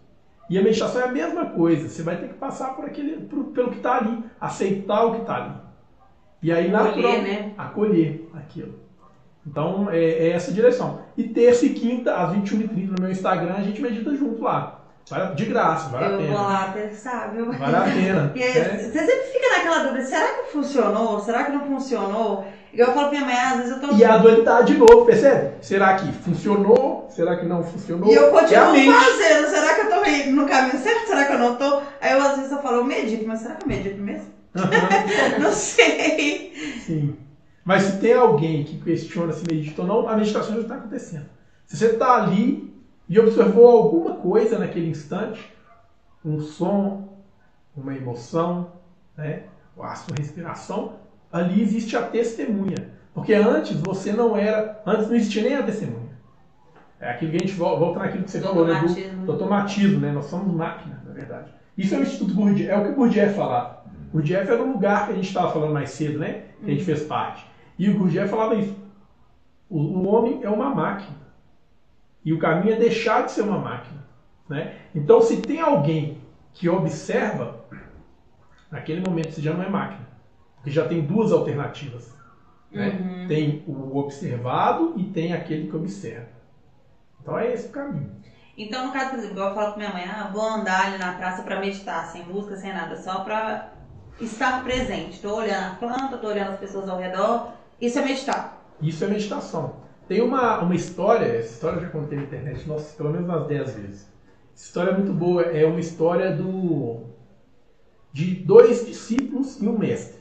E 0.49 0.59
a 0.59 0.61
meditação 0.61 1.01
é 1.01 1.05
a 1.05 1.11
mesma 1.11 1.47
coisa, 1.47 1.89
você 1.89 2.03
vai 2.03 2.17
ter 2.17 2.27
que 2.27 2.35
passar 2.35 2.75
por 2.75 2.85
aquele, 2.85 3.25
por, 3.25 3.45
pelo 3.45 3.71
que 3.71 3.77
está 3.77 3.97
ali, 3.97 4.23
aceitar 4.39 5.05
o 5.05 5.15
que 5.15 5.21
está 5.21 5.35
ali. 5.35 5.53
E 6.41 6.51
aí 6.51 6.73
acolher, 6.73 7.23
né? 7.23 7.53
acolher 7.57 8.29
aquilo. 8.33 8.79
Então 9.45 9.89
é, 9.89 9.99
é, 9.99 10.29
essa 10.29 10.51
direção. 10.51 11.01
E 11.17 11.23
terça 11.23 11.65
e 11.65 11.69
quinta, 11.69 12.15
às 12.15 12.35
21h30 12.35 12.87
no 12.89 13.01
meu 13.01 13.11
Instagram, 13.11 13.55
a 13.55 13.61
gente 13.61 13.81
medita 13.81 14.15
junto 14.15 14.43
lá. 14.43 14.81
De 15.35 15.45
graça, 15.45 15.89
vale 15.89 16.05
eu 16.05 16.07
a 16.07 16.17
pena. 16.17 16.29
Eu 16.29 16.37
vou 16.37 16.47
lá 16.47 16.71
pensar, 16.71 17.31
viu? 17.31 17.51
Vale 17.51 17.75
a 17.75 17.81
pena. 17.81 18.31
e 18.35 18.41
aí, 18.41 18.57
é. 18.57 18.77
Você 18.77 18.91
sempre 18.91 19.23
fica 19.31 19.57
naquela 19.57 19.83
dúvida, 19.83 20.03
será 20.03 20.33
que 20.33 20.51
funcionou? 20.51 21.19
Será 21.19 21.43
que 21.43 21.51
não 21.51 21.65
funcionou? 21.65 22.45
Eu 22.77 22.87
falo 22.87 23.09
pra 23.09 23.11
minha 23.11 23.25
mãe, 23.25 23.35
às 23.35 23.57
vezes 23.57 23.71
eu 23.71 23.79
tô. 23.79 23.95
E 23.95 24.03
a 24.03 24.17
dualidade 24.17 24.73
de 24.73 24.79
novo, 24.79 25.05
percebe? 25.05 25.55
Será 25.61 25.95
que 25.95 26.11
funcionou? 26.11 27.07
Será 27.09 27.37
que 27.37 27.45
não 27.45 27.63
funcionou? 27.63 28.11
E 28.11 28.13
eu 28.13 28.29
continuo 28.31 28.93
fazendo. 28.93 29.47
Será 29.49 29.75
que 29.75 29.81
eu 29.81 29.89
tô 29.89 30.31
no 30.31 30.45
caminho 30.47 30.77
certo? 30.79 31.07
Será 31.07 31.25
que 31.25 31.33
eu 31.33 31.39
não 31.39 31.55
tô? 31.55 31.81
Aí 32.01 32.11
eu 32.11 32.21
às 32.21 32.35
vezes 32.35 32.51
eu 32.51 32.61
falo, 32.61 32.77
eu 32.77 32.83
medito, 32.83 33.25
mas 33.25 33.39
será 33.39 33.55
que 33.55 33.63
eu 33.63 33.67
medito 33.69 34.01
mesmo? 34.01 34.27
Uhum. 34.55 35.39
não 35.41 35.51
sei. 35.51 36.53
Sim. 36.85 37.15
Mas 37.63 37.83
se 37.83 37.97
tem 37.99 38.13
alguém 38.13 38.63
que 38.63 38.77
questiona 38.79 39.33
se 39.33 39.43
medita 39.49 39.81
ou 39.81 39.87
não, 39.87 40.09
a 40.09 40.15
meditação 40.15 40.55
já 40.55 40.61
está 40.61 40.75
acontecendo. 40.75 41.25
Se 41.65 41.77
você 41.77 41.87
está 41.87 42.15
ali 42.15 42.73
e 43.07 43.19
observou 43.19 43.67
alguma 43.67 44.15
coisa 44.15 44.59
naquele 44.59 44.89
instante, 44.89 45.51
um 46.23 46.39
som, 46.39 47.23
uma 47.75 47.95
emoção, 47.95 48.71
né, 49.17 49.43
a 49.79 49.95
sua 49.95 50.15
respiração, 50.17 50.93
ali 51.35 51.61
existe 51.61 51.97
a 51.97 52.01
testemunha. 52.01 52.95
Porque 53.13 53.33
antes 53.33 53.77
você 53.81 54.13
não 54.13 54.37
era, 54.37 54.81
antes 54.85 55.07
não 55.07 55.15
existia 55.15 55.43
nem 55.43 55.55
a 55.55 55.63
testemunha. 55.63 56.15
É 56.97 57.11
aquilo 57.11 57.31
que 57.31 57.37
a 57.37 57.39
gente 57.41 57.53
volta 57.53 57.99
naquilo 57.99 58.23
que 58.23 58.31
você 58.31 58.39
falou, 58.39 58.65
né? 58.65 58.81
Do, 58.81 59.25
do 59.25 59.31
automatismo, 59.33 59.99
né? 59.99 60.13
Nós 60.13 60.25
somos 60.25 60.53
máquina, 60.55 61.01
na 61.05 61.13
verdade. 61.13 61.51
Isso 61.77 61.93
é 61.93 61.97
o 61.97 62.01
Instituto 62.03 62.33
Gurdjieff, 62.33 62.71
é 62.71 62.77
o 62.77 62.83
que 62.83 62.91
o 62.91 62.95
Gurdjieff 62.95 63.35
falava. 63.35 63.83
O 64.09 64.13
Gurdjieff 64.13 64.49
era 64.49 64.63
o 64.63 64.71
lugar 64.71 65.05
que 65.05 65.11
a 65.11 65.15
gente 65.15 65.27
estava 65.27 65.51
falando 65.51 65.73
mais 65.73 65.89
cedo, 65.89 66.19
né? 66.19 66.43
Que 66.63 66.71
a 66.71 66.73
gente 66.73 66.85
fez 66.85 67.03
parte. 67.03 67.45
E 67.77 67.89
o 67.89 67.97
Gurdjieff 67.97 68.29
falava 68.29 68.55
isso. 68.55 68.75
O, 69.69 69.77
o 69.77 70.07
homem 70.07 70.39
é 70.41 70.49
uma 70.49 70.73
máquina. 70.73 71.17
E 72.23 72.31
o 72.31 72.39
caminho 72.39 72.75
é 72.75 72.77
deixar 72.77 73.25
de 73.25 73.31
ser 73.31 73.41
uma 73.41 73.59
máquina. 73.59 74.05
Né? 74.47 74.75
Então, 74.95 75.19
se 75.19 75.41
tem 75.41 75.59
alguém 75.59 76.17
que 76.53 76.69
observa, 76.69 77.59
naquele 78.71 79.01
momento 79.01 79.31
você 79.31 79.41
já 79.41 79.53
não 79.53 79.63
é 79.63 79.69
máquina. 79.69 80.04
Porque 80.65 80.71
já 80.71 80.87
tem 80.87 81.01
duas 81.01 81.31
alternativas. 81.31 82.11
Né? 82.71 82.87
Uhum. 82.87 83.27
Tem 83.27 83.63
o 83.67 83.99
observado 83.99 84.95
e 84.97 85.03
tem 85.03 85.31
aquele 85.31 85.69
que 85.69 85.75
observa. 85.75 86.27
Então 87.21 87.37
é 87.37 87.53
esse 87.53 87.67
o 87.67 87.69
caminho. 87.69 88.09
Então, 88.57 88.87
no 88.87 88.91
caso, 88.91 89.11
por 89.11 89.19
exemplo, 89.19 89.39
eu 89.41 89.53
falo 89.53 89.73
com 89.73 89.77
minha 89.77 89.93
mãe, 89.93 90.05
ah, 90.05 90.31
vou 90.33 90.41
andar 90.41 90.87
ali 90.87 90.97
na 90.97 91.13
praça 91.13 91.43
para 91.43 91.59
meditar, 91.59 92.07
sem 92.07 92.25
música, 92.25 92.57
sem 92.57 92.73
nada, 92.73 92.97
só 92.97 93.19
para 93.19 93.73
estar 94.19 94.63
presente. 94.63 95.11
Estou 95.11 95.37
olhando 95.37 95.73
a 95.73 95.75
planta, 95.75 96.15
estou 96.15 96.31
olhando 96.31 96.53
as 96.53 96.59
pessoas 96.59 96.89
ao 96.89 96.97
redor. 96.97 97.51
Isso 97.79 97.99
é 97.99 98.03
meditar. 98.03 98.65
Isso 98.81 99.03
é 99.03 99.07
meditação. 99.07 99.75
Tem 100.07 100.21
uma, 100.21 100.61
uma 100.61 100.73
história, 100.73 101.25
essa 101.25 101.53
história 101.53 101.77
eu 101.77 101.81
já 101.83 101.89
contei 101.89 102.17
na 102.17 102.23
internet, 102.23 102.67
nossa, 102.67 102.95
pelo 102.95 103.11
menos 103.11 103.29
umas 103.29 103.45
10 103.47 103.73
vezes. 103.75 104.11
Essa 104.55 104.65
história 104.65 104.89
é 104.89 104.97
muito 104.97 105.13
boa, 105.13 105.43
é 105.43 105.63
uma 105.63 105.79
história 105.79 106.31
do 106.31 107.13
de 108.11 108.33
dois 108.33 108.83
discípulos 108.83 109.61
e 109.61 109.67
um 109.67 109.77
mestre. 109.77 110.14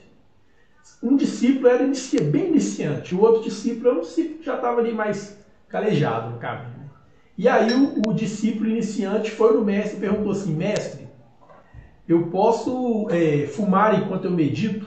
Um 1.02 1.16
discípulo 1.16 1.68
era 1.68 1.82
inicia, 1.82 2.22
bem 2.22 2.48
iniciante, 2.48 3.14
o 3.14 3.20
outro 3.20 3.42
discípulo 3.42 3.88
era 3.88 3.98
um 3.98 4.02
discípulo 4.02 4.38
que 4.38 4.44
já 4.44 4.56
estava 4.56 4.80
ali 4.80 4.92
mais 4.92 5.38
calejado 5.68 6.30
no 6.30 6.38
caminho. 6.38 6.90
E 7.36 7.48
aí 7.48 7.72
o, 7.72 8.10
o, 8.10 8.14
discípulo 8.14 8.68
iniciante 8.68 9.30
foi 9.30 9.54
no 9.54 9.64
mestre 9.64 9.96
e 9.96 10.00
perguntou 10.00 10.32
assim, 10.32 10.54
mestre, 10.54 11.08
eu 12.08 12.28
posso 12.28 13.08
é, 13.10 13.46
fumar 13.46 14.00
enquanto 14.00 14.26
eu 14.26 14.30
medito? 14.30 14.86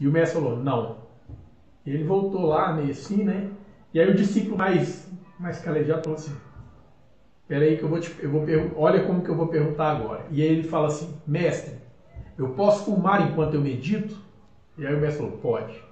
E 0.00 0.08
o 0.08 0.12
mestre 0.12 0.40
falou, 0.40 0.56
não. 0.56 0.98
Ele 1.86 2.02
voltou 2.02 2.46
lá, 2.46 2.72
meio 2.72 2.90
assim, 2.90 3.22
né? 3.22 3.48
E 3.94 4.00
aí 4.00 4.10
o 4.10 4.14
discípulo 4.14 4.58
mais, 4.58 5.08
mais 5.38 5.60
calejado 5.60 6.02
falou 6.02 6.18
assim, 6.18 6.34
peraí 7.46 7.76
que 7.76 7.84
eu 7.84 7.88
vou 7.88 8.00
te, 8.00 8.12
eu 8.20 8.30
vou 8.30 8.44
olha 8.76 9.04
como 9.04 9.22
que 9.22 9.28
eu 9.28 9.36
vou 9.36 9.46
perguntar 9.46 9.92
agora. 9.92 10.26
E 10.30 10.42
aí 10.42 10.48
ele 10.48 10.68
fala 10.68 10.88
assim, 10.88 11.14
mestre, 11.26 11.74
eu 12.36 12.48
posso 12.50 12.86
fumar 12.86 13.30
enquanto 13.30 13.54
eu 13.54 13.60
medito? 13.60 14.25
E 14.78 14.86
aí 14.86 14.94
o 14.94 15.00
mestre 15.00 15.22
falou, 15.22 15.38
pode. 15.38 15.82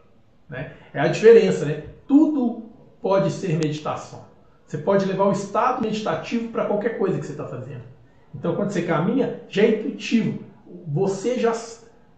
Né? 0.48 0.72
É 0.92 1.00
a 1.00 1.08
diferença, 1.08 1.64
né? 1.64 1.84
Tudo 2.06 2.70
pode 3.00 3.30
ser 3.30 3.56
meditação. 3.56 4.24
Você 4.66 4.78
pode 4.78 5.04
levar 5.06 5.24
o 5.26 5.32
estado 5.32 5.82
meditativo 5.82 6.48
para 6.48 6.66
qualquer 6.66 6.98
coisa 6.98 7.18
que 7.18 7.26
você 7.26 7.32
está 7.32 7.46
fazendo. 7.46 7.82
Então, 8.34 8.56
quando 8.56 8.70
você 8.70 8.82
caminha, 8.82 9.42
já 9.48 9.62
é 9.62 9.70
intuitivo. 9.70 10.42
Você 10.88 11.38
já, 11.38 11.52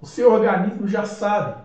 o 0.00 0.06
seu 0.06 0.32
organismo 0.32 0.88
já 0.88 1.04
sabe 1.04 1.62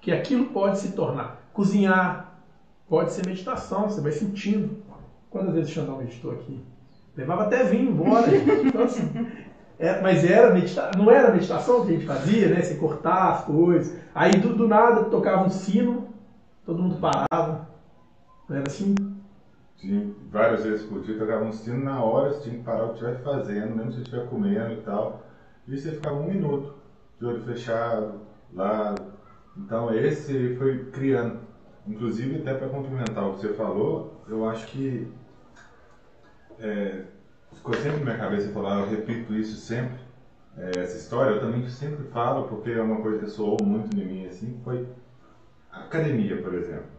que 0.00 0.10
aquilo 0.10 0.46
pode 0.46 0.78
se 0.78 0.92
tornar. 0.92 1.48
Cozinhar 1.52 2.40
pode 2.88 3.12
ser 3.12 3.26
meditação, 3.26 3.88
você 3.88 4.00
vai 4.00 4.12
sentindo. 4.12 4.82
Quantas 5.30 5.54
vezes 5.54 5.70
o 5.70 5.74
Xandão 5.74 5.98
meditou 5.98 6.30
aqui? 6.32 6.64
Levava 7.16 7.44
até 7.44 7.64
vinho 7.64 7.90
embora. 7.90 8.26
Então, 8.34 8.82
assim, 8.84 9.10
é, 9.78 10.00
mas 10.00 10.24
era 10.24 10.52
medita 10.52 10.90
não 10.96 11.10
era 11.10 11.32
meditação 11.32 11.84
que 11.84 11.92
a 11.92 11.94
gente 11.94 12.06
fazia, 12.06 12.48
né? 12.48 12.62
Você 12.62 12.76
cortar 12.76 13.32
as 13.32 13.44
coisas. 13.44 13.98
Aí 14.14 14.32
do, 14.32 14.54
do 14.54 14.68
nada 14.68 15.04
tocava 15.04 15.44
um 15.44 15.50
sino, 15.50 16.08
todo 16.64 16.82
mundo 16.82 16.96
parava. 17.00 17.68
Não 18.48 18.56
era 18.56 18.66
assim? 18.66 18.94
tinha 19.84 20.14
várias 20.30 20.64
vezes 20.64 20.86
por 20.86 21.02
dia, 21.02 21.18
tocava 21.18 21.44
um 21.44 21.52
sino 21.52 21.84
na 21.84 22.02
hora, 22.02 22.32
você 22.32 22.44
tinha 22.44 22.56
que 22.56 22.64
parar 22.64 22.84
o 22.84 22.88
que 22.88 22.94
estivesse 22.94 23.22
fazendo, 23.22 23.76
mesmo 23.76 23.92
se 23.92 23.98
estiver 24.00 24.26
comendo 24.28 24.72
e 24.72 24.82
tal. 24.82 25.22
E 25.68 25.76
você 25.76 25.92
ficava 25.92 26.16
um 26.16 26.26
minuto 26.26 26.74
de 27.20 27.26
olho 27.26 27.42
fechado, 27.42 28.20
lá. 28.52 28.94
Então 29.56 29.92
esse 29.94 30.56
foi 30.56 30.86
criando. 30.86 31.40
Inclusive, 31.86 32.40
até 32.40 32.54
para 32.54 32.68
complementar 32.68 33.28
o 33.28 33.34
que 33.34 33.40
você 33.40 33.52
falou, 33.52 34.24
eu 34.26 34.48
acho 34.48 34.66
que 34.68 35.06
é, 36.58 37.02
ficou 37.64 37.74
sempre 37.76 38.00
na 38.00 38.04
minha 38.04 38.18
cabeça 38.18 38.52
falar, 38.52 38.80
eu 38.80 38.90
repito 38.90 39.34
isso 39.34 39.56
sempre, 39.56 39.98
é, 40.58 40.80
essa 40.80 40.98
história, 40.98 41.30
eu 41.30 41.40
também 41.40 41.66
sempre 41.70 42.04
falo, 42.08 42.46
porque 42.46 42.70
é 42.70 42.82
uma 42.82 43.00
coisa 43.00 43.20
que 43.20 43.30
soou 43.30 43.56
muito 43.64 43.98
em 43.98 44.04
mim, 44.04 44.26
assim, 44.26 44.60
foi 44.62 44.86
academia, 45.72 46.42
por 46.42 46.52
exemplo. 46.52 46.90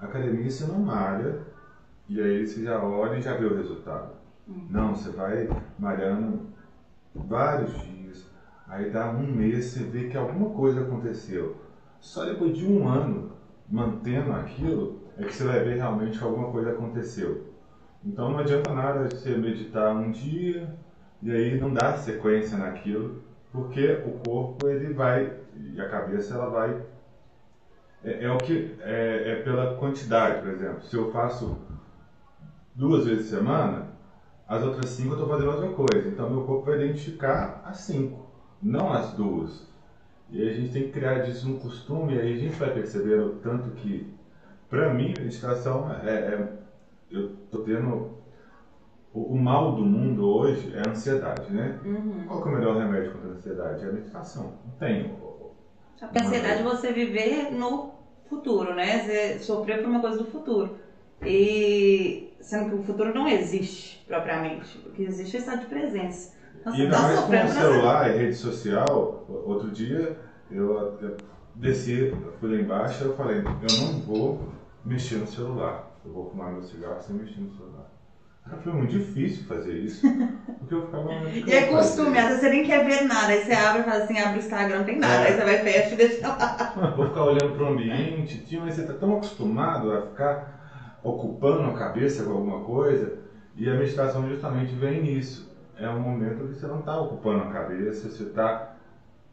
Academia 0.00 0.50
você 0.50 0.66
não 0.66 0.80
malha 0.80 1.38
e 2.08 2.20
aí 2.20 2.44
você 2.44 2.64
já 2.64 2.82
olha 2.82 3.18
e 3.18 3.22
já 3.22 3.36
vê 3.36 3.44
o 3.44 3.56
resultado. 3.56 4.14
Uhum. 4.48 4.66
Não, 4.68 4.96
você 4.96 5.10
vai 5.10 5.48
malhando 5.78 6.48
vários 7.14 7.72
dias, 7.80 8.26
aí 8.66 8.90
dá 8.90 9.10
um 9.10 9.30
mês 9.30 9.66
você 9.66 9.84
vê 9.84 10.08
que 10.08 10.16
alguma 10.16 10.50
coisa 10.50 10.80
aconteceu. 10.80 11.56
Só 12.00 12.24
depois 12.24 12.58
de 12.58 12.66
um 12.66 12.88
ano 12.88 13.30
mantendo 13.68 14.32
aquilo 14.32 15.02
é 15.16 15.22
que 15.22 15.32
você 15.32 15.44
vai 15.44 15.62
ver 15.62 15.76
realmente 15.76 16.18
que 16.18 16.24
alguma 16.24 16.50
coisa 16.50 16.72
aconteceu. 16.72 17.49
Então 18.04 18.30
não 18.30 18.38
adianta 18.38 18.72
nada 18.72 19.08
você 19.08 19.36
meditar 19.36 19.94
um 19.94 20.10
dia 20.10 20.74
e 21.22 21.30
aí 21.30 21.60
não 21.60 21.72
dar 21.72 21.98
sequência 21.98 22.56
naquilo, 22.56 23.22
porque 23.52 24.02
o 24.06 24.12
corpo 24.26 24.68
ele 24.68 24.92
vai 24.94 25.38
e 25.56 25.80
a 25.80 25.88
cabeça 25.88 26.34
ela 26.34 26.48
vai 26.48 26.82
é, 28.02 28.24
é 28.24 28.32
o 28.32 28.38
que 28.38 28.76
é, 28.80 29.32
é, 29.32 29.42
pela 29.42 29.74
quantidade, 29.76 30.40
por 30.40 30.48
exemplo. 30.48 30.82
Se 30.82 30.96
eu 30.96 31.10
faço 31.12 31.58
duas 32.74 33.04
vezes 33.04 33.30
por 33.30 33.36
semana, 33.36 33.88
as 34.48 34.62
outras 34.62 34.90
cinco 34.90 35.10
eu 35.10 35.20
estou 35.20 35.28
fazendo 35.28 35.50
outra 35.50 35.68
coisa. 35.68 36.08
Então 36.08 36.30
meu 36.30 36.44
corpo 36.44 36.66
vai 36.66 36.82
identificar 36.82 37.62
as 37.64 37.78
cinco, 37.78 38.30
não 38.62 38.92
as 38.92 39.12
duas. 39.12 39.68
E 40.30 40.40
aí 40.40 40.48
a 40.48 40.54
gente 40.54 40.72
tem 40.72 40.84
que 40.84 40.92
criar 40.92 41.20
disso 41.20 41.50
um 41.50 41.58
costume, 41.58 42.14
e 42.14 42.20
aí 42.20 42.34
a 42.34 42.38
gente 42.38 42.56
vai 42.56 42.72
perceber 42.72 43.20
o 43.20 43.36
tanto 43.36 43.70
que, 43.72 44.08
para 44.68 44.94
mim, 44.94 45.12
a 45.18 45.22
meditação 45.22 45.92
é, 46.04 46.10
é 46.10 46.59
eu 47.10 47.34
estou 47.44 47.64
tendo 47.64 48.20
o, 49.12 49.36
mal 49.36 49.74
do 49.74 49.82
mundo 49.82 50.28
hoje 50.28 50.72
é 50.74 50.88
a 50.88 50.90
ansiedade, 50.90 51.52
né? 51.52 51.78
Uhum. 51.84 52.24
Qual 52.26 52.46
é 52.46 52.48
o 52.48 52.58
melhor 52.58 52.76
remédio 52.78 53.12
contra 53.12 53.30
a 53.30 53.32
ansiedade? 53.32 53.84
É 53.84 53.88
a 53.88 53.92
meditação. 53.92 54.54
Não 54.64 54.72
tem. 54.78 55.14
Porque 55.98 56.18
a 56.18 56.22
ansiedade 56.22 56.60
é 56.60 56.62
você 56.62 56.92
viver 56.92 57.50
no 57.50 57.92
futuro, 58.28 58.74
né? 58.74 59.00
Você 59.00 59.38
sofrer 59.40 59.78
por 59.78 59.88
uma 59.88 60.00
coisa 60.00 60.18
do 60.18 60.26
futuro. 60.26 60.78
E 61.22 62.32
sendo 62.40 62.70
que 62.70 62.74
o 62.76 62.82
futuro 62.82 63.12
não 63.12 63.28
existe 63.28 64.04
propriamente. 64.06 64.78
O 64.86 64.92
que 64.92 65.02
existe 65.02 65.36
é 65.36 65.40
estado 65.40 65.60
de 65.60 65.66
presença. 65.66 66.38
Então, 66.60 66.74
e 66.74 66.82
ainda 66.82 66.96
tá 66.96 67.02
mais 67.02 67.20
com 67.20 67.32
o 67.32 67.48
celular 67.48 68.10
e 68.10 68.18
rede 68.18 68.34
social, 68.34 69.24
outro 69.46 69.70
dia 69.70 70.16
eu, 70.50 70.98
eu 71.00 71.16
desci, 71.54 72.14
fui 72.38 72.54
lá 72.54 72.62
embaixo 72.62 73.02
e 73.02 73.06
eu 73.06 73.16
falei, 73.16 73.38
eu 73.38 73.80
não 73.80 74.00
vou 74.00 74.48
mexer 74.84 75.16
no 75.16 75.26
celular. 75.26 75.89
Eu 76.10 76.14
vou 76.14 76.30
fumar 76.30 76.52
meu 76.52 76.62
cigarro 76.62 77.00
sem 77.00 77.14
mexer 77.14 77.40
no 77.40 77.50
celular. 77.52 77.88
Foi 78.64 78.72
muito 78.72 78.90
difícil 78.90 79.44
fazer 79.44 79.74
isso, 79.74 80.04
porque 80.58 80.74
eu 80.74 80.86
ficava... 80.86 81.08
e 81.30 81.52
é 81.52 81.66
costume, 81.66 82.18
às 82.18 82.24
vezes 82.24 82.40
você 82.40 82.48
nem 82.48 82.64
quer 82.64 82.84
ver 82.84 83.02
nada, 83.04 83.28
aí 83.28 83.44
você 83.44 83.52
abre 83.52 83.82
e 83.82 83.84
fala 83.84 84.02
assim, 84.02 84.18
abre 84.18 84.38
o 84.38 84.42
Instagram, 84.42 84.78
não 84.78 84.84
tem 84.84 84.98
nada, 84.98 85.22
é. 85.22 85.26
aí 85.28 85.34
você 85.34 85.44
vai 85.44 85.58
fecha 85.58 85.94
e 85.94 85.96
deixa 85.96 86.26
lá. 86.26 86.94
Vou 86.96 87.06
ficar 87.06 87.24
olhando 87.24 87.54
para 87.54 87.62
o 87.62 87.68
ambiente, 87.68 88.58
mas 88.58 88.74
você 88.74 88.80
está 88.80 88.94
tão 88.94 89.18
acostumado 89.18 89.92
a 89.92 90.02
ficar 90.08 90.98
ocupando 91.04 91.70
a 91.70 91.78
cabeça 91.78 92.24
com 92.24 92.32
alguma 92.32 92.64
coisa, 92.64 93.18
e 93.54 93.70
a 93.70 93.74
meditação 93.74 94.28
justamente 94.28 94.74
vem 94.74 95.00
nisso. 95.00 95.48
É 95.76 95.88
um 95.88 96.00
momento 96.00 96.48
que 96.48 96.54
você 96.54 96.66
não 96.66 96.80
está 96.80 97.00
ocupando 97.00 97.44
a 97.44 97.52
cabeça, 97.52 98.10
você 98.10 98.24
está 98.24 98.76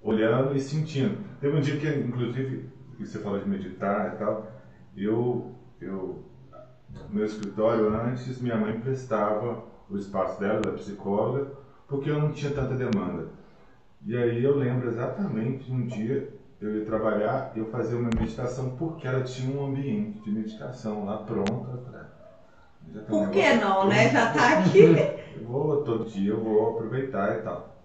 olhando 0.03 0.55
e 0.55 0.59
sentindo. 0.59 1.17
Teve 1.41 1.57
um 1.57 1.61
dia 1.61 1.77
que, 1.77 1.87
inclusive, 1.87 2.69
você 2.99 3.17
falou 3.17 3.39
de 3.39 3.49
meditar 3.49 4.13
e 4.13 4.17
tal, 4.17 4.51
eu, 4.95 5.55
eu 5.81 6.26
meu 7.09 7.25
escritório 7.25 7.93
antes, 7.93 8.41
minha 8.41 8.57
mãe 8.57 8.79
prestava 8.79 9.63
o 9.89 9.97
espaço 9.97 10.39
dela, 10.39 10.61
da 10.61 10.71
psicóloga, 10.71 11.51
porque 11.87 12.09
eu 12.09 12.19
não 12.19 12.31
tinha 12.31 12.51
tanta 12.51 12.75
demanda. 12.75 13.27
E 14.05 14.15
aí 14.15 14.43
eu 14.43 14.55
lembro 14.55 14.89
exatamente 14.89 15.71
um 15.71 15.85
dia 15.85 16.37
eu 16.59 16.77
ia 16.77 16.85
trabalhar 16.85 17.51
e 17.55 17.59
eu 17.59 17.65
fazia 17.67 17.97
uma 17.97 18.09
meditação 18.09 18.71
porque 18.77 19.07
ela 19.07 19.21
tinha 19.21 19.55
um 19.55 19.67
ambiente 19.67 20.19
de 20.21 20.31
meditação 20.31 21.05
lá 21.05 21.17
pronta. 21.17 22.07
Já 22.93 23.01
Por 23.01 23.29
que 23.29 23.53
não, 23.55 23.87
né? 23.87 24.09
Já 24.09 24.31
está 24.31 24.59
aqui. 24.59 24.79
eu 25.37 25.45
vou 25.45 25.83
todo 25.83 26.05
dia, 26.05 26.31
eu 26.31 26.43
vou 26.43 26.71
aproveitar 26.71 27.37
e 27.37 27.41
tal. 27.41 27.75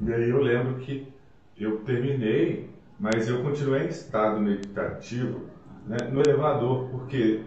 E 0.00 0.12
aí 0.12 0.28
eu 0.28 0.40
lembro 0.40 0.76
que 0.76 1.12
eu 1.58 1.78
terminei, 1.80 2.70
mas 2.98 3.28
eu 3.28 3.42
continuei 3.42 3.86
em 3.86 3.88
estado 3.88 4.40
meditativo 4.40 5.46
né, 5.86 5.96
no 6.10 6.20
elevador, 6.20 6.88
porque 6.90 7.42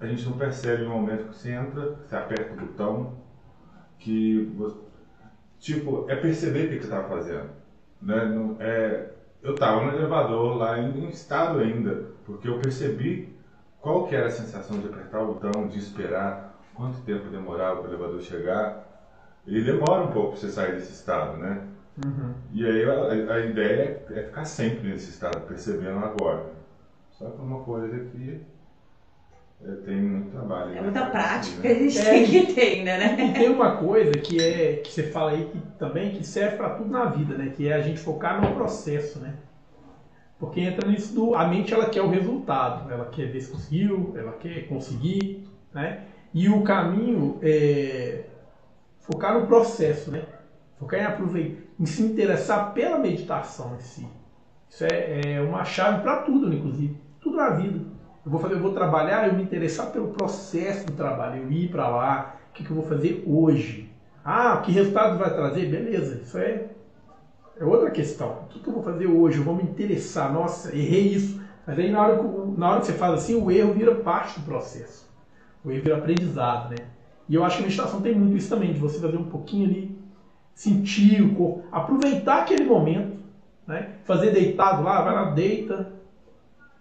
a 0.00 0.06
gente 0.06 0.24
não 0.24 0.32
percebe 0.32 0.84
no 0.84 0.90
momento 0.90 1.28
que 1.28 1.36
você 1.36 1.52
entra, 1.52 1.96
você 1.96 2.16
aperta 2.16 2.54
o 2.54 2.66
botão, 2.66 3.14
que 3.98 4.50
tipo, 5.58 6.06
é 6.08 6.16
perceber 6.16 6.66
o 6.66 6.68
que 6.70 6.78
você 6.78 6.84
está 6.84 7.04
fazendo. 7.04 7.50
Né? 8.00 8.24
Não, 8.24 8.56
é, 8.58 9.10
eu 9.42 9.54
estava 9.54 9.84
no 9.84 9.92
elevador 9.92 10.56
lá 10.56 10.78
em, 10.78 11.08
estado 11.08 11.60
ainda, 11.60 12.06
porque 12.24 12.48
eu 12.48 12.58
percebi 12.58 13.36
qual 13.80 14.06
que 14.06 14.14
era 14.14 14.28
a 14.28 14.30
sensação 14.30 14.80
de 14.80 14.88
apertar 14.88 15.20
o 15.20 15.34
botão, 15.34 15.68
de 15.68 15.78
esperar, 15.78 16.58
quanto 16.74 17.00
tempo 17.02 17.28
demorava 17.28 17.82
para 17.82 17.90
o 17.90 17.94
elevador 17.94 18.20
chegar. 18.20 18.86
Ele 19.46 19.62
demora 19.62 20.04
um 20.04 20.12
pouco 20.12 20.30
para 20.30 20.40
você 20.40 20.48
sair 20.48 20.74
desse 20.74 20.92
estado, 20.92 21.36
né? 21.38 21.66
Uhum. 22.04 22.34
E 22.52 22.64
aí 22.64 22.84
a, 22.84 23.34
a 23.34 23.40
ideia 23.40 24.06
é, 24.10 24.20
é, 24.20 24.22
ficar 24.24 24.44
sempre 24.44 24.88
nesse 24.88 25.10
estado, 25.10 25.46
percebendo 25.46 25.98
agora. 25.98 26.46
Só 27.10 27.28
que 27.28 27.40
uma 27.40 27.60
coisa 27.64 27.98
que 28.06 28.40
tem 29.84 30.00
muito 30.00 30.30
trabalho. 30.30 30.76
É 30.76 30.80
muita 30.80 31.06
prática 31.06 31.60
que 31.60 31.68
a 31.68 31.74
gente 31.74 31.98
é, 31.98 32.04
tem 32.04 32.26
que 32.26 32.52
ter 32.54 32.60
ainda, 32.60 32.96
né? 32.96 33.16
E 33.28 33.32
tem 33.32 33.48
uma 33.50 33.76
coisa 33.76 34.12
que 34.12 34.42
é 34.42 34.76
que 34.76 34.90
você 34.90 35.02
fala 35.04 35.32
aí 35.32 35.50
que 35.52 35.58
também 35.78 36.12
que 36.12 36.26
serve 36.26 36.56
para 36.56 36.70
tudo 36.70 36.90
na 36.90 37.04
vida, 37.06 37.36
né? 37.36 37.52
Que 37.54 37.68
é 37.68 37.74
a 37.74 37.80
gente 37.82 38.00
focar 38.00 38.40
no 38.40 38.54
processo, 38.54 39.18
né? 39.18 39.34
Porque 40.38 40.60
entra 40.60 40.88
nisso 40.88 41.14
do 41.14 41.34
a 41.34 41.46
mente 41.46 41.74
ela 41.74 41.90
quer 41.90 42.00
o 42.00 42.08
resultado, 42.08 42.90
ela 42.90 43.04
quer 43.06 43.26
ver 43.26 43.42
se 43.42 43.52
conseguiu, 43.52 44.14
ela 44.16 44.32
quer 44.32 44.66
conseguir, 44.66 45.46
né? 45.74 46.04
E 46.32 46.48
o 46.48 46.62
caminho 46.62 47.38
é 47.42 48.24
focar 49.00 49.38
no 49.38 49.46
processo, 49.46 50.10
né? 50.10 50.24
Focar 50.78 51.00
em 51.00 51.04
aproveitar, 51.04 51.60
em 51.78 51.84
se 51.84 52.02
interessar 52.02 52.72
pela 52.72 52.98
meditação 52.98 53.76
em 53.76 53.80
si. 53.80 54.08
Isso 54.70 54.84
é, 54.84 55.34
é 55.34 55.40
uma 55.42 55.64
chave 55.64 56.02
para 56.02 56.22
tudo, 56.22 56.50
inclusive, 56.50 56.96
tudo 57.20 57.36
na 57.36 57.50
vida. 57.50 57.89
Eu 58.24 58.30
vou 58.30 58.40
fazer, 58.40 58.54
eu 58.54 58.60
vou 58.60 58.72
trabalhar, 58.72 59.28
eu 59.28 59.34
me 59.34 59.42
interessar 59.42 59.90
pelo 59.90 60.08
processo 60.08 60.86
do 60.86 60.92
trabalho, 60.92 61.42
eu 61.42 61.50
ir 61.50 61.70
para 61.70 61.88
lá, 61.88 62.36
o 62.50 62.52
que, 62.52 62.64
que 62.64 62.70
eu 62.70 62.76
vou 62.76 62.84
fazer 62.84 63.24
hoje. 63.26 63.90
Ah, 64.24 64.58
que 64.58 64.70
resultado 64.72 65.18
vai 65.18 65.32
trazer? 65.32 65.66
Beleza, 65.70 66.20
isso 66.22 66.36
é, 66.36 66.66
é 67.58 67.64
outra 67.64 67.90
questão. 67.90 68.42
O 68.42 68.48
que, 68.48 68.58
que 68.58 68.68
eu 68.68 68.74
vou 68.74 68.82
fazer 68.82 69.06
hoje? 69.06 69.38
Eu 69.38 69.44
vou 69.44 69.56
me 69.56 69.62
interessar. 69.62 70.30
Nossa, 70.30 70.74
errei 70.76 71.08
isso. 71.14 71.40
Mas 71.66 71.78
aí 71.78 71.90
na 71.90 72.02
hora, 72.02 72.22
na 72.56 72.70
hora 72.70 72.80
que 72.80 72.86
você 72.86 72.92
faz 72.92 73.14
assim, 73.14 73.40
o 73.40 73.50
erro 73.50 73.72
vira 73.72 73.94
parte 73.94 74.38
do 74.38 74.44
processo. 74.44 75.08
O 75.64 75.70
erro 75.70 75.82
vira 75.82 75.96
aprendizado, 75.96 76.70
né? 76.70 76.76
E 77.28 77.34
eu 77.34 77.44
acho 77.44 77.56
que 77.56 77.62
a 77.62 77.66
meditação 77.66 78.02
tem 78.02 78.14
muito 78.14 78.36
isso 78.36 78.48
também, 78.48 78.72
de 78.72 78.78
você 78.78 78.98
fazer 78.98 79.16
um 79.16 79.30
pouquinho 79.30 79.68
ali, 79.68 79.96
sentir 80.52 81.22
o 81.22 81.34
corpo, 81.34 81.62
aproveitar 81.70 82.40
aquele 82.40 82.64
momento, 82.64 83.18
né? 83.66 83.94
Fazer 84.04 84.32
deitado 84.32 84.82
lá, 84.82 85.00
vai 85.00 85.14
lá, 85.14 85.30
deita, 85.30 85.92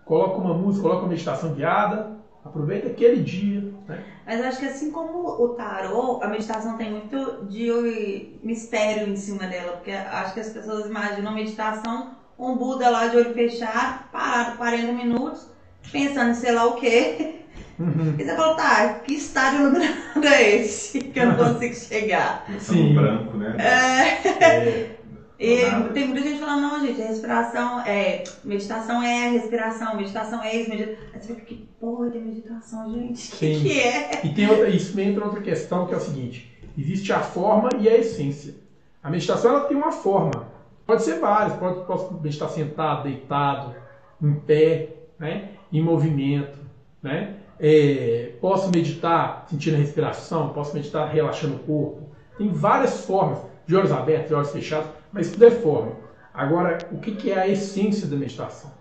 coloca 0.10 0.38
uma 0.40 0.56
música, 0.56 0.81
coloca 0.81 1.03
uma 1.03 1.10
meditação 1.10 1.53
guiada, 1.53 2.18
aproveita 2.44 2.88
aquele 2.88 3.22
dia. 3.22 3.72
Né? 3.88 4.03
Mas 4.26 4.41
acho 4.41 4.57
que 4.57 4.65
assim 4.65 4.90
como 4.90 5.19
o 5.40 5.49
tarô, 5.49 6.19
a 6.23 6.27
meditação 6.27 6.77
tem 6.77 6.90
muito 6.90 7.45
de 7.48 8.40
mistério 8.41 9.07
em 9.07 9.15
cima 9.15 9.45
dela, 9.45 9.73
porque 9.73 9.91
acho 9.91 10.34
que 10.34 10.40
as 10.40 10.49
pessoas 10.49 10.88
imaginam 10.88 11.31
a 11.31 11.36
meditação 11.36 12.18
um 12.40 12.56
Buda 12.56 12.90
lá 12.90 13.07
de 13.07 13.18
olho 13.18 13.34
fechado, 13.36 14.06
parado 14.11 14.57
40 14.57 14.94
minutos, 14.94 15.45
pensando 15.91 16.31
em 16.31 16.34
sei 16.34 16.53
lá 16.53 16.65
o 16.65 16.76
quê. 16.76 17.36
Uhum. 17.77 18.15
E 18.18 18.23
você 18.23 18.36
falou, 18.36 18.56
tá, 18.56 19.02
que 19.06 19.14
estádio 19.14 19.60
iluminado 19.61 20.26
é 20.26 20.56
esse 20.56 21.02
que 21.02 21.19
eu 21.19 21.27
não 21.27 21.36
consigo 21.53 21.76
chegar? 21.76 22.45
Sim. 22.60 22.95
branco, 22.95 23.38
né? 23.38 23.56
É. 23.60 24.44
é. 24.44 24.98
E 25.39 25.63
tem 25.93 26.07
muita 26.07 26.21
gente 26.21 26.39
falando, 26.39 26.61
não, 26.61 26.85
gente, 26.85 26.99
respiração 26.99 27.79
é. 27.81 28.25
Meditação 28.43 29.01
é 29.01 29.29
respiração, 29.29 29.95
meditação 29.95 30.43
é 30.43 30.55
isso, 30.55 30.69
meditação. 30.69 31.05
Aí 31.13 31.21
você 31.21 31.33
fica, 31.33 31.45
que 31.45 31.69
porra 31.79 32.09
de 32.09 32.19
meditação, 32.19 32.93
gente? 32.93 33.33
O 33.33 33.37
que, 33.37 33.61
que, 33.61 33.79
é? 33.79 34.25
E 34.25 34.33
tem 34.33 34.49
outra, 34.49 34.69
isso 34.69 34.99
entra 34.99 35.23
outra 35.23 35.41
questão 35.41 35.87
que 35.87 35.93
é 35.93 35.97
o 35.97 36.01
seguinte: 36.01 36.51
existe 36.77 37.13
a 37.13 37.21
forma 37.21 37.69
e 37.79 37.87
a 37.87 37.97
essência. 37.97 38.53
A 39.01 39.09
meditação 39.09 39.51
ela 39.51 39.65
tem 39.65 39.77
uma 39.77 39.93
forma. 39.93 40.47
Pode 40.85 41.03
ser 41.03 41.19
várias, 41.19 41.55
pode, 41.57 41.85
posso 41.85 42.13
meditar 42.15 42.49
sentado, 42.49 43.03
deitado, 43.03 43.75
em 44.21 44.33
pé, 44.33 44.89
né? 45.17 45.51
em 45.71 45.81
movimento. 45.81 46.59
Né? 47.01 47.35
É, 47.57 48.33
posso 48.41 48.69
meditar 48.69 49.45
sentindo 49.49 49.75
a 49.75 49.79
respiração, 49.79 50.49
posso 50.49 50.75
meditar 50.75 51.07
relaxando 51.07 51.55
o 51.55 51.59
corpo. 51.59 52.09
Tem 52.37 52.49
várias 52.49 53.05
formas, 53.05 53.39
de 53.69 53.75
olhos 53.75 53.91
abertos, 53.91 54.29
de 54.29 54.33
olhos 54.33 54.51
fechados. 54.51 54.89
Mas 55.13 55.29
tudo 55.29 55.45
é 55.45 55.51
forma. 55.51 55.91
Agora, 56.33 56.79
o 56.91 56.97
que, 56.97 57.31
é 57.31 57.37
a 57.37 57.47
essência 57.47 58.07
da 58.07 58.17
meditação? 58.17 58.71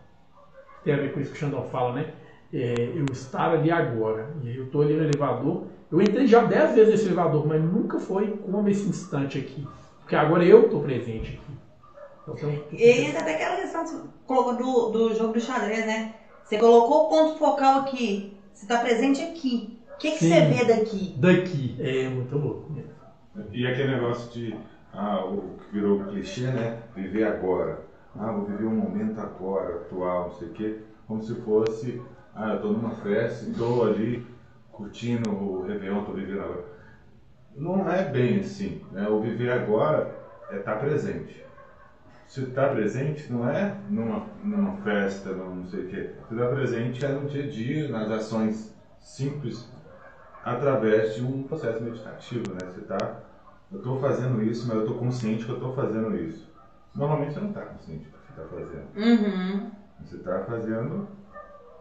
Tem 0.83 0.95
a 0.95 0.97
ver 0.97 1.13
com 1.13 1.21
isso 1.21 1.31
que 1.31 1.37
o 1.37 1.41
Xandão 1.41 1.63
fala, 1.65 1.93
né? 1.93 2.07
É, 2.55 2.93
eu 2.95 3.05
estar 3.13 3.51
ali 3.51 3.71
agora. 3.71 4.35
E 4.43 4.57
eu 4.57 4.65
estou 4.65 4.81
ali 4.81 4.95
no 4.95 5.05
elevador. 5.05 5.65
Eu 5.93 6.01
entrei 6.01 6.27
já 6.27 6.43
dez 6.43 6.75
vezes 6.75 6.91
nesse 6.91 7.05
elevador, 7.05 7.47
mas 7.47 7.63
nunca 7.63 7.99
foi 7.99 8.29
como 8.39 8.67
esse 8.67 8.89
instante 8.89 9.37
aqui. 9.37 9.69
Porque 10.01 10.17
agora 10.17 10.43
eu 10.43 10.65
estou 10.65 10.83
presente 10.83 11.39
aqui. 11.39 11.59
Então, 12.27 12.63
e 12.73 13.15
até 13.15 13.35
aquela 13.35 13.57
questão 13.57 13.85
que 13.85 13.91
você 13.91 14.03
colocou 14.27 14.57
do, 14.57 14.91
do 14.91 15.15
jogo 15.15 15.35
do 15.35 15.41
xadrez, 15.41 15.85
né? 15.85 16.15
Você 16.45 16.57
colocou 16.57 17.05
o 17.05 17.09
ponto 17.11 17.39
focal 17.39 17.81
aqui. 17.81 18.35
Você 18.55 18.65
está 18.65 18.79
presente 18.79 19.21
aqui. 19.21 19.79
O 19.95 19.99
que, 19.99 20.13
que 20.13 20.25
você 20.25 20.41
vê 20.47 20.65
daqui? 20.65 21.15
Daqui. 21.19 21.77
É 21.79 22.09
muito 22.09 22.39
louco 22.39 22.73
mesmo. 22.73 22.93
E 23.53 23.67
aquele 23.67 23.95
negócio 23.95 24.31
de 24.33 24.55
ah, 24.93 25.25
o 25.25 25.59
que 25.59 25.73
virou 25.73 26.05
clichê, 26.05 26.47
né? 26.47 26.83
Viver 26.95 27.25
agora. 27.25 27.83
Ah, 28.19 28.33
vou 28.33 28.47
viver 28.47 28.67
um 28.67 28.77
momento 28.77 29.21
agora, 29.21 29.77
atual, 29.77 30.29
não 30.29 30.35
sei 30.35 30.49
o 30.49 30.53
quê. 30.53 30.79
Como 31.07 31.23
se 31.23 31.35
fosse, 31.37 32.03
ah, 32.35 32.51
eu 32.51 32.57
estou 32.57 32.73
numa 32.73 32.95
festa, 32.97 33.49
estou 33.49 33.87
ali 33.87 34.27
curtindo 34.73 35.31
o 35.31 35.67
Réveillon, 35.67 36.01
estou 36.01 36.15
vivendo 36.15 36.41
agora. 36.41 36.65
Não 37.57 37.91
é 37.91 38.05
bem 38.05 38.41
assim. 38.41 38.85
Né? 38.93 39.09
O 39.09 39.21
viver 39.21 39.51
agora 39.51 40.15
é 40.51 40.59
estar 40.59 40.75
tá 40.75 40.79
presente. 40.79 41.45
Se 42.27 42.43
está 42.43 42.69
presente, 42.69 43.33
não 43.33 43.49
é 43.49 43.75
numa, 43.89 44.27
numa 44.45 44.77
festa, 44.83 45.33
não 45.33 45.67
sei 45.67 45.85
o 45.85 45.89
quê. 45.89 46.11
Se 46.29 46.35
está 46.35 46.49
presente 46.49 47.05
é 47.05 47.09
no 47.09 47.29
dia 47.29 47.45
a 47.45 47.49
dia, 47.49 47.89
nas 47.89 48.11
ações 48.11 48.77
simples, 49.01 49.71
através 50.45 51.15
de 51.15 51.25
um 51.25 51.43
processo 51.45 51.83
meditativo, 51.83 52.53
né? 52.53 52.71
Você 52.71 52.81
está 52.81 53.28
eu 53.71 53.79
estou 53.79 54.01
fazendo 54.01 54.43
isso, 54.43 54.67
mas 54.67 54.77
eu 54.77 54.85
estou 54.85 54.99
consciente 54.99 55.45
que 55.45 55.51
eu 55.51 55.57
estou 55.57 55.75
fazendo 55.75 56.17
isso. 56.17 56.49
Normalmente 56.95 57.35
você 57.35 57.41
não 57.41 57.49
está 57.51 57.63
consciente 57.63 58.05
do 58.07 58.19
que 58.19 58.33
você 58.33 58.41
está 58.41 58.57
fazendo. 58.57 58.89
Uhum. 58.97 59.71
Você 60.05 60.17
está 60.17 60.45
fazendo, 60.45 61.09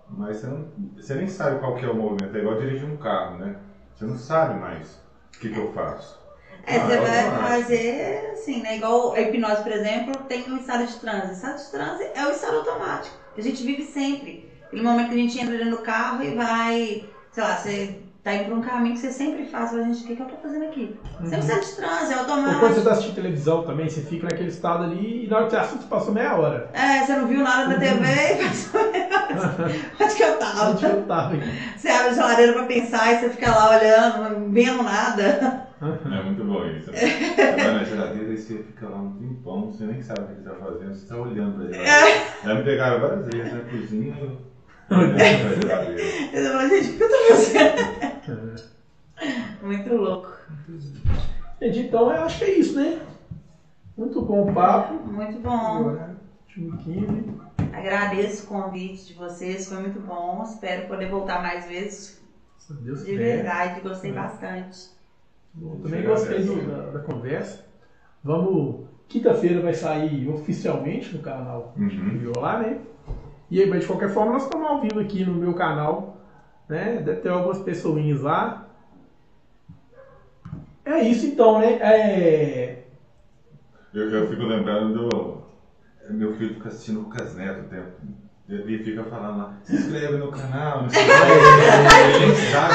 mas 0.09 0.38
você, 0.38 0.47
não, 0.47 0.72
você 0.95 1.15
nem 1.15 1.27
sabe 1.27 1.59
qual 1.59 1.76
que 1.76 1.85
é 1.85 1.89
o 1.89 1.95
movimento. 1.95 2.35
É 2.35 2.39
igual 2.39 2.59
dirigir 2.59 2.89
um 2.89 2.97
carro, 2.97 3.38
né? 3.38 3.57
Você 3.95 4.05
não 4.05 4.18
sabe 4.18 4.59
mais 4.59 5.01
o 5.35 5.39
que, 5.39 5.49
que 5.49 5.57
eu 5.57 5.72
faço. 5.72 6.19
É, 6.65 6.76
ah, 6.76 6.85
você 6.85 6.97
vai 6.97 7.61
fazer 7.61 8.31
assim, 8.34 8.61
né? 8.61 8.76
Igual 8.77 9.14
a 9.14 9.22
hipnose, 9.22 9.64
por 9.64 9.72
exemplo, 9.72 10.23
tem 10.27 10.51
um 10.51 10.57
estado 10.57 10.85
de 10.85 10.99
transe. 10.99 11.30
O 11.30 11.31
estado 11.31 11.57
de 11.57 11.72
transe 11.72 12.03
é 12.14 12.26
o 12.26 12.31
estado 12.31 12.57
automático. 12.57 13.15
A 13.38 13.41
gente 13.41 13.64
vive 13.64 13.84
sempre. 13.84 14.51
Aquele 14.65 14.84
momento 14.84 15.07
que 15.07 15.15
a 15.15 15.18
gente 15.18 15.39
entra 15.39 15.57
dentro 15.57 15.77
do 15.77 15.84
carro 15.84 16.22
e 16.22 16.35
vai, 16.35 17.09
sei 17.31 17.43
lá, 17.43 17.55
você 17.55 18.03
tá 18.27 18.35
indo 18.35 18.49
por 18.49 18.57
um 18.57 18.61
caminho 18.61 18.93
que 18.93 18.99
você 18.99 19.11
sempre 19.11 19.45
faz. 19.45 19.69
Fala, 19.69 19.83
gente, 19.85 20.03
o 20.03 20.07
que, 20.07 20.15
que 20.17 20.21
eu 20.21 20.25
tô 20.25 20.35
fazendo 20.35 20.65
aqui? 20.65 20.99
Uhum. 21.21 21.29
Sempre 21.29 21.45
você 21.45 21.75
transa, 21.81 22.13
é 22.13 22.17
automático. 22.17 22.53
Ou 22.55 22.59
quando 22.59 22.75
você 22.75 22.81
tá 22.81 22.91
assistindo 22.91 23.15
televisão 23.15 23.63
também, 23.63 23.89
você 23.89 24.01
fica 24.01 24.27
naquele 24.27 24.49
estado 24.49 24.83
ali 24.83 25.25
e 25.25 25.29
na 25.29 25.37
hora 25.37 25.45
que 25.45 25.51
você 25.51 25.57
assiste, 25.57 25.85
passou 25.85 26.13
meia 26.13 26.35
hora. 26.35 26.69
É, 26.73 27.05
você 27.05 27.15
não 27.15 27.27
viu 27.27 27.41
nada 27.41 27.73
da 27.73 27.79
TV 27.79 28.03
e 28.03 28.47
passou 28.47 28.91
meia 28.91 29.07
hora. 29.07 29.71
Onde 30.01 30.15
que 30.15 30.23
eu 30.23 30.37
tava? 30.37 30.71
Onde 30.71 30.85
eu 30.85 31.03
tava? 31.03 31.35
Você 31.77 31.87
abre 31.87 32.09
a 32.09 32.13
geladeira 32.13 32.53
pra 32.53 32.63
pensar 32.63 33.13
e 33.13 33.19
você 33.19 33.29
fica 33.29 33.49
lá 33.49 33.77
olhando, 33.77 34.51
vendo 34.51 34.83
nada. 34.83 35.67
É 35.79 36.23
muito 36.23 36.43
bom 36.43 36.65
isso. 36.65 36.91
Né? 36.91 36.97
Você 36.97 37.55
vai 37.55 37.73
na 37.75 37.83
geladeira 37.83 38.33
e 38.33 38.37
você 38.37 38.57
fica 38.57 38.89
lá 38.89 38.97
um 38.97 39.13
tempão, 39.13 39.71
você 39.71 39.85
nem 39.85 40.01
sabe 40.01 40.21
o 40.21 40.25
que 40.25 40.33
você 40.33 40.49
tá 40.49 40.55
fazendo, 40.55 40.93
você 40.93 41.07
tá 41.07 41.15
olhando 41.15 41.55
pra 41.55 41.71
geladeira. 41.71 42.09
É. 42.09 42.27
Já 42.43 42.55
me 42.55 42.63
pegaram 42.63 42.99
várias 42.99 43.27
vezes 43.27 43.53
na 43.53 43.59
cozinha 43.59 44.15
eu 44.89 46.51
falo, 46.51 46.69
gente, 46.69 46.89
o 46.89 46.97
que 46.97 47.03
eu 47.03 47.09
tô 47.09 47.18
fazendo? 47.30 48.64
Muito 49.61 49.95
louco. 49.95 50.38
Gente, 51.61 51.80
então 51.80 52.11
eu 52.11 52.23
acho 52.23 52.39
que 52.39 52.45
é 52.45 52.59
isso, 52.59 52.80
né? 52.80 52.99
Muito 53.97 54.22
bom 54.22 54.49
o 54.49 54.53
papo. 54.53 54.93
Muito 55.07 55.39
bom. 55.39 55.97
Agradeço 57.73 58.45
o 58.45 58.47
convite 58.47 59.07
de 59.07 59.14
vocês, 59.14 59.68
foi 59.68 59.80
muito 59.80 59.99
bom. 59.99 60.43
Espero 60.43 60.88
poder 60.88 61.09
voltar 61.09 61.41
mais 61.41 61.65
vezes. 61.68 62.22
Deus 62.81 63.05
de 63.05 63.15
verdade, 63.15 63.81
gostei 63.81 64.11
é. 64.11 64.14
bastante. 64.14 64.89
Bom, 65.53 65.80
também 65.80 66.03
gostei 66.03 66.43
do, 66.43 66.68
da, 66.68 66.91
da, 66.91 66.99
conversa. 66.99 67.65
Vamos. 68.23 68.88
Quinta-feira 69.07 69.61
vai 69.61 69.73
sair 69.73 70.27
oficialmente 70.27 71.15
no 71.15 71.23
canal 71.23 71.73
uhum. 71.77 72.34
lá, 72.35 72.59
né? 72.59 72.81
E 73.49 73.61
aí, 73.61 73.69
mas 73.69 73.82
de 73.82 73.88
qualquer 73.88 74.10
forma, 74.10 74.34
nós 74.34 74.44
estamos 74.44 74.68
ao 74.68 74.82
vivo 74.82 74.99
aqui 74.99 75.24
no 75.24 75.34
meu 75.34 75.53
canal. 75.53 76.18
Né? 76.68 77.02
Deve 77.02 77.22
ter 77.22 77.30
algumas 77.30 77.60
pessoinhas 77.60 78.22
lá. 78.22 78.68
É 80.84 80.99
isso 81.02 81.26
então, 81.28 81.60
né? 81.60 81.74
É... 81.82 82.84
Eu, 83.94 84.10
eu 84.10 84.28
fico 84.30 84.44
lembrando 84.44 85.10
do. 85.10 85.48
Meu 86.10 86.36
filho 86.36 86.56
fica 86.56 86.69
assistindo 86.69 86.99
o 86.99 87.03
Lucas 87.03 87.36
Neto 87.36 87.61
o 87.61 87.69
tempo. 87.69 87.91
Ele 88.48 88.82
fica 88.82 89.03
falando 89.03 89.40
lá, 89.40 89.57
se 89.64 89.76
inscreve 89.76 90.18
no 90.18 90.32
canal, 90.32 90.84
não 90.84 90.90
sei 90.90 91.03
o 91.03 91.07
que. 91.11 92.15
Ele 92.15 92.26
nem 92.28 92.36
sabe 92.36 92.74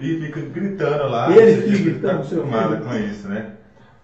é 0.00 0.04
E 0.04 0.20
fica 0.26 0.40
gritando 0.40 1.08
lá. 1.08 1.30
Ele 1.30 1.62
fica 1.62 1.84
gritando. 1.84 2.02
Tá 2.02 2.14
acostumado 2.14 2.84
com 2.84 2.94
isso, 2.96 3.28
né? 3.28 3.52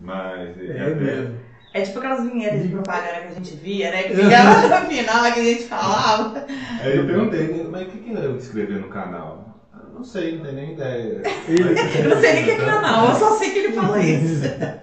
Mas. 0.00 0.58
É, 0.58 0.76
é 0.76 0.94
mesmo. 0.94 1.51
É 1.74 1.80
tipo 1.82 1.98
aquelas 1.98 2.24
vinhetas 2.24 2.62
de 2.62 2.68
propaganda 2.68 3.20
que 3.20 3.28
a 3.28 3.34
gente 3.34 3.56
via, 3.56 3.90
né? 3.90 4.02
Que 4.02 4.14
ficava 4.16 4.80
no 4.80 4.86
final 4.90 5.22
que 5.32 5.40
a 5.40 5.44
gente 5.44 5.64
falava. 5.64 6.44
Aí 6.82 6.96
eu 6.98 7.06
perguntei, 7.06 7.66
mas 7.70 7.82
o 7.82 7.86
que, 7.86 7.98
que 7.98 8.12
eu 8.12 8.36
escrever 8.36 8.80
no 8.80 8.88
canal? 8.88 9.48
Não 9.94 10.04
sei, 10.04 10.36
não 10.36 10.44
tenho 10.44 10.56
nem 10.56 10.72
ideia. 10.72 11.22
Eu 11.48 12.08
não 12.10 12.20
sei 12.20 12.32
nem 12.34 12.44
que 12.44 12.50
é 12.50 12.56
canal, 12.56 13.08
eu 13.10 13.14
só 13.14 13.36
sei 13.36 13.50
que 13.50 13.58
ele 13.60 13.72
falou 13.72 13.98
isso. 13.98 14.42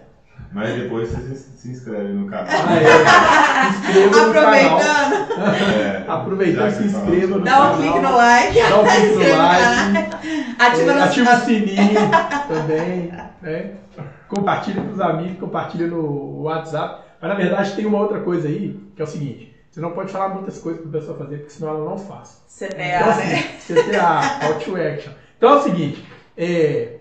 Mas 0.51 0.73
depois 0.81 1.07
você 1.09 1.35
se, 1.35 1.57
se 1.59 1.69
inscreve 1.69 2.11
no 2.11 2.25
canal. 2.27 2.47
Ah, 2.49 2.75
é. 2.75 4.05
No 4.07 4.09
canal. 4.09 4.79
Aproveitando, 4.79 5.79
É, 5.79 6.05
Aproveitando, 6.07 6.71
se 6.71 6.83
inscreva 6.85 7.37
no 7.37 7.45
falamos 7.45 7.45
dá 7.45 7.55
um 7.55 7.61
canal. 7.61 7.77
clique 7.77 7.99
no 7.99 8.15
like, 8.17 8.59
Dá 8.59 8.79
um 8.79 8.83
clique 8.83 9.05
no 9.05 9.11
inscreva 9.11 9.37
no 9.37 9.43
like. 9.43 9.93
canal, 9.93 10.19
ativa 10.57 10.91
É, 10.91 10.95
no 10.95 11.03
ativa 11.03 11.35
o 11.35 11.39
sininho 11.41 12.09
também, 12.47 13.13
né? 13.43 13.71
Compartilha 14.29 14.81
com 14.81 14.91
os 14.91 15.01
amigos, 15.01 15.39
compartilha 15.39 15.87
no 15.87 16.43
WhatsApp. 16.43 17.03
Mas 17.19 17.29
na 17.29 17.35
verdade 17.35 17.75
tem 17.75 17.85
uma 17.85 17.99
outra 17.99 18.21
coisa 18.21 18.47
aí, 18.47 18.79
que 18.95 19.01
é 19.01 19.05
o 19.05 19.07
seguinte, 19.07 19.53
você 19.69 19.81
não 19.81 19.91
pode 19.91 20.11
falar 20.11 20.29
muitas 20.29 20.57
coisas 20.59 20.81
para 20.81 20.89
a 20.89 20.93
pessoa 21.01 21.17
fazer, 21.17 21.37
porque 21.37 21.49
senão 21.51 21.69
ela 21.69 21.85
não 21.85 21.97
faz. 21.97 22.41
CTA, 22.47 22.67
Então, 22.75 23.09
assim, 23.09 23.27
né? 23.27 23.41
CTA, 23.67 24.39
Call 24.39 24.59
to 24.59 24.75
Action. 24.81 25.13
Então 25.37 25.49
é 25.49 25.55
o 25.55 25.61
seguinte, 25.61 26.05
é, 26.37 26.97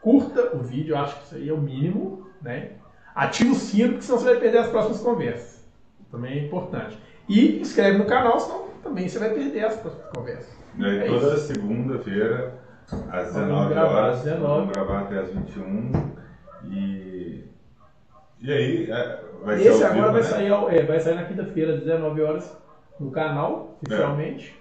curta 0.00 0.56
o 0.56 0.58
vídeo, 0.58 0.94
eu 0.94 0.98
acho 0.98 1.16
que 1.16 1.24
isso 1.24 1.34
aí 1.36 1.48
é 1.48 1.52
o 1.52 1.58
mínimo, 1.58 2.26
né? 2.42 2.70
Ativa 3.14 3.52
o 3.52 3.54
sino, 3.54 3.90
porque 3.90 4.04
senão 4.04 4.18
você 4.18 4.24
vai 4.26 4.36
perder 4.36 4.58
as 4.58 4.68
próximas 4.68 5.00
conversas. 5.00 5.64
Também 6.10 6.38
é 6.38 6.44
importante. 6.46 6.98
E 7.28 7.60
inscreve 7.60 7.98
no 7.98 8.06
canal, 8.06 8.38
senão 8.40 8.68
também 8.82 9.08
você 9.08 9.18
vai 9.18 9.30
perder 9.30 9.64
as 9.64 9.76
próximas 9.76 10.08
conversas. 10.14 10.48
E 10.76 10.84
aí, 10.84 10.98
É 10.98 11.06
toda 11.06 11.36
segunda-feira, 11.38 12.54
às 13.10 13.32
Vamos 13.34 13.34
19 13.34 13.74
gravar 13.74 13.94
horas, 14.04 14.16
às 14.18 14.22
19. 14.24 14.46
vamos 14.48 14.72
gravar 14.72 15.00
até 15.00 15.18
às 15.18 15.28
21. 15.30 15.92
E, 16.64 17.44
e 18.40 18.52
aí, 18.52 18.90
é, 18.90 19.24
vai 19.44 19.58
ser 19.58 19.68
Esse 19.68 19.84
ao 19.84 19.90
agora 19.92 19.94
vivo, 20.06 20.12
vai 20.12 20.22
né? 20.22 20.28
sair, 20.28 20.52
ao- 20.52 20.70
é, 20.70 20.82
vai 20.84 21.00
sair 21.00 21.14
na 21.14 21.24
quinta-feira, 21.24 21.74
às 21.74 21.80
19 21.80 22.22
horas, 22.22 22.56
no 22.98 23.10
canal, 23.10 23.78
oficialmente. 23.82 24.58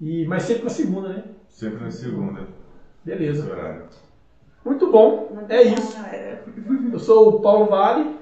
E, 0.00 0.26
mas 0.26 0.42
sempre 0.44 0.64
na 0.64 0.70
segunda, 0.70 1.08
né? 1.08 1.24
Sempre 1.48 1.84
na 1.84 1.90
segunda, 1.90 2.40
Beleza. 3.04 3.42
esse 3.42 3.50
horário. 3.50 3.84
Muito 4.64 4.90
bom. 4.90 5.28
Muito 5.32 5.50
É 5.52 5.64
bom, 5.64 5.74
isso. 5.74 5.96
galera. 6.02 6.44
Eu 6.92 6.98
sou 6.98 7.28
o 7.36 7.40
Paulo 7.40 7.66
Vale, 7.66 8.16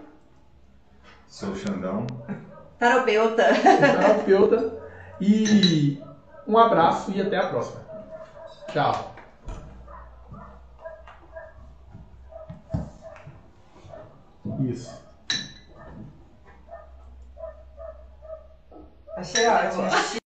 Sou 1.29 1.51
o 1.51 1.57
Xandão. 1.57 2.07
Terapeuta. 2.79 3.45
terapeuta. 3.55 4.81
E 5.21 6.03
um 6.47 6.59
abraço 6.59 7.13
e 7.13 7.21
até 7.21 7.37
a 7.37 7.47
próxima. 7.47 7.80
Tchau. 8.73 9.15
Isso. 14.61 15.03
Achei 19.17 19.49
ótimo. 19.49 20.20